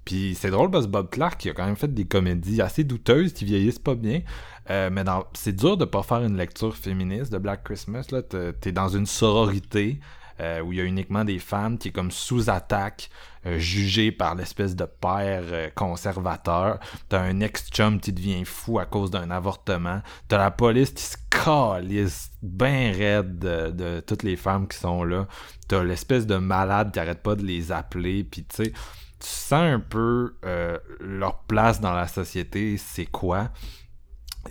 Puis 0.05 0.36
c'est 0.39 0.51
drôle 0.51 0.69
parce 0.69 0.86
que 0.86 0.91
Bob 0.91 1.09
Clark 1.09 1.43
il 1.45 1.49
a 1.49 1.53
quand 1.53 1.65
même 1.65 1.76
fait 1.76 1.93
des 1.93 2.05
comédies 2.05 2.61
assez 2.61 2.84
douteuses 2.84 3.34
qui 3.34 3.45
vieillissent 3.45 3.80
pas 3.80 3.95
bien. 3.95 4.21
Euh, 4.69 4.89
mais 4.91 5.03
c'est 5.34 5.55
dur 5.55 5.78
de 5.78 5.86
pas 5.86 6.03
faire 6.03 6.23
une 6.23 6.38
lecture 6.38 6.76
féministe 6.76 7.32
de 7.32 7.38
Black 7.38 7.63
Christmas. 7.63 8.07
Là, 8.11 8.21
t'es 8.21 8.71
dans 8.71 8.89
une 8.89 9.05
sororité 9.05 9.99
euh, 10.39 10.61
où 10.61 10.73
il 10.73 10.77
y 10.77 10.81
a 10.81 10.86
uniquement 10.86 11.23
des 11.23 11.39
femmes 11.39 11.77
qui 11.77 11.89
est 11.89 11.91
comme 11.91 12.11
sous 12.11 12.49
attaque, 12.49 13.09
euh, 13.45 14.11
par 14.17 14.36
l'espèce 14.36 14.75
de 14.75 14.86
père 14.86 15.43
euh, 15.51 15.69
conservateur. 15.75 16.79
T'as 17.09 17.21
un 17.21 17.39
ex-chum 17.41 17.99
qui 17.99 18.11
devient 18.11 18.43
fou 18.45 18.79
à 18.79 18.86
cause 18.86 19.11
d'un 19.11 19.29
avortement. 19.29 20.01
T'as 20.27 20.38
la 20.38 20.51
police 20.51 20.91
qui 20.91 21.03
se 21.03 21.17
calisse 21.29 22.31
bien 22.41 22.91
raide 22.91 23.38
de, 23.39 23.71
de 23.71 23.99
toutes 23.99 24.23
les 24.23 24.36
femmes 24.36 24.67
qui 24.67 24.77
sont 24.77 25.03
là. 25.03 25.27
T'as 25.67 25.83
l'espèce 25.83 26.25
de 26.25 26.38
malade 26.38 26.91
qui 26.91 26.99
arrête 26.99 27.21
pas 27.21 27.36
de 27.36 27.43
les 27.43 27.71
appeler. 27.71 28.23
Puis 28.23 28.45
tu 28.45 28.55
sais, 28.63 28.71
tu 28.71 29.27
sens 29.27 29.61
un 29.61 29.79
peu 29.79 30.36
euh, 30.45 30.77
leur 30.99 31.39
place 31.43 31.79
dans 31.79 31.93
la 31.93 32.07
société, 32.07 32.77
c'est 32.77 33.05
quoi? 33.05 33.49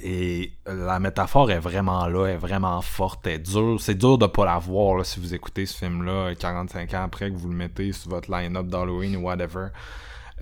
Et 0.02 0.52
la 0.66 0.98
métaphore 0.98 1.50
est 1.50 1.58
vraiment 1.60 2.06
là, 2.08 2.26
est 2.26 2.36
vraiment 2.36 2.80
forte, 2.82 3.26
est 3.26 3.38
dure. 3.38 3.80
C'est 3.80 3.94
dur 3.94 4.18
de 4.18 4.26
pas 4.26 4.44
la 4.44 4.58
voir 4.58 4.96
là, 4.96 5.04
si 5.04 5.20
vous 5.20 5.34
écoutez 5.34 5.66
ce 5.66 5.76
film-là 5.78 6.34
45 6.34 6.92
ans 6.94 7.04
après 7.04 7.30
que 7.30 7.36
vous 7.36 7.48
le 7.48 7.54
mettez 7.56 7.92
sur 7.92 8.10
votre 8.10 8.30
line-up 8.30 8.66
d'Halloween 8.66 9.16
ou 9.16 9.20
whatever. 9.20 9.68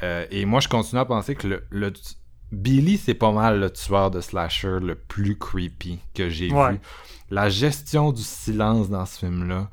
Euh, 0.02 0.24
et 0.30 0.46
moi, 0.46 0.60
je 0.60 0.68
continue 0.68 1.00
à 1.00 1.04
penser 1.04 1.34
que 1.34 1.46
le, 1.46 1.64
le- 1.70 1.92
Billy, 2.50 2.98
c'est 2.98 3.14
pas 3.14 3.30
mal 3.32 3.60
le 3.60 3.70
tueur 3.70 4.10
de 4.10 4.20
slasher 4.20 4.78
le 4.80 4.94
plus 4.94 5.38
creepy 5.38 6.00
que 6.14 6.28
j'ai 6.28 6.50
Ouais. 6.52 6.72
vu. 6.72 6.80
La 7.30 7.48
gestion 7.48 8.12
du 8.12 8.22
silence 8.22 8.90
dans 8.90 9.06
ce 9.06 9.18
film-là. 9.20 9.68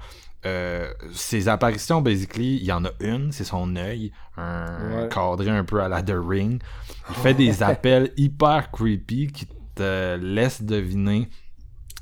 Euh, 0.45 0.89
ses 1.13 1.49
apparitions, 1.49 2.01
basically, 2.01 2.55
il 2.57 2.63
y 2.63 2.71
en 2.71 2.85
a 2.85 2.91
une, 3.01 3.33
c'est 3.33 3.43
son 3.43 3.75
œil, 3.75 4.13
un 4.37 5.01
Ouais. 5.03 5.09
cadré 5.09 5.49
un 5.49 5.65
peu 5.65 5.81
à 5.81 5.89
la 5.89 6.01
The 6.01 6.13
Ring. 6.15 6.61
Il 7.09 7.15
fait 7.15 7.33
des 7.33 7.61
appels 7.63 8.13
hyper 8.15 8.71
creepy 8.71 9.27
qui 9.27 9.45
te 9.79 10.17
laissent 10.21 10.61
deviner 10.63 11.29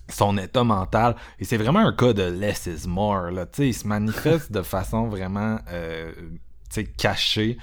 son 0.10 0.38
état 0.38 0.64
mental. 0.64 1.16
Et 1.40 1.46
c'est 1.46 1.58
vraiment 1.58 1.80
un 1.80 1.94
cas 1.94 2.14
de 2.14 2.24
less 2.24 2.66
is 2.66 2.88
more. 2.88 3.30
Il 3.60 3.74
se 3.74 3.88
manifeste 3.88 4.52
de 4.52 4.62
façon 4.62 5.08
vraiment 5.08 5.60
euh, 5.72 6.12
cachée. 6.98 7.58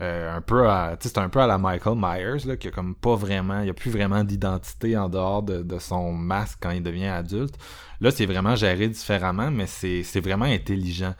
euh, 0.00 0.36
un 0.36 0.40
peu 0.40 0.68
à, 0.68 0.96
c'est 1.00 1.18
un 1.18 1.28
peu 1.28 1.40
à 1.40 1.46
la 1.46 1.58
Michael 1.58 1.96
Myers 1.96 2.56
qui 2.58 2.68
a 2.68 2.70
comme 2.70 2.94
pas 2.94 3.16
vraiment, 3.16 3.60
il 3.62 3.68
a 3.68 3.74
plus 3.74 3.90
vraiment 3.90 4.22
d'identité 4.22 4.96
en 4.96 5.08
dehors 5.08 5.42
de, 5.42 5.62
de 5.62 5.78
son 5.78 6.12
masque 6.12 6.58
quand 6.60 6.70
il 6.70 6.82
devient 6.82 7.08
adulte. 7.08 7.56
Là, 8.00 8.10
c'est 8.10 8.26
vraiment 8.26 8.54
géré 8.54 8.88
différemment, 8.88 9.50
mais 9.50 9.66
c'est 9.66 10.20
vraiment 10.20 10.44
intelligent. 10.44 11.14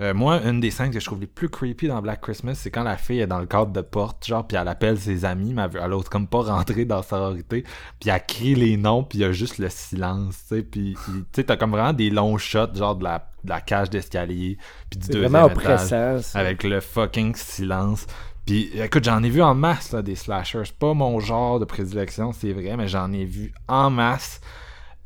Euh, 0.00 0.14
moi, 0.14 0.40
une 0.42 0.60
des 0.60 0.70
scènes 0.70 0.90
que 0.90 0.98
je 0.98 1.04
trouve 1.04 1.20
les 1.20 1.26
plus 1.26 1.48
creepy 1.48 1.88
dans 1.88 2.02
Black 2.02 2.20
Christmas, 2.20 2.54
c'est 2.54 2.70
quand 2.70 2.82
la 2.82 2.96
fille 2.96 3.20
est 3.20 3.26
dans 3.26 3.38
le 3.38 3.46
cadre 3.46 3.72
de 3.72 3.80
porte, 3.80 4.26
genre, 4.26 4.46
puis 4.46 4.56
elle 4.56 4.68
appelle 4.68 4.98
ses 4.98 5.24
amis, 5.24 5.54
mais 5.54 5.62
elle, 5.62 5.80
elle 5.84 5.92
ose 5.92 6.08
comme 6.08 6.26
pas 6.26 6.42
rentrer 6.42 6.84
dans 6.84 7.02
sa 7.02 7.10
sororité, 7.10 7.64
puis 8.00 8.10
elle 8.10 8.26
crie 8.26 8.54
les 8.54 8.76
noms, 8.76 9.04
puis 9.04 9.18
il 9.18 9.22
y 9.22 9.24
a 9.24 9.32
juste 9.32 9.58
le 9.58 9.68
silence, 9.68 10.36
tu 10.48 10.56
sais, 10.56 10.62
puis 10.62 10.96
tu 11.06 11.12
sais, 11.34 11.44
t'as 11.44 11.56
comme 11.56 11.70
vraiment 11.70 11.92
des 11.92 12.10
longs 12.10 12.38
shots, 12.38 12.74
genre 12.74 12.96
de 12.96 13.04
la, 13.04 13.30
de 13.44 13.50
la 13.50 13.60
cage 13.60 13.90
d'escalier, 13.90 14.58
puis 14.90 14.98
du 14.98 15.08
deuxième 15.08 15.30
vraiment 15.30 15.48
étage, 15.48 15.56
oppressant. 15.56 16.22
ça. 16.22 16.38
avec 16.38 16.64
le 16.64 16.80
fucking 16.80 17.34
silence. 17.36 18.06
Puis 18.46 18.70
écoute, 18.78 19.04
j'en 19.04 19.22
ai 19.22 19.30
vu 19.30 19.42
en 19.42 19.54
masse, 19.54 19.92
là, 19.92 20.02
des 20.02 20.16
slashers. 20.16 20.64
C'est 20.66 20.78
pas 20.78 20.92
mon 20.92 21.18
genre 21.18 21.58
de 21.60 21.64
prédilection, 21.64 22.32
c'est 22.32 22.52
vrai, 22.52 22.76
mais 22.76 22.88
j'en 22.88 23.10
ai 23.12 23.24
vu 23.24 23.54
en 23.68 23.88
masse. 23.88 24.40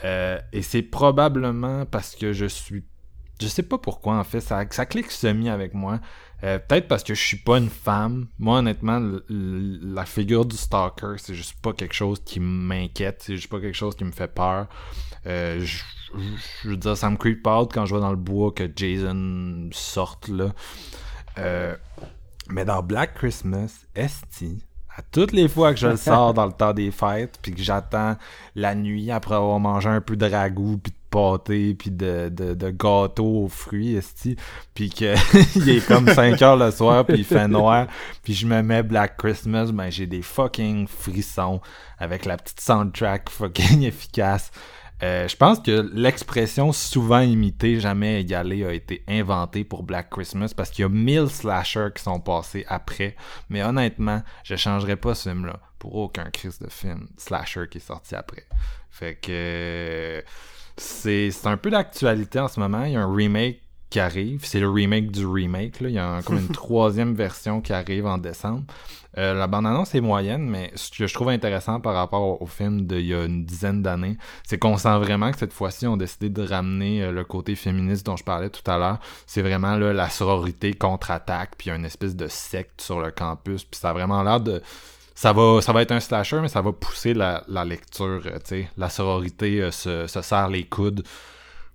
Euh, 0.05 0.39
et 0.53 0.63
c'est 0.63 0.83
probablement 0.83 1.85
parce 1.87 2.15
que 2.15 2.33
je 2.33 2.47
suis. 2.47 2.85
Je 3.41 3.47
sais 3.47 3.63
pas 3.63 3.79
pourquoi, 3.79 4.19
en 4.19 4.25
fait. 4.25 4.41
Ça, 4.41 4.65
ça 4.71 4.87
clique 4.87 5.11
semi 5.11 5.49
avec 5.49 5.75
moi. 5.75 6.01
Euh, 6.45 6.59
Peut-être 6.59 6.89
parce 6.89 7.03
que 7.03 7.15
je 7.15 7.23
suis 7.23 7.37
pas 7.37 7.59
une 7.59 7.71
femme. 7.71 8.29
Moi, 8.39 8.59
honnêtement, 8.59 9.01
la 9.29 10.05
figure 10.05 10.45
du 10.45 10.57
stalker, 10.57 11.15
c'est 11.19 11.35
juste 11.35 11.61
pas 11.61 11.73
quelque 11.73 11.95
chose 11.95 12.21
qui 12.25 12.41
m'inquiète. 12.41 13.23
C'est 13.23 13.37
juste 13.37 13.49
pas 13.49 13.61
quelque 13.61 13.77
chose 13.77 13.95
qui 13.97 14.05
me 14.05 14.13
fait 14.13 14.33
peur. 14.33 14.67
Euh, 15.27 15.61
je, 15.61 16.69
veux 16.69 16.77
dire, 16.77 16.97
ça 16.97 17.11
me 17.11 17.17
creep 17.17 17.47
out 17.47 17.71
quand 17.73 17.87
je 17.87 17.95
vais 17.95 18.01
dans 18.01 18.11
le 18.11 18.17
bois 18.17 18.53
que 18.53 18.69
Jason 18.75 19.69
sorte, 19.73 20.29
là. 20.29 20.53
Euh, 21.39 21.77
mais 22.51 22.65
dans 22.65 22.83
Black 22.83 23.15
Christmas, 23.15 23.87
Esti, 23.95 24.65
à 24.97 25.03
toutes 25.03 25.33
les 25.33 25.49
fois 25.49 25.75
que 25.75 25.81
je 25.81 25.87
le 25.87 25.97
sors 25.99 26.35
dans 26.35 26.47
le 26.47 26.53
temps 26.53 26.73
des 26.73 26.91
fêtes, 26.91 27.39
puis 27.43 27.53
que 27.53 27.63
j'attends 27.63 28.17
la 28.55 28.75
nuit 28.75 29.11
après 29.11 29.35
avoir 29.35 29.61
mangé 29.61 29.89
un 29.89 30.01
peu 30.01 30.17
de 30.17 30.27
ragoût, 30.27 30.79
puis 30.79 30.93
pâté, 31.11 31.75
puis 31.75 31.91
de, 31.91 32.29
de, 32.29 32.71
gâteau 32.71 33.45
aux 33.45 33.49
fruits, 33.49 33.97
Esti, 33.97 34.37
puis 34.75 34.91
que 34.91 35.15
il 35.57 35.69
est 35.69 35.87
comme 35.87 36.09
5 36.09 36.41
heures 36.43 36.57
le 36.57 36.71
soir, 36.71 37.05
puis 37.05 37.19
il 37.19 37.25
fait 37.25 37.49
noir, 37.49 37.87
puis 38.23 38.35
je 38.35 38.47
me 38.47 38.63
mets 38.63 38.83
Black 38.83 39.17
Christmas, 39.17 39.71
ben 39.73 39.91
j'ai 39.91 40.07
des 40.07 40.23
fucking 40.23 40.87
frissons 40.87 41.61
avec 41.99 42.25
la 42.25 42.37
petite 42.37 42.61
soundtrack 42.61 43.31
fucking 43.31 43.83
efficace. 43.85 44.51
Euh, 45.03 45.29
je 45.29 45.37
pense 45.37 45.61
que 45.61 45.89
l'expression 45.95 46.73
souvent 46.73 47.21
imitée, 47.21 47.79
jamais 47.79 48.21
égalée 48.21 48.65
a 48.65 48.73
été 48.73 49.05
inventée 49.07 49.63
pour 49.63 49.85
Black 49.85 50.11
Christmas 50.11 50.53
parce 50.57 50.71
qu'il 50.71 50.83
y 50.83 50.87
a 50.87 50.89
mille 50.89 51.29
slashers 51.29 51.91
qui 51.95 52.03
sont 52.03 52.19
passés 52.19 52.65
après. 52.69 53.15
Mais 53.49 53.63
honnêtement, 53.63 54.23
je 54.43 54.57
changerais 54.57 54.97
pas 54.97 55.15
ce 55.15 55.29
film-là 55.29 55.61
pour 55.79 55.95
aucun 55.95 56.31
Chris 56.31 56.57
de 56.61 56.69
film 56.69 57.07
slasher 57.17 57.67
qui 57.71 57.79
est 57.79 57.87
sorti 57.87 58.17
après. 58.17 58.45
Fait 58.91 59.15
que 59.15 60.25
c'est 60.79 61.31
c'est 61.31 61.47
un 61.47 61.57
peu 61.57 61.71
d'actualité 61.71 62.41
en 62.41 62.49
ce 62.49 62.59
moment. 62.61 62.85
Il 62.85 62.93
y 62.93 62.97
a 62.97 63.03
un 63.03 63.15
remake 63.15 63.61
qui 63.91 64.01
arrive. 64.01 64.45
C'est 64.45 64.61
le 64.61 64.69
remake 64.69 65.11
du 65.11 65.27
remake. 65.27 65.81
Là. 65.81 65.89
Il 65.89 65.95
y 65.95 65.99
a 65.99 66.23
comme 66.23 66.39
une 66.39 66.49
troisième 66.53 67.15
version 67.15 67.61
qui 67.61 67.73
arrive 67.73 68.07
en 68.07 68.19
décembre. 68.19 68.65
Euh, 69.17 69.35
la 69.35 69.47
bande-annonce 69.47 69.95
est 69.95 70.01
moyenne, 70.01 70.49
mais 70.49 70.71
ce 70.75 70.91
que 70.91 71.07
je 71.07 71.15
trouve 71.15 71.31
intéressant 71.31 71.81
par 71.81 71.95
rapport 71.95 72.23
au, 72.23 72.45
au 72.45 72.47
film 72.47 72.87
d'il 72.87 73.07
y 73.07 73.15
a 73.15 73.25
une 73.25 73.45
dizaine 73.45 73.83
d'années, 73.83 74.19
c'est 74.47 74.59
qu'on 74.59 74.77
sent 74.77 74.97
vraiment 74.99 75.31
que 75.33 75.39
cette 75.39 75.53
fois-ci, 75.53 75.87
on 75.87 75.95
a 75.95 75.97
décidé 75.97 76.29
de 76.29 76.43
ramener 76.43 77.03
euh, 77.03 77.11
le 77.11 77.25
côté 77.25 77.55
féministe 77.57 78.05
dont 78.05 78.17
je 78.17 78.25
parlais 78.25 78.51
tout 78.51 78.69
à 78.71 78.79
l'heure. 78.79 78.99
C'est 79.27 79.43
vraiment 79.43 79.77
là, 79.77 79.93
la 79.93 80.11
sororité 80.11 80.75
contre-attaque, 80.75 81.53
puis 81.57 81.67
il 81.67 81.71
y 81.71 81.73
a 81.73 81.77
une 81.77 81.87
espèce 81.87 82.15
de 82.15 82.29
secte 82.29 82.81
sur 82.83 83.01
le 83.01 83.11
campus, 83.11 83.65
puis 83.65 83.81
ça 83.81 83.91
a 83.91 83.93
vraiment 83.93 84.23
l'air 84.23 84.41
de... 84.41 84.63
Ça 85.21 85.33
va, 85.33 85.61
ça 85.61 85.73
va 85.73 85.83
être 85.83 85.91
un 85.91 85.99
slasher, 85.99 86.41
mais 86.41 86.47
ça 86.47 86.63
va 86.63 86.73
pousser 86.73 87.13
la, 87.13 87.43
la 87.49 87.65
lecture, 87.65 88.23
euh, 88.25 88.39
tu 88.39 88.45
sais. 88.45 88.71
La 88.77 88.89
sororité 88.89 89.61
euh, 89.61 89.73
se, 89.73 90.07
se 90.07 90.23
serre 90.23 90.49
les 90.49 90.63
coudes 90.69 91.03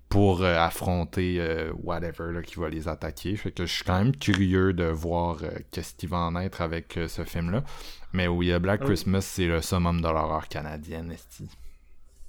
pour 0.08 0.44
euh, 0.44 0.56
affronter 0.56 1.46
whatever 1.84 2.32
là, 2.32 2.42
qui 2.42 2.58
va 2.58 2.70
les 2.70 2.88
attaquer. 2.88 3.36
Fait 3.36 3.52
que 3.52 3.66
je 3.66 3.74
suis 3.74 3.84
quand 3.84 3.98
même 3.98 4.16
curieux 4.16 4.72
de 4.72 4.86
voir 4.86 5.40
qu'est-ce 5.72 5.94
qui 5.94 6.08
va 6.08 6.20
en 6.20 6.38
être 6.38 6.62
avec 6.62 6.98
ce 7.10 7.26
film-là. 7.26 7.66
Mais 8.14 8.30
oui, 8.30 8.58
Black 8.60 8.80
Oui. 8.80 8.88
Christmas, 8.88 9.22
c'est 9.24 9.48
le 9.48 9.62
summum 9.62 10.00
de 10.00 10.08
l'horreur 10.08 10.48
canadienne, 10.48 11.12
esti. 11.12 11.50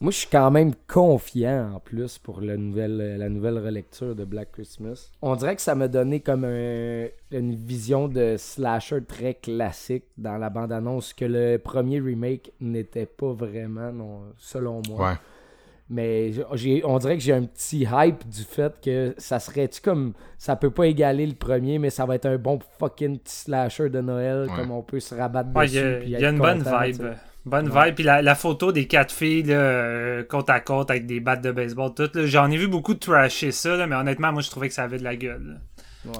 Moi, 0.00 0.10
je 0.10 0.18
suis 0.18 0.28
quand 0.28 0.50
même 0.50 0.72
confiant 0.86 1.74
en 1.76 1.80
plus 1.80 2.18
pour 2.18 2.40
la 2.40 2.56
nouvelle, 2.56 3.16
la 3.16 3.28
nouvelle 3.28 3.58
relecture 3.58 4.14
de 4.14 4.24
Black 4.24 4.52
Christmas. 4.52 5.10
On 5.22 5.34
dirait 5.36 5.56
que 5.56 5.62
ça 5.62 5.74
m'a 5.74 5.88
donné 5.88 6.20
comme 6.20 6.44
un- 6.44 7.06
une 7.30 7.54
vision 7.54 8.08
de 8.08 8.34
slasher 8.36 9.02
très 9.04 9.34
classique 9.34 10.04
dans 10.18 10.36
la 10.36 10.50
bande-annonce 10.50 11.14
que 11.14 11.24
le 11.24 11.56
premier 11.58 12.00
remake 12.00 12.52
n'était 12.60 13.06
pas 13.06 13.32
vraiment, 13.32 13.92
non, 13.92 14.20
selon 14.36 14.82
moi. 14.88 15.10
Ouais. 15.10 15.16
Mais 15.90 16.32
on 16.84 16.98
dirait 16.98 17.16
que 17.16 17.22
j'ai 17.22 17.32
un 17.34 17.44
petit 17.44 17.86
hype 17.90 18.26
du 18.28 18.42
fait 18.42 18.72
que 18.82 19.14
ça 19.18 19.38
serait-tu 19.38 19.80
comme. 19.80 20.14
Ça 20.38 20.56
peut 20.56 20.70
pas 20.70 20.86
égaler 20.86 21.26
le 21.26 21.34
premier, 21.34 21.78
mais 21.78 21.90
ça 21.90 22.04
va 22.04 22.16
être 22.16 22.26
un 22.26 22.36
bon 22.38 22.58
fucking 22.78 23.18
petit 23.18 23.34
slasher 23.44 23.90
de 23.90 24.00
Noël, 24.00 24.48
Ouais. 24.50 24.56
comme 24.56 24.70
on 24.70 24.82
peut 24.82 24.98
se 25.00 25.14
rabattre 25.14 25.50
Ouais, 25.54 25.66
dessus. 25.66 25.98
il 26.04 26.08
y 26.10 26.16
a, 26.16 26.20
y 26.20 26.24
une 26.24 26.38
bonne 26.38 26.62
vibe. 26.62 27.02
Bonne 27.46 27.70
Ouais. 27.70 27.86
vibe. 27.86 27.94
Puis 27.96 28.04
la, 28.04 28.22
la 28.22 28.34
photo 28.34 28.72
des 28.72 28.86
quatre 28.86 29.12
filles 29.12 29.42
là, 29.42 29.54
euh, 29.56 30.24
côte 30.24 30.48
à 30.50 30.60
côte 30.60 30.90
avec 30.90 31.06
des 31.06 31.20
battes 31.20 31.42
de 31.42 31.52
baseball, 31.52 31.92
tout. 31.94 32.10
là. 32.14 32.26
J'en 32.26 32.50
ai 32.50 32.56
vu 32.56 32.68
beaucoup 32.68 32.94
de 32.94 32.98
trasher 32.98 33.52
ça, 33.52 33.76
là, 33.76 33.86
mais 33.86 33.96
honnêtement, 33.96 34.32
moi, 34.32 34.40
je 34.42 34.50
trouvais 34.50 34.68
que 34.68 34.74
ça 34.74 34.84
avait 34.84 34.98
de 34.98 35.04
la 35.04 35.16
gueule. 35.16 35.60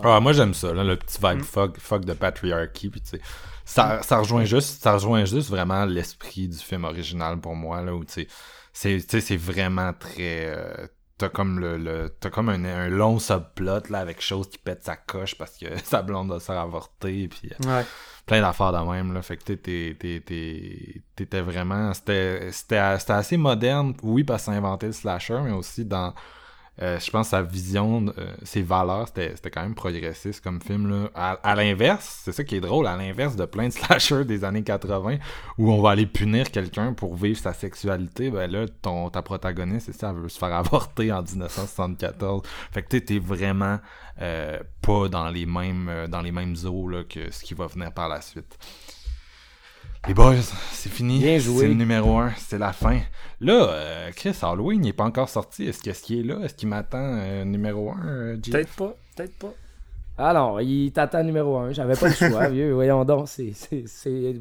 Ah, 0.02 0.18
moi 0.20 0.32
j'aime 0.32 0.54
ça, 0.54 0.72
là, 0.72 0.82
le 0.82 0.96
petit 0.96 1.18
vibe 1.22 1.40
Mm. 1.40 1.44
fuck, 1.44 1.78
fuck 1.78 2.04
de 2.04 2.12
patriarchy. 2.14 2.88
Puis, 2.88 3.00
tu 3.02 3.10
sais, 3.10 3.20
ça, 3.66 4.00
ça, 4.02 4.18
rejoint 4.18 4.44
juste, 4.44 4.82
ça 4.82 4.92
rejoint 4.94 5.24
juste 5.26 5.50
vraiment 5.50 5.84
l'esprit 5.84 6.48
du 6.48 6.56
film 6.58 6.84
original 6.84 7.38
pour 7.40 7.54
moi, 7.54 7.82
là, 7.82 7.94
où 7.94 8.04
tu 8.04 8.12
sais, 8.12 8.26
c'est 8.72 8.96
tu 8.98 9.04
sais, 9.08 9.20
c'est 9.20 9.36
vraiment 9.36 9.92
très. 9.92 10.46
euh, 10.46 10.86
T'as 11.16 11.28
comme 11.28 11.60
le, 11.60 11.76
le 11.78 12.08
t'as 12.18 12.28
comme 12.30 12.48
un, 12.48 12.64
un 12.64 12.88
long 12.88 13.20
subplot 13.20 13.88
là 13.88 14.00
avec 14.00 14.20
chose 14.20 14.48
qui 14.50 14.58
pète 14.58 14.82
sa 14.82 14.96
coche 14.96 15.36
parce 15.36 15.56
que 15.56 15.66
sa 15.84 16.02
blonde 16.02 16.28
va 16.30 16.40
se 16.40 16.46
faire 16.46 16.58
avorter 16.58 17.28
puis 17.28 17.50
euh, 17.52 17.68
Ouais. 17.78 17.84
plein 18.26 18.40
d'affaires 18.40 18.72
de 18.72 18.78
même 18.90 19.12
là 19.14 19.22
fait 19.22 19.36
que 19.36 19.44
t'étais 21.14 21.40
vraiment 21.40 21.94
c'était 21.94 22.50
c'était 22.50 22.76
assez 23.12 23.36
moderne 23.36 23.94
oui 24.02 24.24
parce 24.24 24.42
que 24.42 24.46
ça 24.46 24.52
a 24.52 24.54
inventé 24.56 24.86
le 24.86 24.92
slasher 24.92 25.38
mais 25.44 25.52
aussi 25.52 25.84
dans 25.84 26.12
euh, 26.82 26.98
je 26.98 27.10
pense 27.10 27.28
sa 27.28 27.42
vision 27.42 28.06
euh, 28.18 28.34
ses 28.42 28.62
valeurs 28.62 29.08
c'était 29.08 29.50
quand 29.50 29.62
même 29.62 29.74
progressiste 29.74 30.42
comme 30.42 30.60
film 30.60 30.88
là 30.88 31.10
à, 31.14 31.32
à 31.32 31.54
l'inverse 31.54 32.22
c'est 32.24 32.32
ça 32.32 32.44
qui 32.44 32.56
est 32.56 32.60
drôle 32.60 32.86
à 32.86 32.96
l'inverse 32.96 33.36
de 33.36 33.44
plein 33.44 33.68
de 33.68 33.72
slashers 33.72 34.24
des 34.24 34.44
années 34.44 34.64
80 34.64 35.18
où 35.58 35.72
on 35.72 35.80
va 35.80 35.90
aller 35.90 36.06
punir 36.06 36.50
quelqu'un 36.50 36.92
pour 36.92 37.14
vivre 37.14 37.38
sa 37.38 37.52
sexualité 37.52 38.30
ben 38.30 38.50
là 38.50 38.66
ton 38.82 39.10
ta 39.10 39.22
protagoniste 39.22 39.92
ça 39.92 40.10
elle 40.10 40.22
veut 40.22 40.28
se 40.28 40.38
faire 40.38 40.54
avorter 40.54 41.12
en 41.12 41.22
1974 41.22 42.42
fait 42.72 42.82
que 42.82 42.96
t'es 42.96 43.18
vraiment 43.18 43.78
euh, 44.22 44.60
pas 44.80 45.08
dans 45.08 45.28
les 45.28 45.44
mêmes 45.44 45.88
euh, 45.88 46.06
dans 46.06 46.22
les 46.22 46.30
mêmes 46.30 46.54
eaux 46.64 46.88
là, 46.88 47.02
que 47.02 47.32
ce 47.32 47.42
qui 47.42 47.54
va 47.54 47.66
venir 47.66 47.92
par 47.92 48.08
la 48.08 48.20
suite. 48.20 48.58
Les 50.06 50.12
boys, 50.14 50.34
c'est 50.72 50.90
fini. 50.90 51.18
Bien 51.20 51.38
joué. 51.38 51.60
C'est 51.60 51.68
le 51.68 51.74
numéro 51.74 52.18
1, 52.18 52.32
c'est 52.36 52.58
la 52.58 52.72
fin. 52.72 52.98
Là, 53.40 53.68
euh, 53.70 54.10
Chris, 54.14 54.36
Halloween 54.42 54.80
n'est 54.82 54.92
pas 54.92 55.04
encore 55.04 55.28
sorti. 55.30 55.64
Est-ce 55.66 55.82
qu'est-ce 55.82 56.02
qu'il 56.02 56.18
est 56.20 56.34
là? 56.34 56.40
Est-ce 56.44 56.54
qu'il 56.54 56.68
m'attend 56.68 56.98
euh, 57.20 57.44
numéro 57.44 57.90
1, 57.90 58.36
Peut-être 58.42 58.74
pas. 58.76 58.94
Peut-être 59.16 59.38
pas. 59.38 59.54
Ah 60.18 60.32
non, 60.34 60.58
il 60.60 60.92
t'attend 60.92 61.24
numéro 61.24 61.56
un. 61.56 61.72
J'avais 61.72 61.94
pas 61.96 62.08
le 62.08 62.14
choix, 62.14 62.48
vieux. 62.50 62.72
Voyons 62.74 63.04
donc. 63.04 63.28
C'est, 63.28 63.52
c'est, 63.54 63.84
c'est- 63.86 64.34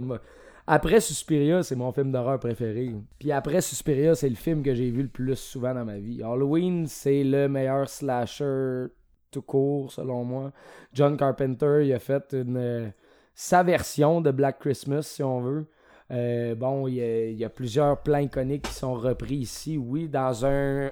Après 0.67 0.99
Suspiria, 0.99 1.63
c'est 1.63 1.75
mon 1.77 1.91
film 1.93 2.11
d'horreur 2.11 2.39
préféré. 2.39 2.93
Puis 3.17 3.31
après 3.31 3.61
Suspiria, 3.61 4.15
c'est 4.15 4.29
le 4.29 4.35
film 4.35 4.63
que 4.63 4.75
j'ai 4.75 4.91
vu 4.91 5.03
le 5.03 5.07
plus 5.07 5.35
souvent 5.37 5.73
dans 5.73 5.85
ma 5.85 5.97
vie. 5.97 6.21
Halloween, 6.21 6.87
c'est 6.87 7.23
le 7.23 7.47
meilleur 7.47 7.87
slasher 7.89 8.87
tout 9.31 9.41
court, 9.41 9.91
selon 9.93 10.25
moi. 10.25 10.51
John 10.93 11.15
Carpenter, 11.17 11.83
il 11.85 11.93
a 11.93 11.99
fait 11.99 12.33
une, 12.33 12.57
euh, 12.57 12.87
sa 13.35 13.63
version 13.63 14.21
de 14.21 14.31
Black 14.31 14.59
Christmas, 14.59 15.03
si 15.03 15.23
on 15.23 15.41
veut. 15.41 15.65
Euh, 16.11 16.55
bon, 16.55 16.87
il 16.87 16.95
y, 16.95 17.45
a, 17.45 17.49
plusieurs 17.49 18.01
plans 18.01 18.19
iconiques 18.19 18.63
qui 18.63 18.73
sont 18.73 18.93
repris 18.93 19.35
ici, 19.35 19.77
oui, 19.77 20.07
dans 20.07 20.45
un... 20.45 20.91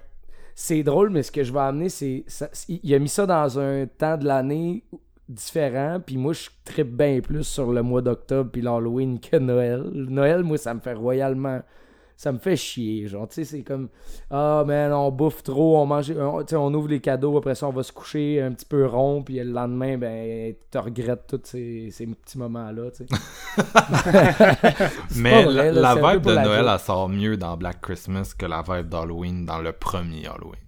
C'est 0.56 0.84
drôle, 0.84 1.10
mais 1.10 1.24
ce 1.24 1.32
que 1.32 1.44
je 1.44 1.54
vais 1.54 1.60
amener, 1.60 1.90
c'est... 1.90 2.26
Il 2.68 2.94
a 2.94 3.00
mis 3.00 3.10
ça 3.10 3.26
dans 3.26 3.60
un 3.60 3.86
temps 3.86 4.18
de 4.18 4.26
l'année 4.26 4.84
différent, 5.30 6.00
puis 6.06 6.18
moi, 6.18 6.34
je 6.34 6.50
tripe 6.66 6.96
bien 6.96 7.22
plus 7.22 7.44
sur 7.44 7.72
le 7.72 7.82
mois 7.82 8.02
d'octobre 8.02 8.50
puis 8.52 8.62
l'Halloween 8.62 9.20
que 9.20 9.38
Noël. 9.38 9.84
Noël, 9.94 10.44
moi, 10.44 10.58
ça 10.58 10.74
me 10.74 10.80
fait 10.80 10.94
royalement... 10.94 11.62
Ça 12.22 12.32
me 12.32 12.38
fait 12.38 12.56
chier, 12.56 13.08
genre, 13.08 13.28
tu 13.28 13.34
sais, 13.34 13.46
c'est 13.46 13.64
comme... 13.64 13.90
Ah, 14.30 14.64
man, 14.68 14.94
on 14.94 15.10
bouffe 15.10 15.42
trop, 15.42 15.80
on 15.80 15.88
mange... 15.88 16.12
on- 16.12 16.42
Tu 16.42 16.50
sais, 16.50 16.56
on 16.56 16.72
ouvre 16.72 16.88
les 16.88 17.00
cadeaux, 17.00 17.36
après 17.36 17.56
ça, 17.56 17.68
on 17.68 17.72
va 17.72 17.82
se 17.82 17.92
coucher 17.92 18.40
un 18.40 18.52
petit 18.52 18.68
peu 18.68 18.86
rond, 18.86 19.24
puis 19.24 19.40
le 19.40 19.52
lendemain, 19.52 19.98
ben, 19.98 20.54
tu 20.72 20.78
regrettes 20.78 21.26
tous 21.26 21.42
ces, 21.46 21.90
ces 21.90 22.06
petits 22.06 22.38
moments-là, 22.38 22.92
tu 22.92 23.08
sais. 23.08 23.16
Mais 25.16 25.44
vrai, 25.46 25.72
la, 25.72 25.96
là, 25.96 26.14
vibe 26.14 26.22
de 26.22 26.32
la 26.32 26.44
Noël, 26.44 26.68
elle 26.72 26.80
sort 26.80 27.10
mieux 27.10 27.38
dans 27.38 27.58
Black 27.58 27.82
Christmas 27.82 28.36
que 28.38 28.46
la 28.46 28.62
vibe 28.62 28.88
d'Halloween 28.90 29.44
dans 29.48 29.58
le 29.58 29.72
premier 29.72 30.28
Halloween. 30.28 30.62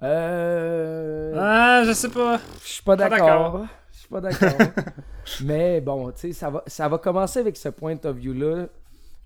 Euh... 0.00 1.34
Ah, 1.36 1.82
je 1.84 1.92
sais 1.92 2.08
pas. 2.10 2.38
Je 2.62 2.68
suis 2.68 2.82
pas 2.84 2.94
d'accord. 2.94 3.64
Je 3.92 3.98
suis 3.98 4.08
pas 4.08 4.20
d'accord. 4.20 4.68
Mais 5.44 5.80
bon, 5.80 6.12
tu 6.12 6.20
sais, 6.28 6.32
ça 6.32 6.50
va, 6.50 6.62
ça 6.68 6.86
va 6.86 6.98
commencer 6.98 7.40
avec 7.40 7.56
ce 7.56 7.68
point 7.70 7.96
of 8.04 8.14
view-là 8.16 8.66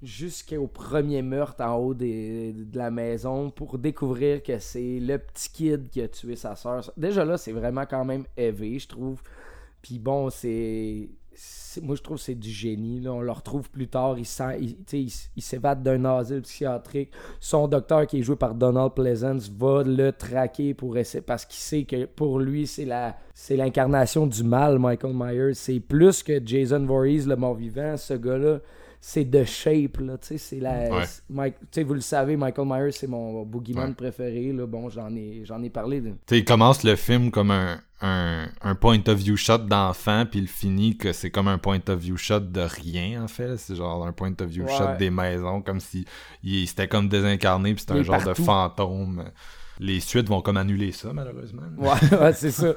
jusqu'au 0.03 0.66
premier 0.66 1.22
meurtre 1.22 1.62
en 1.64 1.74
haut 1.76 1.94
de 1.94 2.76
la 2.76 2.90
maison 2.90 3.51
pour 3.51 3.78
découvrir 3.78 4.42
que 4.42 4.59
c'est 4.59 5.01
le 5.01 5.18
petit 5.18 5.51
kid 5.51 5.90
qui 5.90 6.01
a 6.01 6.09
tué 6.09 6.36
sa 6.36 6.55
soeur. 6.55 6.90
Déjà 6.96 7.24
là, 7.24 7.36
c'est 7.36 7.53
vraiment 7.53 7.84
quand 7.84 8.05
même 8.05 8.24
élevé, 8.36 8.78
je 8.78 8.88
trouve. 8.88 9.20
Puis 9.82 9.99
bon, 9.99 10.30
c'est. 10.30 11.09
Moi, 11.82 11.94
je 11.94 12.03
trouve 12.03 12.16
que 12.16 12.22
c'est 12.24 12.34
du 12.34 12.51
génie. 12.51 12.99
Là. 12.99 13.12
On 13.12 13.20
le 13.20 13.30
retrouve 13.30 13.70
plus 13.70 13.86
tard. 13.86 14.18
Il, 14.18 14.26
sent- 14.26 14.59
il, 14.61 14.76
il 15.36 15.42
s'évade 15.42 15.84
d'un 15.84 16.05
asile 16.05 16.42
psychiatrique. 16.42 17.12
Son 17.38 17.68
docteur, 17.68 18.09
qui 18.09 18.18
est 18.18 18.22
joué 18.22 18.34
par 18.34 18.55
Donald 18.57 18.92
Pleasance, 18.92 19.49
va 19.49 19.84
le 19.84 20.11
traquer 20.11 20.74
pour 20.74 20.96
essayer, 20.96 21.22
parce 21.22 21.44
qu'il 21.44 21.61
sait 21.61 21.84
que 21.84 22.07
pour 22.07 22.40
lui, 22.40 22.66
c'est 22.66 22.84
la 22.86 23.16
c'est 23.34 23.57
l'incarnation 23.57 24.26
du 24.26 24.42
mal, 24.42 24.80
Michael 24.80 25.14
Myers. 25.14 25.55
C'est 25.55 25.78
plus 25.78 26.24
que 26.24 26.44
Jason 26.44 26.84
Voorhees, 26.84 27.26
le 27.26 27.36
mort-vivant. 27.36 27.96
Ce 27.96 28.14
gars-là, 28.14 28.59
c'est 29.01 29.24
de 29.24 29.44
shape. 29.44 29.99
Là, 29.99 30.18
tu 30.18 30.26
sais, 30.28 30.38
c'est 30.38 30.61
la, 30.61 30.90
Ouais. 30.90 31.05
Mike, 31.30 31.55
tu 31.61 31.66
sais, 31.72 31.82
vous 31.84 31.94
le 31.94 32.01
savez, 32.01 32.36
Michael 32.36 32.66
Myers, 32.66 32.92
c'est 32.92 33.07
mon 33.07 33.44
boogeyman 33.44 33.88
Ouais. 33.90 33.94
préféré. 33.94 34.53
Là. 34.53 34.66
Bon, 34.66 34.88
j'en 34.88 35.14
ai, 35.14 35.42
j'en 35.44 35.62
ai 35.62 35.70
parlé. 35.70 36.01
de- 36.01 36.11
Tu 36.11 36.16
sais, 36.28 36.38
il 36.38 36.44
commence 36.44 36.82
le 36.84 36.96
film 36.96 37.30
comme 37.30 37.51
un, 37.51 37.80
un, 38.01 38.46
un 38.62 38.74
point 38.74 39.01
of 39.09 39.16
view 39.18 39.36
shot 39.36 39.59
d'enfant, 39.59 40.24
puis 40.30 40.40
il 40.40 40.49
finit 40.49 40.96
que 40.96 41.12
c'est 41.12 41.30
comme 41.30 41.49
un 41.49 41.59
point 41.59 41.80
of 41.88 41.99
view 41.99 42.16
shot 42.16 42.40
de 42.40 42.61
rien, 42.61 43.22
en 43.24 43.28
fait. 43.28 43.57
C'est 43.57 43.74
genre 43.76 44.07
un 44.07 44.12
point 44.12 44.32
of 44.40 44.46
view 44.49 44.64
Ouais. 44.64 44.72
shot 44.76 44.96
des 44.99 45.11
maisons, 45.11 45.62
comme 45.62 45.80
si 45.80 46.05
il 46.42 46.66
c'était 46.66 46.88
comme 46.88 47.09
désincarné, 47.09 47.74
puis 47.74 47.80
c'était 47.80 47.99
un 47.99 48.03
genre 48.03 48.22
de 48.24 48.34
fantôme. 48.34 49.24
Les 49.80 50.01
suites 50.01 50.28
vont 50.28 50.40
comme 50.42 50.57
annuler 50.57 50.90
ça, 50.92 51.12
malheureusement. 51.12 51.62
Ouais, 51.76 52.18
ouais, 52.20 52.32
c'est 52.32 52.51
ça. 52.51 52.74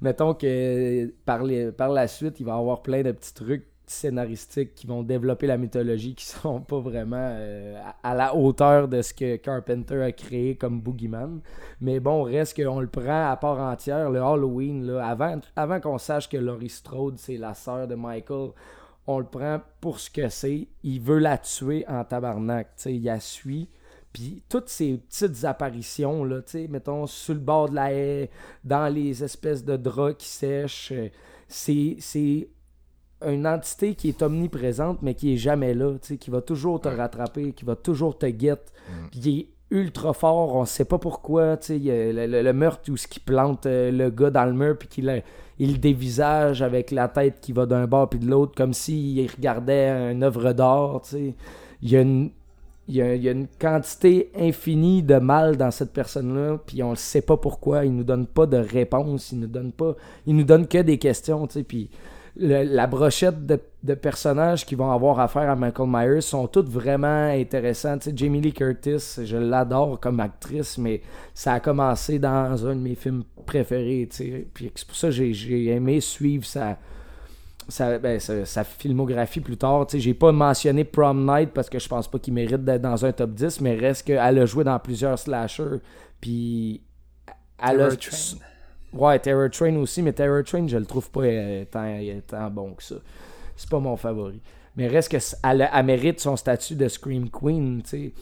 Mettons 0.00 0.34
que 0.34 1.06
par, 1.24 1.42
les- 1.42 1.72
par 1.72 1.88
la 1.88 2.06
suite, 2.08 2.38
il 2.40 2.44
va 2.46 2.52
y 2.52 2.58
avoir 2.58 2.82
plein 2.82 3.02
de 3.02 3.12
petits 3.12 3.32
trucs 3.32 3.66
scénaristiques 3.86 4.74
qui 4.74 4.86
vont 4.86 5.02
développer 5.02 5.46
la 5.46 5.56
mythologie 5.56 6.14
qui 6.14 6.24
sont 6.26 6.60
pas 6.60 6.78
vraiment 6.78 7.16
euh, 7.18 7.80
à, 8.02 8.14
la 8.14 8.34
hauteur 8.34 8.88
de 8.88 9.02
ce 9.02 9.12
que 9.14 9.36
Carpenter 9.36 10.02
a 10.02 10.12
créé 10.12 10.56
comme 10.56 10.80
Boogeyman. 10.80 11.40
Mais 11.80 12.00
bon, 12.00 12.22
reste 12.22 12.62
qu'on 12.62 12.80
le 12.80 12.86
prend 12.86 13.30
à 13.30 13.36
part 13.36 13.60
entière, 13.60 14.10
le 14.10 14.20
Halloween, 14.20 14.86
là, 14.86 15.06
avant, 15.06 15.40
avant 15.56 15.80
qu'on 15.80 15.98
sache 15.98 16.28
que 16.28 16.36
Laurie 16.36 16.68
Strode, 16.68 17.18
c'est 17.18 17.36
la 17.36 17.54
sœur 17.54 17.86
de 17.86 17.94
Michael, 17.94 18.50
on 19.06 19.18
le 19.18 19.26
prend 19.26 19.60
pour 19.80 20.00
ce 20.00 20.10
que 20.10 20.28
c'est. 20.28 20.68
Il 20.82 21.00
veut 21.00 21.18
la 21.18 21.38
tuer 21.38 21.84
en 21.88 22.04
tabarnak. 22.04 22.68
il 22.86 23.04
la 23.04 23.20
suit. 23.20 23.68
Puis 24.12 24.42
toutes 24.48 24.68
ces 24.68 24.96
petites 24.96 25.44
apparitions, 25.44 26.24
là, 26.24 26.40
mettons, 26.70 27.06
sur 27.06 27.34
le 27.34 27.40
bord 27.40 27.68
de 27.68 27.74
la 27.74 27.92
haie, 27.92 28.30
dans 28.62 28.92
les 28.92 29.24
espèces 29.24 29.64
de 29.64 29.76
draps 29.76 30.16
qui 30.18 30.28
sèchent, 30.28 30.92
euh, 30.92 31.08
c'est 31.48 32.48
une 33.26 33.46
entité 33.46 33.94
qui 33.94 34.08
est 34.08 34.22
omniprésente, 34.22 35.00
mais 35.02 35.14
qui 35.14 35.32
est 35.34 35.36
jamais 35.36 35.74
là, 35.74 35.94
qui 36.20 36.30
va 36.30 36.40
toujours 36.40 36.80
te 36.80 36.88
rattraper, 36.88 37.52
qui 37.52 37.64
va 37.64 37.76
toujours 37.76 38.18
te 38.18 38.26
guette. 38.26 38.72
Puis 39.10 39.20
il 39.24 39.38
est 39.40 39.48
ultra 39.70 40.12
fort, 40.12 40.54
on 40.54 40.64
sait 40.66 40.84
pas 40.84 40.98
pourquoi, 40.98 41.56
tu 41.56 41.66
sais, 41.68 41.76
il 41.76 41.84
y 41.84 41.90
a 41.90 42.12
le, 42.12 42.26
le- 42.26 42.42
le 42.42 42.52
meurtre 42.52 42.90
où 42.92 42.96
ce 42.96 43.08
qui 43.08 43.18
plante 43.20 43.66
euh, 43.66 43.90
le 43.90 44.10
gars 44.10 44.30
dans 44.30 44.44
le 44.44 44.52
mur, 44.52 44.76
puis 44.78 44.88
qu'il 44.88 45.08
a- 45.08 45.20
il 45.58 45.72
le 45.72 45.78
dévisage 45.78 46.62
avec 46.62 46.90
la 46.90 47.08
tête 47.08 47.40
qui 47.40 47.52
va 47.52 47.64
d'un 47.66 47.86
bord 47.86 48.08
puis 48.10 48.18
de 48.18 48.26
l'autre, 48.28 48.52
comme 48.56 48.72
s'il 48.74 49.26
regardait 49.30 49.88
une 50.12 50.22
œuvre 50.22 50.52
d'art. 50.52 51.00
Il 51.12 51.34
y 51.90 51.96
a 51.96 52.00
une 52.02 52.30
il 52.86 52.96
y, 52.96 53.00
a, 53.00 53.14
il 53.14 53.22
y 53.22 53.30
a 53.30 53.32
une 53.32 53.46
quantité 53.58 54.30
infinie 54.38 55.02
de 55.02 55.14
mal 55.16 55.56
dans 55.56 55.70
cette 55.70 55.94
personne-là, 55.94 56.58
puis 56.66 56.82
on 56.82 56.90
ne 56.90 56.96
sait 56.96 57.22
pas 57.22 57.38
pourquoi. 57.38 57.86
Il 57.86 57.96
nous 57.96 58.04
donne 58.04 58.26
pas 58.26 58.44
de 58.44 58.58
réponse, 58.58 59.32
il 59.32 59.40
nous 59.40 59.46
donne 59.46 59.72
pas, 59.72 59.94
il 60.26 60.36
nous 60.36 60.44
donne 60.44 60.66
que 60.68 60.76
des 60.82 60.98
questions, 60.98 61.46
tu 61.46 61.54
sais. 61.54 61.62
Puis 61.62 61.88
le- 62.36 62.64
la 62.64 62.86
brochette 62.86 63.46
de, 63.46 63.60
de 63.82 63.94
personnages 63.94 64.66
qui 64.66 64.74
vont 64.74 64.90
avoir 64.90 65.20
affaire 65.20 65.48
à 65.48 65.54
Michael 65.56 65.88
Myers 65.88 66.20
sont 66.20 66.46
toutes 66.48 66.68
vraiment. 66.68 67.32
Tu 67.48 67.74
sais, 67.74 67.98
Jamie 68.14 68.40
Lee 68.40 68.52
Curtis, 68.52 69.20
je 69.24 69.36
l'adore 69.36 70.00
comme 70.00 70.18
actrice, 70.20 70.78
mais 70.78 71.00
ça 71.32 71.52
a 71.54 71.60
commencé 71.60 72.18
dans 72.18 72.66
un 72.66 72.74
de 72.74 72.80
mes 72.80 72.94
films 72.94 73.22
préférés, 73.46 74.08
tu 74.10 74.16
sais. 74.16 74.46
Puis 74.52 74.72
c'est 74.74 74.86
pour 74.86 74.96
ça 74.96 75.08
que 75.08 75.12
j'ai- 75.12 75.66
aimé 75.68 76.00
suivre 76.00 76.44
sa, 76.44 76.76
sa, 77.68 77.98
ben, 77.98 78.18
sa, 78.18 78.44
sa 78.44 78.64
filmographie 78.64 79.40
plus 79.40 79.56
tard. 79.56 79.86
J'ai 79.92 80.14
pas 80.14 80.32
mentionné 80.32 80.84
Prom 80.84 81.24
Night 81.24 81.50
parce 81.52 81.70
que 81.70 81.78
je 81.78 81.88
pense 81.88 82.08
pas 82.10 82.18
qu'il 82.18 82.34
mérite 82.34 82.64
d'être 82.64 82.82
dans 82.82 83.04
un 83.04 83.12
top 83.12 83.30
10, 83.30 83.60
mais 83.60 83.74
reste 83.76 84.06
qu'elle 84.06 84.18
a 84.38 84.46
joué 84.46 84.64
dans 84.64 84.78
plusieurs 84.78 85.18
slashers. 85.18 85.78
Puis 86.20 86.82
elle 87.62 87.80
a. 87.82 87.88
Ouais, 88.94 89.18
Terror 89.18 89.50
Train 89.50 89.76
aussi, 89.76 90.02
mais 90.02 90.12
Terror 90.12 90.44
Train, 90.44 90.66
je 90.68 90.76
le 90.76 90.86
trouve 90.86 91.10
pas 91.10 91.22
euh, 91.22 91.64
tant, 91.70 91.84
euh, 91.84 92.20
tant 92.26 92.48
bon 92.50 92.74
que 92.74 92.82
ça. 92.82 92.96
C'est 93.56 93.68
pas 93.68 93.80
mon 93.80 93.96
favori. 93.96 94.40
Mais 94.76 94.88
reste 94.88 95.10
que 95.10 95.18
elle, 95.44 95.68
elle 95.72 95.86
mérite 95.86 96.20
son 96.20 96.36
statut 96.36 96.74
de 96.74 96.88
Scream 96.88 97.28
Queen, 97.30 97.82
tu 97.82 97.88
sais. 97.88 98.12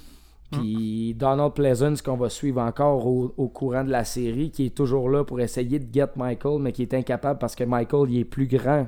Puis 0.52 1.14
Donald 1.14 1.54
Pleasance, 1.54 2.02
qu'on 2.02 2.16
va 2.16 2.28
suivre 2.28 2.60
encore 2.60 3.06
au, 3.06 3.48
courant 3.48 3.84
de 3.84 3.90
la 3.90 4.04
série, 4.04 4.50
qui 4.50 4.66
est 4.66 4.74
toujours 4.74 5.08
là 5.08 5.24
pour 5.24 5.40
essayer 5.40 5.78
de 5.78 5.92
get 5.92 6.10
Michael, 6.16 6.60
mais 6.60 6.72
qui 6.72 6.82
est 6.82 6.92
incapable 6.92 7.38
parce 7.38 7.54
que 7.54 7.64
Michael, 7.64 8.10
il 8.10 8.18
est 8.18 8.24
plus 8.26 8.46
grand 8.46 8.86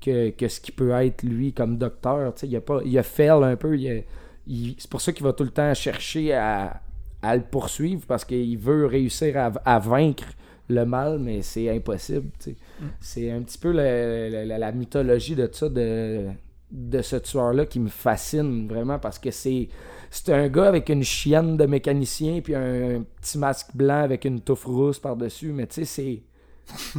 que, 0.00 0.30
que 0.30 0.46
ce 0.46 0.60
qui 0.60 0.70
peut 0.70 0.92
être 0.92 1.24
lui 1.24 1.52
comme 1.52 1.76
docteur. 1.76 2.32
il, 2.44 2.56
a 2.56 2.60
pas, 2.60 2.80
il 2.84 2.96
a 2.96 3.02
fail 3.02 3.42
un 3.42 3.56
peu. 3.56 3.76
c'est 3.76 4.90
pour 4.90 5.00
ça 5.00 5.12
qu'il 5.12 5.24
va 5.24 5.32
tout 5.32 5.42
le 5.42 5.50
temps 5.50 5.74
chercher 5.74 6.34
à, 6.34 6.80
à 7.20 7.36
le 7.36 7.42
poursuivre 7.42 8.02
parce 8.06 8.24
qu'il 8.24 8.58
veut 8.58 8.86
réussir 8.86 9.36
à, 9.36 9.46
à, 9.64 9.80
vaincre 9.80 10.26
le 10.72 10.84
mal, 10.84 11.18
mais 11.18 11.42
c'est 11.42 11.68
impossible. 11.68 12.30
Mm. 12.46 12.86
C'est 13.00 13.30
un 13.30 13.42
petit 13.42 13.58
peu 13.58 13.72
la, 13.72 14.58
la, 14.58 14.72
mythologie 14.72 15.34
de 15.34 15.48
ça, 15.52 15.68
de, 15.68 16.28
de 16.70 17.02
ce 17.02 17.16
tueur-là 17.16 17.66
qui 17.66 17.80
me 17.80 17.88
fascine 17.88 18.68
vraiment 18.68 18.98
parce 18.98 19.18
que 19.18 19.30
c'est 19.30 19.68
c'est 20.10 20.30
un 20.30 20.48
gars 20.48 20.68
avec 20.68 20.90
une 20.90 21.02
chienne 21.02 21.56
de 21.56 21.64
mécanicien 21.64 22.42
puis 22.42 22.54
un, 22.54 23.02
petit 23.20 23.38
masque 23.38 23.70
blanc 23.74 24.02
avec 24.02 24.26
une 24.26 24.42
touffe 24.42 24.66
rousse 24.66 24.98
par-dessus, 24.98 25.52
mais 25.52 25.66
tu 25.66 25.74
sais, 25.74 25.84
c'est. 25.86 26.22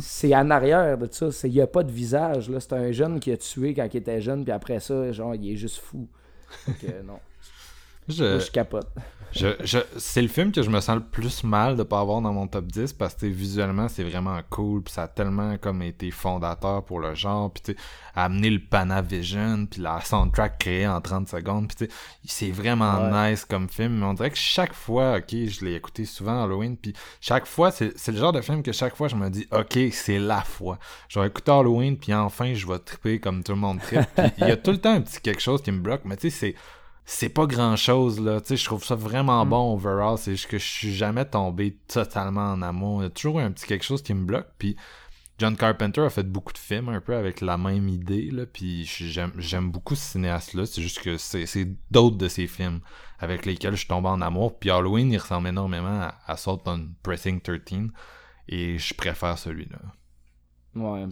c'est 0.02 0.36
en 0.36 0.50
arrière 0.50 0.98
de 0.98 1.08
ça. 1.10 1.30
Il 1.44 1.52
n'y 1.52 1.62
a 1.62 1.68
pas 1.68 1.84
de 1.84 1.92
visage. 1.92 2.50
là 2.50 2.60
C'est 2.60 2.74
un 2.74 2.92
jeune 2.92 3.20
qui 3.20 3.32
a 3.32 3.38
tué 3.38 3.74
quand 3.74 3.88
il 3.94 3.98
était 3.98 4.20
jeune, 4.20 4.44
puis 4.44 4.52
après 4.52 4.80
ça, 4.80 5.12
genre, 5.12 5.36
il 5.36 5.54
est 5.54 5.56
juste 5.56 5.78
fou. 5.78 6.08
Donc, 6.68 6.84
non. 7.06 7.20
Je... 8.10 8.40
je 8.40 8.52
capote. 8.52 8.90
Je, 9.36 9.80
c'est 9.98 10.22
le 10.22 10.28
film 10.28 10.52
que 10.52 10.62
je 10.62 10.70
me 10.70 10.80
sens 10.80 10.96
le 10.96 11.04
plus 11.04 11.44
mal 11.44 11.76
de 11.76 11.84
pas 11.84 12.00
avoir 12.00 12.22
dans 12.22 12.32
mon 12.32 12.48
top 12.48 12.66
10 12.66 12.94
parce 12.94 13.16
que 13.16 13.26
visuellement 13.26 13.88
c'est 13.88 14.04
vraiment 14.04 14.40
cool 14.50 14.84
puis 14.84 14.94
ça 14.94 15.04
a 15.04 15.08
tellement 15.08 15.58
comme 15.58 15.82
été 15.82 16.12
fondateur 16.12 16.86
pour 16.86 17.00
le 17.00 17.16
genre 17.16 17.52
puis 17.52 17.76
amener 18.16 18.52
le 18.52 18.60
Panavision 18.60 19.66
puis 19.66 19.82
la 19.82 20.02
soundtrack 20.02 20.60
créée 20.60 20.88
en 20.88 21.02
30 21.02 21.28
secondes 21.30 21.72
puis 21.74 21.88
c'est 22.26 22.52
vraiment 22.52 23.10
nice 23.10 23.44
comme 23.44 23.70
film 23.70 24.00
mais 24.00 24.06
on 24.06 24.14
dirait 24.14 24.30
que 24.30 24.38
chaque 24.38 24.74
fois 24.74 25.18
ok 25.18 25.30
je 25.32 25.66
l'ai 25.66 25.76
écouté 25.76 26.06
souvent 26.06 26.44
Halloween 26.44 26.78
puis 26.78 26.94
chaque 27.20 27.48
fois 27.48 27.72
c'est, 27.72 27.94
le 28.08 28.18
genre 28.18 28.34
de 28.34 28.42
film 28.42 28.62
que 28.62 28.72
chaque 28.72 28.96
fois 28.96 29.08
je 29.08 29.16
me 29.16 29.30
dis 29.30 29.48
ok 29.52 29.80
c'est 29.92 30.20
la 30.20 30.42
fois. 30.42 30.78
Je 31.10 31.20
vais 31.20 31.28
écouter 31.28 31.52
Halloween 31.52 31.98
puis 31.98 32.14
enfin 32.14 32.54
je 32.54 32.68
vais 32.68 32.80
triper 32.80 33.20
comme 33.20 33.44
tout 33.44 33.54
le 33.54 33.58
monde 33.58 33.80
tripe 33.82 34.08
il 34.38 34.48
y 34.48 34.52
a 34.52 34.58
tout 34.58 34.72
le 34.72 34.78
temps 34.78 34.94
un 34.94 35.02
petit 35.02 35.20
quelque 35.22 35.42
chose 35.42 35.64
qui 35.64 35.72
me 35.72 35.80
bloque 35.80 36.02
mais 36.06 36.18
tu 36.18 36.30
sais 36.30 36.38
c'est 36.54 36.56
c'est 37.06 37.30
pas 37.30 37.46
grand 37.46 37.76
chose 37.76 38.20
là. 38.20 38.40
Tu 38.40 38.50
sais 38.50 38.58
je 38.58 38.66
trouve 38.66 38.84
ça 38.84 38.96
vraiment 38.96 39.46
mm. 39.46 39.50
bon 39.50 39.74
overall. 39.74 40.18
C'est 40.18 40.32
juste 40.32 40.48
que 40.48 40.58
je 40.58 40.66
suis 40.66 40.94
jamais 40.94 41.26
tombé 41.26 41.78
totalement 41.88 42.52
en 42.52 42.62
amour. 42.62 43.02
Il 43.02 43.04
y 43.04 43.08
a 43.08 43.10
toujours 43.10 43.40
un 43.40 43.52
petit 43.52 43.66
quelque 43.66 43.84
chose 43.84 44.02
qui 44.02 44.14
me 44.14 44.26
bloque. 44.26 44.48
Puis 44.58 44.76
John 45.40 45.58
Carpenter 45.58 46.02
a 46.02 46.10
fait 46.10 46.24
beaucoup 46.24 46.54
de 46.54 46.58
films 46.58 46.90
un 46.90 47.02
peu 47.02 47.16
avec 47.16 47.42
la 47.42 47.58
même 47.58 47.90
idée 47.90 48.32
là. 48.32 48.46
Puis 48.46 48.86
j'aime 48.86 49.72
beaucoup 49.72 49.96
ce 49.96 50.12
cinéaste 50.12 50.54
là 50.54 50.66
c'est 50.66 50.82
juste 50.82 51.02
que 51.02 51.18
c'est 51.18 51.68
d'autres 51.92 52.18
de 52.18 52.28
ses 52.28 52.48
films 52.48 52.80
avec 53.20 53.46
lesquels 53.46 53.74
je 53.74 53.80
suis 53.80 53.88
tombé 53.88 54.08
en 54.08 54.22
amour. 54.22 54.58
Puis 54.58 54.72
Halloween 54.72 55.12
il 55.12 55.18
ressemble 55.18 55.50
énormément 55.50 56.10
à, 56.26 56.38
Salt 56.38 56.62
on 56.66 56.88
Pressing 57.04 57.42
13 57.42 57.90
et 58.48 58.78
je 58.78 58.94
préfère 58.94 59.38
celui-là. 59.38 59.80
Ouais 60.76 61.08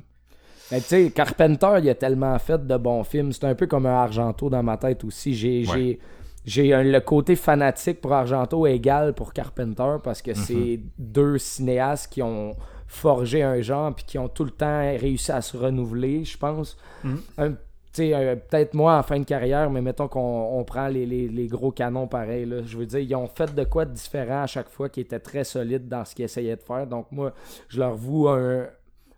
mais 0.72 0.80
tu 0.80 0.88
sais, 0.88 1.12
Carpenter, 1.12 1.80
il 1.82 1.90
a 1.90 1.96
tellement 1.96 2.38
fait 2.40 2.66
de 2.66 2.78
bons 2.78 3.04
films. 3.04 3.34
C'est 3.34 3.46
un 3.46 3.56
peu 3.56 3.68
comme 3.68 3.86
un 3.86 3.94
Argento 3.96 4.50
dans 4.50 4.64
ma 4.64 4.78
tête 4.78 5.04
aussi. 5.04 5.34
J'ai 5.34 6.00
j'ai 6.44 6.84
le 6.84 7.00
côté 7.02 7.36
fanatique 7.36 8.02
pour 8.02 8.14
Argento 8.14 8.66
égal 8.66 9.14
pour 9.14 9.32
Carpenter 9.32 9.98
parce 10.04 10.22
que 10.22 10.34
c'est 10.34 10.54
mhm. 10.54 10.90
deux 10.98 11.38
cinéastes 11.38 12.12
qui 12.12 12.24
ont 12.24 12.56
forgé 12.88 13.44
un 13.44 13.62
genre 13.62 13.94
puis 13.94 14.06
qui 14.06 14.18
ont 14.18 14.28
tout 14.28 14.44
le 14.44 14.52
temps 14.52 14.80
réussi 14.80 15.32
à 15.32 15.42
se 15.42 15.56
renouveler, 15.56 16.26
je 16.26 16.38
pense. 16.38 16.78
Mhm. 17.04 17.58
Peut-être 17.94 18.74
moi 18.74 18.98
en 18.98 19.04
fin 19.04 19.20
de 19.20 19.26
carrière, 19.26 19.70
mais 19.70 19.82
mettons 19.82 20.08
qu'on 20.08 20.64
prend 20.66 20.88
les, 20.88 21.06
les, 21.06 21.48
gros 21.48 21.72
canons 21.72 22.08
pareils. 22.08 22.46
Là. 22.46 22.64
Je 22.66 22.78
veux 22.78 22.86
dire, 22.86 23.00
ils 23.00 23.16
ont 23.16 23.28
fait 23.28 23.54
de 23.54 23.64
quoi 23.66 23.84
de 23.84 23.94
différent 23.94 24.44
à 24.44 24.48
chaque 24.48 24.70
fois 24.70 24.88
qui 24.88 25.02
était 25.02 25.20
très 25.20 25.44
solide 25.44 25.90
dans 25.90 26.06
ce 26.06 26.16
qu'ils 26.16 26.26
essayaient 26.26 26.56
de 26.56 26.64
faire. 26.64 26.88
Donc 26.88 27.08
moi, 27.12 27.34
je 27.68 27.80
leur 27.80 27.94
voue 27.94 28.30
un, 28.30 28.66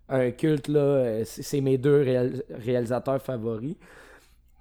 un 0.09 0.31
culte, 0.31 0.67
là, 0.67 0.79
euh, 0.79 1.23
c'est 1.25 1.61
mes 1.61 1.77
deux 1.77 2.01
réalisateurs 2.49 3.21
favoris. 3.21 3.75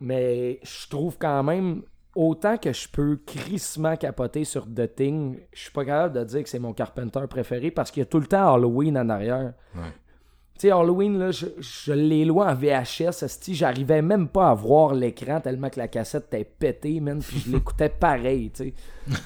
Mais 0.00 0.58
je 0.62 0.88
trouve 0.88 1.16
quand 1.18 1.42
même, 1.42 1.82
autant 2.14 2.56
que 2.58 2.72
je 2.72 2.88
peux 2.88 3.18
crissement 3.24 3.96
capoter 3.96 4.44
sur 4.44 4.66
The 4.66 4.92
Thing, 4.94 5.38
je 5.52 5.60
suis 5.60 5.70
pas 5.70 5.84
capable 5.84 6.18
de 6.18 6.24
dire 6.24 6.42
que 6.42 6.48
c'est 6.48 6.58
mon 6.58 6.72
Carpenter 6.72 7.22
préféré 7.28 7.70
parce 7.70 7.90
qu'il 7.90 8.00
y 8.00 8.02
a 8.02 8.06
tout 8.06 8.20
le 8.20 8.26
temps 8.26 8.54
Halloween 8.54 8.98
en 8.98 9.08
arrière. 9.08 9.52
Tu 9.74 10.68
sais, 10.68 10.70
Halloween, 10.70 11.18
là, 11.18 11.30
je, 11.30 11.46
je 11.58 11.92
l'ai 11.92 12.24
loin 12.24 12.52
en 12.52 12.54
VHS, 12.54 13.24
j'arrivais 13.48 14.02
même 14.02 14.28
pas 14.28 14.50
à 14.50 14.54
voir 14.54 14.94
l'écran 14.94 15.40
tellement 15.40 15.70
que 15.70 15.78
la 15.78 15.88
cassette 15.88 16.26
était 16.32 16.44
pétée, 16.44 17.00
man, 17.00 17.20
puis 17.20 17.40
je 17.46 17.50
l'écoutais 17.52 17.88
pareil, 18.00 18.50
tu 18.50 18.64
sais. 18.64 18.74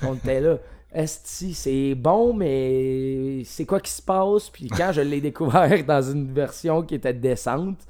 On 0.07 0.15
était 0.15 0.41
là. 0.41 0.59
Esti, 0.97 1.53
c'est 1.53 1.95
bon, 1.95 2.33
mais 2.33 3.43
c'est 3.45 3.67
quoi 3.67 3.81
qui 3.81 3.91
se 3.91 4.01
passe? 4.01 4.49
Puis 4.49 4.69
quand 4.69 4.93
je 4.93 5.03
l'ai 5.03 5.21
découvert 5.21 5.85
dans 5.87 6.01
une 6.01 6.33
version 6.33 6.83
qui 6.83 6.95
était 6.95 7.13
décente, 7.13 7.87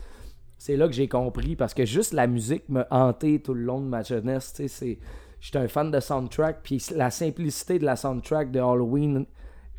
c'est 0.59 0.77
là 0.77 0.89
que 0.89 0.93
j'ai 0.93 1.07
compris. 1.07 1.55
Parce 1.55 1.73
que 1.73 1.85
juste 1.85 2.13
la 2.13 2.27
musique 2.27 2.69
me 2.69 2.85
hantait 2.91 3.39
tout 3.39 3.55
le 3.55 3.63
long 3.63 3.81
de 3.81 3.87
ma 3.87 4.03
jeunesse. 4.03 4.61
J'étais 5.41 5.59
un 5.59 5.69
fan 5.69 5.93
de 5.93 6.01
soundtrack. 6.01 6.63
Puis 6.65 6.85
la 6.97 7.13
simplicité 7.13 7.79
de 7.79 7.85
la 7.85 7.95
soundtrack 7.95 8.51
de 8.51 8.59
Halloween 8.59 9.25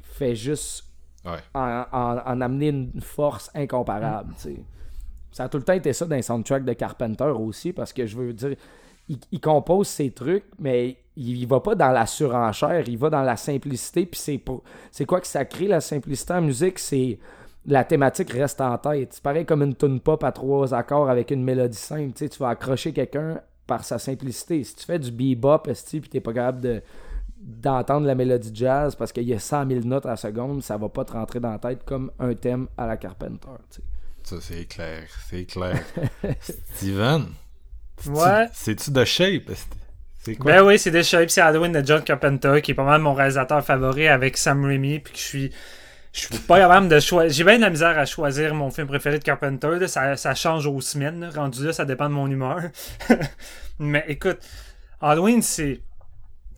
fait 0.01 0.36
juste 0.36 0.86
en, 1.53 1.84
amener 2.23 2.69
une 2.69 3.01
force 3.01 3.51
incomparable. 3.53 4.36
Ça 5.34 5.43
a 5.43 5.49
tout 5.49 5.57
le 5.57 5.63
temps 5.63 5.73
été 5.73 5.91
ça 5.91 6.05
dans 6.05 6.15
les 6.15 6.21
soundtracks 6.21 6.63
de 6.63 6.73
Carpenter 6.73 7.25
aussi. 7.25 7.73
Parce 7.73 7.91
que 7.91 8.05
je 8.05 8.15
veux 8.15 8.32
dire, 8.32 8.55
il, 9.09 9.41
compose 9.41 9.89
ses 9.89 10.11
trucs, 10.11 10.45
mais 10.57 10.97
il, 11.18 11.47
va 11.47 11.59
pas 11.59 11.76
dans 11.76 11.91
la 11.91 12.05
surenchère, 12.05 12.88
il 12.88 12.97
va 12.97 13.09
dans 13.09 13.24
la 13.24 13.36
simplicité. 13.36 14.05
Puis 14.05 14.20
c'est 14.20 14.38
pour, 14.38 14.63
c'est 14.91 15.05
quoi 15.05 15.20
que 15.20 15.28
ça 15.28 15.45
crée 15.45 15.68
la 15.68 15.82
simplicité 15.82 16.34
en 16.34 16.41
musique? 16.41 16.80
C'est 16.80 17.20
la 17.65 17.84
thématique 17.84 18.32
reste 18.32 18.61
en 18.61 18.78
tête. 18.78 19.13
C'est 19.13 19.24
pareil 19.24 19.45
comme 19.45 19.63
une 19.63 19.76
tune 19.76 19.99
pop 19.99 20.24
à 20.24 20.32
trois 20.32 20.74
accords 20.74 21.09
avec 21.09 21.32
une 21.32 21.43
mélodie 21.43 21.78
simple. 21.78 22.13
Tu, 22.13 22.30
tu 22.30 22.39
vas 22.39 22.49
accrocher 22.49 22.93
quelqu'un 22.93 23.41
par 23.65 23.84
sa 23.84 23.99
simplicité. 23.99 24.63
Si 24.63 24.76
tu 24.76 24.86
fais 24.86 24.99
du 24.99 25.11
bebop, 25.11 25.63
puis 25.63 26.01
t'es 26.01 26.22
pas 26.22 26.34
capable 26.34 26.61
de 26.61 26.82
d'entendre 27.39 28.07
la 28.07 28.15
mélodie 28.15 28.49
jazz 28.51 28.95
parce 28.95 29.11
qu'il 29.11 29.24
y 29.24 29.34
a 29.34 29.39
100 29.39 29.70
000 29.70 29.82
notes 29.82 30.07
à 30.07 30.09
la 30.09 30.15
seconde, 30.18 30.63
ça 30.63 30.76
va 30.76 30.89
pas 30.89 31.05
te 31.05 31.13
rentrer 31.13 31.39
dans 31.39 31.51
la 31.51 31.59
tête 31.59 31.84
comme 31.86 32.11
un 32.20 32.34
thème 32.34 32.68
à 32.76 32.88
la 32.88 32.97
Carpenter. 32.97 33.47
Ça, 34.24 34.38
c'est 34.41 34.65
clair. 34.65 35.03
C'est 35.30 35.45
clair. 35.45 35.80
Steven, 36.41 37.28
Ouais. 38.05 38.47
C'est-tu 38.53 38.91
de 38.91 39.05
Shape? 39.05 39.51
Quoi? 40.36 40.51
Ben 40.51 40.63
oui, 40.63 40.80
c'est 40.80 41.03
Shape, 41.03 41.30
c'est 41.30 41.41
Halloween 41.41 41.71
de 41.71 41.86
John 41.86 42.03
Carpenter, 42.03 42.61
qui 42.61 42.71
est 42.71 42.75
pas 42.75 42.84
mal 42.84 43.01
mon 43.01 43.13
réalisateur 43.13 43.63
favori 43.63 44.07
avec 44.07 44.38
Sam 44.38 44.65
Raimi, 44.65 44.99
puis 44.99 45.13
que 45.13 45.19
je 45.19 45.23
suis. 45.23 45.51
Je 46.13 46.21
suis 46.21 46.38
pas 46.47 46.57
capable 46.57 46.88
de 46.88 46.99
choisir. 46.99 47.32
J'ai 47.32 47.43
bien 47.43 47.57
de 47.57 47.61
la 47.61 47.69
misère 47.69 47.97
à 47.97 48.05
choisir 48.05 48.55
mon 48.55 48.71
film 48.71 48.88
préféré 48.88 49.19
de 49.19 49.23
Carpenter. 49.23 49.88
Ça, 49.88 50.15
ça, 50.15 50.34
change 50.34 50.65
aux 50.65 50.82
semaines. 50.82 51.30
Rendu 51.36 51.65
là, 51.65 51.73
ça 51.73 51.86
dépend 51.86 52.09
de 52.09 52.13
mon 52.13 52.28
humeur. 52.28 52.59
Mais 53.80 54.03
écoute, 54.07 54.39
Halloween, 55.01 55.41
c'est. 55.41 55.82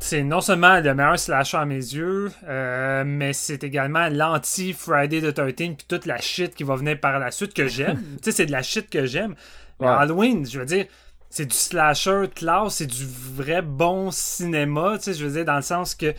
C'est 0.01 0.23
non 0.23 0.39
seulement 0.39 0.79
le 0.79 0.93
meilleur 0.93 1.19
slasher 1.19 1.57
à 1.57 1.65
mes 1.65 1.75
yeux, 1.75 2.31
euh, 2.47 3.03
mais 3.05 3.33
c'est 3.33 3.65
également 3.65 4.07
l'anti-Friday 4.07 5.19
the 5.19 5.33
13 5.33 5.53
puis 5.53 5.85
toute 5.89 6.05
la 6.05 6.21
shit 6.21 6.55
qui 6.55 6.63
va 6.63 6.77
venir 6.77 6.97
par 6.97 7.19
la 7.19 7.31
suite 7.31 7.53
que 7.53 7.67
j'aime. 7.67 7.97
tu 8.23 8.23
sais, 8.23 8.31
c'est 8.31 8.45
de 8.45 8.53
la 8.53 8.61
shit 8.61 8.89
que 8.89 9.05
j'aime. 9.05 9.35
Mais 9.81 9.87
Halloween, 9.87 10.45
je 10.45 10.57
veux 10.57 10.65
dire, 10.65 10.85
c'est 11.29 11.45
du 11.45 11.55
slasher 11.55 12.25
classe, 12.33 12.75
c'est 12.75 12.87
du 12.87 13.05
vrai 13.05 13.61
bon 13.61 14.11
cinéma, 14.11 14.97
tu 14.97 15.05
sais, 15.05 15.13
je 15.13 15.25
veux 15.25 15.31
dire, 15.31 15.45
dans 15.45 15.55
le 15.55 15.61
sens 15.61 15.95
que 15.95 16.13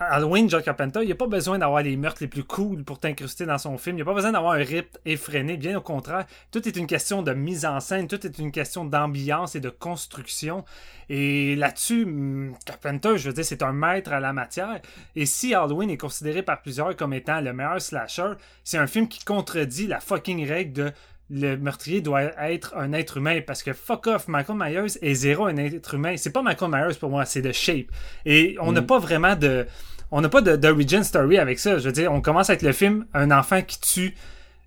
Halloween, 0.00 0.48
John 0.48 0.62
Carpenter, 0.62 1.00
il 1.02 1.06
n'y 1.06 1.12
a 1.12 1.16
pas 1.16 1.26
besoin 1.26 1.58
d'avoir 1.58 1.82
les 1.82 1.96
meurtres 1.96 2.18
les 2.20 2.28
plus 2.28 2.44
cool 2.44 2.84
pour 2.84 3.00
t'incruster 3.00 3.46
dans 3.46 3.58
son 3.58 3.76
film. 3.78 3.96
Il 3.96 3.98
n'y 3.98 4.02
a 4.02 4.04
pas 4.04 4.14
besoin 4.14 4.30
d'avoir 4.30 4.52
un 4.52 4.62
rythme 4.62 4.96
effréné. 5.04 5.56
Bien 5.56 5.76
au 5.76 5.80
contraire, 5.80 6.24
tout 6.52 6.68
est 6.68 6.76
une 6.76 6.86
question 6.86 7.22
de 7.22 7.32
mise 7.32 7.66
en 7.66 7.80
scène, 7.80 8.06
tout 8.06 8.24
est 8.24 8.38
une 8.38 8.52
question 8.52 8.84
d'ambiance 8.84 9.56
et 9.56 9.60
de 9.60 9.70
construction. 9.70 10.64
Et 11.08 11.56
là-dessus, 11.56 12.06
hmm, 12.06 12.54
Carpenter, 12.64 13.18
je 13.18 13.28
veux 13.28 13.34
dire, 13.34 13.44
c'est 13.44 13.64
un 13.64 13.72
maître 13.72 14.12
à 14.12 14.20
la 14.20 14.32
matière. 14.32 14.80
Et 15.16 15.26
si 15.26 15.52
Halloween 15.52 15.90
est 15.90 15.96
considéré 15.96 16.44
par 16.44 16.62
plusieurs 16.62 16.94
comme 16.94 17.12
étant 17.12 17.40
le 17.40 17.52
meilleur 17.52 17.80
slasher, 17.80 18.34
c'est 18.62 18.78
un 18.78 18.86
film 18.86 19.08
qui 19.08 19.24
contredit 19.24 19.88
la 19.88 19.98
fucking 19.98 20.46
règle 20.46 20.72
de 20.74 20.92
le 21.30 21.56
meurtrier 21.56 22.00
doit 22.00 22.22
être 22.22 22.74
un 22.76 22.92
être 22.92 23.18
humain 23.18 23.40
parce 23.46 23.62
que 23.62 23.72
fuck 23.72 24.06
off, 24.06 24.28
Michael 24.28 24.56
Myers 24.56 24.98
est 25.02 25.14
zéro 25.14 25.46
un 25.46 25.56
être 25.56 25.94
humain. 25.94 26.16
C'est 26.16 26.32
pas 26.32 26.42
Michael 26.42 26.70
Myers 26.70 26.98
pour 26.98 27.10
moi, 27.10 27.24
c'est 27.24 27.42
de 27.42 27.52
Shape. 27.52 27.86
Et 28.24 28.56
on 28.60 28.72
n'a 28.72 28.80
mm. 28.80 28.86
pas 28.86 28.98
vraiment 28.98 29.36
de. 29.36 29.66
On 30.10 30.22
n'a 30.22 30.30
pas 30.30 30.40
d'origin 30.40 31.02
story 31.02 31.36
avec 31.36 31.58
ça. 31.58 31.78
Je 31.78 31.84
veux 31.84 31.92
dire, 31.92 32.10
on 32.10 32.22
commence 32.22 32.48
avec 32.48 32.62
le 32.62 32.72
film 32.72 33.04
un 33.12 33.30
enfant 33.30 33.60
qui 33.60 33.78
tue 33.80 34.14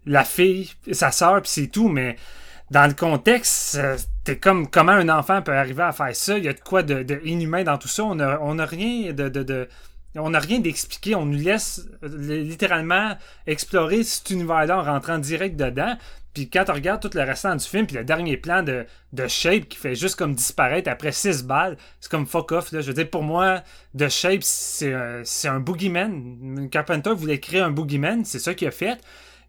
la 0.06 0.24
fille, 0.24 0.72
sa 0.92 1.12
sœur, 1.12 1.42
puis 1.42 1.52
c'est 1.52 1.68
tout, 1.68 1.88
mais 1.88 2.16
dans 2.70 2.88
le 2.88 2.94
contexte, 2.94 3.80
t'es 4.24 4.38
comme 4.38 4.70
comment 4.70 4.92
un 4.92 5.10
enfant 5.10 5.42
peut 5.42 5.54
arriver 5.54 5.84
à 5.84 5.92
faire 5.92 6.16
ça? 6.16 6.38
Il 6.38 6.44
y 6.44 6.48
a 6.48 6.54
de 6.54 6.60
quoi 6.60 6.84
de, 6.84 7.20
inhumain 7.26 7.64
dans 7.64 7.80
tout 7.80 7.88
ça? 7.88 8.04
On 8.04 8.16
n'a 8.16 8.40
on 8.42 8.60
a 8.60 8.66
rien 8.66 9.14
de, 9.14 9.30
de 9.30 9.68
on 10.16 10.32
n'a 10.32 10.40
rien 10.40 10.60
d'expliqué. 10.60 11.16
On 11.16 11.26
nous 11.26 11.38
laisse 11.38 11.88
euh, 12.04 12.44
littéralement 12.44 13.16
explorer 13.48 14.04
cet 14.04 14.30
univers-là 14.30 14.80
en 14.80 14.84
rentrant 14.84 15.18
direct 15.18 15.56
dedans. 15.56 15.96
Puis 16.34 16.50
quand 16.50 16.66
on 16.70 16.74
regarde 16.74 17.02
tout 17.02 17.10
le 17.14 17.24
restant 17.24 17.56
du 17.56 17.66
film, 17.66 17.86
puis 17.86 17.98
le 17.98 18.06
dernier 18.06 18.38
plan 18.38 18.64
de, 18.64 18.86
de 19.12 19.28
Shape 19.28 19.68
qui 19.68 19.78
fait 19.78 19.96
juste 19.96 20.16
comme 20.16 20.34
disparaître 20.34 20.90
après 20.90 21.12
6 21.12 21.44
balles, 21.44 21.78
c'est 22.00 22.10
comme 22.10 22.26
fuck 22.26 22.52
off. 22.54 22.72
Là. 22.72 22.82
Je 22.82 22.88
veux 22.88 22.94
dire, 22.94 23.10
pour 23.10 23.24
moi, 23.24 23.64
The 23.98 24.08
Shape, 24.08 24.44
c'est 24.44 24.94
un, 24.94 25.24
un 25.46 25.60
boogeyman. 25.60 26.70
Carpenter 26.70 27.14
voulait 27.14 27.40
créer 27.40 27.60
un 27.60 27.72
boogeyman, 27.72 28.24
c'est 28.24 28.40
ça 28.40 28.54
qu'il 28.54 28.68
a 28.68 28.72
fait. 28.72 28.98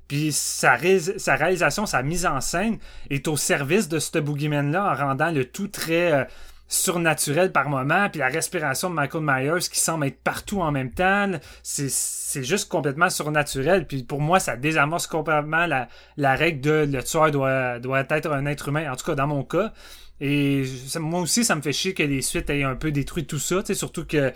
Puis 0.08 0.32
sa, 0.32 0.76
sa 1.16 1.36
réalisation, 1.36 1.86
sa 1.86 2.02
mise 2.02 2.26
en 2.26 2.40
scène 2.40 2.78
est 3.10 3.28
au 3.28 3.36
service 3.36 3.88
de 3.88 3.98
ce 4.00 4.18
boogeyman-là 4.18 4.92
en 4.92 4.94
rendant 4.94 5.30
le 5.30 5.44
tout 5.44 5.68
très... 5.68 6.26
Surnaturel 6.72 7.52
par 7.52 7.68
moment, 7.68 8.08
puis 8.08 8.20
la 8.20 8.28
respiration 8.28 8.88
de 8.88 8.94
Michael 8.94 9.22
Myers 9.22 9.68
qui 9.70 9.78
semble 9.78 10.06
être 10.06 10.22
partout 10.22 10.62
en 10.62 10.72
même 10.72 10.90
temps, 10.90 11.30
c'est 11.62 12.42
juste 12.42 12.70
complètement 12.70 13.10
surnaturel. 13.10 13.86
Puis 13.86 14.04
pour 14.04 14.22
moi, 14.22 14.40
ça 14.40 14.56
désamorce 14.56 15.06
complètement 15.06 15.66
la, 15.66 15.88
la 16.16 16.34
règle 16.34 16.62
de 16.62 16.88
le 16.90 17.02
tueur 17.02 17.30
doit, 17.30 17.78
doit 17.78 18.06
être 18.08 18.32
un 18.32 18.46
être 18.46 18.68
humain, 18.68 18.90
en 18.90 18.96
tout 18.96 19.04
cas 19.04 19.14
dans 19.14 19.26
mon 19.26 19.44
cas. 19.44 19.74
Et 20.22 20.62
moi 20.98 21.20
aussi, 21.20 21.44
ça 21.44 21.56
me 21.56 21.60
fait 21.60 21.74
chier 21.74 21.92
que 21.92 22.04
les 22.04 22.22
suites 22.22 22.48
aient 22.48 22.62
un 22.62 22.76
peu 22.76 22.90
détruit 22.90 23.26
tout 23.26 23.38
ça, 23.38 23.62
surtout 23.74 24.06
que 24.06 24.32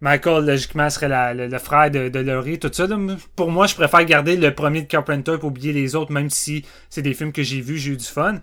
Michael, 0.00 0.46
logiquement, 0.46 0.88
serait 0.90 1.34
le, 1.34 1.58
frère 1.58 1.90
de, 1.90 2.08
de 2.08 2.18
Laurie, 2.20 2.58
tout 2.58 2.70
ça. 2.72 2.86
Pour 3.36 3.50
moi, 3.50 3.66
je 3.66 3.74
préfère 3.74 4.04
garder 4.04 4.36
le 4.36 4.54
premier 4.54 4.82
de 4.82 4.86
Carpenter 4.86 5.36
pour 5.38 5.50
oublier 5.50 5.72
les 5.72 5.94
autres, 5.96 6.12
même 6.12 6.30
si 6.30 6.64
c'est 6.88 7.02
des 7.02 7.14
films 7.14 7.32
que 7.32 7.42
j'ai 7.42 7.60
vus, 7.60 7.78
j'ai 7.78 7.92
eu 7.92 7.96
du 7.96 8.04
fun. 8.04 8.40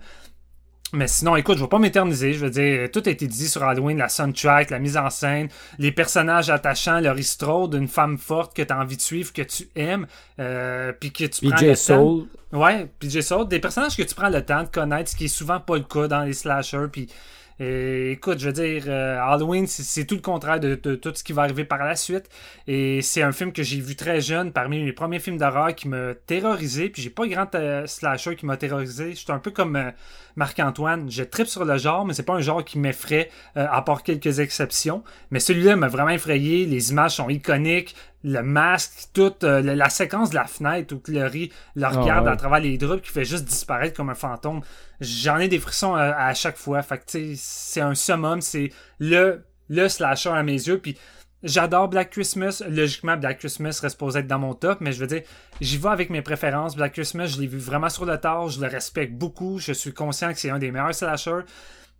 Mais 0.92 1.08
sinon, 1.08 1.36
écoute, 1.36 1.56
je 1.56 1.62
vais 1.62 1.68
pas 1.68 1.78
m'éterniser. 1.78 2.34
Je 2.34 2.44
veux 2.44 2.50
dire, 2.50 2.90
tout 2.90 3.02
a 3.06 3.10
été 3.10 3.26
dit 3.26 3.48
sur 3.48 3.62
Halloween, 3.62 3.96
la 3.96 4.10
soundtrack, 4.10 4.68
la 4.70 4.78
mise 4.78 4.98
en 4.98 5.08
scène, 5.08 5.48
les 5.78 5.90
personnages 5.90 6.50
attachants, 6.50 7.00
le 7.00 7.10
ristro 7.10 7.66
d'une 7.66 7.88
femme 7.88 8.18
forte 8.18 8.54
que 8.54 8.60
tu 8.62 8.72
as 8.72 8.78
envie 8.78 8.96
de 8.96 9.02
suivre, 9.02 9.32
que 9.32 9.42
tu 9.42 9.68
aimes, 9.74 10.06
euh, 10.38 10.92
puis 10.92 11.10
que 11.10 11.24
tu 11.24 11.48
prends 11.48 11.60
le 11.60 11.74
Soul. 11.74 12.26
temps. 12.52 12.60
Ouais, 12.60 12.86
PJ 13.00 13.20
Soul, 13.22 13.48
des 13.48 13.58
personnages 13.58 13.96
que 13.96 14.02
tu 14.02 14.14
prends 14.14 14.28
le 14.28 14.44
temps 14.44 14.62
de 14.62 14.68
connaître, 14.68 15.10
ce 15.10 15.16
qui 15.16 15.24
est 15.24 15.28
souvent 15.28 15.60
pas 15.60 15.76
le 15.76 15.84
cas 15.84 16.08
dans 16.08 16.22
les 16.22 16.34
slashers, 16.34 16.88
puis 16.92 17.08
écoute, 17.58 18.38
je 18.38 18.46
veux 18.46 18.52
dire, 18.52 18.84
euh, 18.86 19.18
Halloween, 19.20 19.66
c'est 19.66 20.04
tout 20.04 20.14
le 20.14 20.20
contraire 20.20 20.60
de, 20.60 20.74
tout 20.74 21.12
ce 21.14 21.22
qui 21.22 21.32
va 21.32 21.42
arriver 21.42 21.64
par 21.64 21.78
la 21.78 21.96
suite. 21.96 22.28
Et 22.66 23.02
c'est 23.02 23.22
un 23.22 23.32
film 23.32 23.52
que 23.52 23.62
j'ai 23.62 23.80
vu 23.80 23.96
très 23.96 24.20
jeune, 24.20 24.52
parmi 24.52 24.82
mes 24.82 24.92
premiers 24.92 25.18
films 25.18 25.38
d'horreur 25.38 25.74
qui 25.74 25.88
m'a 25.88 26.14
terrorisé. 26.26 26.88
Puis 26.88 27.02
j'ai 27.02 27.10
pas 27.10 27.26
grand 27.26 27.54
euh, 27.54 27.86
slasher 27.86 28.36
qui 28.36 28.46
m'a 28.46 28.56
terrorisé. 28.56 29.10
Je 29.10 29.16
suis 29.16 29.32
un 29.32 29.38
peu 29.38 29.50
comme 29.50 29.76
euh, 29.76 29.90
Marc-Antoine. 30.36 31.10
Je 31.10 31.22
tripe 31.22 31.46
sur 31.46 31.64
le 31.64 31.78
genre, 31.78 32.04
mais 32.04 32.14
c'est 32.14 32.22
pas 32.22 32.34
un 32.34 32.40
genre 32.40 32.64
qui 32.64 32.78
m'effraie, 32.78 33.30
à 33.54 33.82
part 33.82 34.02
quelques 34.02 34.38
exceptions. 34.38 35.02
Mais 35.30 35.40
celui-là 35.40 35.76
m'a 35.76 35.88
vraiment 35.88 36.10
effrayé. 36.10 36.66
Les 36.66 36.90
images 36.90 37.16
sont 37.16 37.28
iconiques 37.28 37.94
le 38.24 38.42
masque, 38.42 39.08
toute 39.12 39.44
euh, 39.44 39.60
la, 39.60 39.88
séquence 39.88 40.30
de 40.30 40.36
la 40.36 40.44
fenêtre 40.44 40.94
où 40.94 40.98
Chloé 40.98 41.50
le 41.74 41.84
ah, 41.84 41.88
regarde 41.90 42.28
à 42.28 42.36
travers 42.36 42.60
les 42.60 42.78
drops 42.78 43.02
qui 43.02 43.10
fait 43.10 43.24
juste 43.24 43.44
disparaître 43.44 43.96
comme 43.96 44.10
un 44.10 44.14
fantôme. 44.14 44.60
J'en 45.00 45.38
ai 45.38 45.48
des 45.48 45.58
frissons 45.58 45.96
euh, 45.96 46.12
à, 46.16 46.32
chaque 46.34 46.56
fois. 46.56 46.82
Fait 46.82 46.98
que 46.98 47.34
c'est 47.36 47.80
un 47.80 47.94
summum, 47.94 48.40
c'est 48.40 48.70
le, 48.98 49.44
le 49.68 49.88
slasher 49.88 50.30
à 50.30 50.42
mes 50.42 50.52
yeux. 50.52 50.78
Puis 50.78 50.96
j'adore 51.42 51.88
Black 51.88 52.10
Christmas. 52.10 52.62
Logiquement, 52.68 53.16
Black 53.16 53.38
Christmas 53.38 53.80
reste 53.82 53.98
posé 53.98 54.20
être 54.20 54.28
dans 54.28 54.38
mon 54.38 54.54
top, 54.54 54.80
mais 54.80 54.92
je 54.92 55.00
veux 55.00 55.08
dire, 55.08 55.22
j'y 55.60 55.78
vais 55.78 55.88
avec 55.88 56.10
mes 56.10 56.22
préférences. 56.22 56.76
Black 56.76 56.92
Christmas, 56.92 57.26
je 57.26 57.40
l'ai 57.40 57.48
vu 57.48 57.58
vraiment 57.58 57.88
sur 57.88 58.04
le 58.04 58.18
tard, 58.18 58.48
je 58.48 58.60
le 58.60 58.68
respecte 58.68 59.14
beaucoup. 59.14 59.58
Je 59.58 59.72
suis 59.72 59.92
conscient 59.92 60.32
que 60.32 60.38
c'est 60.38 60.50
un 60.50 60.58
des 60.58 60.70
meilleurs 60.70 60.94
slashers 60.94 61.42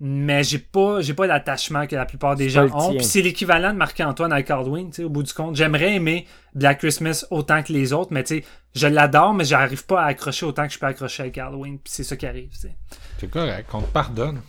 mais 0.05 0.43
j'ai 0.43 0.59
pas 0.59 1.01
j'ai 1.01 1.15
pas 1.15 1.29
l'attachement 1.29 1.87
que 1.87 1.95
la 1.95 2.05
plupart 2.05 2.35
des 2.35 2.49
gens 2.49 2.67
ont. 2.75 2.97
Puis 2.97 3.05
c'est 3.05 3.23
l'équivalent 3.23 3.73
de 3.73 3.79
Marc-Antoine 3.79 4.33
avec 4.33 4.51
Halloween, 4.51 4.91
tu 4.91 4.97
sais, 4.97 5.05
au 5.05 5.09
bout 5.09 5.23
du 5.23 5.33
compte. 5.33 5.55
J'aimerais 5.55 5.95
aimer 5.95 6.27
Black 6.57 6.81
Christmas 6.81 7.25
autant 7.31 7.63
que 7.63 7.73
les 7.73 7.93
autres, 7.93 8.13
mais 8.13 8.25
tu 8.25 8.41
sais, 8.41 8.45
je 8.75 8.89
l'adore, 8.89 9.33
mais 9.33 9.45
j'arrive 9.45 9.87
pas 9.87 10.03
à 10.03 10.07
accrocher 10.07 10.45
autant 10.45 10.67
que 10.67 10.73
je 10.73 10.79
peux 10.81 10.87
accrocher 10.87 11.23
avec 11.23 11.39
Halloween. 11.39 11.79
Puis 11.79 11.93
c'est 11.95 12.03
ça 12.03 12.17
qui 12.17 12.27
arrive, 12.27 12.51
tu 12.51 12.59
sais. 12.59 12.77
C'est 13.21 13.31
correct, 13.31 13.69
on 13.73 13.81
te 13.81 13.93
pardonne. 13.93 14.41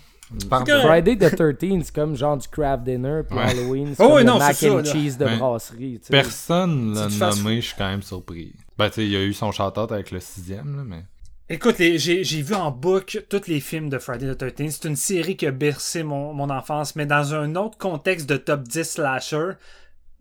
Friday 0.49 1.15
the 1.15 1.35
13 1.35 1.83
c'est 1.83 1.93
comme 1.93 2.15
genre 2.15 2.37
du 2.37 2.47
craft 2.47 2.83
dinner, 2.83 3.21
puis 3.29 3.37
Halloween, 3.37 3.93
c'est 3.95 4.03
oh, 4.03 4.15
comme 4.15 4.23
non, 4.23 4.39
mac 4.39 4.57
and 4.63 4.85
cheese 4.85 5.17
de 5.17 5.37
brasserie. 5.37 6.01
Personne 6.09 6.95
l'a 6.95 7.29
nommé, 7.29 7.61
je 7.61 7.67
suis 7.67 7.75
quand 7.77 7.89
même 7.89 8.01
surpris. 8.01 8.53
Ben, 8.75 8.89
tu 8.89 8.95
sais, 8.95 9.05
il 9.05 9.11
y 9.11 9.15
a 9.15 9.21
eu 9.21 9.33
son 9.33 9.51
shout 9.51 9.77
avec 9.77 10.09
le 10.09 10.19
sixième, 10.19 10.77
là, 10.77 10.83
mais... 10.83 11.03
Écoute, 11.49 11.75
j'ai 11.77 12.41
vu 12.41 12.53
en 12.55 12.71
boucle 12.71 13.25
tous 13.29 13.47
les 13.47 13.59
films 13.59 13.89
de 13.89 13.97
Friday 13.97 14.33
the 14.33 14.55
13 14.55 14.79
C'est 14.81 14.87
une 14.87 14.95
série 14.95 15.35
qui 15.35 15.45
a 15.45 15.51
bercé 15.51 16.01
mon, 16.01 16.33
mon, 16.33 16.49
enfance, 16.49 16.95
mais 16.95 17.05
dans 17.05 17.33
un 17.33 17.55
autre 17.55 17.77
contexte 17.77 18.29
de 18.29 18.37
top 18.37 18.63
10 18.63 18.83
slasher, 18.83 19.51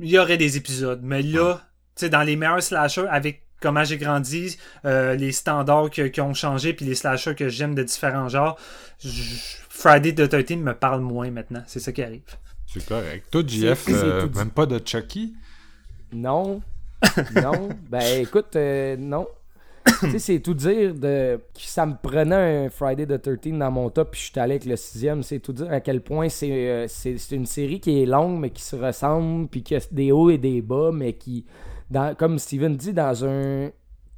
il 0.01 0.11
y 0.11 0.19
aurait 0.19 0.37
des 0.37 0.57
épisodes. 0.57 1.01
Mais 1.05 1.23
là, 1.23 1.63
tu 1.95 2.01
sais, 2.01 2.09
dans 2.11 2.23
les 2.23 2.35
meilleurs 2.35 2.63
slashers, 2.63 3.07
avec 3.09 3.45
comment 3.61 3.85
j'ai 3.85 3.99
grandi, 3.99 4.59
euh, 4.85 5.15
les 5.15 5.31
standards 5.31 5.91
qui, 5.91 6.21
ont 6.21 6.35
changé, 6.35 6.73
puis 6.73 6.85
les 6.87 6.97
slashers 6.97 7.37
que 7.37 7.49
j'aime 7.49 7.77
de 7.77 7.85
différents 7.85 8.29
genres, 8.29 8.59
Friday 9.69 10.13
the 10.13 10.29
13 10.29 10.59
me 10.59 10.75
parle 10.75 11.03
moins 11.03 11.31
maintenant. 11.31 11.63
C'est 11.69 11.81
ça 11.81 11.93
qui 11.93 12.03
arrive. 12.03 12.23
C'est 12.67 12.85
correct. 12.85 13.29
Toi, 13.31 13.43
JF, 13.47 13.87
euh, 13.91 14.29
même 14.35 14.51
pas 14.51 14.67
de 14.67 14.81
Chucky? 14.85 15.35
Non. 16.13 16.63
non. 17.41 17.69
ben 17.89 18.23
écoute, 18.23 18.57
euh, 18.57 18.97
non 18.99 19.29
tu 20.01 20.11
sais, 20.11 20.19
c'est 20.19 20.41
tout 20.41 20.55
dire 20.55 20.95
de 20.95 21.41
ça 21.55 21.87
me 21.87 21.95
prenait 22.01 22.67
un 22.67 22.71
Friday 22.71 23.07
the 23.07 23.21
13 23.21 23.59
dans 23.59 23.71
mon 23.71 23.91
top, 23.91 24.13
puis 24.13 24.21
je 24.21 24.31
suis 24.31 24.41
allé 24.41 24.55
avec 24.55 24.65
le 24.65 24.77
sixième. 24.77 25.23
C'est 25.23 25.41
tout 25.41 25.53
dire 25.53 25.71
à 25.73 25.81
quel 25.81 26.01
point 26.01 26.29
euh, 26.43 26.87
c'est 26.89 27.19
c'est 27.19 27.37
une 27.37 27.47
série 27.47 27.81
qui 27.81 28.03
est 28.03 28.07
longue, 28.07 28.39
mais 28.39 28.51
qui 28.51 28.63
se 28.63 28.77
ressemble, 28.77 29.49
puis 29.49 29.63
qui 29.63 29.75
a 29.75 29.81
des 29.91 30.13
hauts 30.13 30.31
et 30.31 30.39
des 30.39 30.63
bas, 30.63 30.91
mais 30.93 31.15
qui, 31.15 31.45
dans, 31.91 32.15
comme 32.15 32.39
Steven 32.39 32.77
dit, 32.77 32.93
dans 32.93 33.25
un 33.25 33.71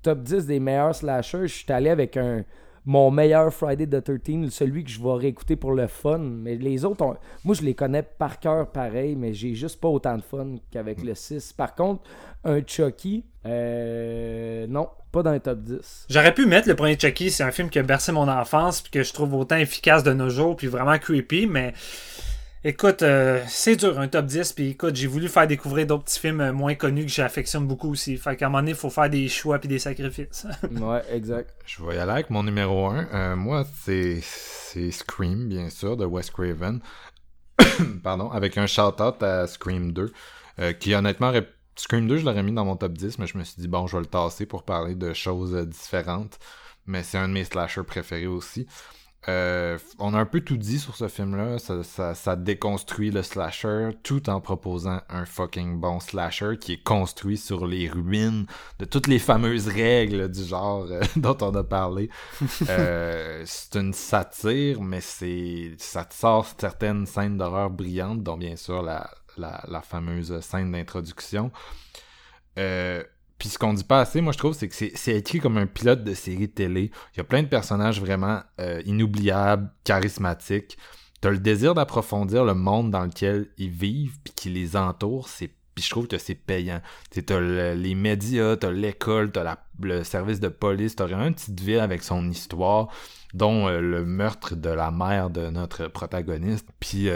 top 0.03 0.23
10 0.23 0.47
des 0.47 0.61
meilleurs 0.61 0.95
slashers, 0.95 1.47
je 1.47 1.55
suis 1.55 1.73
allé 1.73 1.91
avec 1.91 2.17
un 2.17 2.45
mon 2.87 3.11
meilleur 3.11 3.53
Friday 3.53 3.87
the 3.87 4.03
13, 4.03 4.51
celui 4.51 4.85
que 4.85 4.91
je 4.91 5.03
vais 5.03 5.15
réécouter 5.15 5.57
pour 5.57 5.73
le 5.73 5.87
fun. 5.87 6.19
Mais 6.19 6.57
les 6.57 6.85
autres, 6.85 7.17
moi, 7.45 7.55
je 7.55 7.63
les 7.63 7.75
connais 7.75 8.03
par 8.03 8.39
cœur 8.41 8.71
pareil, 8.71 9.17
mais 9.17 9.33
j'ai 9.33 9.55
juste 9.55 9.81
pas 9.81 9.89
autant 9.89 10.17
de 10.17 10.23
fun 10.23 10.57
qu'avec 10.71 11.03
le 11.03 11.15
6. 11.15 11.55
Par 11.55 11.75
contre, 11.75 12.03
un 12.45 12.61
Chucky, 12.67 13.25
euh, 13.47 14.67
non, 14.67 14.89
pas 15.15 15.23
dans 15.23 15.33
les 15.33 15.41
top 15.41 15.61
10. 15.61 16.07
J'aurais 16.11 16.35
pu 16.35 16.45
mettre 16.45 16.69
le 16.69 16.75
premier 16.75 16.99
Chucky, 16.99 17.31
c'est 17.31 17.45
un 17.45 17.53
film 17.53 17.71
qui 17.71 17.79
a 17.79 17.85
bercé 17.85 18.11
mon 18.11 18.29
enfance, 18.29 18.83
puis 18.83 18.91
que 18.91 19.03
je 19.05 19.13
trouve 19.13 19.33
autant 19.35 19.57
efficace 19.57 20.03
de 20.03 20.13
nos 20.13 20.29
jours, 20.29 20.57
puis 20.57 20.67
vraiment 20.67 20.99
creepy, 20.99 21.47
mais 21.47 21.73
écoute, 22.65 23.03
euh, 23.03 23.41
c'est 23.47 23.77
dur 23.77 24.01
un 24.01 24.09
top 24.09 24.27
10, 24.27 24.53
puis 24.55 24.71
écoute, 24.71 24.97
j'ai 24.97 25.07
voulu 25.07 25.29
faire 25.29 25.47
découvrir 25.47 25.87
d'autres 25.87 26.03
petits 26.03 26.19
films 26.19 26.51
moins 26.51 26.75
connus 26.75 27.05
que 27.05 27.13
j'affectionne 27.13 27.65
beaucoup 27.65 27.93
aussi. 27.93 28.17
Fait 28.17 28.35
qu'à 28.35 28.47
un 28.47 28.49
moment 28.49 28.59
donné, 28.59 28.73
il 28.73 28.77
faut 28.77 28.91
faire 28.91 29.09
des 29.09 29.29
choix 29.29 29.61
puis 29.61 29.69
des 29.69 29.79
sacrifices. 29.79 30.49
ouais, 30.71 31.03
exact. 31.13 31.55
Je 31.65 31.85
vais 31.85 31.95
y 31.95 31.99
aller 31.99 32.11
avec 32.11 32.31
mon 32.31 32.43
numéro 32.43 32.89
1. 32.89 33.09
Euh, 33.15 33.37
moi, 33.37 33.65
c'est 33.85 34.21
Scream, 34.91 35.49
bien 35.49 35.71
sûr, 35.71 35.97
de 35.97 36.05
Wes 36.05 36.29
Craven. 36.29 36.81
Pardon, 38.03 38.33
avec 38.33 38.59
un 38.59 38.67
shout-out 38.67 39.23
à 39.23 39.47
Scream 39.47 39.93
2, 39.93 40.13
qui 40.81 40.93
honnêtement 40.93 41.31
Scream 41.77 42.07
2, 42.07 42.19
je 42.19 42.25
l'aurais 42.25 42.43
mis 42.43 42.53
dans 42.53 42.65
mon 42.65 42.77
top 42.77 42.93
10, 42.93 43.19
mais 43.19 43.27
je 43.27 43.37
me 43.37 43.45
suis 43.45 43.61
dit, 43.61 43.69
bon, 43.69 43.87
je 43.87 43.97
vais 43.97 44.03
le 44.03 44.09
tasser 44.09 44.47
pour 44.47 44.63
parler 44.63 44.95
de 44.95 45.13
choses 45.13 45.55
euh, 45.55 45.67
différentes. 45.67 46.39
Mais 46.87 47.03
c'est 47.03 47.19
un 47.19 47.29
de 47.29 47.33
mes 47.33 47.45
slashers 47.45 47.85
préférés 47.85 48.27
aussi. 48.27 48.67
Euh, 49.27 49.79
on 49.99 50.13
a 50.13 50.19
un 50.19 50.27
peu 50.27 50.43
tout 50.43 50.59
dit 50.59 50.79
sur 50.79 50.97
ce 50.97 51.09
film-là. 51.09 51.59
Ça, 51.59 52.15
ça, 52.15 52.37
déconstruit 52.37 53.11
le 53.11 53.23
slasher 53.23 53.91
tout 54.03 54.29
en 54.29 54.41
proposant 54.43 55.01
un 55.09 55.25
fucking 55.25 55.81
bon 55.81 55.99
slasher 55.99 56.59
qui 56.61 56.75
est 56.75 56.83
construit 56.83 57.39
sur 57.39 57.67
les 57.67 57.89
ruines 57.89 58.45
de 58.79 58.85
toutes 58.85 59.07
les 59.07 59.19
fameuses 59.19 59.69
règles 59.69 60.31
du 60.31 60.45
genre 60.45 60.87
euh, 60.91 61.01
dont 61.17 61.39
on 61.41 61.55
a 61.55 61.65
parlé. 61.65 62.11
c'est 62.41 63.77
une 63.77 63.95
satire, 63.95 64.83
mais 64.83 65.01
c'est 65.01 65.73
ça 65.79 66.05
te 66.05 66.15
sort 66.15 66.47
certaines 66.59 67.07
scènes 67.07 67.39
d'horreur 67.39 67.71
brillantes, 67.71 68.23
dont 68.23 68.37
bien 68.37 68.57
sûr 68.57 68.83
la, 68.83 69.09
la, 69.37 69.83
fameuse 69.83 70.39
scène 70.41 70.73
d'introduction. 70.73 71.51
Euh, 72.59 73.03
puis 73.39 73.49
ce 73.49 73.59
qu'on 73.59 73.75
dit 73.75 73.85
pas 73.85 74.01
assez, 74.01 74.21
moi 74.21 74.33
je 74.33 74.39
trouve, 74.39 74.55
c'est 74.55 74.69
que 74.69 74.75
c'est 74.75 75.17
écrit 75.17 75.41
comme 75.41 75.59
un 75.59 75.67
pilote 75.67 76.05
de 76.05 76.15
série 76.15 76.49
télé. 76.49 76.91
Il 77.15 77.19
y 77.19 77.21
a 77.21 77.25
plein 77.25 77.43
de 77.43 77.49
personnages 77.49 78.01
vraiment 78.01 78.43
euh, 78.61 78.81
inoubliables, 78.87 79.71
charismatiques. 79.85 80.79
T'as 81.21 81.31
le 81.31 81.39
désir 81.39 81.75
d'approfondir 81.75 82.45
le 82.45 82.55
monde 82.55 82.91
dans 82.91 83.05
lequel 83.05 83.49
ils 83.59 83.71
vivent, 83.71 84.19
puis 84.23 84.33
qui 84.35 84.51
les 84.51 84.77
entoure. 84.77 85.29
C'est 85.29 85.51
puis 85.75 85.83
je 85.85 85.91
trouve 85.91 86.07
que 86.07 86.19
c'est 86.19 86.35
payant. 86.35 86.81
T'as 87.27 87.41
les 87.41 87.95
médias, 87.95 88.57
t'as 88.57 88.71
l'école, 88.71 89.33
t'as 89.33 89.57
le 89.81 90.05
service 90.05 90.41
de 90.41 90.49
police, 90.49 90.97
t'as 90.97 91.07
vraiment 91.07 91.27
une 91.27 91.35
petite 91.35 91.61
ville 91.61 91.81
avec 91.81 92.03
son 92.03 92.31
histoire, 92.31 92.89
dont 93.33 93.67
euh, 93.69 93.81
le 93.81 94.05
meurtre 94.05 94.55
de 94.55 94.71
la 94.71 94.91
mère 94.91 95.31
de 95.31 95.51
notre 95.51 95.89
protagoniste. 95.89 96.69
Puis 96.79 97.09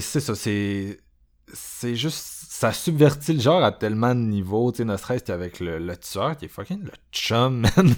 c'est 0.00 0.20
ça, 0.20 0.34
c'est 0.34 0.98
c'est 1.52 1.96
juste 1.96 2.38
ça 2.48 2.72
subvertit 2.72 3.34
le 3.34 3.40
genre 3.40 3.62
à 3.62 3.70
tellement 3.70 4.14
de 4.14 4.20
niveaux, 4.20 4.72
tu 4.72 4.78
sais, 4.78 4.84
ne 4.84 4.96
serait-ce 4.96 5.24
qu'avec 5.24 5.60
le, 5.60 5.78
le 5.78 5.96
tueur 5.96 6.36
qui 6.36 6.46
est 6.46 6.48
fucking 6.48 6.82
le 6.82 6.90
chum, 7.12 7.60
man. 7.76 7.94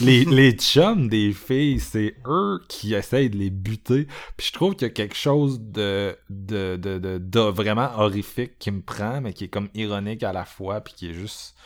les, 0.00 0.24
les 0.24 0.52
chums 0.52 1.08
des 1.08 1.32
filles, 1.32 1.80
c'est 1.80 2.14
eux 2.24 2.60
qui 2.68 2.94
essayent 2.94 3.30
de 3.30 3.36
les 3.36 3.50
buter. 3.50 4.06
Puis 4.36 4.46
je 4.46 4.52
trouve 4.52 4.76
qu'il 4.76 4.86
y 4.86 4.90
a 4.90 4.94
quelque 4.94 5.16
chose 5.16 5.60
de, 5.60 6.16
de, 6.30 6.76
de, 6.76 6.98
de, 6.98 7.18
de 7.18 7.40
vraiment 7.40 7.90
horrifique 7.98 8.58
qui 8.58 8.70
me 8.70 8.80
prend, 8.80 9.20
mais 9.20 9.32
qui 9.32 9.44
est 9.44 9.48
comme 9.48 9.68
ironique 9.74 10.22
à 10.22 10.32
la 10.32 10.44
fois, 10.44 10.80
puis 10.80 10.94
qui 10.94 11.10
est 11.10 11.14
juste... 11.14 11.56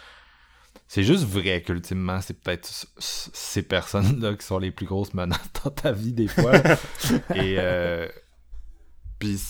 C'est 0.87 1.03
juste 1.03 1.25
vrai 1.25 1.61
qu'ultimement, 1.61 2.23
c'est 2.23 2.41
peut-être 2.41 2.71
ces 2.99 3.63
personnes-là 3.63 4.35
qui 4.35 4.47
sont 4.47 4.59
les 4.59 4.71
plus 4.71 4.87
grosses 4.87 5.13
menaces 5.13 5.51
dans 5.63 5.71
ta 5.71 5.93
vie 5.93 6.15
des 6.15 6.29
fois. 6.29 6.55
Et... 7.35 7.57
Euh, 7.59 8.09
puis 9.19 9.41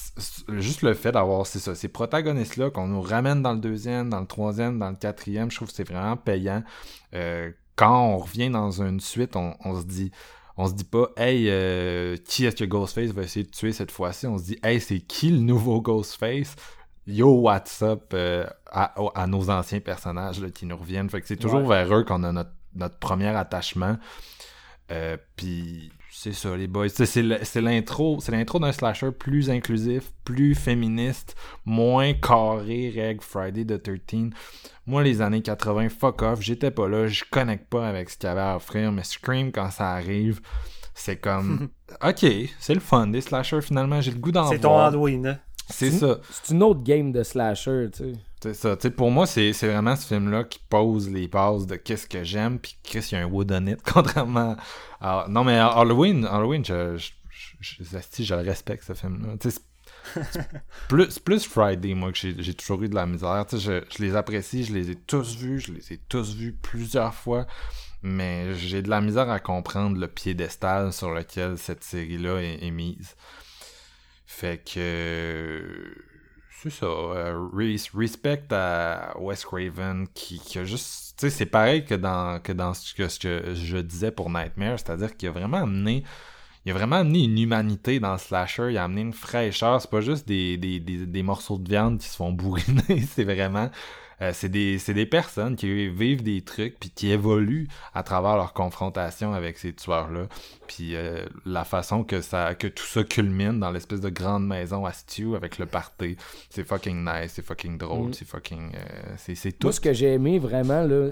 juste 0.49 0.83
le 0.83 0.95
fait 0.95 1.13
d'avoir 1.13 1.47
ça, 1.47 1.75
ces 1.75 1.89
protagonistes-là, 1.89 2.71
qu'on 2.71 2.89
nous 2.89 3.03
ramène 3.03 3.43
dans 3.43 3.53
le 3.53 3.59
deuxième, 3.59 4.09
dans 4.09 4.21
le 4.21 4.27
troisième, 4.27 4.79
dans 4.79 4.91
le 4.91 4.97
quatrième, 4.97 5.51
je 5.51 5.57
trouve 5.57 5.69
que 5.69 5.75
c'est 5.75 5.89
vraiment 5.89 6.17
payant. 6.17 6.63
Euh, 7.15 7.51
quand 7.77 8.07
on 8.07 8.19
revient 8.19 8.51
dans 8.51 8.83
une 8.83 9.01
suite, 9.01 9.37
on, 9.37 9.81
se 9.81 9.85
dit 9.85 10.11
on 10.57 10.67
se 10.67 10.73
dit 10.73 10.85
pas 10.85 11.11
Hey, 11.17 11.49
euh, 11.51 12.17
qui 12.17 12.47
est-ce 12.47 12.57
que 12.57 12.65
Ghostface 12.65 13.11
va 13.11 13.23
essayer 13.23 13.45
de 13.45 13.51
tuer 13.51 13.73
cette 13.73 13.91
fois-ci? 13.91 14.27
On 14.27 14.39
se 14.39 14.45
dit 14.45 14.59
Hey, 14.63 14.81
c'est 14.81 15.01
qui 15.01 15.31
le 15.31 15.41
nouveau 15.41 15.83
Ghostface? 15.83 16.57
Yo, 17.07 17.41
what's 17.41 17.83
up 17.83 18.13
euh, 18.15 18.47
à, 18.71 19.27
nos 19.27 19.51
anciens 19.51 19.81
personnages 19.81 20.45
qui 20.55 20.67
nous 20.67 20.77
reviennent. 20.77 21.09
Fait 21.09 21.21
que 21.21 21.27
c'est 21.27 21.37
toujours 21.37 21.67
vers 21.67 21.95
eux 21.95 22.05
qu'on 22.05 22.23
a 22.25 22.33
notre, 22.33 22.53
notre 22.75 22.99
premier 22.99 23.29
attachement. 23.29 23.99
Puis 25.37 25.91
c'est 26.21 26.33
ça, 26.33 26.57
les 26.57 26.67
boys. 26.67 26.89
C'est 26.89 27.61
l'intro, 27.61 28.19
c'est 28.21 28.33
l'intro 28.33 28.59
d'un 28.59 28.73
slasher 28.73 29.13
plus 29.13 29.51
inclusif, 29.51 30.11
plus 30.25 30.57
féministe, 30.57 31.37
moins 31.65 32.13
carré, 32.13 32.93
règle 32.93 33.23
Friday 33.23 33.65
the 33.65 33.81
13. 33.81 34.31
Moi, 34.85 35.05
les 35.05 35.23
années 35.23 35.43
80, 35.43 35.91
fuck 35.91 36.23
off, 36.23 36.41
j'étais 36.41 36.73
pas 36.73 36.89
là, 36.89 37.07
je 37.07 37.23
connecte 37.31 37.69
pas 37.69 37.89
avec 37.89 38.11
ce 38.11 38.19
qu'il 38.19 38.29
y 38.29 38.33
avait 38.33 38.41
à 38.41 38.57
offrir, 38.57 38.91
mais 38.91 39.05
Scream, 39.05 39.53
quand 39.53 39.71
ça 39.71 39.93
arrive, 39.93 40.41
c'est 40.93 41.19
comme, 41.19 41.69
ok, 42.05 42.27
c'est 42.59 42.75
le 42.75 42.81
fun 42.81 43.07
des 43.07 43.21
slashers 43.21 43.63
finalement, 43.63 44.01
j'ai 44.01 44.11
le 44.11 44.19
goût 44.19 44.33
d'en 44.33 44.43
voir. 44.43 44.53
C'est 44.55 44.59
ton 44.59 44.77
Halloween, 44.77 45.25
hein? 45.25 45.39
C'est 45.71 45.93
ça. 45.93 46.19
C'est 46.31 46.53
une 46.53 46.65
autre 46.65 46.83
game 46.83 47.13
de 47.13 47.23
slasher, 47.23 47.91
tu 47.93 47.99
sais. 47.99 48.13
Ça. 48.41 48.77
pour 48.97 49.11
moi, 49.11 49.27
c'est 49.27 49.53
vraiment 49.53 49.97
ce 49.97 50.07
film-là 50.07 50.45
qui 50.45 50.61
pose 50.69 51.11
les 51.11 51.27
bases 51.27 51.67
de 51.67 51.77
qu'est-ce 51.77 52.07
que 52.07 52.23
j'aime, 52.23 52.59
puis 52.59 52.79
Chris, 52.85 53.09
il 53.11 53.15
y 53.15 53.21
a 53.21 53.25
un 53.25 53.27
wood 53.27 53.51
on 53.53 53.67
it, 53.67 53.81
contrairement 53.93 54.57
à... 55.01 55.27
Non, 55.29 55.45
mais 55.45 55.59
Halloween, 55.59 56.25
Halloween 56.25 56.65
je, 56.65 56.97
je, 56.97 57.11
je, 57.61 58.23
je, 58.23 58.35
le 58.35 58.43
respecte, 58.43 58.85
ce 58.85 58.95
film-là. 58.95 59.35
C'est 59.41 59.61
plus, 60.89 61.19
plus 61.19 61.47
Friday, 61.47 61.95
moi, 61.95 62.13
que 62.13 62.19
j'ai 62.19 62.55
toujours 62.55 62.83
eu 62.83 62.89
de 62.89 62.95
la 62.95 63.07
misère. 63.07 63.45
Je, 63.51 63.83
je 63.91 64.03
les 64.03 64.15
apprécie, 64.15 64.65
je 64.65 64.73
les 64.73 64.91
ai 64.91 64.95
tous 64.95 65.37
vus, 65.37 65.61
je 65.61 65.73
les 65.73 65.93
ai 65.93 65.99
tous 66.09 66.35
vus 66.35 66.53
plusieurs 66.53 67.15
fois, 67.15 67.47
mais 68.03 68.55
j'ai 68.55 68.83
de 68.83 68.89
la 68.89 69.01
misère 69.01 69.29
à 69.31 69.41
comprendre 69.41 69.99
le 69.99 70.07
piédestal 70.07 70.93
sur 70.93 71.11
lequel 71.11 71.59
cette 71.59 71.83
série-là 71.83 72.39
est, 72.39 72.65
est 72.65 72.71
mise. 72.71 73.17
Fait 74.27 74.63
que 74.63 76.08
c'est 76.63 76.71
ça. 76.71 76.87
Euh, 76.87 77.49
respect 77.95 78.43
à 78.51 79.15
Wes 79.19 79.45
Craven 79.45 80.09
qui, 80.13 80.41
a 80.59 80.65
juste. 80.65 81.15
Tu 81.19 81.27
sais, 81.27 81.31
c'est 81.31 81.47
pareil 81.47 81.85
que 81.85 81.95
dans, 81.95 82.41
que 82.41 82.53
dans 82.53 82.75
ce 82.75 82.95
que, 82.95 83.55
je 83.55 83.79
disais 83.79 84.11
pour 84.11 84.31
Nightmare, 84.31 84.79
c'est-à-dire 84.79 85.17
qu'il 85.17 85.29
a 85.29 85.33
vraiment 85.33 85.59
amené. 85.59 86.03
Il 86.65 86.73
a 86.73 86.75
vraiment 86.75 86.97
amené 86.97 87.25
une 87.25 87.39
humanité 87.39 88.01
dans 88.01 88.19
slasher, 88.19 88.71
il 88.71 88.77
a 88.77 88.85
amené 88.85 89.03
une 89.03 89.13
fraîcheur, 89.13 89.81
c'est 89.81 89.91
pas 89.91 90.01
juste 90.01 90.27
des, 90.29 90.57
des, 90.59 90.81
des, 90.81 91.07
des 91.07 91.23
morceaux 91.23 91.57
de 91.57 91.69
viande 91.69 91.99
qui 91.99 92.09
se 92.09 92.17
font 92.17 92.33
bourriner, 92.33 93.01
c'est 93.09 93.25
vraiment 93.25 93.71
euh, 94.21 94.33
c'est 94.35 94.49
des, 94.49 94.79
des, 94.79 95.07
personnes 95.07 95.55
qui 95.57 95.89
vivent 95.89 96.23
des 96.23 96.43
trucs 96.43 96.79
puis 96.79 96.91
qui 96.91 97.11
évoluent 97.11 97.69
à 97.95 98.03
travers 98.03 98.37
leur 98.37 98.53
confrontation 98.53 99.33
avec 99.33 99.59
ces 99.59 99.73
tueurs-là. 99.73 100.27
Puis 100.67 100.95
euh, 100.95 101.25
la 101.47 101.65
façon 101.65 102.03
que 102.03 102.21
ça 102.21 102.55
que 102.55 102.67
tout 102.67 102.85
ça 102.85 103.05
culmine 103.05 103.61
dans 103.61 103.71
l'espèce 103.71 104.01
de 104.01 104.09
grande 104.09 104.47
maison 104.47 104.85
à 104.85 104.93
Stew 104.93 105.35
avec 105.37 105.59
le 105.59 105.67
party, 105.67 106.17
c'est 106.51 106.65
fucking 106.65 107.05
nice, 107.05 107.33
c'est 107.35 107.45
fucking 107.45 107.79
drôle, 107.79 108.09
mm. 108.09 108.15
c'est 108.15 108.27
fucking... 108.27 108.73
Euh, 108.75 109.15
c'est 109.17 109.53
tout. 109.53 109.67
Moi, 109.69 109.73
ce 109.73 109.81
que 109.81 109.93
j'ai 109.93 110.15
aimé 110.15 110.39
vraiment, 110.39 110.83
là, 110.83 111.11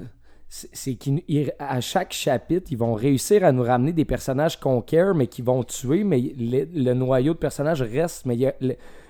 c'est 0.48 0.94
qu'à 0.94 1.80
chaque 1.80 2.12
chapitre, 2.12 2.68
ils 2.70 2.78
vont 2.78 2.94
réussir 2.94 3.44
à 3.44 3.52
nous 3.52 3.62
ramener 3.62 3.92
des 3.92 4.04
personnages 4.04 4.58
qu'on 4.58 4.80
care, 4.80 5.14
mais 5.14 5.26
qui 5.26 5.42
vont 5.42 5.64
tuer, 5.64 6.04
mais 6.04 6.32
le, 6.38 6.94
noyau 6.94 7.34
de 7.34 7.38
personnages 7.38 7.82
reste. 7.82 8.26
Mais 8.26 8.34
il 8.36 8.40
y 8.40 8.46
a, 8.46 8.54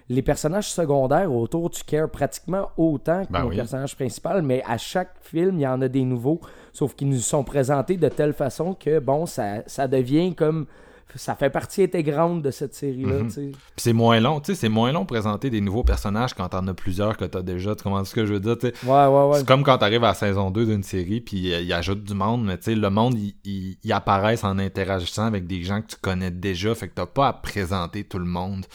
les 0.08 0.22
personnages 0.22 0.70
secondaires 0.70 1.32
autour, 1.32 1.70
tu 1.70 1.82
cares 1.84 2.10
pratiquement 2.10 2.70
autant 2.76 3.24
que 3.24 3.32
ben 3.32 3.48
le 3.48 3.56
personnage 3.56 3.96
principal, 3.96 4.42
mais 4.42 4.62
à 4.66 4.78
chaque 4.78 5.14
film, 5.20 5.58
il 5.58 5.62
y 5.62 5.66
en 5.66 5.80
a 5.82 5.88
des 5.88 6.04
nouveaux, 6.04 6.40
sauf 6.72 6.94
qu'ils 6.94 7.08
nous 7.08 7.18
sont 7.18 7.44
présentés 7.44 7.96
de 7.96 8.08
telle 8.08 8.32
façon 8.32 8.74
que, 8.74 9.00
bon, 9.00 9.26
ça, 9.26 9.62
ça 9.66 9.88
devient 9.88 10.34
comme 10.34 10.66
ça 11.14 11.34
fait 11.34 11.50
partie 11.50 11.84
intégrante 11.84 12.42
de 12.42 12.50
cette 12.50 12.74
série-là. 12.74 13.22
Mhm. 13.22 13.52
c'est 13.76 13.92
moins 13.92 14.20
long, 14.20 14.40
tu 14.40 14.52
sais, 14.52 14.60
c'est 14.60 14.68
moins 14.68 14.92
long 14.92 15.02
de 15.02 15.06
présenter 15.06 15.50
des 15.50 15.60
nouveaux 15.60 15.84
personnages 15.84 16.34
quand 16.34 16.48
t'en 16.48 16.66
as 16.66 16.74
plusieurs 16.74 17.16
que 17.16 17.24
t'as 17.24 17.42
déjà. 17.42 17.74
Tu 17.74 17.84
comprends 17.84 18.04
ce 18.04 18.14
que 18.14 18.26
je 18.26 18.34
veux 18.34 18.40
dire? 18.40 18.56
Ouais, 18.62 19.06
ouais, 19.06 19.28
ouais. 19.28 19.38
C'est 19.38 19.46
comme 19.46 19.62
quand 19.62 19.78
t'arrives 19.78 20.04
à 20.04 20.08
la 20.08 20.14
saison 20.14 20.50
2 20.50 20.66
d'une 20.66 20.82
série, 20.82 21.20
puis 21.20 21.54
euh, 21.54 21.60
il 21.60 21.72
ajoute 21.72 22.02
du 22.04 22.14
monde, 22.14 22.44
mais 22.44 22.58
tu 22.58 22.64
sais, 22.64 22.74
le 22.74 22.90
monde, 22.90 23.16
il, 23.18 23.76
il, 23.82 23.92
apparaît 23.92 24.44
en 24.44 24.58
interagissant 24.58 25.24
avec 25.24 25.46
des 25.46 25.62
gens 25.62 25.80
que 25.80 25.86
tu 25.88 25.96
connais 26.00 26.30
déjà, 26.30 26.74
fait 26.74 26.88
que 26.88 26.94
t'as 26.94 27.06
pas 27.06 27.28
à 27.28 27.32
présenter 27.32 28.04
tout 28.04 28.18
le 28.18 28.26
monde. 28.26 28.66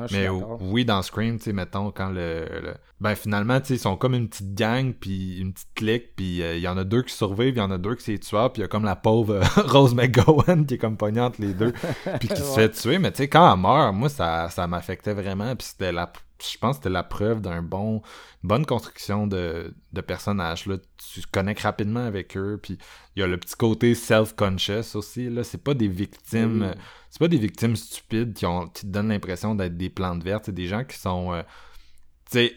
Ah, 0.00 0.06
mais 0.12 0.28
oui, 0.28 0.84
dans 0.84 1.02
Scream, 1.02 1.38
tu 1.38 1.44
sais, 1.44 1.52
mettons, 1.52 1.90
quand 1.90 2.10
le, 2.10 2.46
Ben, 3.00 3.14
finalement, 3.14 3.60
tu 3.60 3.68
sais, 3.68 3.74
ils 3.74 3.78
sont 3.78 3.96
comme 3.96 4.14
une 4.14 4.28
petite 4.28 4.54
gang, 4.54 4.92
puis 4.92 5.38
une 5.38 5.52
petite 5.52 5.74
clique, 5.74 6.16
puis 6.16 6.42
euh, 6.42 6.56
il 6.56 6.62
y 6.62 6.68
en 6.68 6.76
a 6.76 6.84
deux 6.84 7.02
qui 7.02 7.14
survivent, 7.14 7.54
il 7.54 7.58
y 7.58 7.62
en 7.62 7.70
a 7.70 7.78
deux 7.78 7.94
qui 7.94 8.04
c'est 8.04 8.18
tueur, 8.18 8.52
puis 8.52 8.60
il 8.60 8.64
y 8.64 8.66
a 8.66 8.68
comme 8.68 8.84
la 8.84 8.96
pauvre 8.96 9.34
euh, 9.34 9.42
Rose 9.66 9.94
McGowan 9.94 10.66
qui 10.66 10.74
est 10.74 10.78
comme 10.78 10.96
pognante 10.96 11.38
les 11.38 11.54
deux, 11.54 11.72
puis 12.20 12.28
qui 12.28 12.36
se 12.36 12.54
fait 12.54 12.70
tuer. 12.70 12.98
Mais 12.98 13.10
tu 13.10 13.18
sais, 13.18 13.28
quand 13.28 13.52
elle 13.52 13.60
meurt, 13.60 13.94
moi, 13.94 14.08
ça, 14.08 14.48
ça 14.50 14.66
m'affectait 14.66 15.14
vraiment, 15.14 15.54
puis 15.56 15.66
c'était 15.66 15.92
la 15.92 16.12
je 16.38 16.58
pense 16.58 16.76
que 16.76 16.82
c'était 16.82 16.92
la 16.92 17.02
preuve 17.02 17.40
d'un 17.40 17.62
bon 17.62 18.02
bonne 18.42 18.66
construction 18.66 19.26
de, 19.26 19.74
de 19.92 20.00
personnages 20.02 20.66
là 20.66 20.76
tu 20.98 21.22
connectes 21.32 21.62
rapidement 21.62 22.04
avec 22.04 22.36
eux 22.36 22.60
puis 22.62 22.78
il 23.14 23.20
y 23.20 23.22
a 23.22 23.26
le 23.26 23.38
petit 23.38 23.56
côté 23.56 23.94
self-conscious 23.94 24.94
aussi 24.94 25.30
là. 25.30 25.42
C'est 25.42 25.62
pas 25.62 25.74
des 25.74 25.88
victimes 25.88 26.74
c'est 27.16 27.24
pas 27.24 27.28
des 27.28 27.38
victimes 27.38 27.76
stupides 27.76 28.34
qui 28.34 28.44
ont 28.44 28.68
te 28.68 28.84
donnent 28.84 29.08
l'impression 29.08 29.54
d'être 29.54 29.76
des 29.76 29.88
plantes 29.88 30.22
vertes 30.22 30.44
c'est 30.46 30.54
des 30.54 30.66
gens 30.66 30.84
qui 30.84 30.98
sont 30.98 31.32
euh, 31.32 31.42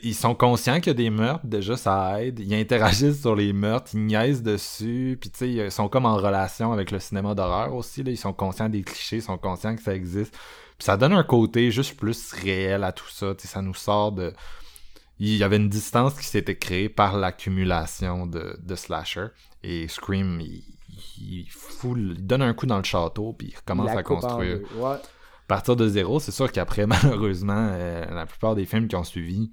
ils 0.04 0.16
sont 0.16 0.34
conscients 0.34 0.80
qu'il 0.80 0.88
y 0.88 0.90
a 0.90 0.94
des 0.96 1.12
meurtres, 1.12 1.46
déjà 1.46 1.78
ça 1.78 2.24
aide. 2.24 2.40
Ils 2.40 2.56
interagissent 2.56 3.22
sur 3.22 3.36
les 3.36 3.54
meurtres, 3.54 3.92
ils 3.94 4.04
niaisent 4.04 4.42
dessus, 4.42 5.16
puis 5.22 5.30
ils 5.42 5.72
sont 5.72 5.88
comme 5.88 6.08
en 6.08 6.18
relation 6.18 6.72
avec 6.72 6.90
le 6.90 7.00
cinéma 7.00 7.36
d'horreur 7.36 7.76
aussi. 7.76 8.02
Ils 8.02 8.18
sont 8.18 8.34
conscients 8.34 8.68
des 8.68 8.82
clichés, 8.82 9.18
ils 9.18 9.22
sont 9.22 9.38
conscients 9.38 9.76
que 9.76 9.84
ça 9.84 9.94
existe 9.94 10.36
ça 10.80 10.98
donne 10.98 11.14
un 11.14 11.24
côté 11.24 11.72
juste 11.72 11.98
plus 11.98 12.32
réel 12.32 12.84
à 12.84 12.92
tout 12.92 13.10
ça. 13.10 13.34
ça 13.38 13.62
nous 13.62 13.74
sort 13.74 14.14
de. 14.14 14.34
Il 15.20 15.36
y 15.36 15.44
avait 15.44 15.58
une 15.58 15.70
distance 15.70 16.18
qui 16.18 16.26
s'était 16.26 16.58
créée 16.58 16.88
par 16.88 17.18
l'accumulation 17.18 18.26
de, 18.26 18.58
de 18.62 18.76
slasher. 18.76 19.28
Et 19.64 19.90
Scream, 19.90 20.40
il, 20.40 20.64
il, 21.20 22.26
donne 22.26 22.42
un 22.42 22.54
coup 22.54 22.66
dans 22.66 22.78
le 22.78 22.84
château, 22.84 23.34
puis 23.34 23.50
il 23.52 23.56
recommence 23.56 23.92
à 23.92 24.04
construire. 24.04 24.60
À 24.84 25.00
partir 25.48 25.76
de 25.76 25.88
zéro, 25.88 26.20
c'est 26.20 26.32
sûr 26.32 26.52
qu'après, 26.52 26.86
malheureusement, 26.88 27.70
euh, 27.72 28.06
la 28.06 28.26
plupart 28.26 28.56
des 28.56 28.66
films 28.66 28.88
qui 28.88 28.96
ont 28.96 29.04
suivi, 29.04 29.52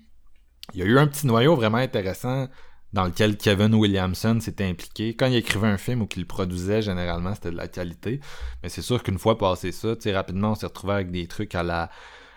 il 0.74 0.80
y 0.80 0.82
a 0.82 0.86
eu 0.86 0.98
un 0.98 1.06
petit 1.06 1.26
noyau 1.26 1.56
vraiment 1.56 1.78
intéressant 1.78 2.48
dans 2.92 3.04
lequel 3.04 3.36
Kevin 3.36 3.74
Williamson 3.74 4.38
s'était 4.40 4.64
impliqué. 4.64 5.14
Quand 5.14 5.26
il 5.26 5.36
écrivait 5.36 5.68
un 5.68 5.76
film 5.76 6.02
ou 6.02 6.06
qu'il 6.06 6.22
le 6.22 6.26
produisait, 6.26 6.82
généralement, 6.82 7.34
c'était 7.34 7.50
de 7.50 7.56
la 7.56 7.68
qualité. 7.68 8.20
Mais 8.62 8.68
c'est 8.68 8.82
sûr 8.82 9.02
qu'une 9.02 9.18
fois 9.18 9.38
passé 9.38 9.72
ça, 9.72 9.94
rapidement, 10.12 10.52
on 10.52 10.54
s'est 10.54 10.66
retrouvé 10.66 10.94
avec 10.94 11.10
des 11.10 11.26
trucs 11.26 11.54
à 11.54 11.62
la 11.62 11.90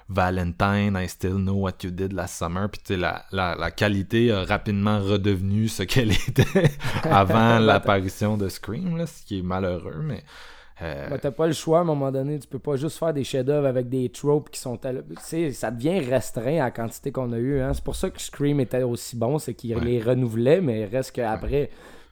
Valentine, 0.09 0.97
I 0.97 1.07
Still 1.07 1.35
Know 1.35 1.53
What 1.53 1.83
You 1.83 1.91
Did 1.91 2.13
Last 2.13 2.35
Summer. 2.35 2.67
Puis 2.69 2.97
la, 2.97 3.25
la, 3.31 3.55
la, 3.55 3.71
qualité 3.71 4.31
a 4.31 4.43
rapidement 4.43 4.99
redevenu 4.99 5.67
ce 5.67 5.83
qu'elle 5.83 6.11
était 6.11 6.71
avant 7.03 7.59
l'apparition 7.59 8.35
de 8.35 8.49
Scream, 8.49 8.97
là, 8.97 9.05
ce 9.05 9.23
qui 9.23 9.39
est 9.39 9.43
malheureux, 9.43 10.01
mais 10.01 10.23
euh... 10.81 11.17
t'as 11.21 11.31
pas 11.31 11.45
le 11.45 11.53
choix 11.53 11.79
à 11.79 11.81
un 11.81 11.85
moment 11.85 12.11
donné. 12.11 12.39
Tu 12.39 12.47
peux 12.47 12.59
pas 12.59 12.75
juste 12.75 12.97
faire 12.97 13.13
des 13.13 13.23
chefs-d'œuvre 13.23 13.67
avec 13.67 13.89
des 13.89 14.09
tropes 14.09 14.49
qui 14.49 14.59
sont. 14.59 14.77
Tu 14.77 14.87
sais, 15.19 15.51
ça 15.51 15.71
devient 15.71 15.99
restreint 15.99 16.57
à 16.57 16.65
la 16.65 16.71
quantité 16.71 17.11
qu'on 17.11 17.31
a 17.33 17.37
eu. 17.37 17.59
Hein. 17.59 17.73
C'est 17.73 17.83
pour 17.83 17.95
ça 17.95 18.09
que 18.09 18.19
Scream 18.19 18.59
était 18.59 18.83
aussi 18.83 19.15
bon, 19.15 19.37
c'est 19.37 19.53
qu'il 19.53 19.77
les 19.77 20.01
renouvelait, 20.01 20.61
mais 20.61 20.85
reste 20.85 21.11
qu'après. 21.11 21.69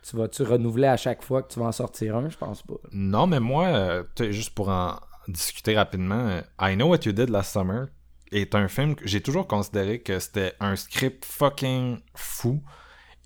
Tu 0.10 0.15
vas-tu 0.15 0.44
renouveler 0.44 0.88
à 0.88 0.95
chaque 0.95 1.22
fois 1.22 1.41
que 1.41 1.52
tu 1.52 1.60
vas 1.60 1.65
en 1.65 1.72
sortir 1.74 2.15
un? 2.15 2.30
Je 2.30 2.38
pense 2.38 2.61
pas. 2.61 2.76
Non, 2.94 3.28
mais 3.28 3.41
moi, 3.41 3.65
euh, 3.65 4.03
juste 4.30 4.52
pour 4.52 4.69
en 4.69 4.95
discuter 5.28 5.76
rapidement, 5.76 6.40
I 6.62 6.76
Know 6.76 6.88
What 6.90 6.99
You 7.06 7.12
Did 7.12 7.30
Last 7.30 7.54
Summer 7.54 7.88
est 8.32 8.56
un 8.56 8.68
film 8.68 8.95
que 8.95 9.08
j'ai 9.08 9.22
toujours 9.22 9.48
considéré 9.48 9.99
que 9.99 10.20
c'était 10.20 10.54
un 10.60 10.76
script 10.76 11.26
fucking 11.26 11.99
fou. 12.16 12.62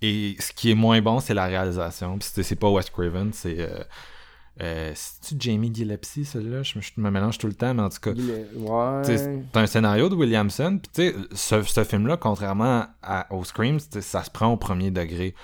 Et 0.00 0.36
ce 0.40 0.52
qui 0.52 0.70
est 0.70 0.74
moins 0.74 1.00
bon, 1.00 1.20
c'est 1.20 1.34
la 1.34 1.46
réalisation. 1.46 2.18
c'est 2.20 2.56
pas 2.56 2.68
Wes 2.70 2.88
Craven, 2.90 3.32
c'est. 3.32 3.56
Euh, 3.60 3.82
Euh, 4.60 4.92
C'est-tu 4.94 5.34
Jamie 5.40 5.72
Gillespie, 5.74 6.26
celui-là? 6.26 6.62
Je, 6.62 6.76
me- 6.76 6.82
je 6.82 6.90
me 6.98 7.10
mélange 7.10 7.38
tout 7.38 7.46
le 7.46 7.54
temps, 7.54 7.72
mais 7.72 7.80
en 7.82 7.88
tout 7.88 8.00
cas, 8.00 8.10
Ouais. 8.12 9.02
C'est 9.02 9.40
un 9.54 9.66
scénario 9.66 10.10
de 10.10 10.14
Williamson. 10.14 10.78
Puis 10.78 10.90
tu 10.92 11.10
sais, 11.10 11.16
ce, 11.34 11.62
ce 11.62 11.84
film-là, 11.84 12.18
contrairement 12.18 12.84
à, 13.02 13.32
au 13.32 13.44
Scream, 13.44 13.78
ça 13.80 14.22
se 14.22 14.30
prend 14.30 14.48
au 14.48 14.58
premier 14.58 14.90
degré. 14.90 15.34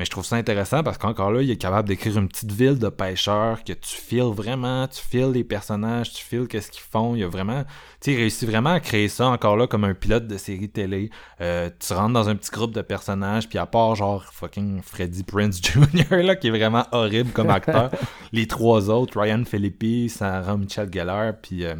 Mais 0.00 0.06
je 0.06 0.10
trouve 0.10 0.24
ça 0.24 0.36
intéressant 0.36 0.82
parce 0.82 0.96
qu'encore 0.96 1.30
là, 1.30 1.42
il 1.42 1.50
est 1.50 1.58
capable 1.58 1.86
d'écrire 1.86 2.16
une 2.16 2.26
petite 2.26 2.52
ville 2.52 2.78
de 2.78 2.88
pêcheurs 2.88 3.62
que 3.62 3.74
tu 3.74 3.94
files 3.96 4.32
vraiment, 4.34 4.88
tu 4.88 4.98
files 4.98 5.30
les 5.30 5.44
personnages, 5.44 6.10
tu 6.14 6.24
files 6.24 6.48
qu'est-ce 6.48 6.70
qu'ils 6.70 6.80
font. 6.80 7.14
Il 7.14 7.22
a 7.22 7.28
vraiment, 7.28 7.64
tu 7.64 7.68
sais, 8.00 8.12
il 8.12 8.16
réussit 8.16 8.48
vraiment 8.48 8.70
à 8.70 8.80
créer 8.80 9.08
ça 9.08 9.26
encore 9.26 9.58
là 9.58 9.66
comme 9.66 9.84
un 9.84 9.92
pilote 9.92 10.26
de 10.26 10.38
série 10.38 10.70
télé. 10.70 11.10
Euh, 11.42 11.68
tu 11.78 11.92
rentres 11.92 12.14
dans 12.14 12.30
un 12.30 12.34
petit 12.34 12.50
groupe 12.50 12.74
de 12.74 12.80
personnages, 12.80 13.46
puis 13.46 13.58
à 13.58 13.66
part 13.66 13.94
genre 13.94 14.24
fucking 14.24 14.80
Freddie 14.80 15.22
Prince 15.22 15.60
Jr. 15.62 16.16
là, 16.22 16.34
qui 16.34 16.46
est 16.46 16.50
vraiment 16.50 16.86
horrible 16.92 17.32
comme 17.32 17.50
acteur, 17.50 17.90
les 18.32 18.46
trois 18.46 18.88
autres, 18.88 19.20
Ryan 19.20 19.44
Phillippe, 19.44 20.08
Sarah 20.08 20.56
Michelle 20.56 20.88
Gellar, 20.90 21.34
puis 21.42 21.66
euh, 21.66 21.74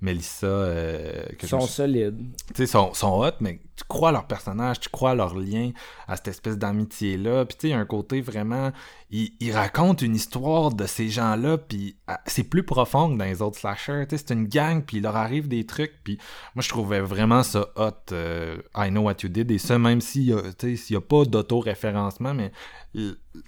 Melissa, 0.00 0.46
euh, 0.46 1.24
je 1.38 1.46
sont 1.46 1.60
solides. 1.60 2.16
tu 2.54 2.54
sais, 2.54 2.66
sont, 2.66 2.94
sont 2.94 3.20
hot, 3.20 3.34
mais 3.40 3.60
tu 3.80 3.86
crois 3.88 4.10
à 4.10 4.12
leur 4.12 4.26
personnage, 4.26 4.80
tu 4.80 4.90
crois 4.90 5.12
à 5.12 5.14
leur 5.14 5.34
lien, 5.34 5.70
à 6.06 6.16
cette 6.16 6.28
espèce 6.28 6.58
d'amitié-là. 6.58 7.46
Puis 7.46 7.56
tu 7.56 7.60
sais, 7.62 7.68
il 7.68 7.70
y 7.70 7.74
a 7.74 7.78
un 7.78 7.86
côté 7.86 8.20
vraiment... 8.20 8.72
Ils 9.10 9.32
il 9.40 9.52
racontent 9.52 10.04
une 10.04 10.14
histoire 10.14 10.72
de 10.72 10.86
ces 10.86 11.08
gens-là, 11.08 11.58
puis 11.58 11.96
ah, 12.06 12.20
c'est 12.26 12.44
plus 12.44 12.62
profond 12.62 13.12
que 13.12 13.18
dans 13.18 13.24
les 13.24 13.42
autres 13.42 13.58
slashers. 13.58 14.06
Tu 14.08 14.16
sais, 14.16 14.24
c'est 14.26 14.34
une 14.34 14.46
gang, 14.46 14.82
puis 14.84 14.98
il 14.98 15.02
leur 15.02 15.16
arrive 15.16 15.48
des 15.48 15.64
trucs, 15.66 15.92
puis 16.04 16.18
moi, 16.54 16.62
je 16.62 16.68
trouvais 16.68 17.00
vraiment 17.00 17.42
ça 17.42 17.66
hot, 17.76 18.12
euh, 18.12 18.58
I 18.76 18.90
Know 18.90 19.02
What 19.02 19.16
You 19.22 19.30
Did, 19.30 19.50
et 19.50 19.58
ça, 19.58 19.78
même 19.78 20.00
s'il 20.00 20.24
y 20.24 20.32
a, 20.32 20.38
a 20.38 21.00
pas 21.00 21.24
d'auto-référencement, 21.24 22.34
mais 22.34 22.52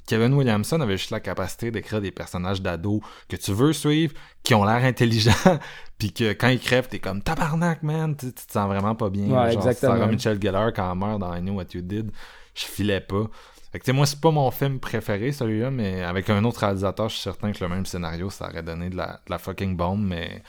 Kevin 0.07 0.35
Williamson 0.35 0.81
avait 0.81 0.97
juste 0.97 1.11
la 1.11 1.19
capacité 1.19 1.71
d'écrire 1.73 2.01
des 2.01 2.13
personnages 2.13 2.63
d'ados 2.63 3.01
que 3.29 3.37
tu 3.37 3.53
veux 3.53 3.73
suivre, 3.73 4.15
qui 4.45 4.55
ont 4.55 4.65
l'air 4.65 4.85
intelligents, 4.85 5.33
puis 5.99 6.13
que 6.13 6.33
quand 6.33 6.49
ils 6.49 6.61
crèvent, 6.61 6.89
t'es 6.89 7.01
comme 7.01 7.23
tabarnak, 7.23 7.83
man, 7.83 8.17
tu, 8.17 8.33
tu 8.33 8.47
te 8.47 8.53
sens 8.53 8.69
vraiment 8.69 8.95
pas 8.95 9.11
bien. 9.11 9.25
Ouais, 9.25 9.53
Genre, 9.53 9.69
exactement. 9.69 10.07
Michelle 10.23 10.41
Gellar, 10.41 10.73
quand 10.73 10.91
elle 10.93 10.99
meurt 10.99 11.19
dans 11.19 11.35
I 11.35 11.41
Know 11.41 11.55
What 11.55 11.75
You 11.75 11.81
Did, 11.83 12.13
je 12.55 12.65
filais 12.65 13.01
pas. 13.01 13.25
Fait 13.73 13.79
que, 13.79 13.85
tu 13.85 13.91
sais, 13.91 13.93
moi, 13.93 14.07
c'est 14.07 14.21
pas 14.21 14.31
mon 14.31 14.51
film 14.51 14.79
préféré, 14.79 15.33
celui-là, 15.33 15.71
mais 15.71 16.03
avec 16.03 16.29
un 16.31 16.45
autre 16.45 16.61
réalisateur, 16.61 17.09
je 17.09 17.15
suis 17.15 17.23
certain 17.23 17.51
que 17.53 17.63
le 17.65 17.69
même 17.69 17.87
scénario, 17.87 18.31
ça 18.31 18.49
aurait 18.49 18.63
donné 18.63 18.91
de 18.91 18.97
la, 18.97 19.15
de 19.27 19.31
la 19.31 19.39
fucking 19.39 19.77
bombe, 19.77 20.03
mais. 20.03 20.43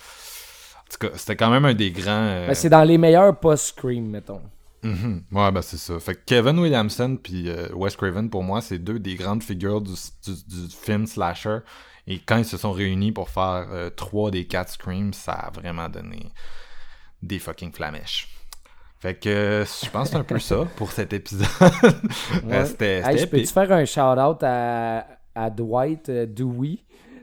En 0.78 0.92
tout 0.92 1.08
cas, 1.08 1.18
c'était 1.18 1.36
quand 1.38 1.50
même 1.50 1.66
un 1.66 1.74
des 1.74 1.90
grands. 1.92 2.12
euh, 2.12 2.48
Ben, 2.48 2.54
c'est 2.54 2.70
dans 2.70 2.84
les 2.84 2.98
meilleurs 3.00 3.40
post-Scream, 3.40 4.06
mettons. 4.10 4.42
Mhm. 4.84 5.24
Ouais, 5.32 5.52
ben 5.52 5.62
c'est 5.62 5.78
ça. 5.78 5.98
Fait 6.00 6.14
que 6.14 6.22
Kevin 6.26 6.60
Williamson 6.60 7.18
puis 7.24 7.50
euh, 7.50 7.70
Wes 7.74 7.96
Craven, 7.96 8.30
pour 8.30 8.44
moi, 8.44 8.62
c'est 8.62 8.78
deux 8.78 9.00
des 9.00 9.16
grandes 9.16 9.42
figures 9.42 9.80
du, 9.82 9.94
du, 10.26 10.34
du 10.46 10.76
film 10.76 11.08
slasher. 11.08 11.60
Et 12.06 12.20
quand 12.20 12.38
ils 12.38 12.46
se 12.46 12.58
sont 12.58 12.74
réunis 12.74 13.14
pour 13.14 13.30
faire 13.30 13.68
euh, 13.72 13.90
trois 13.90 14.30
des 14.30 14.46
quatre 14.46 14.74
Screams, 14.74 15.14
ça 15.14 15.32
a 15.32 15.52
vraiment 15.52 15.88
donné 15.88 16.28
des 17.22 17.40
fucking 17.40 17.72
flamèches. 17.72 18.28
Fait 19.04 19.16
que 19.16 19.66
je 19.66 19.90
pense 19.90 20.04
que 20.08 20.14
c'est 20.14 20.16
un 20.18 20.24
peu 20.24 20.40
ça 20.40 20.66
pour 20.78 20.94
cet 20.94 21.12
épisode. 21.12 21.46
Ouais. 22.46 22.54
Euh, 22.56 22.66
C'était 22.66 23.02
Hey, 23.04 23.18
je 23.18 23.26
peux-tu 23.26 23.48
faire 23.48 23.70
un 23.74 23.84
shout-out 23.84 24.42
à, 24.44 25.06
à 25.36 25.50
Dwight 25.50 26.08
euh, 26.08 26.26
Dewey 26.26 26.78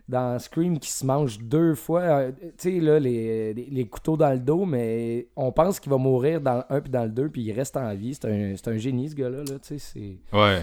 dans 0.06 0.38
Scream 0.38 0.78
qui 0.78 0.90
se 0.90 1.06
mange 1.06 1.38
deux 1.38 1.74
fois. 1.74 2.02
euh, 2.02 2.32
tu 2.58 2.70
sais, 2.74 2.80
là, 2.80 2.98
les, 3.00 3.54
les, 3.54 3.68
les 3.70 3.88
couteaux 3.88 4.18
dans 4.18 4.28
le 4.30 4.38
dos, 4.40 4.66
mais 4.66 5.28
on 5.36 5.52
pense 5.52 5.80
qu'il 5.80 5.90
va 5.90 5.96
mourir 5.96 6.42
dans 6.42 6.56
le 6.68 6.76
1 6.76 6.80
puis 6.82 6.90
dans 6.90 7.04
le 7.04 7.08
2, 7.08 7.30
puis 7.30 7.42
il 7.44 7.52
reste 7.52 7.78
en 7.78 7.94
vie. 7.94 8.14
C'est 8.14 8.26
un, 8.30 8.56
c'est 8.56 8.68
un 8.68 8.76
génie, 8.76 9.08
ce 9.08 9.14
gars-là. 9.14 9.38
Là, 9.38 9.58
tu 9.62 9.78
sais, 9.78 9.78
c'est... 9.78 10.36
Ouais. 10.36 10.60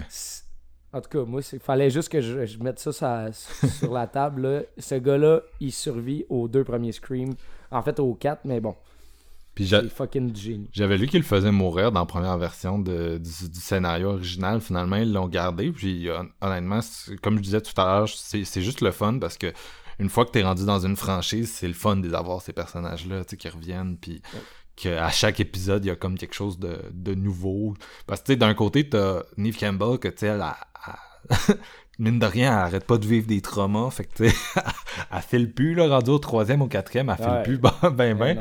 En 0.92 1.00
tout 1.00 1.08
cas, 1.10 1.24
moi, 1.28 1.40
il 1.52 1.58
fallait 1.58 1.90
juste 1.90 2.10
que 2.10 2.20
je, 2.20 2.46
je 2.46 2.58
mette 2.60 2.78
ça 2.78 2.92
sur, 3.32 3.68
sur 3.68 3.92
la 3.92 4.06
table. 4.06 4.42
là. 4.42 4.60
Ce 4.78 4.94
gars-là, 4.94 5.40
il 5.58 5.72
survit 5.72 6.24
aux 6.28 6.46
deux 6.46 6.62
premiers 6.62 6.92
Scream. 6.92 7.34
En 7.72 7.82
fait, 7.82 7.98
aux 7.98 8.14
quatre, 8.14 8.42
mais 8.44 8.60
bon, 8.60 8.76
Puis 9.58 9.66
j'a- 9.66 9.82
c'est 9.82 9.88
fucking 9.92 10.30
du 10.30 10.40
génie. 10.40 10.70
J'avais 10.72 10.96
lu 10.96 11.08
qu'il 11.08 11.18
le 11.18 11.24
faisait 11.26 11.50
mourir 11.50 11.90
dans 11.90 11.98
la 12.00 12.06
première 12.06 12.38
version 12.38 12.78
de, 12.78 13.18
du, 13.18 13.48
du 13.50 13.58
scénario 13.60 14.10
original. 14.10 14.60
Finalement, 14.60 14.94
ils 14.96 15.12
l'ont 15.12 15.26
gardé. 15.26 15.72
Puis 15.72 16.08
hon- 16.10 16.28
honnêtement, 16.40 16.78
comme 17.22 17.38
je 17.38 17.42
disais 17.42 17.60
tout 17.60 17.72
à 17.80 17.84
l'heure, 17.84 18.08
c'est 18.08 18.44
c'est 18.44 18.62
juste 18.62 18.80
le 18.82 18.92
fun 18.92 19.18
parce 19.18 19.36
que 19.36 19.52
une 19.98 20.08
fois 20.08 20.24
que 20.24 20.30
t'es 20.30 20.44
rendu 20.44 20.64
dans 20.64 20.78
une 20.86 20.94
franchise, 20.94 21.50
c'est 21.52 21.66
le 21.66 21.74
fun 21.74 21.96
d'avoir 21.96 22.40
ces 22.40 22.52
personnages-là 22.52 23.24
qui 23.24 23.48
reviennent. 23.48 23.96
Puis 23.98 24.22
qu'à 24.76 25.10
chaque 25.10 25.40
épisode, 25.40 25.84
il 25.84 25.88
y 25.88 25.90
a 25.90 25.96
comme 25.96 26.16
quelque 26.16 26.34
chose 26.36 26.56
de, 26.60 26.78
de 26.92 27.14
nouveau. 27.16 27.74
Parce 28.06 28.20
que 28.20 28.26
tu 28.26 28.32
sais, 28.34 28.36
d'un 28.36 28.54
côté, 28.54 28.88
t'as 28.88 29.22
Neve 29.36 29.58
Campbell 29.58 29.98
que 29.98 30.06
tu 30.06 30.18
sais, 30.18 30.26
elle, 30.28 30.44
elle- 30.86 30.94
elle- 31.48 31.56
mine 31.98 32.18
de 32.18 32.26
rien, 32.26 32.52
elle 32.52 32.58
arrête 32.66 32.84
pas 32.84 32.98
de 32.98 33.06
vivre 33.06 33.26
des 33.26 33.40
traumas. 33.40 33.90
Fait 33.90 34.04
que 34.04 34.14
tu 34.24 34.28
sais, 34.28 34.36
elle 35.12 35.22
file 35.22 35.52
plus, 35.52 35.74
là, 35.74 35.88
rendu 35.88 36.10
au 36.10 36.18
troisième, 36.18 36.62
au 36.62 36.66
quatrième, 36.68 37.10
elle 37.10 37.16
file 37.16 37.32
Ouais. 37.34 37.42
plus 37.42 37.58
ben 37.92 37.92
ben. 37.92 38.14
Mais 38.14 38.34
non. 38.34 38.40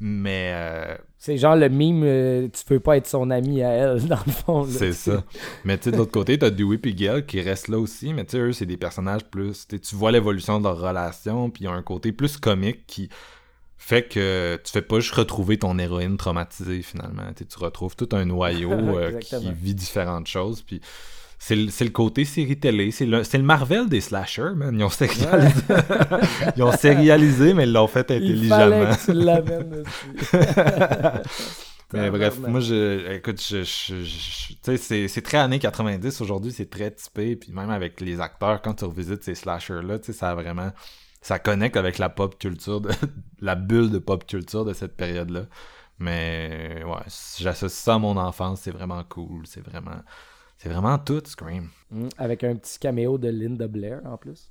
Mais 0.00 0.50
euh, 0.54 0.96
C'est 1.18 1.38
genre 1.38 1.54
le 1.56 1.68
mime, 1.68 2.02
euh, 2.04 2.48
tu 2.52 2.64
peux 2.64 2.80
pas 2.80 2.96
être 2.96 3.06
son 3.06 3.30
ami 3.30 3.62
à 3.62 3.70
elle, 3.70 4.04
dans 4.08 4.18
le 4.26 4.32
fond. 4.32 4.66
C'est 4.68 4.92
ça. 4.92 5.22
Mais 5.64 5.78
tu 5.78 5.84
sais, 5.84 5.92
de 5.92 5.96
l'autre 5.96 6.10
côté, 6.10 6.38
t'as 6.38 6.50
Dewey 6.50 6.78
et 6.82 6.94
Gale 6.94 7.24
qui 7.26 7.40
restent 7.40 7.68
là 7.68 7.78
aussi, 7.78 8.12
mais 8.12 8.24
tu 8.24 8.32
sais, 8.32 8.38
eux, 8.38 8.52
c'est 8.52 8.66
des 8.66 8.76
personnages 8.76 9.24
plus. 9.24 9.66
tu 9.68 9.78
vois 9.94 10.10
l'évolution 10.10 10.58
de 10.58 10.64
leur 10.64 10.78
relation, 10.78 11.48
puis 11.50 11.64
il 11.64 11.66
y 11.66 11.70
a 11.70 11.72
un 11.72 11.82
côté 11.82 12.12
plus 12.12 12.36
comique 12.36 12.86
qui 12.86 13.08
fait 13.78 14.02
que 14.08 14.58
tu 14.64 14.72
fais 14.72 14.82
pas 14.82 14.98
juste 15.00 15.14
retrouver 15.14 15.58
ton 15.58 15.78
héroïne 15.78 16.16
traumatisée 16.16 16.82
finalement. 16.82 17.22
Tu 17.36 17.44
retrouves 17.58 17.96
tout 17.96 18.08
un 18.12 18.24
noyau 18.24 18.72
euh, 18.72 19.18
qui 19.20 19.52
vit 19.52 19.74
différentes 19.74 20.26
choses, 20.26 20.62
puis. 20.62 20.80
C'est 21.46 21.84
le, 21.84 21.90
côté 21.90 22.24
série 22.24 22.58
télé, 22.58 22.90
c'est 22.90 23.04
le, 23.04 23.20
le 23.20 23.42
Marvel 23.42 23.86
des 23.86 24.00
slashers, 24.00 24.54
man. 24.56 24.74
Ils 24.74 24.82
ont 24.82 24.88
sérialisé, 24.88 25.60
ils 26.56 26.62
ont 26.62 26.72
sérialisé 26.72 27.52
mais 27.52 27.64
ils 27.64 27.72
l'ont 27.74 27.86
fait 27.86 28.06
Il 28.08 28.16
intelligemment. 28.16 28.94
que 28.96 29.04
tu 29.04 29.12
l'amènes. 29.12 29.84
Mais 31.92 32.10
bref, 32.10 32.38
moi, 32.38 32.60
je, 32.60 33.12
écoute, 33.12 33.42
je, 33.46 33.62
je- 33.62 34.02
je- 34.04 34.54
tu 34.54 34.78
sais, 34.78 35.06
c'est, 35.06 35.20
très 35.20 35.36
années 35.36 35.58
90 35.58 36.22
aujourd'hui, 36.22 36.50
c'est 36.50 36.70
très 36.70 36.90
typé, 36.90 37.36
puis 37.36 37.52
même 37.52 37.68
avec 37.68 38.00
les 38.00 38.20
acteurs, 38.20 38.62
quand 38.62 38.72
tu 38.72 38.86
revisites 38.86 39.22
ces 39.22 39.34
slashers-là, 39.34 39.98
ça 40.02 40.30
a 40.30 40.34
vraiment, 40.34 40.70
ça 41.20 41.38
connecte 41.38 41.76
avec 41.76 41.98
la 41.98 42.08
pop 42.08 42.38
culture, 42.38 42.80
de, 42.80 42.90
la 43.42 43.54
bulle 43.54 43.90
de 43.90 43.98
pop 43.98 44.26
culture 44.26 44.64
de 44.64 44.72
cette 44.72 44.96
période-là. 44.96 45.42
Mais, 45.98 46.82
ouais, 46.86 47.02
j'associe 47.38 47.70
ça 47.70 47.96
à 47.96 47.98
mon 47.98 48.16
enfance, 48.16 48.62
c'est 48.62 48.72
vraiment 48.72 49.04
cool, 49.04 49.42
c'est 49.46 49.62
vraiment, 49.64 50.00
c'est 50.64 50.70
vraiment 50.70 50.98
tout, 50.98 51.20
Scream. 51.26 51.68
Mm, 51.90 52.08
Avec 52.16 52.42
un 52.42 52.56
petit 52.56 52.78
caméo 52.78 53.18
de 53.18 53.28
Linda 53.28 53.68
Blair 53.68 54.00
en 54.06 54.16
plus. 54.16 54.50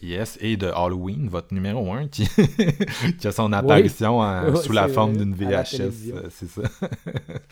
Yes, 0.00 0.38
et 0.40 0.56
de 0.56 0.68
Halloween, 0.68 1.28
votre 1.28 1.52
numéro 1.52 1.92
1, 1.92 2.06
qui, 2.06 2.28
qui 3.18 3.26
a 3.26 3.32
son 3.32 3.52
apparition 3.52 4.20
en- 4.20 4.54
sous 4.62 4.72
la 4.72 4.86
forme 4.86 5.16
d'une 5.16 5.34
VHS, 5.34 6.12
euh, 6.14 6.28
c'est 6.30 6.48
ça. 6.48 6.62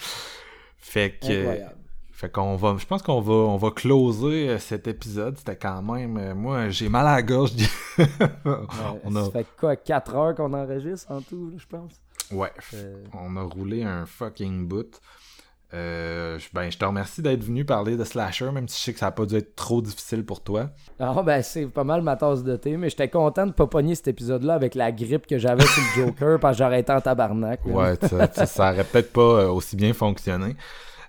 fait 0.78 1.18
que... 1.20 1.40
Incroyable. 1.40 1.76
Fait 2.12 2.32
qu'on 2.32 2.56
va, 2.56 2.76
je 2.78 2.86
pense 2.86 3.02
qu'on 3.02 3.20
va, 3.20 3.32
on 3.34 3.56
va 3.58 3.70
closer 3.72 4.48
euh, 4.48 4.58
cet 4.58 4.86
épisode. 4.86 5.36
C'était 5.36 5.56
quand 5.56 5.82
même, 5.82 6.16
euh, 6.16 6.34
moi, 6.34 6.70
j'ai 6.70 6.88
mal 6.88 7.06
à 7.06 7.16
la 7.16 7.22
gorge. 7.22 7.50
Ouais, 7.98 8.06
on 9.04 9.14
a, 9.16 9.24
Ça 9.24 9.30
fait 9.32 9.46
quoi, 9.58 9.76
4 9.76 10.14
heures 10.14 10.34
qu'on 10.34 10.54
enregistre 10.54 11.10
en 11.10 11.20
tout, 11.20 11.52
je 11.58 11.66
pense? 11.66 12.00
ouais, 12.32 12.52
Euh, 12.72 13.04
on 13.12 13.36
a 13.36 13.42
roulé 13.42 13.82
un 13.82 14.06
fucking 14.06 14.66
bout. 14.66 14.98
Euh, 15.76 16.38
je- 16.38 16.46
ben, 16.54 16.70
je 16.70 16.78
te 16.78 16.84
remercie 16.84 17.20
d'être 17.20 17.44
venu 17.44 17.64
parler 17.64 17.96
de 17.96 18.04
slasher, 18.04 18.50
même 18.50 18.66
si 18.66 18.78
je 18.80 18.84
sais 18.86 18.92
que 18.94 18.98
ça 18.98 19.08
a 19.08 19.10
pas 19.10 19.26
dû 19.26 19.36
être 19.36 19.54
trop 19.56 19.82
difficile 19.82 20.24
pour 20.24 20.40
toi. 20.42 20.70
Ah 20.98 21.22
ben 21.22 21.42
c'est 21.42 21.66
pas 21.66 21.84
mal 21.84 22.00
ma 22.02 22.16
tasse 22.16 22.42
de 22.42 22.56
thé, 22.56 22.76
mais 22.78 22.88
j'étais 22.88 23.08
content 23.10 23.46
de 23.46 23.52
pas 23.52 23.66
pogner 23.66 23.94
cet 23.94 24.08
épisode-là 24.08 24.54
avec 24.54 24.74
la 24.74 24.90
grippe 24.90 25.26
que 25.26 25.38
j'avais 25.38 25.64
sur 25.66 25.82
le 25.82 26.06
Joker 26.06 26.38
parce 26.40 26.56
que 26.56 26.64
j'aurais 26.64 26.80
été 26.80 26.92
en 26.92 27.00
tabarnak. 27.02 27.60
Ouais, 27.66 27.94
ça, 28.00 28.32
ça, 28.32 28.46
ça 28.46 28.72
aurait 28.72 28.84
peut-être 28.84 29.12
pas 29.12 29.20
euh, 29.20 29.48
aussi 29.50 29.76
bien 29.76 29.92
fonctionné. 29.92 30.56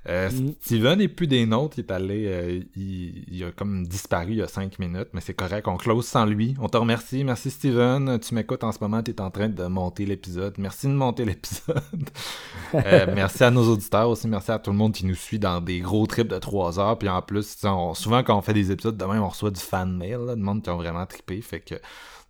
Euh, 0.07 0.29
Mm. 0.31 0.53
Steven 0.61 1.01
est 1.01 1.07
plus 1.09 1.27
des 1.27 1.45
nôtres, 1.45 1.77
il 1.77 1.81
est 1.81 1.91
allé, 1.91 2.25
euh, 2.27 2.59
il, 2.75 3.25
il 3.29 3.43
a 3.43 3.51
comme 3.51 3.85
disparu 3.85 4.31
il 4.31 4.37
y 4.37 4.41
a 4.41 4.47
cinq 4.47 4.79
minutes, 4.79 5.09
mais 5.13 5.21
c'est 5.21 5.33
correct, 5.33 5.67
on 5.67 5.75
close 5.77 6.05
sans 6.05 6.25
lui. 6.25 6.55
On 6.61 6.69
te 6.69 6.77
remercie, 6.77 7.23
merci 7.23 7.49
Steven, 7.51 8.17
tu 8.19 8.33
m'écoutes 8.35 8.63
en 8.63 8.71
ce 8.71 8.77
moment, 8.81 9.03
tu 9.03 9.11
es 9.11 9.21
en 9.21 9.29
train 9.31 9.49
de 9.49 9.63
monter 9.65 10.05
l'épisode. 10.05 10.55
Merci 10.57 10.87
de 10.87 10.93
monter 10.93 11.25
l'épisode. 11.25 11.81
Euh, 12.73 13.05
merci 13.15 13.45
à 13.45 13.49
nos 13.51 13.63
auditeurs 13.71 14.09
aussi, 14.09 14.27
merci 14.27 14.51
à 14.51 14.59
tout 14.59 14.71
le 14.71 14.77
monde 14.77 14.91
qui 14.93 15.05
nous 15.05 15.15
suit 15.15 15.39
dans 15.39 15.61
des 15.61 15.79
gros 15.79 16.05
trips 16.05 16.27
de 16.27 16.37
trois 16.37 16.79
heures, 16.79 16.97
puis 16.97 17.07
en 17.07 17.21
plus, 17.21 17.55
on- 17.63 17.93
souvent 17.93 18.23
quand 18.23 18.37
on 18.37 18.41
fait 18.41 18.53
des 18.53 18.71
épisodes 18.71 18.97
de 18.97 19.05
même, 19.05 19.21
on 19.23 19.29
reçoit 19.29 19.51
du 19.51 19.59
fan 19.61 19.95
mail, 19.95 20.17
là, 20.25 20.35
de 20.35 20.41
monde 20.41 20.61
qui 20.61 20.69
ont 20.69 20.75
vraiment 20.75 21.05
trippé, 21.05 21.39
fait 21.41 21.61
que 21.61 21.75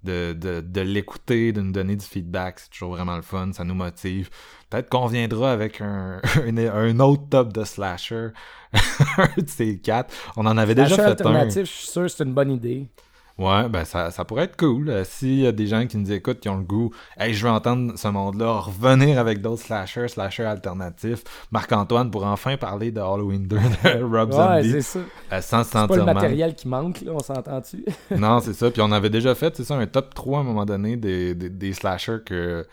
de, 0.07 0.33
de, 0.33 0.61
de 0.61 0.81
l'écouter, 0.81 1.51
de 1.51 1.61
nous 1.61 1.71
donner 1.71 1.95
du 1.95 2.05
feedback, 2.05 2.59
c'est 2.59 2.69
toujours 2.69 2.91
vraiment 2.91 3.15
le 3.15 3.21
fun, 3.21 3.51
ça 3.53 3.63
nous 3.63 3.75
motive. 3.75 4.29
Peut-être 4.69 4.89
qu'on 4.89 5.07
viendra 5.07 5.51
avec 5.51 5.81
un, 5.81 6.21
un, 6.35 6.57
un 6.57 6.99
autre 6.99 7.23
top 7.29 7.53
de 7.53 7.63
slasher, 7.63 8.29
un 9.17 9.29
de 9.37 9.47
ces 9.49 9.79
quatre. 9.79 10.13
On 10.37 10.45
en 10.45 10.57
avait 10.57 10.75
déjà 10.75 10.95
fait 10.95 11.01
un. 11.01 11.05
alternatif, 11.07 11.65
je 11.65 11.71
suis 11.71 11.87
sûr 11.87 12.09
c'est 12.09 12.23
une 12.23 12.33
bonne 12.33 12.51
idée. 12.51 12.87
Ouais, 13.37 13.69
ben 13.69 13.85
ça, 13.85 14.09
ça 14.09 14.25
pourrait 14.25 14.45
être 14.45 14.57
cool. 14.57 14.89
Euh, 14.89 15.03
S'il 15.03 15.35
y 15.41 15.45
a 15.45 15.51
des 15.51 15.67
gens 15.67 15.85
qui 15.85 15.97
nous 15.97 16.11
écoutent 16.11 16.39
qui 16.39 16.49
ont 16.49 16.57
le 16.57 16.63
goût, 16.63 16.91
hey, 17.19 17.35
je 17.35 17.43
veux 17.45 17.51
entendre 17.51 17.93
ce 17.95 18.07
monde-là 18.07 18.51
revenir 18.61 19.19
avec 19.19 19.41
d'autres 19.41 19.61
slashers, 19.61 20.07
slashers 20.07 20.45
alternatifs. 20.45 21.23
Marc-Antoine 21.51 22.09
pour 22.09 22.25
enfin 22.25 22.57
parler 22.57 22.91
de 22.91 22.99
Halloween 22.99 23.47
2 23.47 23.57
de 23.57 24.03
Rob 24.03 24.33
Ouais, 24.33 24.63
Zombie 24.63 24.71
c'est 24.71 24.81
ça. 24.81 24.99
euh, 25.33 25.41
sans 25.41 25.63
se 25.63 25.69
C'est 25.69 25.87
pas 25.87 25.87
sentir 25.87 25.95
le 25.97 26.05
mal. 26.05 26.15
matériel 26.15 26.55
qui 26.55 26.67
manque, 26.67 27.01
là, 27.01 27.11
on 27.13 27.19
s'entend-tu? 27.19 27.85
Non, 28.17 28.39
c'est 28.39 28.53
ça. 28.53 28.71
Puis 28.71 28.81
on 28.81 28.91
avait 28.91 29.11
déjà 29.11 29.35
fait, 29.35 29.55
c'est 29.55 29.63
ça, 29.65 29.75
un 29.75 29.85
top 29.85 30.15
3 30.15 30.39
à 30.39 30.41
un 30.41 30.43
moment 30.43 30.65
donné 30.65 30.97
des, 30.97 31.35
des, 31.35 31.49
des 31.51 31.73
slashers 31.73 32.19
que, 32.25 32.65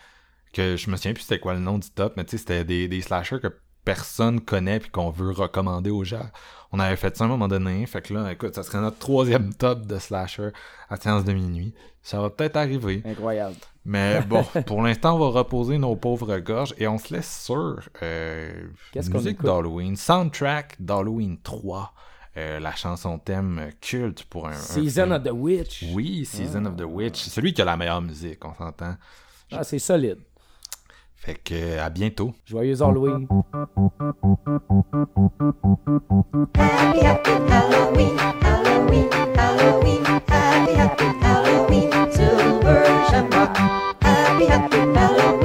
que 0.53 0.77
je 0.77 0.89
me 0.89 0.95
souviens 0.95 1.13
plus 1.13 1.21
c'était 1.23 1.39
quoi 1.39 1.53
le 1.53 1.59
nom 1.59 1.77
du 1.77 1.89
top, 1.91 2.13
mais 2.17 2.23
tu 2.25 2.31
sais, 2.31 2.37
c'était 2.37 2.63
des, 2.65 2.87
des 2.87 3.01
slashers 3.01 3.39
que 3.39 3.47
personne 3.85 4.41
connaît 4.41 4.79
puis 4.79 4.89
qu'on 4.89 5.11
veut 5.11 5.31
recommander 5.31 5.91
aux 5.91 6.03
gens. 6.03 6.25
On 6.71 6.79
avait 6.79 6.95
fait 6.97 7.15
ça 7.15 7.23
à 7.23 7.27
un 7.27 7.29
moment 7.29 7.47
donné. 7.47 7.85
Fait 7.85 8.01
que 8.01 8.13
là, 8.13 8.31
écoute, 8.31 8.55
ça 8.55 8.63
serait 8.63 8.81
notre 8.81 8.97
troisième 8.97 9.53
top 9.53 9.85
de 9.85 9.97
slasher 9.97 10.49
à 10.89 10.97
séance 10.97 11.23
de 11.23 11.31
minuit. 11.31 11.73
Ça 12.01 12.19
va 12.19 12.29
peut-être 12.29 12.57
arriver. 12.57 13.01
Incroyable. 13.05 13.55
Mais 13.85 14.21
bon, 14.27 14.43
pour 14.65 14.81
l'instant, 14.81 15.15
on 15.15 15.19
va 15.19 15.39
reposer 15.39 15.77
nos 15.77 15.95
pauvres 15.95 16.37
gorges 16.39 16.73
et 16.77 16.87
on 16.87 16.97
se 16.97 17.13
laisse 17.13 17.43
sur 17.45 17.79
euh, 18.01 18.67
musique 18.95 19.41
d'Halloween, 19.41 19.95
soundtrack 19.95 20.75
d'Halloween 20.79 21.37
3. 21.41 21.93
Euh, 22.37 22.59
la 22.59 22.75
chanson 22.75 23.17
thème 23.17 23.69
culte 23.79 24.25
pour 24.25 24.47
un, 24.47 24.53
Season 24.53 25.09
of 25.11 25.23
the 25.23 25.31
Witch. 25.31 25.85
Oui, 25.93 26.25
Season 26.25 26.65
of 26.65 26.75
the 26.75 26.83
Witch. 26.85 27.21
C'est 27.21 27.29
celui 27.29 27.53
qui 27.53 27.61
a 27.61 27.65
la 27.65 27.77
meilleure 27.77 28.01
musique, 28.01 28.43
on 28.43 28.53
s'entend. 28.53 28.95
Ah, 29.51 29.63
c'est 29.63 29.79
solide. 29.79 30.19
Fait 31.25 31.33
que 31.43 31.79
à 31.79 31.89
bientôt. 31.89 32.35
Joyeux 32.45 32.83
Halloween. 32.83 33.27
Happy, 36.53 36.99
happy 36.99 37.31
Halloween, 37.49 38.15
Halloween, 38.43 39.09
Halloween, 39.35 40.05
happy, 40.27 40.73
happy 40.75 41.05
Halloween, 41.21 41.89
silver 42.11 42.83
shamrock. 43.09 43.57
Happy, 44.03 44.45
happy 44.45 44.77
Halloween, 44.77 44.95
Halloween, 44.95 45.44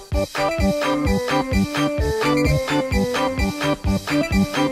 Thank 0.23 0.61
you. 4.57 4.70